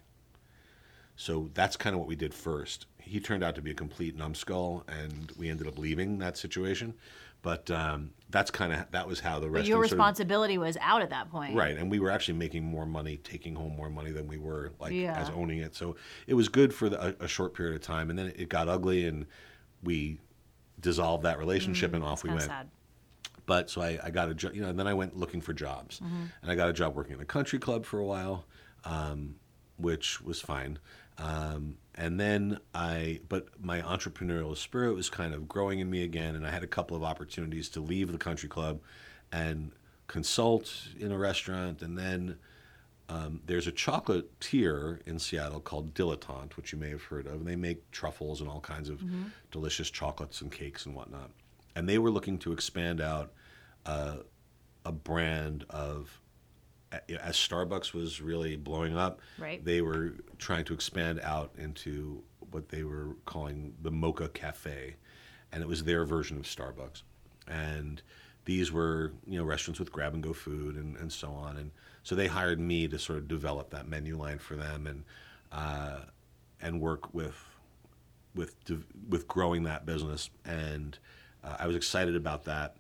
So 1.15 1.51
that's 1.55 1.77
kind 1.77 1.95
of 1.95 2.01
what 2.01 2.09
we 2.09 2.17
did 2.17 2.35
first. 2.35 2.87
He 2.99 3.21
turned 3.21 3.45
out 3.45 3.55
to 3.55 3.63
be 3.63 3.71
a 3.71 3.75
complete 3.75 4.17
numbskull, 4.17 4.85
and 4.89 5.31
we 5.39 5.49
ended 5.49 5.69
up 5.69 5.79
leaving 5.79 6.19
that 6.19 6.37
situation. 6.37 6.95
But 7.43 7.71
um, 7.71 8.11
that's 8.31 8.51
kind 8.51 8.73
of 8.73 8.91
that 8.93 9.07
was 9.07 9.21
how 9.21 9.39
the 9.41 9.47
But 9.47 9.53
restaurant. 9.53 9.69
your 9.69 9.77
sort 9.79 9.85
of- 9.87 9.93
responsibility 9.93 10.59
was 10.59 10.77
out 10.81 11.03
at 11.03 11.11
that 11.11 11.31
point. 11.31 11.55
Right, 11.57 11.77
and 11.77 11.91
we 11.91 12.01
were 12.01 12.11
actually 12.11 12.39
making 12.39 12.65
more 12.65 12.87
money, 12.87 13.17
taking 13.19 13.55
home 13.55 13.77
more 13.77 13.91
money 13.91 14.11
than 14.13 14.27
we 14.27 14.39
were 14.39 14.73
like 14.81 14.93
Yeah. 14.93 15.17
as 15.21 15.29
owning 15.31 15.59
it. 15.59 15.75
So 15.77 15.97
it 16.27 16.35
was 16.35 16.49
good 16.49 16.73
for 16.73 16.89
the, 16.89 17.09
a, 17.21 17.25
a 17.25 17.29
short 17.29 17.55
period 17.55 17.75
of 17.77 17.83
time, 17.83 18.11
and 18.11 18.19
then 18.19 18.33
it 18.37 18.49
got 18.49 18.69
ugly, 18.69 19.07
and 19.07 19.27
we 19.83 20.19
dissolved 20.81 21.25
that 21.25 21.39
relationship, 21.39 21.95
and 21.95 22.03
off 22.03 22.23
we 22.25 22.31
went. 22.31 22.43
sad. 22.43 22.69
But 23.47 23.71
so 23.71 23.83
I, 23.83 23.99
I 24.03 24.11
got 24.11 24.29
a 24.29 24.35
job, 24.35 24.55
you 24.55 24.63
know, 24.63 24.69
and 24.69 24.79
then 24.79 24.87
I 24.87 24.95
went 24.95 25.17
looking 25.17 25.41
for 25.41 25.53
jobs, 25.53 26.01
and 26.01 26.51
I 26.51 26.55
got 26.55 26.69
a 26.69 26.73
job 26.73 26.95
working 26.95 27.15
in 27.15 27.21
a 27.21 27.25
country 27.25 27.59
club 27.59 27.85
for 27.85 27.99
a 27.99 28.05
while, 28.05 28.45
um, 28.85 29.37
which 29.77 30.21
was 30.21 30.41
fine. 30.41 30.79
Um, 31.19 31.77
and 31.95 32.19
then 32.19 32.59
I, 32.75 33.21
but 33.29 33.49
my 33.61 33.83
entrepreneurial 33.83 34.57
spirit 34.57 34.95
was 34.95 35.11
kind 35.11 35.35
of 35.35 35.49
growing 35.49 35.81
in 35.81 35.91
me 35.91 36.05
again, 36.05 36.35
and 36.37 36.47
I 36.47 36.51
had 36.51 36.63
a 36.63 36.69
couple 36.69 36.97
of 36.97 37.03
opportunities 37.03 37.69
to 37.71 37.81
leave 37.81 38.11
the 38.13 38.19
country 38.19 38.49
club 38.49 38.81
and 39.31 39.73
consult 40.07 40.73
in 40.99 41.13
a 41.13 41.19
restaurant, 41.19 41.83
and 41.83 41.99
then 41.99 42.39
um, 43.09 43.41
there's 43.47 43.67
a 43.67 43.73
chocolatier 43.73 45.01
in 45.07 45.19
Seattle 45.19 45.61
called 45.61 45.93
Dilettante, 45.95 46.57
which 46.57 46.73
you 46.73 46.79
may 46.79 46.91
have 46.91 47.03
heard 47.03 47.27
of. 47.27 47.35
And 47.35 47.47
they 47.47 47.57
make 47.57 47.91
truffles 47.91 48.41
and 48.41 48.49
all 48.49 48.61
kinds 48.61 48.89
of 48.89 49.03
delicious 49.51 49.91
chocolates 49.91 50.41
and 50.41 50.51
cakes 50.51 50.87
and 50.87 50.95
whatnot. 50.95 51.31
And 51.75 51.89
they 51.89 51.99
were 51.99 52.11
looking 52.11 52.39
to 52.39 52.53
expand 52.53 53.01
out 53.01 53.33
uh, 53.87 54.17
a 54.85 54.93
brand 54.93 55.65
of, 55.71 56.21
as 56.93 57.37
Starbucks 57.37 57.93
was 57.95 58.21
really 58.21 58.57
blowing 58.57 58.97
up, 58.97 59.21
Right. 59.39 59.65
they 59.65 59.81
were 59.81 60.15
trying 60.39 60.65
to 60.67 60.75
expand 60.75 61.21
out 61.21 61.53
into 61.57 62.23
what 62.51 62.69
they 62.69 62.83
were 62.85 63.17
calling 63.25 63.75
the 63.83 63.91
Mocha 63.91 64.29
Cafe. 64.29 64.97
And 65.53 65.63
it 65.63 65.67
was 65.67 65.85
their 65.85 66.05
version 66.05 66.37
of 66.39 66.45
Starbucks. 66.45 67.03
And 67.49 68.03
these 68.45 68.71
were, 68.73 69.13
you 69.27 69.39
know, 69.39 69.45
restaurants 69.45 69.79
with 69.79 69.93
grab 69.93 70.15
and 70.15 70.23
go 70.23 70.33
food 70.33 70.77
and, 70.77 70.97
and 70.97 71.11
so 71.13 71.29
on. 71.31 71.57
And 71.57 71.71
so 72.03 72.15
they 72.15 72.27
hired 72.27 72.61
me 72.61 72.89
to 72.89 72.99
sort 72.99 73.19
of 73.19 73.29
develop 73.29 73.71
that 73.71 73.89
menu 73.89 74.17
line 74.19 74.39
for 74.39 74.57
them 74.57 74.87
and 74.87 75.05
uh, 75.53 76.01
and 76.61 76.81
work 76.81 77.13
with 77.15 77.37
with 78.35 78.55
with 79.09 79.29
growing 79.29 79.63
that 79.65 79.87
business. 79.87 80.31
And 80.45 80.99
uh, 81.45 81.57
I 81.59 81.67
was 81.67 81.77
excited 81.77 82.17
about 82.17 82.45
that. 82.45 82.77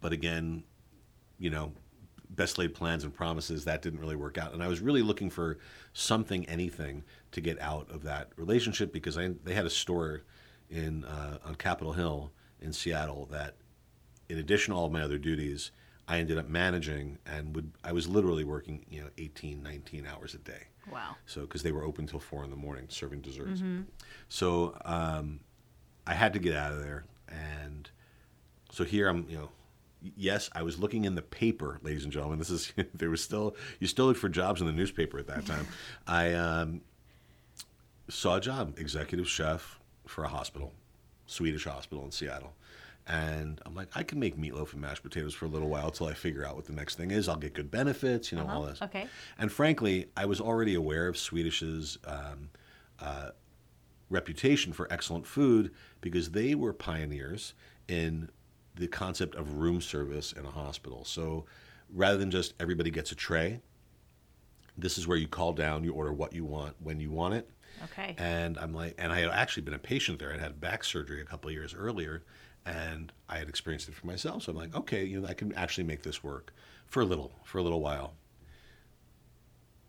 But 0.00 0.12
again, 0.12 0.62
you 1.38 1.50
know, 1.50 1.72
best 2.30 2.58
laid 2.58 2.74
plans 2.74 3.04
and 3.04 3.14
promises 3.14 3.64
that 3.64 3.82
didn't 3.82 4.00
really 4.00 4.16
work 4.16 4.38
out. 4.38 4.52
And 4.52 4.62
I 4.62 4.68
was 4.68 4.80
really 4.80 5.02
looking 5.02 5.30
for 5.30 5.58
something, 5.92 6.44
anything, 6.46 7.04
to 7.32 7.40
get 7.40 7.60
out 7.60 7.90
of 7.90 8.02
that 8.04 8.30
relationship 8.36 8.92
because 8.92 9.16
I 9.18 9.30
they 9.44 9.54
had 9.54 9.66
a 9.66 9.70
store 9.70 10.22
in 10.70 11.04
uh, 11.04 11.38
on 11.44 11.54
Capitol 11.56 11.92
Hill 11.92 12.32
in 12.60 12.72
Seattle 12.72 13.28
that, 13.30 13.54
in 14.28 14.38
addition 14.38 14.72
to 14.72 14.78
all 14.78 14.86
of 14.86 14.92
my 14.92 15.02
other 15.02 15.18
duties, 15.18 15.70
I 16.08 16.18
ended 16.18 16.38
up 16.38 16.48
managing 16.48 17.18
and 17.26 17.54
would 17.54 17.72
I 17.84 17.92
was 17.92 18.08
literally 18.08 18.44
working 18.44 18.84
you 18.88 19.02
know 19.02 19.08
18, 19.18 19.62
19 19.62 20.06
hours 20.06 20.34
a 20.34 20.38
day. 20.38 20.64
Wow. 20.90 21.16
So 21.26 21.42
because 21.42 21.62
they 21.62 21.72
were 21.72 21.82
open 21.82 22.06
till 22.06 22.20
four 22.20 22.44
in 22.44 22.50
the 22.50 22.56
morning 22.56 22.86
serving 22.88 23.20
desserts, 23.20 23.60
so 24.28 24.76
um, 24.84 25.40
I 26.06 26.14
had 26.14 26.32
to 26.34 26.38
get 26.38 26.54
out 26.54 26.72
of 26.72 26.80
there, 26.80 27.04
and 27.28 27.90
so 28.70 28.84
here 28.84 29.08
I'm. 29.08 29.26
You 29.28 29.38
know, 29.38 29.48
yes, 30.16 30.50
I 30.52 30.62
was 30.62 30.78
looking 30.78 31.04
in 31.04 31.14
the 31.14 31.22
paper, 31.22 31.78
ladies 31.82 32.04
and 32.04 32.12
gentlemen. 32.12 32.38
This 32.38 32.50
is 32.50 32.72
there 32.94 33.10
was 33.10 33.22
still 33.22 33.56
you 33.80 33.86
still 33.86 34.06
look 34.06 34.16
for 34.16 34.28
jobs 34.28 34.60
in 34.60 34.66
the 34.66 34.72
newspaper 34.72 35.18
at 35.18 35.26
that 35.28 35.46
time. 35.46 35.66
I 36.06 36.32
um, 36.34 36.80
saw 38.08 38.36
a 38.36 38.40
job, 38.40 38.78
executive 38.78 39.28
chef 39.28 39.78
for 40.06 40.24
a 40.24 40.28
hospital, 40.28 40.72
Swedish 41.26 41.64
hospital 41.64 42.04
in 42.04 42.10
Seattle. 42.10 42.52
And 43.08 43.60
I'm 43.64 43.74
like, 43.74 43.88
I 43.94 44.02
can 44.02 44.18
make 44.18 44.36
meatloaf 44.36 44.72
and 44.72 44.82
mashed 44.82 45.04
potatoes 45.04 45.32
for 45.32 45.44
a 45.44 45.48
little 45.48 45.68
while 45.68 45.90
till 45.90 46.08
I 46.08 46.14
figure 46.14 46.44
out 46.44 46.56
what 46.56 46.64
the 46.64 46.72
next 46.72 46.96
thing 46.96 47.12
is. 47.12 47.28
I'll 47.28 47.36
get 47.36 47.54
good 47.54 47.70
benefits, 47.70 48.32
you 48.32 48.38
know, 48.38 48.48
all 48.48 48.62
this. 48.62 48.82
Okay. 48.82 49.06
And 49.38 49.50
frankly, 49.52 50.06
I 50.16 50.26
was 50.26 50.40
already 50.40 50.74
aware 50.74 51.06
of 51.06 51.14
Swedish's 51.14 51.98
um, 52.04 52.50
uh, 53.00 53.30
reputation 54.08 54.72
for 54.72 54.90
excellent 54.92 55.26
food 55.26 55.72
because 56.00 56.30
they 56.30 56.54
were 56.54 56.72
pioneers 56.72 57.54
in 57.88 58.30
the 58.74 58.86
concept 58.86 59.34
of 59.34 59.54
room 59.54 59.80
service 59.80 60.32
in 60.32 60.44
a 60.44 60.50
hospital. 60.50 61.04
So 61.04 61.44
rather 61.92 62.16
than 62.16 62.30
just 62.30 62.54
everybody 62.60 62.90
gets 62.90 63.12
a 63.12 63.14
tray, 63.14 63.60
this 64.76 64.98
is 64.98 65.06
where 65.06 65.16
you 65.16 65.28
call 65.28 65.52
down, 65.52 65.84
you 65.84 65.92
order 65.92 66.12
what 66.12 66.32
you 66.32 66.44
want 66.44 66.76
when 66.80 67.00
you 67.00 67.10
want 67.10 67.34
it. 67.34 67.50
Okay. 67.84 68.14
And 68.18 68.58
I'm 68.58 68.72
like, 68.72 68.94
and 68.98 69.12
I 69.12 69.20
had 69.20 69.30
actually 69.30 69.62
been 69.62 69.74
a 69.74 69.78
patient 69.78 70.18
there. 70.18 70.32
I'd 70.32 70.40
had 70.40 70.60
back 70.60 70.84
surgery 70.84 71.20
a 71.20 71.24
couple 71.24 71.48
of 71.48 71.54
years 71.54 71.74
earlier, 71.74 72.22
and 72.64 73.12
I 73.28 73.38
had 73.38 73.48
experienced 73.48 73.88
it 73.88 73.94
for 73.94 74.06
myself. 74.06 74.44
So 74.44 74.52
I'm 74.52 74.58
like, 74.58 74.74
okay, 74.74 75.04
you 75.04 75.20
know, 75.20 75.28
I 75.28 75.34
can 75.34 75.52
actually 75.54 75.84
make 75.84 76.02
this 76.02 76.22
work 76.22 76.52
for 76.86 77.00
a 77.02 77.04
little, 77.04 77.32
for 77.44 77.58
a 77.58 77.62
little 77.62 77.80
while. 77.80 78.14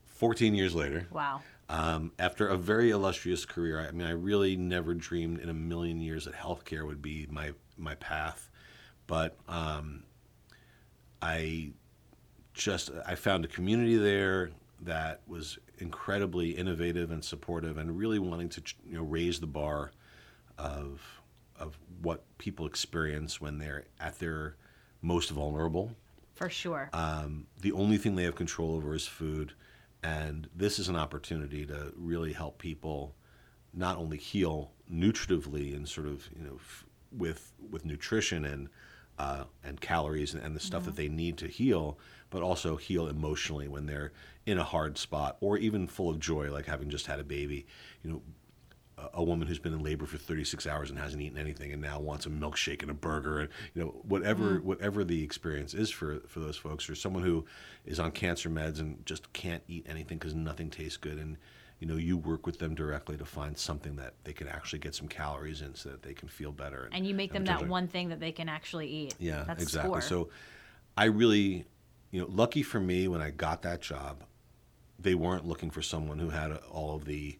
14 0.05 0.55
years 0.55 0.73
later, 0.73 1.07
wow. 1.11 1.41
Um, 1.69 2.11
after 2.17 2.47
a 2.47 2.57
very 2.57 2.91
illustrious 2.91 3.45
career, 3.45 3.79
I 3.79 3.91
mean, 3.91 4.07
I 4.07 4.11
really 4.11 4.55
never 4.55 4.93
dreamed 4.93 5.39
in 5.39 5.49
a 5.49 5.53
million 5.53 5.99
years 5.99 6.25
that 6.25 6.33
healthcare 6.33 6.85
would 6.85 7.01
be 7.01 7.27
my 7.29 7.51
my 7.77 7.95
path, 7.95 8.49
but 9.05 9.37
um, 9.47 10.03
I 11.21 11.71
just 12.53 12.91
I 13.05 13.15
found 13.15 13.43
a 13.43 13.47
community 13.47 13.97
there 13.97 14.51
that 14.81 15.21
was 15.27 15.57
incredibly 15.79 16.51
innovative 16.51 17.11
and 17.11 17.23
supportive, 17.23 17.77
and 17.77 17.97
really 17.97 18.19
wanting 18.19 18.49
to 18.49 18.61
you 18.85 18.95
know 18.95 19.03
raise 19.03 19.39
the 19.39 19.47
bar 19.47 19.91
of 20.57 21.01
of 21.59 21.77
what 22.01 22.23
people 22.37 22.65
experience 22.65 23.41
when 23.41 23.57
they're 23.57 23.85
at 23.99 24.19
their 24.19 24.55
most 25.01 25.31
vulnerable. 25.31 25.91
For 26.35 26.49
sure. 26.49 26.89
Um, 26.93 27.47
the 27.61 27.71
only 27.71 27.97
thing 27.97 28.15
they 28.15 28.23
have 28.23 28.35
control 28.35 28.75
over 28.75 28.93
is 28.93 29.07
food, 29.07 29.53
and 30.07 30.47
this 30.55 30.79
is 30.79 30.87
an 30.87 30.95
opportunity 30.95 31.65
to 31.65 31.91
really 31.97 32.31
help 32.31 32.59
people 32.59 33.13
not 33.73 33.97
only 33.97 34.17
heal 34.17 34.71
nutritively 34.91 35.75
and 35.75 35.87
sort 35.87 36.07
of 36.07 36.29
you 36.35 36.43
know 36.43 36.55
f- 36.55 36.85
with 37.11 37.51
with 37.69 37.83
nutrition 37.83 38.45
and 38.45 38.69
uh, 39.19 39.43
and 39.63 39.81
calories 39.81 40.33
and, 40.33 40.43
and 40.43 40.55
the 40.55 40.59
stuff 40.59 40.85
that 40.85 40.95
they 40.95 41.09
need 41.09 41.37
to 41.37 41.47
heal, 41.47 41.97
but 42.29 42.43
also 42.43 42.75
heal 42.75 43.07
emotionally 43.07 43.67
when 43.67 43.87
they're 43.87 44.11
in 44.45 44.59
a 44.59 44.63
hard 44.63 44.95
spot 44.95 45.37
or 45.41 45.57
even 45.57 45.87
full 45.87 46.11
of 46.11 46.19
joy, 46.19 46.51
like 46.51 46.67
having 46.67 46.87
just 46.89 47.07
had 47.07 47.19
a 47.19 47.23
baby. 47.23 47.65
You 48.03 48.11
know, 48.11 48.21
a- 49.13 49.23
woman 49.23 49.47
who's 49.47 49.59
been 49.59 49.73
in 49.73 49.83
labor 49.83 50.05
for 50.05 50.17
36 50.17 50.65
hours 50.65 50.89
and 50.89 50.97
hasn't 50.99 51.21
eaten 51.21 51.37
anything 51.37 51.71
and 51.71 51.81
now 51.81 51.99
wants 51.99 52.25
a 52.25 52.29
milkshake 52.29 52.81
and 52.81 52.89
a 52.89 52.93
burger 52.93 53.39
and 53.39 53.49
you 53.73 53.81
know 53.83 53.89
whatever 54.07 54.59
mm. 54.59 54.63
whatever 54.63 55.03
the 55.03 55.23
experience 55.23 55.73
is 55.73 55.89
for 55.89 56.19
for 56.27 56.39
those 56.39 56.57
folks 56.57 56.89
or 56.89 56.95
someone 56.95 57.23
who 57.23 57.45
is 57.85 57.99
on 57.99 58.11
cancer 58.11 58.49
meds 58.49 58.79
and 58.79 59.05
just 59.05 59.31
can't 59.33 59.63
eat 59.67 59.85
anything 59.89 60.17
because 60.17 60.33
nothing 60.33 60.69
tastes 60.69 60.97
good 60.97 61.17
and 61.17 61.37
you 61.79 61.87
know 61.87 61.95
you 61.95 62.17
work 62.17 62.45
with 62.45 62.59
them 62.59 62.73
directly 62.73 63.17
to 63.17 63.25
find 63.25 63.57
something 63.57 63.95
that 63.97 64.13
they 64.23 64.33
can 64.33 64.47
actually 64.47 64.79
get 64.79 64.95
some 64.95 65.07
calories 65.07 65.61
in 65.61 65.75
so 65.75 65.89
that 65.89 66.01
they 66.01 66.13
can 66.13 66.27
feel 66.27 66.51
better 66.51 66.89
and 66.91 67.05
you 67.05 67.13
make 67.13 67.33
them 67.33 67.45
that 67.45 67.67
one 67.67 67.87
thing 67.87 68.09
that 68.09 68.19
they 68.19 68.31
can 68.31 68.49
actually 68.49 68.87
eat. 68.87 69.15
yeah, 69.19 69.43
That's 69.45 69.61
exactly. 69.61 70.01
So 70.01 70.29
I 70.95 71.05
really, 71.05 71.65
you 72.11 72.21
know, 72.21 72.27
lucky 72.27 72.63
for 72.63 72.79
me 72.79 73.07
when 73.07 73.21
I 73.21 73.29
got 73.29 73.61
that 73.61 73.81
job, 73.81 74.23
they 74.99 75.13
weren't 75.13 75.45
looking 75.45 75.69
for 75.69 75.83
someone 75.83 76.17
who 76.17 76.29
had 76.29 76.57
all 76.71 76.95
of 76.95 77.05
the 77.05 77.37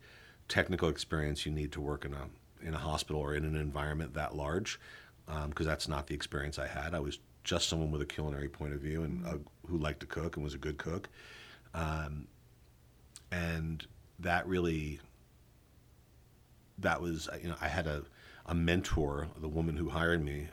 technical 0.48 0.90
experience 0.90 1.46
you 1.46 1.52
need 1.52 1.72
to 1.74 1.82
work 1.82 2.06
in 2.06 2.14
a 2.14 2.28
in 2.66 2.74
a 2.74 2.78
hospital 2.78 3.22
or 3.22 3.36
in 3.36 3.46
an 3.46 3.56
environment 3.56 4.14
that 4.16 4.36
large, 4.36 4.80
because 5.48 5.66
that's 5.66 5.88
not 5.88 6.08
the 6.08 6.16
experience 6.16 6.58
I 6.58 6.68
had. 6.68 6.94
I 6.94 7.00
was 7.00 7.20
just 7.44 7.70
someone 7.70 7.92
with 7.92 8.02
a 8.02 8.06
culinary 8.06 8.50
point 8.50 8.74
of 8.74 8.80
view 8.82 9.04
and 9.04 9.26
uh, 9.26 9.38
who 9.68 9.78
liked 9.78 10.02
to 10.02 10.06
cook 10.06 10.36
and 10.36 10.44
was 10.44 10.54
a 10.54 10.58
good 10.58 10.78
cook, 10.78 11.10
um, 11.74 12.28
and 13.32 13.86
that 14.20 14.48
really 14.48 15.00
that 16.80 17.02
was 17.02 17.30
you 17.42 17.50
know 17.50 17.56
I 17.62 17.68
had 17.68 17.88
a 17.88 18.04
a 18.46 18.56
mentor, 18.56 19.28
the 19.42 19.50
woman 19.50 19.76
who 19.76 19.90
hired 19.90 20.24
me, 20.24 20.48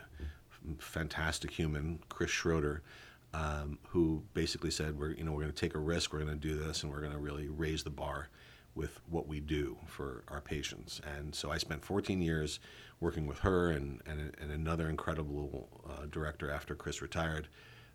fantastic 0.79 1.51
human, 1.51 1.99
Chris 2.09 2.29
Schroeder, 2.29 2.81
um, 3.33 3.79
who 3.87 4.21
basically 4.33 4.71
said 4.71 4.99
we're 4.99 5.11
you 5.11 5.23
know 5.23 5.31
we're 5.31 5.41
going 5.41 5.53
to 5.53 5.59
take 5.59 5.75
a 5.75 5.79
risk, 5.79 6.13
we're 6.13 6.19
going 6.19 6.39
to 6.39 6.47
do 6.47 6.57
this, 6.57 6.83
and 6.83 6.91
we're 6.91 6.99
going 7.01 7.13
to 7.13 7.17
really 7.17 7.47
raise 7.47 7.83
the 7.83 7.89
bar 7.89 8.29
with 8.75 8.99
what 9.09 9.27
we 9.27 9.39
do 9.39 9.77
for 9.87 10.23
our 10.27 10.41
patients. 10.41 11.01
And 11.17 11.33
so 11.33 11.49
I 11.49 11.57
spent 11.57 11.83
14 11.83 12.21
years 12.21 12.59
working 12.99 13.25
with 13.25 13.39
her 13.39 13.71
and 13.71 14.01
and, 14.05 14.35
and 14.39 14.51
another 14.51 14.89
incredible 14.89 15.69
uh, 15.89 16.05
director 16.11 16.51
after 16.51 16.75
Chris 16.75 17.01
retired, 17.01 17.47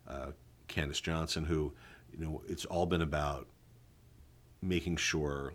uh, 0.07 0.31
Candace 0.67 0.99
Johnson, 0.99 1.45
who 1.45 1.73
you 2.11 2.25
know 2.25 2.41
it's 2.47 2.65
all 2.65 2.85
been 2.85 3.01
about 3.01 3.47
making 4.61 4.97
sure 4.97 5.53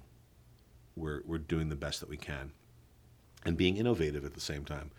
we're 0.94 1.22
we're 1.26 1.38
doing 1.38 1.68
the 1.68 1.76
best 1.76 2.00
that 2.00 2.08
we 2.08 2.16
can 2.16 2.52
and 3.44 3.56
being 3.56 3.76
innovative 3.76 4.24
at 4.24 4.34
the 4.34 4.40
same 4.40 4.64
time. 4.64 4.90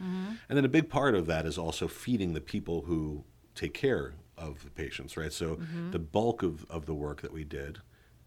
And 0.48 0.58
then 0.58 0.64
a 0.64 0.70
big 0.70 0.90
part 0.90 1.16
of 1.16 1.26
that 1.28 1.46
is 1.46 1.58
also 1.58 1.88
feeding 1.88 2.34
the 2.34 2.40
people 2.42 2.82
who 2.84 3.24
take 3.56 3.74
care 3.74 4.14
of 4.38 4.64
the 4.64 4.70
patients, 4.70 5.18
right? 5.18 5.34
So 5.34 5.56
the 5.92 6.00
bulk 6.00 6.44
of, 6.44 6.66
of 6.70 6.86
the 6.86 6.94
work 6.94 7.22
that 7.22 7.34
we 7.34 7.44
did 7.44 7.80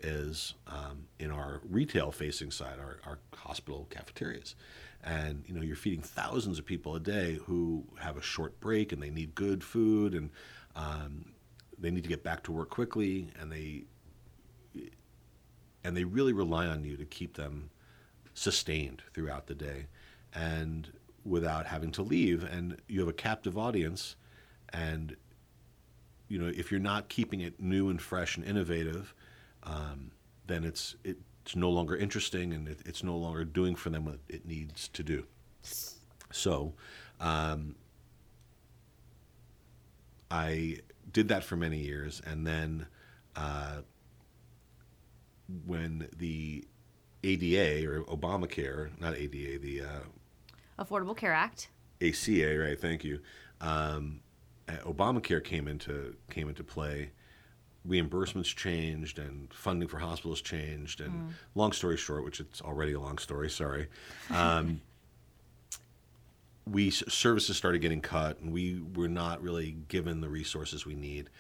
is 0.03 0.55
um, 0.67 1.07
in 1.19 1.31
our 1.31 1.61
retail 1.69 2.11
facing 2.11 2.51
side, 2.51 2.79
our, 2.79 2.99
our 3.07 3.19
hospital 3.35 3.87
cafeterias. 3.91 4.55
And 5.03 5.45
you 5.47 5.55
know, 5.55 5.63
you're 5.63 5.77
feeding 5.77 6.03
thousands 6.03 6.59
of 6.59 6.67
people 6.67 6.95
a 6.95 7.01
day 7.01 7.39
who 7.47 7.85
have 7.99 8.17
a 8.17 8.23
short 8.23 8.59
break 8.61 8.93
and 8.93 9.03
they 9.03 9.11
need 9.11 9.35
good 9.35 9.65
food 9.65 10.15
and 10.15 10.31
um, 10.77 11.33
they 11.79 11.91
need 11.91 12.03
to 12.03 12.09
get 12.09 12.23
back 12.23 12.43
to 12.45 12.53
work 12.53 12.71
quickly 12.71 13.31
and 13.41 13.51
they 13.51 13.85
and 15.83 15.97
they 15.97 16.05
really 16.05 16.33
rely 16.33 16.67
on 16.67 16.85
you 16.85 16.97
to 16.97 17.07
keep 17.07 17.37
them 17.37 17.71
sustained 18.35 19.03
throughout 19.15 19.47
the 19.47 19.55
day 19.55 19.87
and 20.35 20.93
without 21.25 21.67
having 21.67 21.91
to 21.91 22.03
leave 22.03 22.45
and 22.45 22.77
you 22.87 23.01
have 23.01 23.09
a 23.09 23.15
captive 23.15 23.59
audience 23.59 24.17
and 24.73 25.17
you 26.29 26.39
know 26.39 26.47
if 26.55 26.71
you're 26.71 26.81
not 26.81 27.09
keeping 27.09 27.41
it 27.41 27.61
new 27.61 27.89
and 27.89 28.01
fresh 28.01 28.37
and 28.37 28.47
innovative 28.47 29.15
um, 29.65 30.11
then 30.47 30.65
it's 30.65 30.97
it's 31.05 31.57
no 31.57 31.71
longer 31.71 31.97
interesting 31.97 32.53
and 32.53 32.69
it, 32.69 32.81
it's 32.85 33.03
no 33.03 33.17
longer 33.17 33.45
doing 33.45 33.75
for 33.75 33.91
them 33.91 34.05
what 34.05 34.19
it 34.29 34.47
needs 34.47 34.89
to 34.89 35.03
do 35.03 35.25
so 36.31 36.75
um, 37.21 37.75
i 40.31 40.79
did 41.13 41.29
that 41.29 41.43
for 41.43 41.57
many 41.57 41.79
years 41.79 42.23
and 42.27 42.47
then 42.47 42.87
uh, 43.37 43.79
when 45.67 46.09
the 46.17 46.65
ADA 47.23 47.87
or 47.89 48.03
Obamacare, 48.05 48.91
not 49.01 49.17
ADA, 49.17 49.59
the 49.59 49.83
uh, 49.83 50.85
Affordable 50.85 51.17
Care 51.17 51.33
Act. 51.33 51.69
ACA, 52.01 52.57
right? 52.59 52.81
Thank 52.81 53.05
you. 53.05 53.21
Um, 53.61 54.21
uh, 54.69 54.73
Obamacare 54.87 55.45
came 55.45 55.69
into 55.69 56.17
came 56.31 56.49
into 56.49 56.65
play. 56.65 57.11
Reimbursements 57.89 58.55
changed 58.55 59.19
and 59.19 59.53
funding 59.53 59.89
for 59.89 59.99
hospitals 59.99 60.41
changed. 60.41 61.01
And 61.01 61.13
mm. 61.13 61.33
long 61.55 61.73
story 61.73 61.97
short, 61.97 62.25
which 62.25 62.41
it's 62.41 62.61
already 62.61 62.93
a 62.93 63.01
long 63.01 63.19
story, 63.19 63.51
sorry. 63.51 63.89
Um, 64.31 64.81
we 66.67 66.91
services 66.91 67.57
started 67.57 67.81
getting 67.81 68.01
cut, 68.01 68.41
and 68.41 68.53
we 68.53 68.83
were 68.95 69.09
not 69.09 69.43
really 69.43 69.77
given 69.89 70.21
the 70.21 70.29
resources 70.29 70.87
we 70.87 70.95
need 70.95 71.31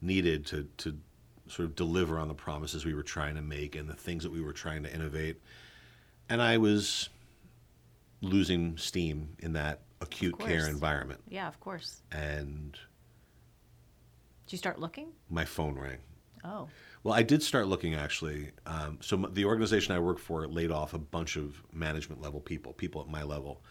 needed 0.00 0.46
to 0.46 0.68
to 0.76 0.96
sort 1.48 1.66
of 1.66 1.74
deliver 1.76 2.18
on 2.18 2.28
the 2.28 2.34
promises 2.34 2.84
we 2.84 2.94
were 2.94 3.02
trying 3.02 3.34
to 3.36 3.42
make 3.42 3.76
and 3.76 3.88
the 3.88 3.94
things 3.94 4.22
that 4.22 4.32
we 4.32 4.40
were 4.40 4.52
trying 4.52 4.82
to 4.82 4.92
innovate. 4.92 5.40
And 6.28 6.42
I 6.42 6.58
was 6.58 7.08
losing 8.20 8.76
steam 8.76 9.28
in 9.38 9.52
that 9.52 9.82
acute 10.00 10.38
care 10.38 10.66
environment. 10.66 11.20
Yeah, 11.28 11.46
of 11.46 11.60
course. 11.60 12.02
And 12.12 12.76
did 14.46 14.52
you 14.52 14.58
start 14.58 14.78
looking? 14.78 15.08
My 15.28 15.44
phone 15.44 15.76
rang. 15.76 15.98
Oh. 16.44 16.68
Well, 17.02 17.14
I 17.14 17.22
did 17.22 17.42
start 17.42 17.66
looking 17.66 17.94
actually. 17.94 18.52
Um, 18.64 18.98
so 19.00 19.16
the 19.16 19.44
organization 19.44 19.94
I 19.94 19.98
work 19.98 20.18
for 20.18 20.46
laid 20.46 20.70
off 20.70 20.94
a 20.94 20.98
bunch 20.98 21.36
of 21.36 21.62
management 21.72 22.20
level 22.22 22.40
people, 22.40 22.72
people 22.72 23.00
at 23.00 23.08
my 23.08 23.24
level, 23.24 23.62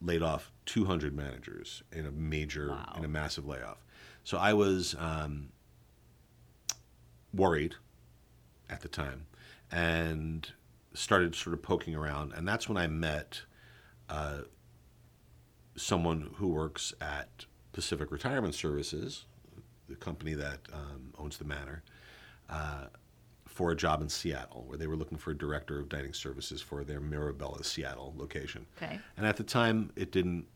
laid 0.00 0.22
off 0.22 0.50
200 0.66 1.14
managers 1.14 1.82
in 1.92 2.06
a 2.06 2.10
major, 2.10 2.70
wow. 2.70 2.94
in 2.96 3.04
a 3.04 3.08
massive 3.08 3.46
layoff. 3.46 3.84
So 4.24 4.38
I 4.38 4.54
was 4.54 4.94
um, 4.98 5.50
worried 7.34 7.74
at 8.70 8.80
the 8.80 8.88
time 8.88 9.26
and 9.70 10.50
started 10.94 11.34
sort 11.34 11.52
of 11.54 11.62
poking 11.62 11.94
around. 11.94 12.32
And 12.32 12.48
that's 12.48 12.68
when 12.68 12.78
I 12.78 12.86
met 12.86 13.42
uh, 14.08 14.40
someone 15.76 16.30
who 16.36 16.48
works 16.48 16.94
at 17.00 17.44
Pacific 17.72 18.10
Retirement 18.10 18.54
Services, 18.54 19.26
the 19.88 19.96
company 19.96 20.34
that 20.34 20.58
um, 20.72 21.12
owns 21.18 21.38
the 21.38 21.44
Manor, 21.44 21.82
uh, 22.48 22.86
for 23.46 23.72
a 23.72 23.76
job 23.76 24.02
in 24.02 24.08
Seattle, 24.08 24.64
where 24.66 24.78
they 24.78 24.86
were 24.86 24.96
looking 24.96 25.18
for 25.18 25.30
a 25.30 25.36
director 25.36 25.78
of 25.78 25.88
dining 25.88 26.12
services 26.12 26.60
for 26.60 26.84
their 26.84 27.00
Mirabella 27.00 27.64
Seattle 27.64 28.14
location. 28.16 28.66
Okay. 28.80 29.00
And 29.16 29.26
at 29.26 29.36
the 29.36 29.42
time, 29.42 29.90
it 29.96 30.12
didn't 30.12 30.46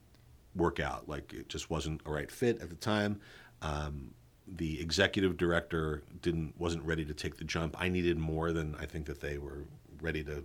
work 0.54 0.80
out. 0.80 1.08
Like 1.08 1.32
it 1.32 1.48
just 1.48 1.70
wasn't 1.70 2.00
a 2.06 2.10
right 2.10 2.30
fit 2.30 2.60
at 2.60 2.68
the 2.68 2.76
time. 2.76 3.20
Um, 3.62 4.12
the 4.46 4.80
executive 4.80 5.36
director 5.36 6.02
didn't 6.20 6.54
wasn't 6.58 6.84
ready 6.84 7.04
to 7.04 7.14
take 7.14 7.36
the 7.36 7.44
jump. 7.44 7.76
I 7.80 7.88
needed 7.88 8.18
more 8.18 8.52
than 8.52 8.74
I 8.76 8.86
think 8.86 9.06
that 9.06 9.20
they 9.20 9.38
were 9.38 9.64
ready 10.00 10.22
to 10.24 10.44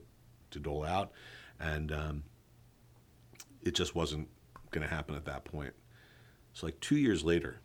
to 0.52 0.60
dole 0.60 0.86
out, 0.86 1.12
and 1.60 1.92
um, 1.92 2.24
it 3.64 3.76
just 3.76 3.96
wasn't 3.96 4.30
going 4.72 4.88
to 4.88 4.94
happen 4.94 5.16
at 5.16 5.26
that 5.26 5.46
point. 5.46 5.74
So 6.54 6.68
like 6.68 6.80
two 6.80 6.98
years 6.98 7.24
later, 7.24 7.60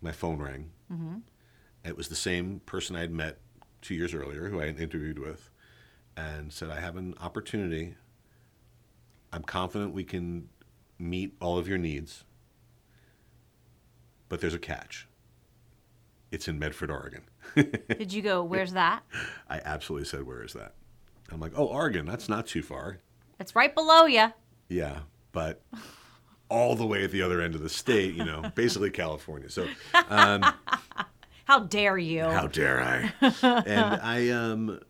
my 0.00 0.12
phone 0.12 0.38
rang. 0.38 0.70
Mm-hmm. 0.92 1.16
It 1.84 1.96
was 1.96 2.08
the 2.08 2.16
same 2.16 2.60
person 2.66 2.96
I 2.96 3.00
had 3.00 3.12
met 3.12 3.38
two 3.80 3.94
years 3.94 4.14
earlier, 4.14 4.48
who 4.48 4.60
I 4.60 4.66
had 4.66 4.80
interviewed 4.80 5.18
with, 5.18 5.50
and 6.16 6.52
said, 6.52 6.70
"I 6.70 6.80
have 6.80 6.96
an 6.96 7.14
opportunity. 7.20 7.94
I'm 9.32 9.42
confident 9.42 9.94
we 9.94 10.04
can 10.04 10.48
meet 10.98 11.34
all 11.40 11.58
of 11.58 11.68
your 11.68 11.78
needs." 11.78 12.24
But 14.28 14.40
there's 14.40 14.54
a 14.54 14.58
catch. 14.58 15.08
It's 16.30 16.48
in 16.48 16.58
Medford, 16.58 16.90
Oregon. 16.90 17.22
Did 17.54 18.12
you 18.12 18.20
go, 18.20 18.42
where's 18.42 18.72
that? 18.74 19.02
I 19.48 19.60
absolutely 19.64 20.06
said, 20.06 20.26
where 20.26 20.42
is 20.42 20.52
that? 20.52 20.74
I'm 21.30 21.40
like, 21.40 21.52
oh, 21.56 21.64
Oregon, 21.64 22.04
that's 22.04 22.28
not 22.28 22.46
too 22.46 22.62
far. 22.62 22.98
It's 23.40 23.56
right 23.56 23.74
below 23.74 24.04
you. 24.04 24.32
Yeah, 24.68 25.00
but 25.32 25.62
all 26.48 26.74
the 26.74 26.86
way 26.86 27.04
at 27.04 27.10
the 27.10 27.22
other 27.22 27.40
end 27.40 27.54
of 27.54 27.62
the 27.62 27.68
state, 27.68 28.14
you 28.14 28.24
know, 28.24 28.42
basically 28.54 28.90
California. 28.90 29.50
So, 29.50 29.66
um, 30.08 30.44
how 31.44 31.60
dare 31.60 31.98
you? 31.98 32.24
How 32.24 32.46
dare 32.46 32.80
I? 32.80 33.12
and 33.42 34.00
I, 34.02 34.28
um, 34.30 34.80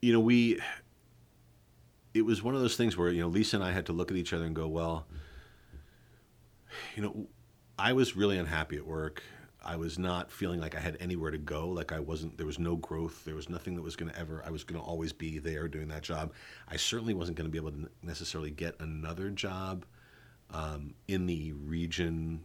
you 0.00 0.12
know, 0.12 0.20
we, 0.20 0.60
it 2.14 2.22
was 2.22 2.42
one 2.42 2.54
of 2.54 2.60
those 2.60 2.76
things 2.76 2.96
where, 2.96 3.10
you 3.10 3.20
know, 3.20 3.28
Lisa 3.28 3.56
and 3.56 3.64
I 3.64 3.72
had 3.72 3.86
to 3.86 3.92
look 3.92 4.10
at 4.10 4.16
each 4.16 4.32
other 4.32 4.44
and 4.44 4.54
go, 4.54 4.68
well, 4.68 5.06
you 6.94 7.02
know, 7.02 7.26
I 7.78 7.92
was 7.92 8.16
really 8.16 8.38
unhappy 8.38 8.76
at 8.76 8.86
work. 8.86 9.22
I 9.66 9.76
was 9.76 9.98
not 9.98 10.30
feeling 10.30 10.60
like 10.60 10.76
I 10.76 10.80
had 10.80 10.96
anywhere 11.00 11.32
to 11.32 11.38
go. 11.38 11.68
Like 11.68 11.90
I 11.90 11.98
wasn't, 11.98 12.36
there 12.36 12.46
was 12.46 12.58
no 12.58 12.76
growth. 12.76 13.24
There 13.24 13.34
was 13.34 13.48
nothing 13.48 13.74
that 13.74 13.82
was 13.82 13.96
going 13.96 14.12
to 14.12 14.18
ever, 14.18 14.42
I 14.46 14.50
was 14.50 14.62
going 14.62 14.80
to 14.80 14.86
always 14.86 15.12
be 15.12 15.38
there 15.40 15.66
doing 15.66 15.88
that 15.88 16.02
job. 16.02 16.32
I 16.68 16.76
certainly 16.76 17.14
wasn't 17.14 17.36
going 17.36 17.50
to 17.50 17.50
be 17.50 17.58
able 17.58 17.72
to 17.72 17.90
necessarily 18.02 18.50
get 18.50 18.76
another 18.80 19.28
job 19.30 19.84
um, 20.52 20.94
in 21.08 21.26
the 21.26 21.52
region, 21.52 22.40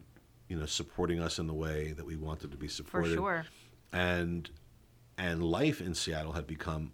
you 0.48 0.57
know, 0.57 0.65
supporting 0.65 1.22
us 1.22 1.38
in 1.38 1.45
the 1.45 1.53
way 1.53 1.93
that 1.93 2.06
we 2.06 2.15
wanted 2.15 2.49
to 2.52 2.57
be 2.57 2.68
supported. 2.68 3.10
For 3.10 3.15
sure. 3.15 3.45
And, 3.93 4.49
and 5.18 5.43
life 5.43 5.80
in 5.80 5.93
Seattle 5.93 6.31
had 6.31 6.48
become 6.48 6.91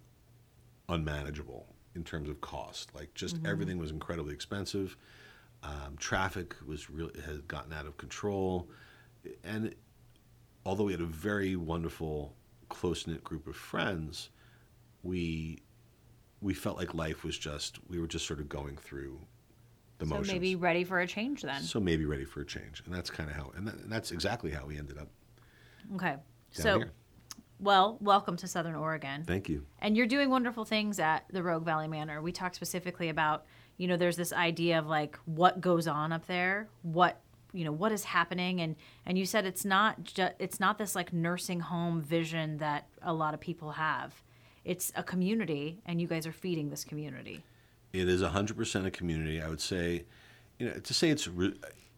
unmanageable 0.90 1.68
in 1.96 2.04
terms 2.04 2.30
of 2.30 2.42
cost. 2.42 2.94
Like 2.94 3.14
just 3.14 3.38
mm-hmm. 3.38 3.48
everything 3.48 3.78
was 3.78 3.92
incredibly 3.92 4.34
expensive. 4.34 4.98
Um, 5.64 5.96
traffic 5.98 6.56
was 6.68 6.90
really 6.90 7.20
had 7.26 7.48
gotten 7.48 7.74
out 7.74 7.88
of 7.88 7.98
control, 7.98 8.70
and 9.44 9.74
although 10.68 10.84
we 10.84 10.92
had 10.92 11.02
a 11.02 11.06
very 11.06 11.56
wonderful, 11.56 12.36
close 12.68 13.08
knit 13.08 13.24
group 13.24 13.48
of 13.48 13.56
friends, 13.56 14.30
we 15.02 15.60
we 16.42 16.54
felt 16.54 16.78
like 16.78 16.94
life 16.94 17.24
was 17.24 17.38
just 17.38 17.80
we 17.90 18.00
were 18.00 18.06
just 18.06 18.28
sort 18.28 18.40
of 18.40 18.50
going 18.50 18.76
through 18.76 19.20
the 19.98 20.06
so 20.06 20.10
motions. 20.10 20.28
So 20.28 20.34
maybe 20.34 20.56
ready 20.56 20.84
for 20.84 21.00
a 21.00 21.08
change 21.08 21.42
then. 21.42 21.62
So 21.62 21.80
maybe 21.80 22.06
ready 22.06 22.26
for 22.26 22.42
a 22.42 22.46
change, 22.46 22.84
and 22.86 22.94
that's 22.94 23.10
kind 23.10 23.30
of 23.30 23.36
how, 23.36 23.52
and, 23.56 23.68
that, 23.68 23.76
and, 23.76 23.92
that's 23.92 24.12
exactly 24.12 24.52
how 24.52 24.66
we 24.66 24.78
ended 24.78 24.98
up. 24.98 25.08
Okay, 25.96 26.18
so. 26.52 26.78
Here. 26.80 26.92
Well, 27.60 27.98
welcome 28.02 28.38
to 28.38 28.48
Southern 28.48 28.76
Oregon. 28.76 29.24
Thank 29.26 29.50
you. 29.50 29.66
And 29.80 29.98
you're 29.98 30.06
doing 30.06 30.30
wonderful 30.30 30.64
things 30.64 31.00
at 31.00 31.26
the 31.32 31.42
Rogue 31.42 31.66
Valley 31.66 31.88
Manor. 31.88 32.22
We 32.22 32.32
talked 32.32 32.56
specifically 32.56 33.10
about 33.10 33.46
you 33.78 33.88
know 33.88 33.98
there's 33.98 34.18
this 34.18 34.34
idea 34.34 34.78
of 34.78 34.86
like 34.86 35.18
what 35.26 35.62
goes 35.62 35.88
on 35.88 36.12
up 36.12 36.26
there 36.28 36.68
what 36.82 37.22
you 37.58 37.66
know 37.66 37.72
what 37.72 37.92
is 37.92 38.04
happening. 38.04 38.62
And 38.62 38.76
and 39.06 39.18
you 39.18 39.26
said 39.26 39.46
it's 39.46 39.66
not 39.66 40.04
just 40.04 40.34
it's 40.40 40.60
not 40.60 40.78
this 40.78 40.96
like 40.96 41.14
nursing 41.14 41.60
home 41.60 42.02
vision 42.02 42.58
that 42.58 42.88
a 43.02 43.14
lot 43.14 43.34
of 43.34 43.40
people 43.40 43.72
have. 43.72 44.14
It's 44.64 44.92
a 44.96 45.04
community 45.04 45.80
and 45.86 46.02
you 46.02 46.08
guys 46.08 46.28
are 46.28 46.34
feeding 46.34 46.70
this 46.70 46.84
community. 46.84 47.44
It 47.94 48.10
is 48.10 48.22
100% 48.22 48.86
a 48.86 48.92
community. 48.92 49.42
I 49.42 49.48
would 49.48 49.62
say 49.62 50.06
you 50.60 50.68
know 50.68 50.74
to 50.74 50.94
say 50.94 51.10
it's 51.10 51.28
re- 51.28 51.54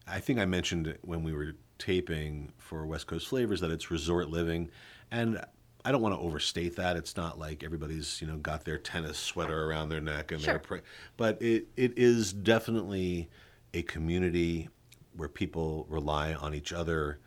i 0.06 0.20
think 0.20 0.38
i 0.38 0.44
mentioned 0.44 0.98
when 1.00 1.22
we 1.22 1.32
were 1.32 1.54
taping 1.80 2.52
for 2.58 2.86
west 2.86 3.06
coast 3.06 3.26
flavors 3.26 3.60
that 3.60 3.70
it's 3.70 3.90
resort 3.90 4.28
living. 4.28 4.70
And 5.10 5.44
I 5.84 5.90
don't 5.90 6.02
want 6.02 6.14
to 6.14 6.20
overstate 6.20 6.76
that. 6.76 6.96
It's 6.96 7.16
not 7.16 7.38
like 7.38 7.64
everybody's 7.64 8.20
you 8.20 8.28
know 8.28 8.36
got 8.36 8.64
their 8.64 8.78
tennis 8.78 9.18
sweater 9.18 9.64
around 9.64 9.88
their 9.88 10.00
neck 10.00 10.30
and 10.30 10.40
sure. 10.40 10.62
they're, 10.68 10.82
but 11.16 11.40
it 11.42 11.66
it 11.76 11.94
is 11.96 12.32
definitely 12.32 13.28
a 13.74 13.82
community 13.82 14.68
where 15.20 15.28
people 15.28 15.86
rely 15.90 16.32
on 16.32 16.54
each 16.54 16.72
other. 16.72 17.20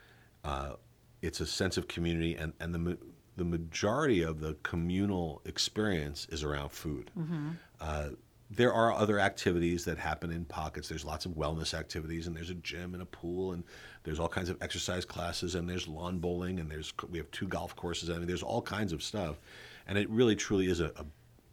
Uh, 0.44 0.74
it's 1.22 1.40
a 1.40 1.46
sense 1.46 1.78
of 1.78 1.88
community, 1.88 2.34
and 2.36 2.52
and 2.60 2.74
the 2.74 2.98
the 3.38 3.46
majority 3.46 4.24
of 4.24 4.40
the 4.40 4.56
communal 4.64 5.44
experience 5.46 6.28
is 6.32 6.44
around 6.44 6.72
food. 6.72 7.12
Mm-hmm. 7.16 7.50
Uh, 7.80 8.10
there 8.50 8.74
are 8.74 8.92
other 8.94 9.20
activities 9.20 9.86
that 9.86 9.98
happen 10.00 10.32
in 10.32 10.44
pockets. 10.46 10.90
There's 10.90 11.06
lots 11.06 11.26
of 11.26 11.34
wellness 11.34 11.74
activities, 11.74 12.26
and 12.26 12.36
there's 12.36 12.50
a 12.50 12.56
gym 12.56 12.94
and 12.94 13.04
a 13.04 13.06
pool, 13.06 13.54
and 13.54 13.64
there's 14.04 14.20
all 14.20 14.28
kinds 14.28 14.50
of 14.50 14.58
exercise 14.62 15.06
classes, 15.06 15.54
and 15.54 15.70
there's 15.70 15.88
lawn 15.88 16.18
bowling, 16.18 16.60
and 16.60 16.70
there's 16.70 16.92
we 17.12 17.20
have 17.20 17.30
two 17.30 17.48
golf 17.48 17.76
courses. 17.76 18.10
I 18.10 18.18
mean, 18.18 18.28
there's 18.28 18.44
all 18.44 18.62
kinds 18.64 18.92
of 18.92 19.04
stuff, 19.04 19.40
and 19.86 20.00
it 20.00 20.10
really 20.10 20.36
truly 20.36 20.66
is 20.66 20.80
a, 20.80 20.88
a 20.96 21.06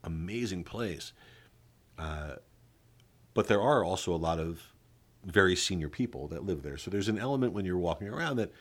amazing 0.04 0.64
place. 0.64 1.12
Uh, 1.98 2.36
but 3.34 3.46
there 3.46 3.60
are 3.60 3.84
also 3.84 4.14
a 4.14 4.16
lot 4.16 4.38
of 4.38 4.69
very 5.24 5.56
senior 5.56 5.88
people 5.88 6.28
that 6.28 6.44
live 6.44 6.62
there. 6.62 6.76
So 6.76 6.90
there's 6.90 7.09
an 7.09 7.18
element 7.18 7.52
when 7.52 7.64
you're 7.64 7.78
walking 7.78 8.09
around 8.09 8.36
that 8.36 8.52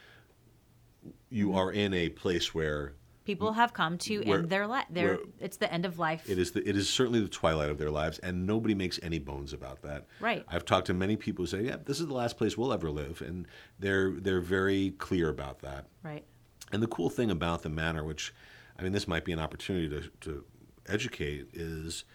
you 1.30 1.50
mm-hmm. 1.50 1.58
are 1.58 1.72
in 1.72 1.94
a 1.94 2.10
place 2.10 2.54
where 2.54 2.94
People 3.26 3.54
have 3.54 3.74
come 3.74 4.00
to 4.00 4.22
Where- 4.22 4.40
end 4.40 4.50
their 4.50 4.66
life. 4.66 4.88
Their 4.90 5.20
it's 5.40 5.58
the 5.58 5.72
end 5.72 5.86
of 5.86 6.00
life. 6.00 6.28
it 6.28 6.40
is 6.40 6.52
the, 6.52 6.68
it 6.68 6.76
is 6.76 6.90
certainly 6.90 7.20
the 7.20 7.28
twilight 7.28 7.70
of 7.70 7.78
their 7.78 7.92
lives, 7.92 8.18
and 8.20 8.48
nobody 8.48 8.74
makes 8.74 9.00
any 9.04 9.20
bones 9.20 9.54
about 9.54 9.84
that. 9.84 10.08
Right. 10.20 10.44
I've 10.48 10.66
talked 10.66 10.88
to 10.88 10.96
many 10.96 11.16
people 11.16 11.44
who 11.44 11.48
say, 11.48 11.62
"Yeah, 11.62 11.76
this 11.86 12.00
is 12.00 12.08
the 12.08 12.14
last 12.16 12.38
place 12.38 12.58
we'll 12.58 12.74
ever 12.74 12.90
live," 12.90 13.22
and 13.22 13.46
they're 13.78 14.14
they're 14.14 14.42
very 14.42 14.96
clear 14.98 15.30
about 15.30 15.60
that. 15.60 15.86
right. 16.02 16.26
And 16.72 16.82
the 16.82 16.88
cool 16.88 17.12
thing 17.12 17.30
about 17.30 17.62
the 17.62 17.70
manor, 17.70 18.04
which 18.04 18.34
I 18.80 18.82
mean, 18.82 18.94
this 18.94 19.08
might 19.08 19.26
be 19.26 19.32
an 19.32 19.40
opportunity 19.40 19.90
to, 19.90 20.10
to 20.22 20.44
educate, 20.88 21.50
is 21.54 22.06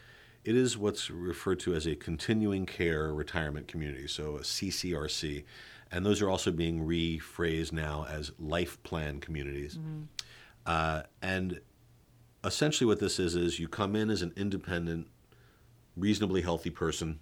it 0.45 0.55
is 0.55 0.77
what's 0.77 1.09
referred 1.09 1.59
to 1.61 1.73
as 1.73 1.85
a 1.87 1.95
continuing 1.95 2.65
care 2.65 3.13
retirement 3.13 3.67
community, 3.67 4.07
so 4.07 4.35
a 4.37 4.41
CCRC. 4.41 5.43
And 5.91 6.05
those 6.05 6.21
are 6.21 6.29
also 6.29 6.51
being 6.51 6.85
rephrased 6.85 7.71
now 7.71 8.05
as 8.09 8.31
life 8.39 8.81
plan 8.83 9.19
communities. 9.19 9.77
Uh, 10.65 11.03
and 11.21 11.59
essentially, 12.43 12.87
what 12.87 12.99
this 12.99 13.19
is 13.19 13.35
is 13.35 13.59
you 13.59 13.67
come 13.67 13.95
in 13.95 14.09
as 14.09 14.21
an 14.21 14.33
independent, 14.35 15.07
reasonably 15.97 16.41
healthy 16.41 16.69
person, 16.69 17.19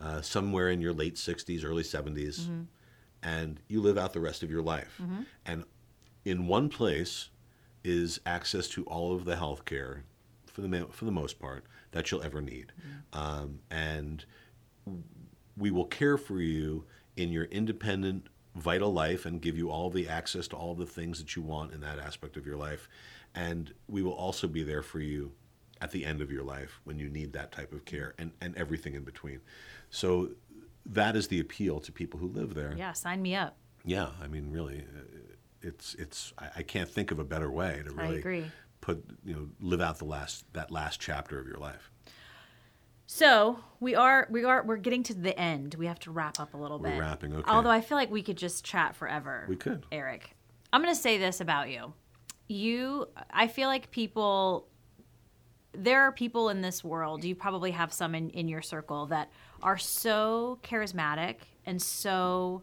uh, 0.00 0.20
somewhere 0.22 0.70
in 0.70 0.80
your 0.80 0.92
late 0.92 1.14
60s, 1.16 1.64
early 1.64 1.82
70s, 1.82 2.48
and 3.22 3.60
you 3.68 3.80
live 3.80 3.96
out 3.98 4.12
the 4.12 4.20
rest 4.20 4.42
of 4.42 4.50
your 4.50 4.62
life. 4.62 5.00
And 5.46 5.64
in 6.24 6.46
one 6.46 6.68
place 6.68 7.30
is 7.84 8.20
access 8.26 8.68
to 8.68 8.84
all 8.84 9.14
of 9.14 9.24
the 9.24 9.36
health 9.36 9.64
care, 9.64 10.04
for 10.46 10.60
the, 10.62 10.86
for 10.90 11.04
the 11.04 11.12
most 11.12 11.38
part, 11.38 11.64
that 11.94 12.10
you'll 12.10 12.22
ever 12.22 12.42
need. 12.42 12.72
Um, 13.12 13.60
and 13.70 14.24
we 15.56 15.70
will 15.70 15.86
care 15.86 16.18
for 16.18 16.40
you 16.40 16.84
in 17.16 17.30
your 17.30 17.44
independent, 17.44 18.26
vital 18.56 18.92
life 18.92 19.24
and 19.24 19.40
give 19.40 19.56
you 19.56 19.70
all 19.70 19.88
the 19.90 20.08
access 20.08 20.46
to 20.48 20.56
all 20.56 20.74
the 20.74 20.86
things 20.86 21.18
that 21.18 21.34
you 21.34 21.42
want 21.42 21.72
in 21.72 21.80
that 21.80 21.98
aspect 21.98 22.36
of 22.36 22.44
your 22.44 22.56
life. 22.56 22.88
And 23.34 23.72
we 23.88 24.02
will 24.02 24.12
also 24.12 24.46
be 24.46 24.62
there 24.62 24.82
for 24.82 25.00
you 25.00 25.32
at 25.80 25.90
the 25.90 26.04
end 26.04 26.20
of 26.20 26.30
your 26.30 26.42
life 26.42 26.80
when 26.84 26.98
you 26.98 27.08
need 27.08 27.32
that 27.32 27.52
type 27.52 27.72
of 27.72 27.84
care 27.84 28.14
and, 28.18 28.32
and 28.40 28.56
everything 28.56 28.94
in 28.94 29.04
between. 29.04 29.40
So 29.90 30.30
that 30.86 31.16
is 31.16 31.28
the 31.28 31.40
appeal 31.40 31.80
to 31.80 31.92
people 31.92 32.20
who 32.20 32.28
live 32.28 32.54
there. 32.54 32.74
Yeah, 32.76 32.92
sign 32.92 33.22
me 33.22 33.34
up. 33.34 33.56
Yeah, 33.84 34.08
I 34.22 34.26
mean, 34.26 34.50
really, 34.50 34.78
uh, 34.78 35.18
it's 35.62 35.94
it's. 35.94 36.32
I, 36.38 36.62
can't 36.62 36.88
think 36.88 37.10
of 37.10 37.18
a 37.18 37.24
better 37.24 37.50
way 37.50 37.82
to 37.84 37.92
I 37.98 38.02
really 38.02 38.18
agree. 38.18 38.44
Put 38.84 39.02
you 39.24 39.32
know 39.32 39.48
live 39.60 39.80
out 39.80 39.98
the 39.98 40.04
last 40.04 40.44
that 40.52 40.70
last 40.70 41.00
chapter 41.00 41.40
of 41.40 41.46
your 41.46 41.56
life. 41.56 41.90
So 43.06 43.58
we 43.80 43.94
are 43.94 44.28
we 44.30 44.44
are 44.44 44.62
we're 44.62 44.76
getting 44.76 45.02
to 45.04 45.14
the 45.14 45.38
end. 45.38 45.74
We 45.74 45.86
have 45.86 45.98
to 46.00 46.10
wrap 46.10 46.38
up 46.38 46.52
a 46.52 46.56
little 46.58 46.78
bit. 46.78 46.90
We're 46.90 46.96
bit. 46.96 47.00
wrapping, 47.00 47.34
okay. 47.34 47.50
Although 47.50 47.70
I 47.70 47.80
feel 47.80 47.96
like 47.96 48.10
we 48.10 48.22
could 48.22 48.36
just 48.36 48.62
chat 48.62 48.94
forever. 48.94 49.46
We 49.48 49.56
could. 49.56 49.86
Eric. 49.90 50.36
I'm 50.70 50.82
going 50.82 50.94
to 50.94 51.00
say 51.00 51.16
this 51.18 51.40
about 51.40 51.70
you. 51.70 51.94
You 52.46 53.08
I 53.30 53.48
feel 53.48 53.68
like 53.68 53.90
people 53.90 54.68
there 55.72 56.02
are 56.02 56.12
people 56.12 56.50
in 56.50 56.60
this 56.60 56.84
world, 56.84 57.24
you 57.24 57.34
probably 57.34 57.70
have 57.70 57.92
some 57.92 58.14
in, 58.14 58.28
in 58.30 58.48
your 58.48 58.62
circle 58.62 59.06
that 59.06 59.30
are 59.62 59.78
so 59.78 60.58
charismatic 60.62 61.36
and 61.64 61.80
so 61.80 62.62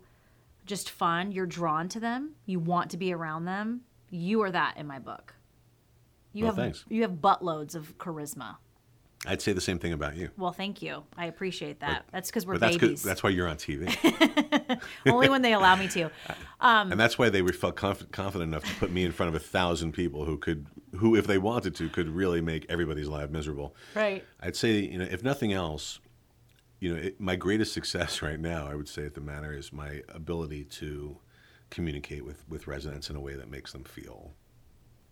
just 0.68 0.92
fun. 0.92 1.32
You're 1.32 1.48
drawn 1.48 1.90
to 1.90 2.00
them. 2.00 2.36
You 2.46 2.60
want 2.60 2.92
to 2.92 2.98
be 2.98 3.12
around 3.12 3.46
them. 3.46 3.82
You 4.12 4.42
are 4.44 4.52
that 4.52 4.78
in 4.78 4.86
my 4.86 5.00
book. 5.00 5.34
You 6.34 6.46
Well, 6.46 6.54
have 6.54 6.64
thanks. 6.64 6.86
you 6.90 7.02
have 7.04 7.12
buttloads 7.14 7.76
of 7.76 7.98
charisma. 7.98 8.58
I'd 9.28 9.40
say 9.42 9.54
the 9.54 9.62
same 9.62 9.78
thing 9.78 9.94
about 9.94 10.16
you. 10.16 10.30
Well, 10.36 10.52
thank 10.52 10.82
you. 10.82 11.04
I 11.16 11.26
appreciate 11.28 11.80
that. 11.82 12.06
that's 12.12 12.32
because 12.32 12.48
we're 12.48 12.58
that's 12.58 12.78
babies. 12.78 13.04
that's 13.04 13.22
why 13.22 13.30
you're 13.30 13.48
on 13.48 13.58
TV, 13.58 13.88
Only 15.06 15.30
when 15.30 15.44
they 15.44 15.54
allow 15.54 15.76
me 15.76 15.88
to. 15.90 16.10
Um, 16.60 16.92
and 16.92 17.00
that's 17.00 17.18
why 17.18 17.30
they 17.30 17.42
felt 17.48 17.76
conf- 17.76 18.12
confident 18.12 18.50
enough 18.50 18.64
to 18.64 18.76
put 18.76 18.92
me 18.92 19.04
in 19.04 19.12
front 19.12 19.30
of 19.36 19.42
a 19.42 19.44
thousand 19.44 19.94
people 19.94 20.26
who 20.26 20.38
could, 20.38 20.68
who 20.98 21.16
if 21.16 21.26
they 21.26 21.40
wanted 21.40 21.74
to, 21.74 21.90
could 21.90 22.08
really 22.08 22.40
make 22.40 22.68
everybody's 22.70 23.08
life 23.08 23.32
miserable. 23.32 23.76
Right. 23.96 24.24
I'd 24.40 24.56
say, 24.56 24.78
you 24.82 25.00
know, 25.00 25.08
if 25.10 25.24
nothing 25.24 25.54
else, 25.54 26.00
you 26.80 26.94
know, 26.94 27.02
it, 27.02 27.20
my 27.20 27.36
greatest 27.36 27.74
success 27.74 28.22
right 28.22 28.40
now, 28.40 28.68
I 28.68 28.76
would 28.76 28.88
say 28.88 29.06
at 29.08 29.16
the 29.16 29.22
Manor, 29.22 29.54
is 29.56 29.74
my 29.74 30.04
ability 30.10 30.66
to 30.66 31.18
communicate 31.72 32.24
with 32.26 32.48
with 32.48 32.68
residents 32.68 33.10
in 33.10 33.16
a 33.16 33.20
way 33.22 33.36
that 33.36 33.50
makes 33.50 33.72
them 33.72 33.84
feel 33.84 34.34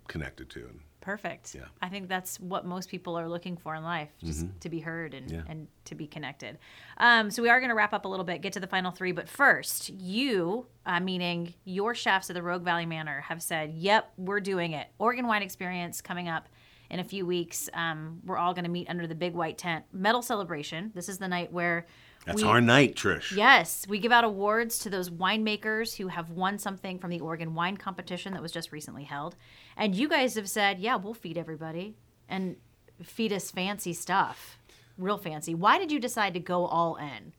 connected 0.09 0.49
to. 0.49 0.59
And 0.59 0.79
Perfect. 1.01 1.55
Yeah. 1.55 1.61
I 1.81 1.87
think 1.87 2.09
that's 2.09 2.39
what 2.41 2.65
most 2.65 2.89
people 2.89 3.17
are 3.17 3.29
looking 3.29 3.55
for 3.55 3.73
in 3.73 3.83
life, 3.83 4.09
just 4.21 4.45
to 4.59 4.69
be 4.69 4.81
heard 4.81 5.13
and, 5.13 5.31
Yeah. 5.31 5.43
and 5.47 5.67
to 5.85 5.95
be 5.95 6.05
connected. 6.07 6.57
Um, 6.97 7.31
so 7.31 7.41
we 7.41 7.47
are 7.47 7.59
going 7.61 7.69
to 7.69 7.75
wrap 7.75 7.93
up 7.93 8.03
a 8.03 8.07
little 8.09 8.25
bit, 8.25 8.41
get 8.41 8.51
to 8.53 8.59
the 8.59 8.67
final 8.67 8.91
three. 8.91 9.13
But 9.13 9.29
first, 9.29 9.89
you, 9.89 10.65
uh, 10.85 10.99
meaning 10.99 11.53
your 11.63 11.95
chefs 11.95 12.29
at 12.29 12.33
the 12.33 12.43
Rogue 12.43 12.63
Valley 12.63 12.85
Manor, 12.85 13.21
have 13.21 13.41
said, 13.41 13.71
yep, 13.75 14.11
we're 14.17 14.41
doing 14.41 14.73
it. 14.73 14.87
Oregon 14.99 15.25
Wine 15.25 15.41
Experience 15.41 16.01
coming 16.01 16.27
up 16.27 16.49
in 16.89 16.99
a 16.99 17.03
few 17.03 17.25
weeks. 17.25 17.69
Um, 17.73 18.19
we're 18.25 18.37
all 18.37 18.53
going 18.53 18.65
to 18.65 18.69
meet 18.69 18.89
under 18.89 19.07
the 19.07 19.15
big 19.15 19.33
white 19.33 19.57
tent. 19.57 19.85
Medal 19.93 20.21
celebration. 20.21 20.91
This 20.95 21.07
is 21.07 21.17
the 21.17 21.27
night 21.29 21.53
where 21.53 21.85
that's 22.25 22.41
we, 22.43 22.47
our 22.47 22.59
night, 22.59 22.95
Trish. 22.95 23.35
Yes, 23.35 23.85
we 23.87 23.97
give 23.97 24.11
out 24.11 24.23
awards 24.23 24.79
to 24.79 24.89
those 24.89 25.09
winemakers 25.09 25.95
who 25.95 26.09
have 26.09 26.31
won 26.31 26.57
something 26.57 26.99
from 26.99 27.09
the 27.11 27.19
Oregon 27.21 27.55
Wine 27.55 27.77
Competition 27.77 28.33
that 28.33 28.41
was 28.41 28.51
just 28.51 28.71
recently 28.71 29.03
held. 29.05 29.35
And 29.79 29.95
you 29.95 30.09
guys 30.09 30.35
have 30.35 30.49
said, 30.49 30.79
yeah, 30.79 30.97
we'll 30.97 31.13
feed 31.13 31.37
everybody 31.37 31.95
and 32.27 32.57
feed 33.01 33.31
us 33.31 33.49
fancy 33.49 33.93
stuff, 33.93 34.59
real 34.97 35.17
fancy. 35.17 35.55
Why 35.55 35.79
did 35.79 35.89
you 35.89 36.01
decide 36.01 36.33
to 36.33 36.41
go 36.41 36.65
all 36.65 36.97
in? 36.97 37.31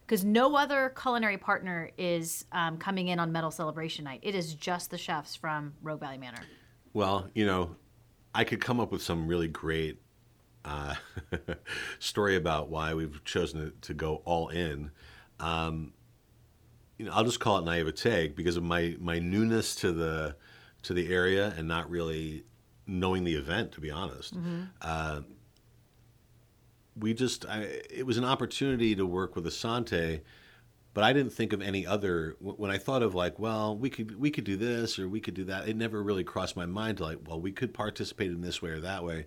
Because 0.00 0.24
no 0.24 0.56
other 0.56 0.94
culinary 1.00 1.36
partner 1.36 1.90
is 1.98 2.46
um, 2.50 2.78
coming 2.78 3.08
in 3.08 3.18
on 3.18 3.30
Medal 3.30 3.50
Celebration 3.50 4.06
Night. 4.06 4.20
It 4.22 4.34
is 4.34 4.54
just 4.54 4.90
the 4.90 4.96
chefs 4.96 5.36
from 5.36 5.74
Rogue 5.82 6.00
Valley 6.00 6.16
Manor. 6.16 6.40
Well, 6.94 7.28
you 7.34 7.44
know, 7.44 7.76
I 8.34 8.44
could 8.44 8.62
come 8.62 8.80
up 8.80 8.90
with 8.90 9.02
some 9.02 9.26
really 9.26 9.48
great 9.48 10.00
uh, 10.64 10.94
story 11.98 12.36
about 12.36 12.70
why 12.70 12.94
we've 12.94 13.22
chosen 13.24 13.74
to 13.82 13.92
go 13.92 14.22
all 14.24 14.48
in. 14.48 14.90
Um, 15.38 15.92
you 16.96 17.04
know, 17.04 17.12
I'll 17.12 17.24
just 17.24 17.40
call 17.40 17.58
it 17.58 17.64
naivete 17.66 18.28
because 18.28 18.56
of 18.56 18.62
my 18.62 18.96
my 18.98 19.18
newness 19.18 19.74
to 19.76 19.92
the 19.92 20.36
to 20.82 20.94
the 20.94 21.12
area 21.12 21.54
and 21.56 21.68
not 21.68 21.88
really 21.90 22.44
knowing 22.86 23.24
the 23.24 23.34
event. 23.34 23.72
To 23.72 23.80
be 23.80 23.90
honest, 23.90 24.34
uh, 24.80 25.20
we 26.96 27.14
just 27.14 27.46
I, 27.46 27.80
it 27.90 28.06
was 28.06 28.18
an 28.18 28.24
opportunity 28.24 28.94
to 28.94 29.06
work 29.06 29.34
with 29.36 29.46
Asante 29.46 30.20
but 30.94 31.04
I 31.04 31.12
didn't 31.12 31.32
think 31.32 31.52
of 31.52 31.62
any 31.62 31.86
other 31.86 32.36
when 32.40 32.70
I 32.70 32.78
thought 32.78 33.02
of 33.02 33.14
like, 33.14 33.38
well, 33.38 33.76
we 33.76 33.88
could 33.88 34.18
we 34.18 34.30
could 34.30 34.44
do 34.44 34.56
this 34.56 34.98
or 34.98 35.08
we 35.08 35.20
could 35.20 35.34
do 35.34 35.44
that. 35.44 35.68
It 35.68 35.76
never 35.76 36.02
really 36.02 36.24
crossed 36.24 36.56
my 36.56 36.66
mind 36.66 36.98
to 36.98 37.04
like, 37.04 37.18
well, 37.26 37.40
we 37.40 37.52
could 37.52 37.72
participate 37.72 38.30
in 38.30 38.42
this 38.42 38.60
way 38.60 38.70
or 38.70 38.80
that 38.80 39.02
way. 39.02 39.26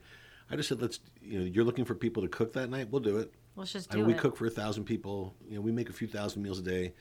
I 0.49 0.55
just 0.55 0.69
said, 0.69 0.81
let's 0.81 0.99
you 1.21 1.39
know, 1.39 1.45
you're 1.45 1.63
looking 1.63 1.85
for 1.85 1.95
people 1.95 2.21
to 2.21 2.29
cook 2.29 2.53
that 2.53 2.69
night, 2.69 2.89
we'll 2.91 3.01
do 3.01 3.17
it. 3.17 3.33
Let's 3.55 3.73
just 3.73 3.91
I 3.91 3.95
do 3.95 3.99
mean, 4.01 4.07
we 4.07 4.13
cook 4.13 4.37
for 4.37 4.45
a 4.45 4.51
thousand 4.51 4.83
people. 4.83 5.33
You 5.49 5.55
know, 5.55 5.61
we 5.61 5.71
make 5.71 5.89
a 5.89 5.93
few 5.93 6.07
thousand 6.07 6.43
meals 6.43 6.59
a 6.59 6.63
day, 6.63 6.93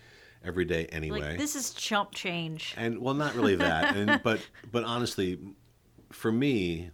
every 0.45 0.65
day 0.65 0.87
anyway. 0.87 1.21
like, 1.21 1.39
this 1.39 1.57
is 1.57 1.73
chump 1.73 2.13
change. 2.13 2.75
And 2.77 2.99
well, 2.99 3.15
not 3.15 3.35
really 3.35 3.57
that. 3.57 3.97
and 3.97 4.21
but 4.23 4.41
but 4.71 4.85
honestly, 4.85 5.39
for 6.13 6.31
me, 6.31 6.91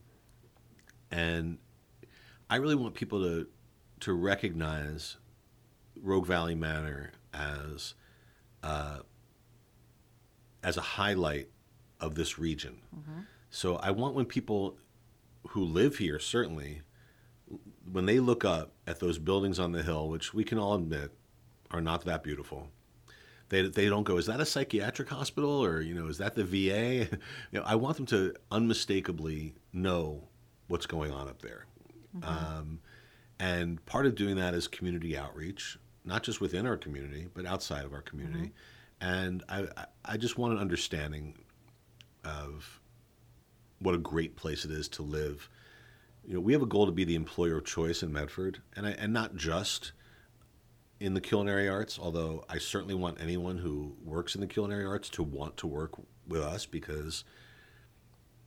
and 1.10 1.58
I 2.48 2.56
really 2.56 2.74
want 2.74 2.94
people 2.94 3.20
to 3.22 3.46
to 4.00 4.12
recognize 4.12 5.16
Rogue 6.00 6.26
Valley 6.26 6.54
Manor 6.54 7.12
as 7.34 7.94
uh, 8.62 8.98
as 10.62 10.76
a 10.76 10.82
highlight 10.82 11.48
of 12.00 12.14
this 12.14 12.38
region. 12.38 12.80
So 13.50 13.76
I 13.76 13.90
want 13.90 14.14
when 14.14 14.26
people 14.26 14.76
who 15.48 15.64
live 15.64 15.96
here 15.96 16.18
certainly 16.18 16.82
when 17.90 18.06
they 18.06 18.20
look 18.20 18.44
up 18.44 18.72
at 18.86 19.00
those 19.00 19.18
buildings 19.18 19.58
on 19.58 19.72
the 19.72 19.82
hill, 19.82 20.08
which 20.08 20.32
we 20.32 20.44
can 20.44 20.58
all 20.58 20.74
admit 20.74 21.10
are 21.70 21.80
not 21.80 22.04
that 22.04 22.22
beautiful, 22.22 22.68
they, 23.50 23.68
they 23.68 23.88
don't 23.88 24.04
go, 24.04 24.16
is 24.16 24.26
that 24.26 24.40
a 24.40 24.46
psychiatric 24.46 25.08
hospital 25.10 25.62
or, 25.64 25.80
you 25.82 25.94
know, 25.94 26.06
is 26.06 26.18
that 26.18 26.34
the 26.34 26.44
VA? 26.44 27.08
you 27.52 27.58
know, 27.58 27.62
I 27.64 27.74
want 27.74 27.96
them 27.98 28.06
to 28.06 28.34
unmistakably 28.50 29.54
know 29.72 30.24
what's 30.68 30.86
going 30.86 31.12
on 31.12 31.28
up 31.28 31.42
there. 31.42 31.66
Um, 32.22 32.80
and 33.38 33.84
part 33.86 34.06
of 34.06 34.14
doing 34.14 34.36
that 34.36 34.54
is 34.54 34.66
community 34.68 35.16
outreach, 35.16 35.78
not 36.04 36.22
just 36.22 36.40
within 36.40 36.66
our 36.66 36.76
community, 36.76 37.28
but 37.34 37.44
outside 37.46 37.84
of 37.84 37.92
our 37.92 38.02
community. 38.02 38.52
And 39.00 39.42
I, 39.48 39.68
I- 39.76 39.86
I 40.04 40.16
just 40.16 40.38
want 40.38 40.54
an 40.54 40.58
understanding 40.58 41.34
of 42.24 42.80
what 43.80 43.94
a 43.94 43.98
great 43.98 44.34
place 44.36 44.64
it 44.64 44.70
is 44.70 44.88
to 44.88 45.02
live 45.02 45.48
you 46.26 46.34
know, 46.34 46.40
we 46.40 46.52
have 46.52 46.62
a 46.62 46.66
goal 46.66 46.84
to 46.86 46.92
be 46.92 47.04
the 47.04 47.14
employer 47.14 47.56
of 47.56 47.64
choice 47.64 48.02
in 48.02 48.12
Medford, 48.12 48.60
and 48.76 48.86
I, 48.86 48.90
and 48.90 49.10
not 49.12 49.36
just 49.36 49.92
in 51.00 51.14
the 51.14 51.20
culinary 51.20 51.68
arts. 51.68 51.98
Although 52.00 52.44
I 52.48 52.58
certainly 52.58 52.94
want 52.94 53.20
anyone 53.20 53.58
who 53.58 53.96
works 54.04 54.34
in 54.34 54.40
the 54.40 54.46
culinary 54.46 54.84
arts 54.84 55.08
to 55.10 55.22
want 55.22 55.56
to 55.58 55.66
work 55.66 55.92
with 56.28 56.42
us 56.42 56.66
because, 56.66 57.24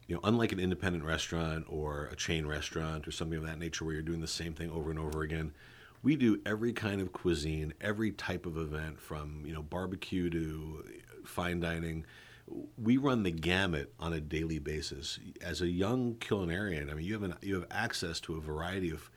you 0.07 0.15
know, 0.15 0.21
unlike 0.23 0.51
an 0.51 0.59
independent 0.59 1.03
restaurant 1.03 1.65
or 1.67 2.05
a 2.11 2.15
chain 2.15 2.45
restaurant 2.45 3.07
or 3.07 3.11
something 3.11 3.37
of 3.37 3.45
that 3.45 3.59
nature 3.59 3.83
where 3.83 3.93
you're 3.95 4.03
doing 4.03 4.21
the 4.21 4.27
same 4.27 4.53
thing 4.53 4.69
over 4.69 4.89
and 4.89 4.99
over 4.99 5.23
again, 5.23 5.53
we 6.03 6.15
do 6.15 6.39
every 6.45 6.73
kind 6.73 7.01
of 7.01 7.11
cuisine, 7.11 7.73
every 7.81 8.11
type 8.11 8.45
of 8.45 8.57
event, 8.57 8.99
from 8.99 9.43
you 9.45 9.53
know 9.53 9.63
barbecue 9.63 10.29
to 10.29 10.85
fine 11.25 11.59
dining 11.59 12.05
we 12.77 12.97
run 12.97 13.23
the 13.23 13.31
gamut 13.31 13.93
on 13.99 14.13
a 14.13 14.19
daily 14.19 14.59
basis. 14.59 15.19
As 15.41 15.61
a 15.61 15.67
young 15.67 16.15
culinarian, 16.15 16.91
I 16.91 16.95
mean, 16.95 17.05
you 17.05 17.13
have 17.13 17.23
an, 17.23 17.35
you 17.41 17.55
have 17.55 17.67
access 17.71 18.19
to 18.21 18.35
a 18.35 18.41
variety 18.41 18.91
of 18.91 19.09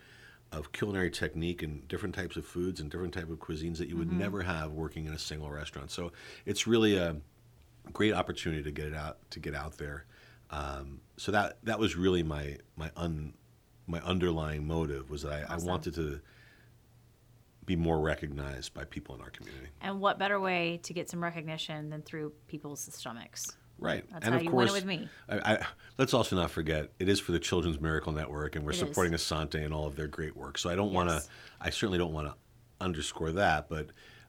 of 0.52 0.72
culinary 0.72 1.10
technique 1.10 1.62
and 1.62 1.86
different 1.88 2.14
types 2.14 2.36
of 2.36 2.46
foods 2.46 2.80
and 2.80 2.90
different 2.90 3.12
type 3.12 3.30
of 3.30 3.38
cuisines 3.38 3.78
that 3.78 3.88
you 3.88 3.96
would 3.96 4.08
mm-hmm. 4.08 4.18
never 4.18 4.42
have 4.42 4.72
working 4.72 5.06
in 5.06 5.12
a 5.12 5.18
single 5.18 5.50
restaurant. 5.50 5.90
So 5.90 6.12
it's 6.44 6.66
really 6.66 6.96
a 6.96 7.16
great 7.92 8.12
opportunity 8.12 8.62
to 8.62 8.70
get 8.70 8.86
it 8.86 8.94
out 8.94 9.18
to 9.30 9.40
get 9.40 9.54
out 9.54 9.78
there. 9.78 10.06
Um, 10.50 11.00
so 11.16 11.32
that 11.32 11.58
that 11.64 11.78
was 11.78 11.96
really 11.96 12.22
my 12.22 12.58
my 12.76 12.90
un 12.96 13.34
my 13.86 14.00
underlying 14.00 14.66
motive 14.66 15.10
was 15.10 15.22
that 15.22 15.32
I, 15.32 15.42
awesome. 15.44 15.68
I 15.68 15.70
wanted 15.70 15.94
to 15.94 16.20
be 17.64 17.76
more 17.76 17.98
recognized 17.98 18.72
by 18.74 18.84
people 18.84 19.14
in 19.16 19.20
our 19.20 19.30
community. 19.30 19.66
And 19.80 20.00
what 20.00 20.18
better 20.18 20.38
way 20.38 20.78
to 20.84 20.92
get 20.92 21.10
some 21.10 21.22
recognition 21.22 21.90
than 21.90 22.02
through 22.02 22.32
people's 22.46 22.88
stomachs? 22.92 23.56
Right. 23.78 24.04
That's 24.10 24.24
and 24.24 24.34
how 24.34 24.38
of 24.38 24.44
you 24.44 24.50
course, 24.50 24.72
with 24.72 24.84
me. 24.84 25.08
I, 25.28 25.38
I, 25.38 25.66
let's 25.98 26.14
also 26.14 26.36
not 26.36 26.50
forget 26.50 26.90
it 26.98 27.08
is 27.08 27.20
for 27.20 27.32
the 27.32 27.38
Children's 27.38 27.80
Miracle 27.80 28.12
Network, 28.12 28.56
and 28.56 28.64
we're 28.64 28.72
it 28.72 28.76
supporting 28.76 29.12
is. 29.12 29.20
Asante 29.22 29.62
and 29.64 29.74
all 29.74 29.86
of 29.86 29.96
their 29.96 30.06
great 30.06 30.36
work. 30.36 30.58
So 30.58 30.70
I 30.70 30.74
don't 30.74 30.88
yes. 30.88 30.94
want 30.94 31.08
to, 31.10 31.22
I 31.60 31.70
certainly 31.70 31.98
don't 31.98 32.12
want 32.12 32.28
to 32.28 32.34
underscore 32.80 33.32
that, 33.32 33.68
but 33.68 33.88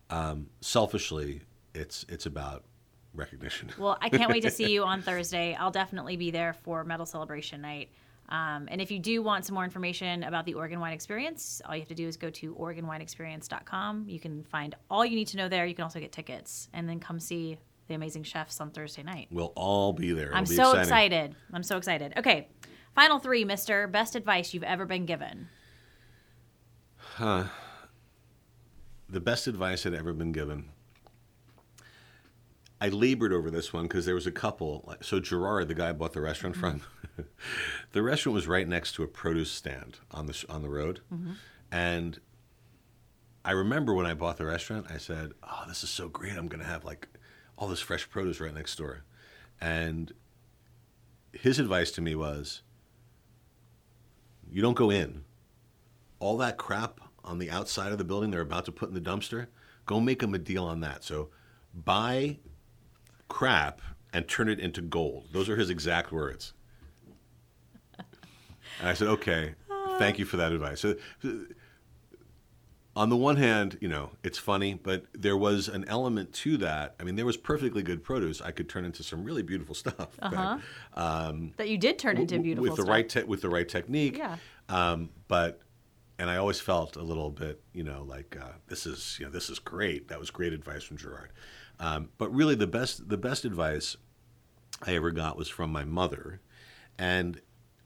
um, 0.09 0.47
selfishly, 0.61 1.41
it's 1.73 2.05
it's 2.09 2.25
about 2.25 2.63
recognition. 3.13 3.69
Well, 3.77 3.97
I 4.01 4.09
can't 4.09 4.29
wait 4.29 4.43
to 4.43 4.51
see 4.51 4.71
you 4.71 4.83
on 4.85 5.01
Thursday. 5.01 5.55
I'll 5.55 5.71
definitely 5.71 6.17
be 6.17 6.31
there 6.31 6.53
for 6.53 6.83
Medal 6.83 7.05
Celebration 7.05 7.61
Night. 7.61 7.89
Um, 8.29 8.67
and 8.69 8.81
if 8.81 8.91
you 8.91 8.99
do 8.99 9.21
want 9.21 9.45
some 9.45 9.53
more 9.53 9.63
information 9.63 10.23
about 10.23 10.45
the 10.45 10.53
Oregon 10.53 10.81
Wine 10.81 10.91
Experience, 10.91 11.61
all 11.65 11.75
you 11.75 11.81
have 11.81 11.87
to 11.87 11.95
do 11.95 12.07
is 12.07 12.17
go 12.17 12.29
to 12.31 12.53
OregonWineExperience.com. 12.55 14.05
You 14.09 14.19
can 14.19 14.43
find 14.43 14.75
all 14.89 15.05
you 15.05 15.15
need 15.15 15.27
to 15.29 15.37
know 15.37 15.47
there. 15.47 15.65
You 15.65 15.73
can 15.73 15.83
also 15.83 15.99
get 15.99 16.11
tickets 16.11 16.67
and 16.73 16.89
then 16.89 16.99
come 16.99 17.19
see 17.19 17.57
the 17.87 17.95
amazing 17.95 18.23
chefs 18.23 18.59
on 18.59 18.71
Thursday 18.71 19.03
night. 19.03 19.27
We'll 19.31 19.53
all 19.55 19.93
be 19.93 20.11
there. 20.11 20.27
It'll 20.27 20.37
I'm 20.37 20.43
be 20.43 20.55
so 20.55 20.71
exciting. 20.71 20.81
excited. 20.81 21.35
I'm 21.53 21.63
so 21.63 21.77
excited. 21.77 22.13
Okay, 22.17 22.47
final 22.93 23.19
three, 23.19 23.45
Mister. 23.45 23.87
Best 23.87 24.15
advice 24.15 24.53
you've 24.53 24.63
ever 24.63 24.85
been 24.85 25.05
given. 25.05 25.47
Huh. 26.97 27.45
The 29.09 29.21
best 29.21 29.47
advice 29.47 29.85
I'd 29.85 29.93
ever 29.93 30.13
been 30.13 30.33
given. 30.33 30.69
I 32.79 32.89
labored 32.89 33.33
over 33.33 33.49
this 33.49 33.73
one 33.73 33.83
because 33.83 34.05
there 34.05 34.13
was 34.13 34.27
a 34.27 34.31
couple. 34.31 34.93
So 35.01 35.19
Gerard, 35.19 35.67
the 35.67 35.73
guy 35.73 35.89
I 35.89 35.93
bought 35.93 36.13
the 36.13 36.21
restaurant 36.21 36.55
mm-hmm. 36.57 36.79
from, 36.79 37.25
the 37.93 38.03
restaurant 38.03 38.35
was 38.35 38.47
right 38.47 38.67
next 38.67 38.93
to 38.93 39.03
a 39.03 39.07
produce 39.07 39.51
stand 39.51 39.97
on 40.11 40.27
the 40.27 40.45
on 40.49 40.61
the 40.61 40.69
road, 40.69 41.01
mm-hmm. 41.11 41.31
and 41.71 42.19
I 43.43 43.51
remember 43.51 43.93
when 43.93 44.05
I 44.05 44.13
bought 44.13 44.37
the 44.37 44.45
restaurant, 44.45 44.87
I 44.91 44.97
said, 44.97 45.31
"Oh, 45.41 45.63
this 45.67 45.83
is 45.83 45.89
so 45.89 46.09
great! 46.09 46.33
I'm 46.37 46.47
going 46.47 46.61
to 46.61 46.69
have 46.69 46.85
like 46.85 47.07
all 47.57 47.67
this 47.67 47.81
fresh 47.81 48.09
produce 48.09 48.39
right 48.39 48.53
next 48.53 48.75
door," 48.77 49.03
and 49.59 50.13
his 51.33 51.59
advice 51.59 51.91
to 51.91 52.01
me 52.01 52.15
was, 52.15 52.61
"You 54.49 54.61
don't 54.61 54.77
go 54.77 54.89
in. 54.89 55.25
All 56.19 56.37
that 56.37 56.57
crap 56.57 56.99
on 57.23 57.37
the 57.37 57.51
outside 57.51 57.91
of 57.91 57.97
the 57.97 58.03
building 58.03 58.31
they're 58.31 58.41
about 58.41 58.65
to 58.65 58.71
put 58.71 58.89
in 58.89 58.95
the 58.95 59.01
dumpster, 59.01 59.47
go 59.85 59.99
make 59.99 60.19
them 60.19 60.33
a 60.33 60.39
deal 60.39 60.63
on 60.63 60.79
that. 60.79 61.03
So 61.03 61.29
buy 61.73 62.39
crap 63.27 63.81
and 64.13 64.27
turn 64.27 64.49
it 64.49 64.59
into 64.59 64.81
gold. 64.81 65.27
Those 65.31 65.49
are 65.49 65.57
his 65.57 65.69
exact 65.69 66.11
words. 66.11 66.53
And 68.79 68.87
I 68.89 68.93
said, 68.93 69.07
okay, 69.07 69.55
thank 69.97 70.19
you 70.19 70.25
for 70.25 70.37
that 70.37 70.51
advice. 70.51 70.79
So, 70.79 70.95
on 72.97 73.09
the 73.09 73.15
one 73.15 73.37
hand, 73.37 73.77
you 73.79 73.87
know, 73.87 74.09
it's 74.23 74.39
funny, 74.39 74.73
but 74.73 75.05
there 75.13 75.37
was 75.37 75.67
an 75.67 75.85
element 75.87 76.33
to 76.33 76.57
that. 76.57 76.95
I 76.99 77.03
mean, 77.03 77.15
there 77.15 77.27
was 77.27 77.37
perfectly 77.37 77.83
good 77.83 78.03
produce 78.03 78.41
I 78.41 78.49
could 78.49 78.67
turn 78.67 78.85
into 78.85 79.03
some 79.03 79.23
really 79.23 79.43
beautiful 79.43 79.75
stuff. 79.83 80.09
Uh-huh. 80.19 80.57
Um, 80.95 81.53
that 81.57 81.69
you 81.69 81.77
did 81.77 81.99
turn 81.99 82.17
into 82.17 82.39
beautiful 82.39 82.63
with 82.63 82.75
the 82.75 82.81
stuff. 82.81 82.91
right 82.91 83.07
te- 83.07 83.23
with 83.23 83.41
the 83.41 83.49
right 83.49 83.69
technique. 83.69 84.17
Yeah. 84.17 84.37
Um, 84.67 85.09
but 85.27 85.61
and 86.17 86.29
I 86.29 86.37
always 86.37 86.59
felt 86.59 86.95
a 86.95 87.03
little 87.03 87.29
bit, 87.29 87.61
you 87.71 87.83
know, 87.83 88.03
like 88.03 88.35
uh, 88.41 88.53
this 88.67 88.87
is, 88.87 89.17
you 89.19 89.25
know, 89.25 89.31
this 89.31 89.51
is 89.51 89.59
great. 89.59 90.07
That 90.07 90.19
was 90.19 90.31
great 90.31 90.51
advice 90.51 90.83
from 90.83 90.97
Gerard. 90.97 91.31
Um, 91.79 92.09
but 92.17 92.33
really, 92.33 92.55
the 92.55 92.65
best 92.65 93.07
the 93.07 93.17
best 93.17 93.45
advice 93.45 93.95
I 94.81 94.95
ever 94.95 95.11
got 95.11 95.37
was 95.37 95.47
from 95.47 95.71
my 95.71 95.85
mother, 95.85 96.41
and 96.97 97.39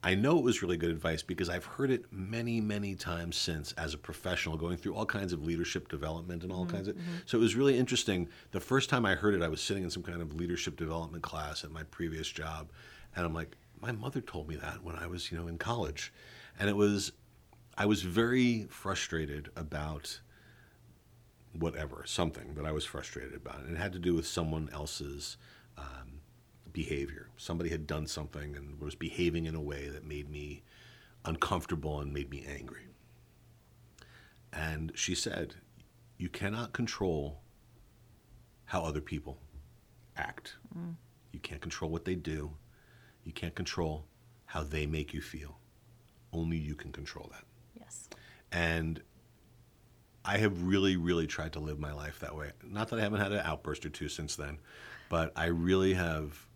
I 0.03 0.15
know 0.15 0.40
it 0.40 0.44
was 0.44 0.64
really 0.64 0.78
good 0.78 0.90
advice 0.90 1.22
because 1.22 1.48
I've 1.48 1.65
heard 1.65 1.91
it 1.91 2.06
many, 2.11 2.60
many 2.60 2.95
times 2.95 3.36
since 3.36 3.72
as 3.73 3.94
a 3.94 3.99
professional, 3.99 4.57
going 4.57 4.78
through 4.78 4.95
all 4.95 5.06
kinds 5.06 5.32
of 5.32 5.44
leadership 5.44 5.90
development 5.90 6.41
and 6.44 6.52
all 6.52 6.65
mm-hmm. 6.65 6.76
kinds 6.76 6.88
of. 6.88 6.95
Mm-hmm. 6.95 7.18
So 7.28 7.38
it 7.38 7.41
was 7.41 7.56
really 7.56 7.78
interesting. 7.78 8.28
The 8.52 8.60
first 8.60 8.90
time 8.90 9.06
I 9.06 9.14
heard 9.14 9.36
it, 9.36 9.44
I 9.44 9.48
was 9.48 9.61
sitting 9.61 9.84
in 9.84 9.91
some 9.91 10.02
kind 10.02 10.22
of 10.22 10.34
leadership 10.34 10.76
development 10.76 11.22
class 11.22 11.64
at 11.64 11.72
my 11.72 11.84
previous 11.84 12.28
job, 12.28 12.72
and 13.15 13.26
I'm 13.26 13.34
like, 13.34 13.56
my 13.80 13.91
mother 13.91 14.22
told 14.22 14.48
me 14.48 14.56
that 14.56 14.84
when 14.84 14.95
I 14.95 15.07
was, 15.07 15.32
you 15.32 15.38
know, 15.38 15.48
in 15.48 15.57
college, 15.57 16.11
and 16.60 16.69
it 16.69 16.76
was, 16.76 17.11
I 17.78 17.86
was 17.86 18.02
very 18.02 18.68
frustrated 18.69 19.49
about 19.56 20.19
whatever, 21.53 22.03
something 22.06 22.53
that 22.56 22.65
I 22.65 22.72
was 22.72 22.86
frustrated 22.86 23.36
about. 23.36 23.60
And 23.61 23.76
it 23.76 23.80
had 23.80 23.94
to 23.94 23.99
do 23.99 24.15
with 24.15 24.26
someone 24.26 24.69
else's 24.72 25.38
um, 25.78 26.20
behavior. 26.73 27.30
Somebody 27.38 27.69
had 27.69 27.88
done 27.88 28.07
something 28.07 28.56
and 28.56 28.80
was 28.80 28.95
behaving 28.95 29.45
in 29.45 29.56
a 29.56 29.61
way 29.61 29.89
that 29.89 30.06
made 30.06 30.30
me 30.30 30.64
uncomfortable 31.26 31.99
and 31.99 32.14
made 32.14 32.30
me 32.30 32.45
angry. 32.48 32.88
And 34.53 34.91
she 34.95 35.15
said, 35.15 35.56
You 36.18 36.30
cannot 36.30 36.73
control 36.73 37.41
how 38.65 38.84
other 38.84 39.02
people 39.02 39.38
act. 40.18 40.56
Mm. 40.77 40.95
You 41.31 41.39
can't 41.39 41.61
control 41.61 41.91
what 41.91 42.06
they 42.06 42.15
do. 42.15 42.52
You 43.23 43.31
can't 43.31 43.56
control 43.56 44.06
how 44.45 44.64
they 44.64 44.85
make 44.85 45.14
you 45.14 45.22
feel. 45.22 45.57
Only 46.34 46.57
you 46.57 46.76
can 46.76 46.91
control 46.91 47.30
that. 47.31 47.43
Yes. 47.80 48.10
And 48.52 49.02
I 50.23 50.38
have 50.38 50.64
really, 50.64 50.98
really 50.98 51.27
tried 51.27 51.53
to 51.53 51.60
live 51.60 51.80
my 51.80 51.93
life 51.93 52.19
that 52.19 52.35
way. 52.35 52.52
Not 52.64 52.89
that 52.89 52.99
I 52.99 53.02
haven't 53.02 53.22
had 53.22 53.31
an 53.31 53.41
outburst 53.43 53.85
or 53.85 53.89
two 53.89 54.07
since 54.07 54.35
then, 54.35 54.60
but 55.10 55.31
I 55.35 55.45
really 55.45 55.93
have. 55.93 56.48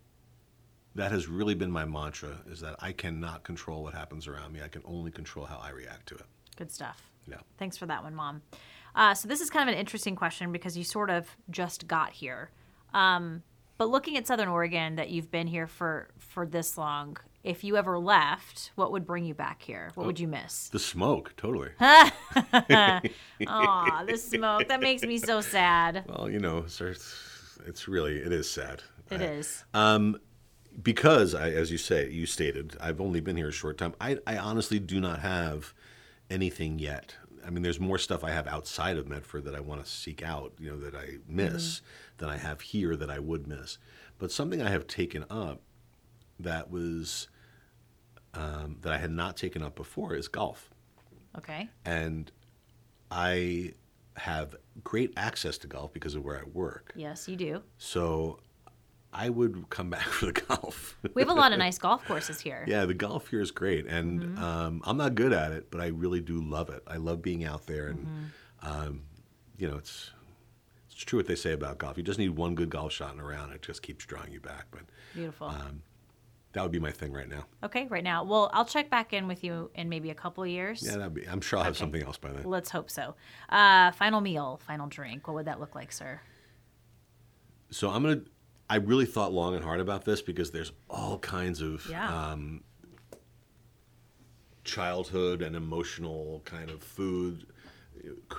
That 0.96 1.12
has 1.12 1.28
really 1.28 1.54
been 1.54 1.70
my 1.70 1.84
mantra: 1.84 2.40
is 2.50 2.60
that 2.60 2.76
I 2.80 2.92
cannot 2.92 3.44
control 3.44 3.82
what 3.82 3.94
happens 3.94 4.26
around 4.26 4.52
me. 4.52 4.60
I 4.62 4.68
can 4.68 4.82
only 4.84 5.10
control 5.10 5.46
how 5.46 5.58
I 5.58 5.70
react 5.70 6.08
to 6.08 6.14
it. 6.16 6.24
Good 6.56 6.72
stuff. 6.72 7.10
Yeah. 7.28 7.36
Thanks 7.58 7.76
for 7.76 7.86
that 7.86 8.02
one, 8.02 8.14
Mom. 8.14 8.42
Uh, 8.94 9.14
so 9.14 9.28
this 9.28 9.40
is 9.40 9.50
kind 9.50 9.68
of 9.68 9.74
an 9.74 9.78
interesting 9.78 10.16
question 10.16 10.52
because 10.52 10.76
you 10.76 10.84
sort 10.84 11.10
of 11.10 11.28
just 11.50 11.86
got 11.86 12.12
here. 12.12 12.50
Um, 12.94 13.42
but 13.78 13.90
looking 13.90 14.16
at 14.16 14.26
Southern 14.26 14.48
Oregon, 14.48 14.96
that 14.96 15.10
you've 15.10 15.30
been 15.30 15.46
here 15.46 15.66
for 15.66 16.08
for 16.18 16.46
this 16.46 16.78
long, 16.78 17.18
if 17.44 17.62
you 17.62 17.76
ever 17.76 17.98
left, 17.98 18.72
what 18.74 18.90
would 18.92 19.06
bring 19.06 19.24
you 19.24 19.34
back 19.34 19.60
here? 19.60 19.90
What 19.94 20.04
oh, 20.04 20.06
would 20.06 20.18
you 20.18 20.28
miss? 20.28 20.68
The 20.68 20.78
smoke, 20.78 21.34
totally. 21.36 21.70
Aw, 21.80 22.10
the 24.06 24.16
smoke. 24.16 24.68
That 24.68 24.80
makes 24.80 25.02
me 25.02 25.18
so 25.18 25.42
sad. 25.42 26.04
Well, 26.08 26.30
you 26.30 26.38
know, 26.38 26.64
it's 26.66 27.86
really 27.86 28.16
it 28.16 28.32
is 28.32 28.50
sad. 28.50 28.82
It 29.10 29.20
I, 29.20 29.24
is. 29.24 29.64
Um, 29.74 30.18
because 30.82 31.34
I, 31.34 31.50
as 31.50 31.70
you 31.70 31.78
say, 31.78 32.10
you 32.10 32.26
stated, 32.26 32.76
I've 32.80 33.00
only 33.00 33.20
been 33.20 33.36
here 33.36 33.48
a 33.48 33.52
short 33.52 33.78
time. 33.78 33.94
I, 34.00 34.18
I 34.26 34.36
honestly 34.36 34.78
do 34.78 35.00
not 35.00 35.20
have 35.20 35.72
anything 36.30 36.78
yet. 36.78 37.14
I 37.46 37.50
mean, 37.50 37.62
there's 37.62 37.78
more 37.78 37.98
stuff 37.98 38.24
I 38.24 38.30
have 38.30 38.46
outside 38.48 38.96
of 38.96 39.06
Medford 39.06 39.44
that 39.44 39.54
I 39.54 39.60
want 39.60 39.84
to 39.84 39.90
seek 39.90 40.22
out, 40.22 40.52
you 40.58 40.70
know, 40.70 40.78
that 40.80 40.94
I 40.94 41.18
miss 41.28 41.76
mm-hmm. 41.76 41.86
than 42.18 42.28
I 42.28 42.36
have 42.38 42.60
here 42.60 42.96
that 42.96 43.10
I 43.10 43.20
would 43.20 43.46
miss. 43.46 43.78
But 44.18 44.32
something 44.32 44.60
I 44.60 44.70
have 44.70 44.86
taken 44.86 45.24
up 45.30 45.60
that 46.40 46.70
was 46.70 47.28
um, 48.34 48.78
that 48.82 48.92
I 48.92 48.98
had 48.98 49.10
not 49.10 49.36
taken 49.36 49.62
up 49.62 49.76
before 49.76 50.14
is 50.14 50.28
golf. 50.28 50.70
Okay. 51.38 51.68
And 51.84 52.30
I 53.10 53.72
have 54.16 54.56
great 54.82 55.12
access 55.16 55.58
to 55.58 55.66
golf 55.66 55.92
because 55.92 56.14
of 56.14 56.24
where 56.24 56.38
I 56.38 56.44
work. 56.52 56.92
Yes, 56.96 57.28
you 57.28 57.36
do. 57.36 57.62
So 57.78 58.40
I 59.16 59.30
would 59.30 59.70
come 59.70 59.88
back 59.88 60.02
for 60.06 60.26
the 60.26 60.32
golf. 60.32 60.96
we 61.14 61.22
have 61.22 61.30
a 61.30 61.34
lot 61.34 61.52
of 61.52 61.58
nice 61.58 61.78
golf 61.86 62.04
courses 62.04 62.40
here. 62.40 62.64
Yeah, 62.68 62.84
the 62.84 62.94
golf 62.94 63.28
here 63.28 63.40
is 63.40 63.50
great, 63.50 63.86
and 63.86 64.20
mm-hmm. 64.22 64.42
um, 64.42 64.82
I'm 64.84 64.98
not 64.98 65.14
good 65.14 65.32
at 65.32 65.52
it, 65.52 65.70
but 65.70 65.80
I 65.80 65.86
really 65.88 66.20
do 66.20 66.40
love 66.42 66.68
it. 66.68 66.82
I 66.86 66.96
love 66.96 67.22
being 67.22 67.44
out 67.44 67.66
there, 67.66 67.88
and 67.88 67.98
mm-hmm. 68.06 68.68
um, 68.68 69.02
you 69.56 69.68
know, 69.68 69.76
it's 69.76 70.10
it's 70.90 71.02
true 71.02 71.18
what 71.18 71.26
they 71.26 71.34
say 71.34 71.52
about 71.52 71.78
golf. 71.78 71.96
You 71.96 72.02
just 72.02 72.18
need 72.18 72.30
one 72.30 72.54
good 72.54 72.70
golf 72.70 72.92
shot 72.92 73.14
in 73.14 73.20
a 73.20 73.24
round; 73.24 73.52
it 73.52 73.62
just 73.62 73.82
keeps 73.82 74.04
drawing 74.04 74.32
you 74.32 74.40
back. 74.40 74.66
But 74.70 74.82
beautiful. 75.14 75.48
Um, 75.48 75.82
that 76.52 76.62
would 76.62 76.72
be 76.72 76.78
my 76.78 76.90
thing 76.90 77.12
right 77.12 77.28
now. 77.28 77.44
Okay, 77.64 77.86
right 77.88 78.02
now. 78.02 78.24
Well, 78.24 78.48
I'll 78.54 78.64
check 78.64 78.88
back 78.88 79.12
in 79.12 79.28
with 79.28 79.44
you 79.44 79.70
in 79.74 79.90
maybe 79.90 80.08
a 80.08 80.14
couple 80.14 80.46
years. 80.46 80.82
Yeah, 80.82 80.96
that'd 80.96 81.12
be. 81.12 81.28
I'm 81.28 81.42
sure 81.42 81.58
I'll 81.58 81.66
have 81.66 81.76
something 81.76 82.02
else 82.02 82.16
by 82.16 82.32
then. 82.32 82.44
Let's 82.44 82.70
hope 82.70 82.90
so. 82.90 83.14
Uh, 83.50 83.92
final 83.92 84.22
meal, 84.22 84.58
final 84.66 84.86
drink. 84.86 85.26
What 85.26 85.34
would 85.34 85.46
that 85.46 85.60
look 85.60 85.74
like, 85.74 85.92
sir? 85.92 86.20
So 87.70 87.90
I'm 87.90 88.02
gonna. 88.02 88.22
I 88.68 88.76
really 88.76 89.06
thought 89.06 89.32
long 89.32 89.54
and 89.54 89.62
hard 89.64 89.80
about 89.80 90.04
this 90.04 90.20
because 90.22 90.50
there's 90.50 90.72
all 90.90 91.18
kinds 91.18 91.60
of 91.60 91.86
Yeah. 91.88 92.30
um, 92.32 92.64
childhood 94.64 95.42
and 95.42 95.54
emotional 95.54 96.42
kind 96.44 96.70
of 96.70 96.82
food, 96.82 97.46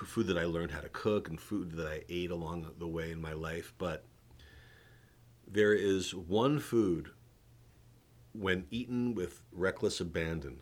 food 0.04 0.26
that 0.26 0.36
I 0.36 0.44
learned 0.44 0.70
how 0.70 0.80
to 0.80 0.88
cook 0.90 1.28
and 1.28 1.40
food 1.40 1.72
that 1.72 1.86
I 1.86 2.02
ate 2.08 2.30
along 2.30 2.70
the 2.78 2.86
way 2.86 3.10
in 3.10 3.20
my 3.20 3.32
life. 3.32 3.72
But 3.78 4.04
there 5.46 5.72
is 5.72 6.14
one 6.14 6.58
food 6.58 7.10
when 8.32 8.66
eaten 8.70 9.14
with 9.14 9.40
reckless 9.50 10.00
abandon 10.00 10.60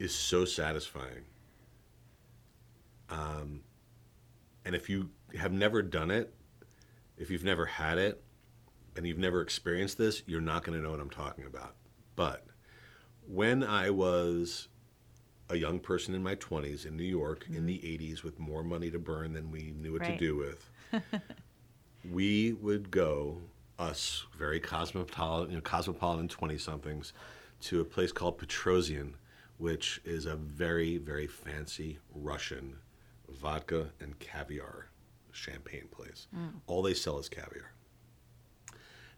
is 0.00 0.12
so 0.12 0.44
satisfying. 0.44 1.24
Um, 3.08 3.62
and 4.64 4.74
if 4.74 4.90
you 4.90 5.10
have 5.38 5.52
never 5.52 5.80
done 5.82 6.10
it, 6.10 6.34
if 7.22 7.30
you've 7.30 7.44
never 7.44 7.64
had 7.64 7.98
it, 7.98 8.20
and 8.96 9.06
you've 9.06 9.16
never 9.16 9.40
experienced 9.40 9.96
this, 9.96 10.24
you're 10.26 10.40
not 10.40 10.64
going 10.64 10.76
to 10.76 10.82
know 10.82 10.90
what 10.90 10.98
I'm 10.98 11.08
talking 11.08 11.46
about. 11.46 11.76
But 12.16 12.44
when 13.28 13.62
I 13.62 13.90
was 13.90 14.66
a 15.48 15.56
young 15.56 15.78
person 15.78 16.16
in 16.16 16.22
my 16.22 16.34
20s 16.34 16.84
in 16.84 16.96
New 16.96 17.04
York 17.04 17.46
in 17.48 17.54
mm-hmm. 17.54 17.66
the 17.66 17.78
80s 17.78 18.24
with 18.24 18.40
more 18.40 18.64
money 18.64 18.90
to 18.90 18.98
burn 18.98 19.34
than 19.34 19.52
we 19.52 19.72
knew 19.78 19.92
what 19.92 20.02
Right. 20.02 20.18
to 20.18 20.24
do 20.24 20.36
with, 20.36 20.68
we 22.10 22.54
would 22.54 22.90
go, 22.90 23.38
us 23.78 24.26
very 24.36 24.58
cosmopolitan, 24.58 25.50
you 25.50 25.56
know, 25.56 25.62
cosmopolitan 25.62 26.26
20 26.26 26.58
somethings, 26.58 27.12
to 27.60 27.80
a 27.80 27.84
place 27.84 28.10
called 28.10 28.36
Petrossian, 28.36 29.12
which 29.58 30.00
is 30.04 30.26
a 30.26 30.34
very, 30.34 30.98
very 30.98 31.28
fancy 31.28 32.00
Russian 32.12 32.78
vodka 33.28 33.90
and 34.00 34.18
caviar 34.18 34.88
champagne 35.32 35.88
place. 35.90 36.28
All 36.66 36.82
they 36.82 36.94
sell 36.94 37.18
is 37.18 37.28
caviar. 37.28 37.72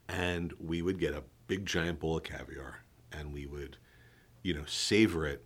And 0.09 0.53
we 0.59 0.83
would 0.83 0.99
get 0.99 1.15
a 1.15 1.23
big 1.47 1.67
giant 1.67 2.01
bowl 2.01 2.17
of 2.17 2.23
caviar 2.25 2.85
and 3.13 3.33
we 3.33 3.47
would 3.47 3.77
you 4.43 4.55
know 4.55 4.65
savor 4.67 5.27
it. 5.27 5.45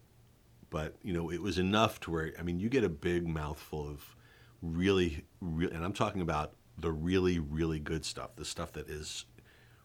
But 0.71 0.97
you 1.03 1.13
know 1.13 1.31
it 1.31 1.41
was 1.43 1.59
enough 1.59 1.99
to 2.01 2.11
where 2.11 2.33
i 2.39 2.43
mean 2.43 2.61
you 2.61 2.69
get 2.69 2.85
a 2.85 2.89
big 2.91 3.27
mouthful 3.27 3.89
of 3.89 4.15
really, 4.61 5.25
really 5.41 5.75
and 5.75 5.83
i'm 5.85 5.95
talking 5.95 6.21
about 6.21 6.53
the 6.77 6.91
really 6.93 7.39
really 7.39 7.79
good 7.81 8.05
stuff 8.05 8.37
the 8.37 8.45
stuff 8.45 8.73
that 8.73 8.89
is 8.89 9.25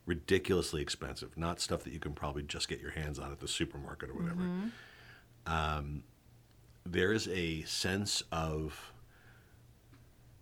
ridiculously 0.05 0.81
expensive 0.81 1.37
not 1.37 1.61
stuff 1.61 1.83
that 1.85 1.93
you 1.93 1.99
can 1.99 2.11
probably 2.13 2.43
just 2.43 2.67
get 2.67 2.81
your 2.81 2.91
hands 2.91 3.17
on 3.17 3.31
at 3.31 3.39
the 3.39 3.47
supermarket 3.47 4.09
or 4.09 4.13
whatever. 4.15 4.41
Um, 5.45 6.03
there 6.85 7.13
is 7.13 7.27
a 7.29 7.63
sense 7.63 8.23
of 8.31 8.92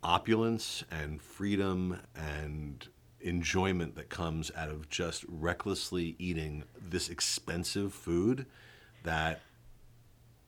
opulence 0.04 0.84
and 0.90 1.22
freedom 1.22 2.00
and 2.16 2.88
enjoyment 3.20 3.96
that 3.96 4.10
comes 4.10 4.52
out 4.56 4.70
of 4.70 4.90
just 4.90 5.24
recklessly 5.28 6.16
eating 6.18 6.64
this 6.80 7.10
expensive 7.10 7.94
food 7.94 8.46
that 9.04 9.42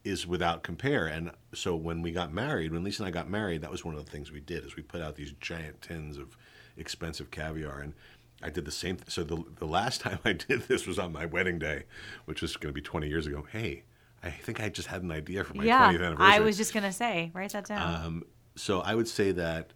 is 0.04 0.28
without 0.28 0.64
compare. 0.64 1.06
And 1.06 1.32
so 1.54 1.76
when 1.76 2.02
we 2.02 2.12
got 2.12 2.34
married, 2.34 2.72
when 2.72 2.84
Lisa 2.84 3.04
and 3.04 3.08
I 3.08 3.12
got 3.12 3.30
married, 3.30 3.62
that 3.62 3.72
was 3.72 3.86
one 3.86 3.96
of 3.96 4.04
the 4.04 4.12
things 4.12 4.32
we 4.32 4.40
did 4.40 4.66
is 4.66 4.76
we 4.76 4.84
put 4.84 5.02
out 5.02 5.16
these 5.16 5.34
giant 5.40 5.82
tins 5.82 6.18
of 6.18 6.36
expensive 6.76 7.32
caviar 7.32 7.80
and 7.80 7.94
I 8.42 8.50
did 8.50 8.66
the 8.66 8.72
same. 8.72 8.98
Th- 8.98 9.10
so 9.10 9.24
the 9.24 9.42
the 9.58 9.66
last 9.66 10.02
time 10.02 10.20
I 10.26 10.34
did 10.34 10.64
this 10.64 10.86
was 10.86 11.00
on 11.00 11.14
my 11.14 11.26
wedding 11.26 11.60
day, 11.60 11.84
which 12.26 12.42
was 12.42 12.58
going 12.58 12.74
to 12.74 12.74
be 12.74 12.82
20 12.82 13.08
years 13.08 13.26
ago. 13.26 13.46
Hey, 13.50 13.84
I 14.22 14.30
think 14.30 14.62
I 14.62 14.70
just 14.70 14.88
had 14.88 15.02
an 15.02 15.12
idea 15.12 15.44
for 15.44 15.54
my 15.54 15.64
yeah, 15.64 15.90
20th 15.92 16.06
anniversary. 16.06 16.34
I 16.34 16.40
was 16.40 16.58
just 16.58 16.74
gonna 16.74 16.92
say, 16.92 17.32
write 17.34 17.52
that 17.52 17.66
down. 17.66 18.06
Um, 18.06 18.24
so 18.56 18.82
I 18.82 18.96
would 18.96 19.08
say 19.08 19.32
that 19.32 19.74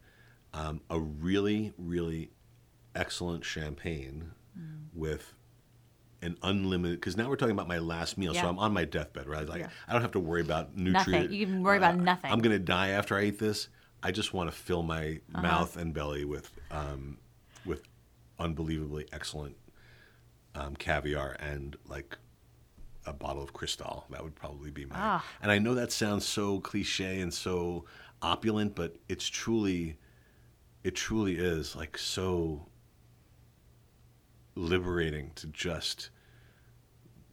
um, 0.53 0.81
a 0.89 0.99
really, 0.99 1.73
really 1.77 2.31
excellent 2.95 3.43
champagne 3.45 4.31
Mm. 4.57 4.87
with 4.91 5.33
an 6.23 6.35
unlimited. 6.41 6.99
Because 6.99 7.15
now 7.15 7.29
we're 7.29 7.35
talking 7.35 7.53
about 7.53 7.67
my 7.67 7.77
last 7.77 8.17
meal, 8.17 8.33
Yeah. 8.33 8.41
so 8.41 8.49
I'm 8.49 8.57
on 8.57 8.73
my 8.73 8.85
deathbed, 8.85 9.27
right? 9.27 9.47
Like 9.47 9.61
Yeah. 9.61 9.69
I 9.87 9.93
don't 9.93 10.01
have 10.01 10.13
to 10.13 10.19
worry 10.19 10.41
about 10.41 10.75
Nothing. 10.75 11.11
nutrient. 11.13 11.31
You 11.31 11.45
can 11.45 11.61
worry 11.61 11.77
about 11.77 11.95
nothing. 11.97 12.31
I'm 12.31 12.39
gonna 12.39 12.57
die 12.57 12.89
after 12.89 13.15
I 13.15 13.25
eat 13.25 13.37
this. 13.37 13.69
I 14.01 14.11
just 14.11 14.33
want 14.33 14.49
to 14.49 14.55
fill 14.55 14.81
my 14.81 15.19
Uh-huh. 15.35 15.41
mouth 15.43 15.77
and 15.77 15.93
belly 15.93 16.25
with 16.25 16.49
um, 16.71 17.19
with 17.65 17.83
unbelievably 18.39 19.07
excellent 19.11 19.57
um, 20.55 20.75
caviar 20.75 21.33
and 21.39 21.75
like 21.85 22.17
a 23.05 23.13
bottle 23.13 23.43
of 23.43 23.53
Cristal. 23.53 24.05
That 24.09 24.23
would 24.23 24.33
probably 24.35 24.71
be 24.71 24.85
my. 24.85 24.95
Ah. 24.97 25.25
And 25.41 25.51
I 25.51 25.59
know 25.59 25.75
that 25.75 25.91
sounds 25.91 26.25
so 26.25 26.59
cliche 26.61 27.19
and 27.21 27.31
so 27.33 27.85
opulent, 28.21 28.75
but 28.75 28.95
it's 29.07 29.27
truly, 29.27 29.97
it 30.83 30.95
truly 30.95 31.37
is 31.37 31.75
like 31.75 31.97
so 31.97 32.67
liberating 34.55 35.31
to 35.35 35.47
just 35.47 36.09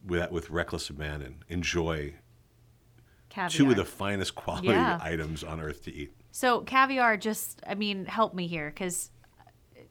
with 0.05 0.29
with 0.31 0.49
reckless 0.51 0.89
abandon 0.91 1.43
enjoy 1.49 2.13
caviar. 3.29 3.49
two 3.49 3.69
of 3.71 3.75
the 3.75 3.83
finest 3.85 4.35
quality 4.35 4.67
Yeah. 4.67 4.99
items 5.01 5.43
on 5.43 5.59
earth 5.59 5.83
to 5.85 5.93
eat. 5.93 6.13
So 6.31 6.61
caviar, 6.61 7.17
just 7.17 7.61
I 7.67 7.73
mean, 7.75 8.05
help 8.05 8.33
me 8.35 8.45
here, 8.45 8.69
because 8.69 9.09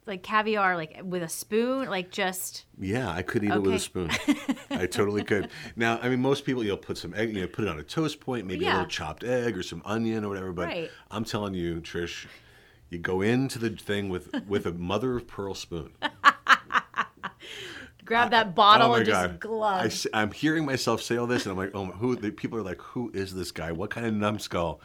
like 0.07 0.23
caviar, 0.23 0.77
like 0.77 1.01
with 1.03 1.23
a 1.23 1.29
spoon, 1.29 1.89
like 1.89 2.11
just 2.11 2.65
Yeah, 2.79 3.11
I 3.11 3.23
could 3.23 3.45
eat 3.45 3.51
it 3.51 3.63
with 3.63 3.75
a 3.75 3.79
spoon. 3.79 4.11
I 4.71 4.87
totally 4.87 5.25
could. 5.25 5.49
Now, 5.77 5.99
I 6.03 6.09
mean, 6.09 6.21
most 6.21 6.45
people 6.45 6.63
you'll 6.65 6.77
put 6.77 6.99
some 6.99 7.15
egg, 7.15 7.35
you 7.35 7.41
know, 7.41 7.47
put 7.47 7.65
it 7.65 7.69
on 7.69 7.79
a 7.79 7.83
toast 7.83 8.21
point, 8.21 8.47
maybe 8.47 8.67
a 8.67 8.71
little 8.71 8.87
chopped 8.87 9.25
egg 9.25 9.57
or 9.57 9.63
some 9.63 9.83
onion 9.85 10.25
or 10.25 10.29
whatever. 10.29 10.53
But 10.53 10.67
Right. 10.67 10.91
I'm 11.11 11.25
telling 11.25 11.55
you, 11.55 11.81
Trish, 11.81 12.27
you 12.91 12.99
go 12.99 13.23
into 13.23 13.59
the 13.59 13.71
thing 13.71 14.09
with 14.09 14.35
with 14.47 14.67
a 14.67 14.73
mother 14.73 15.17
of 15.17 15.27
pearl 15.27 15.55
spoon. 15.55 15.93
grab 18.05 18.31
that 18.31 18.55
bottle 18.55 18.93
oh 18.93 18.95
and 18.95 19.07
god! 19.07 19.29
just 19.29 19.41
glove. 19.41 20.09
I, 20.13 20.23
am 20.23 20.33
hearing 20.33 20.65
myself 20.65 21.03
say 21.03 21.17
all 21.17 21.27
this, 21.27 21.47
and 21.47 21.53
I'm 21.53 21.59
like, 21.59 21.71
oh, 21.75 21.87
who? 21.87 22.17
The 22.17 22.31
people 22.31 22.59
are 22.59 22.63
like, 22.63 22.81
who 22.81 23.11
is 23.15 23.35
this 23.35 23.51
guy? 23.51 23.73
What 23.73 23.91
kind 23.91 24.07
of 24.07 24.13
numbskull? 24.15 24.81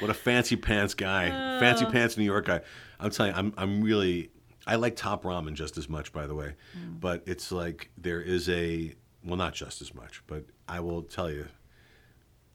What 0.00 0.10
a 0.10 0.14
fancy 0.14 0.56
pants 0.56 0.94
guy, 0.94 1.28
fancy 1.60 1.84
Uh. 1.84 1.90
pants 1.90 2.16
New 2.16 2.24
York 2.24 2.46
guy. 2.46 2.60
I'm 3.00 3.10
telling 3.10 3.32
you, 3.32 3.38
I'm 3.38 3.54
I'm 3.56 3.80
really. 3.82 4.30
I 4.66 4.76
like 4.76 4.96
top 4.96 5.22
ramen 5.22 5.54
just 5.54 5.78
as 5.78 5.88
much, 5.88 6.12
by 6.12 6.26
the 6.26 6.34
way, 6.34 6.54
Mm. 6.78 7.00
but 7.00 7.22
it's 7.26 7.50
like 7.50 7.90
there 7.96 8.20
is 8.20 8.48
a 8.50 8.94
well, 9.24 9.36
not 9.36 9.54
just 9.54 9.80
as 9.82 9.94
much, 9.94 10.22
but 10.26 10.44
I 10.68 10.80
will 10.80 11.02
tell 11.02 11.30
you. 11.30 11.48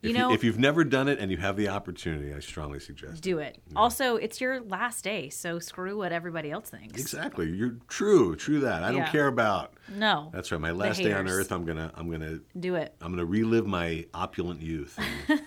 If, 0.03 0.09
You 0.09 0.15
you, 0.15 0.17
know- 0.21 0.33
if 0.33 0.43
you've 0.43 0.59
never 0.59 0.83
done 0.83 1.07
it 1.07 1.17
and 1.19 1.31
you 1.31 1.37
have 1.37 1.55
the 1.55 1.69
opportunity, 1.69 2.33
I 2.33 2.39
strongly 2.39 2.79
suggest. 2.79 3.13
it. 3.19 3.21
Do 3.21 3.39
it. 3.39 3.57
Also, 3.75 4.17
it's 4.17 4.41
your 4.41 4.59
last 4.61 5.03
day, 5.03 5.29
so 5.29 5.59
screw 5.59 5.97
what 5.97 6.11
everybody 6.11 6.51
else 6.51 6.69
thinks. 6.69 6.99
Exactly. 6.99 7.49
You're 7.49 7.77
true. 7.87 8.35
True 8.35 8.59
that. 8.59 8.83
I 8.83 8.91
Yeah. 8.91 8.97
don't 8.99 9.07
care 9.11 9.27
about. 9.27 9.73
No, 9.95 10.29
That's 10.33 10.51
right. 10.51 10.59
My 10.59 10.71
last 10.71 10.97
day 11.01 11.13
on 11.13 11.27
earth, 11.29 11.51
I'm 11.53 11.63
gonna 11.65 11.91
I'm 11.95 12.11
gonna 12.11 12.39
do 12.59 12.75
it. 12.75 12.93
I'm 13.01 13.11
gonna 13.11 13.25
relive 13.25 13.65
my 13.65 14.05
opulent 14.13 14.61
youth 14.61 14.99
and 15.29 15.41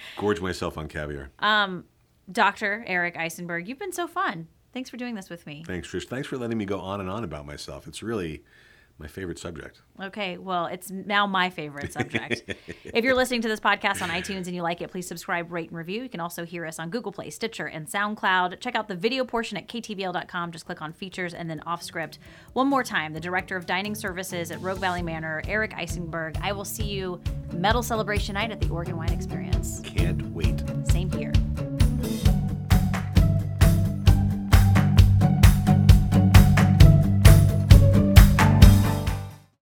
gorge 0.16 0.40
myself 0.40 0.78
on 0.78 0.88
caviar. 0.88 1.30
Um, 1.38 1.84
Dr. 2.32 2.82
Eric 2.86 3.16
Eisenberg, 3.16 3.68
you've 3.68 3.78
been 3.78 3.92
so 3.92 4.06
fun. 4.08 4.48
Thanks 4.72 4.90
for 4.90 4.96
doing 4.96 5.14
this 5.14 5.30
with 5.30 5.46
me. 5.46 5.64
Thanks, 5.66 5.88
Trish. 5.88 6.06
Thanks 6.08 6.28
for 6.28 6.36
letting 6.36 6.58
me 6.58 6.64
go 6.64 6.80
on 6.80 7.00
and 7.00 7.08
on 7.08 7.24
about 7.24 7.46
myself. 7.46 7.86
It's 7.86 8.02
really 8.02 8.42
my 8.98 9.06
favorite 9.06 9.38
subject. 9.38 9.82
Okay, 10.00 10.38
well, 10.38 10.66
it's 10.66 10.90
now 10.90 11.26
my 11.26 11.50
favorite 11.50 11.92
subject. 11.92 12.44
if 12.84 13.04
you're 13.04 13.14
listening 13.14 13.42
to 13.42 13.48
this 13.48 13.60
podcast 13.60 14.00
on 14.00 14.08
iTunes 14.08 14.46
and 14.46 14.54
you 14.54 14.62
like 14.62 14.80
it, 14.80 14.90
please 14.90 15.06
subscribe, 15.06 15.52
rate, 15.52 15.68
and 15.68 15.76
review. 15.76 16.02
You 16.02 16.08
can 16.08 16.20
also 16.20 16.44
hear 16.44 16.64
us 16.64 16.78
on 16.78 16.88
Google 16.88 17.12
Play, 17.12 17.30
Stitcher, 17.30 17.66
and 17.66 17.86
SoundCloud. 17.86 18.60
Check 18.60 18.74
out 18.74 18.88
the 18.88 18.96
video 18.96 19.24
portion 19.24 19.58
at 19.58 19.68
ktvl.com. 19.68 20.52
Just 20.52 20.64
click 20.64 20.80
on 20.80 20.92
features 20.92 21.34
and 21.34 21.50
then 21.50 21.60
off 21.60 21.82
script. 21.82 22.18
One 22.54 22.68
more 22.68 22.82
time, 22.82 23.12
the 23.12 23.20
director 23.20 23.56
of 23.56 23.66
dining 23.66 23.94
services 23.94 24.50
at 24.50 24.60
Rogue 24.62 24.78
Valley 24.78 25.02
Manor, 25.02 25.42
Eric 25.46 25.74
Eisenberg. 25.74 26.38
I 26.40 26.52
will 26.52 26.64
see 26.64 26.84
you 26.84 27.20
Medal 27.52 27.82
Celebration 27.82 28.34
Night 28.34 28.50
at 28.50 28.60
the 28.60 28.68
Oregon 28.70 28.96
Wine 28.96 29.12
Experience. 29.12 29.80
Can't 29.84 30.22
wait. 30.32 30.62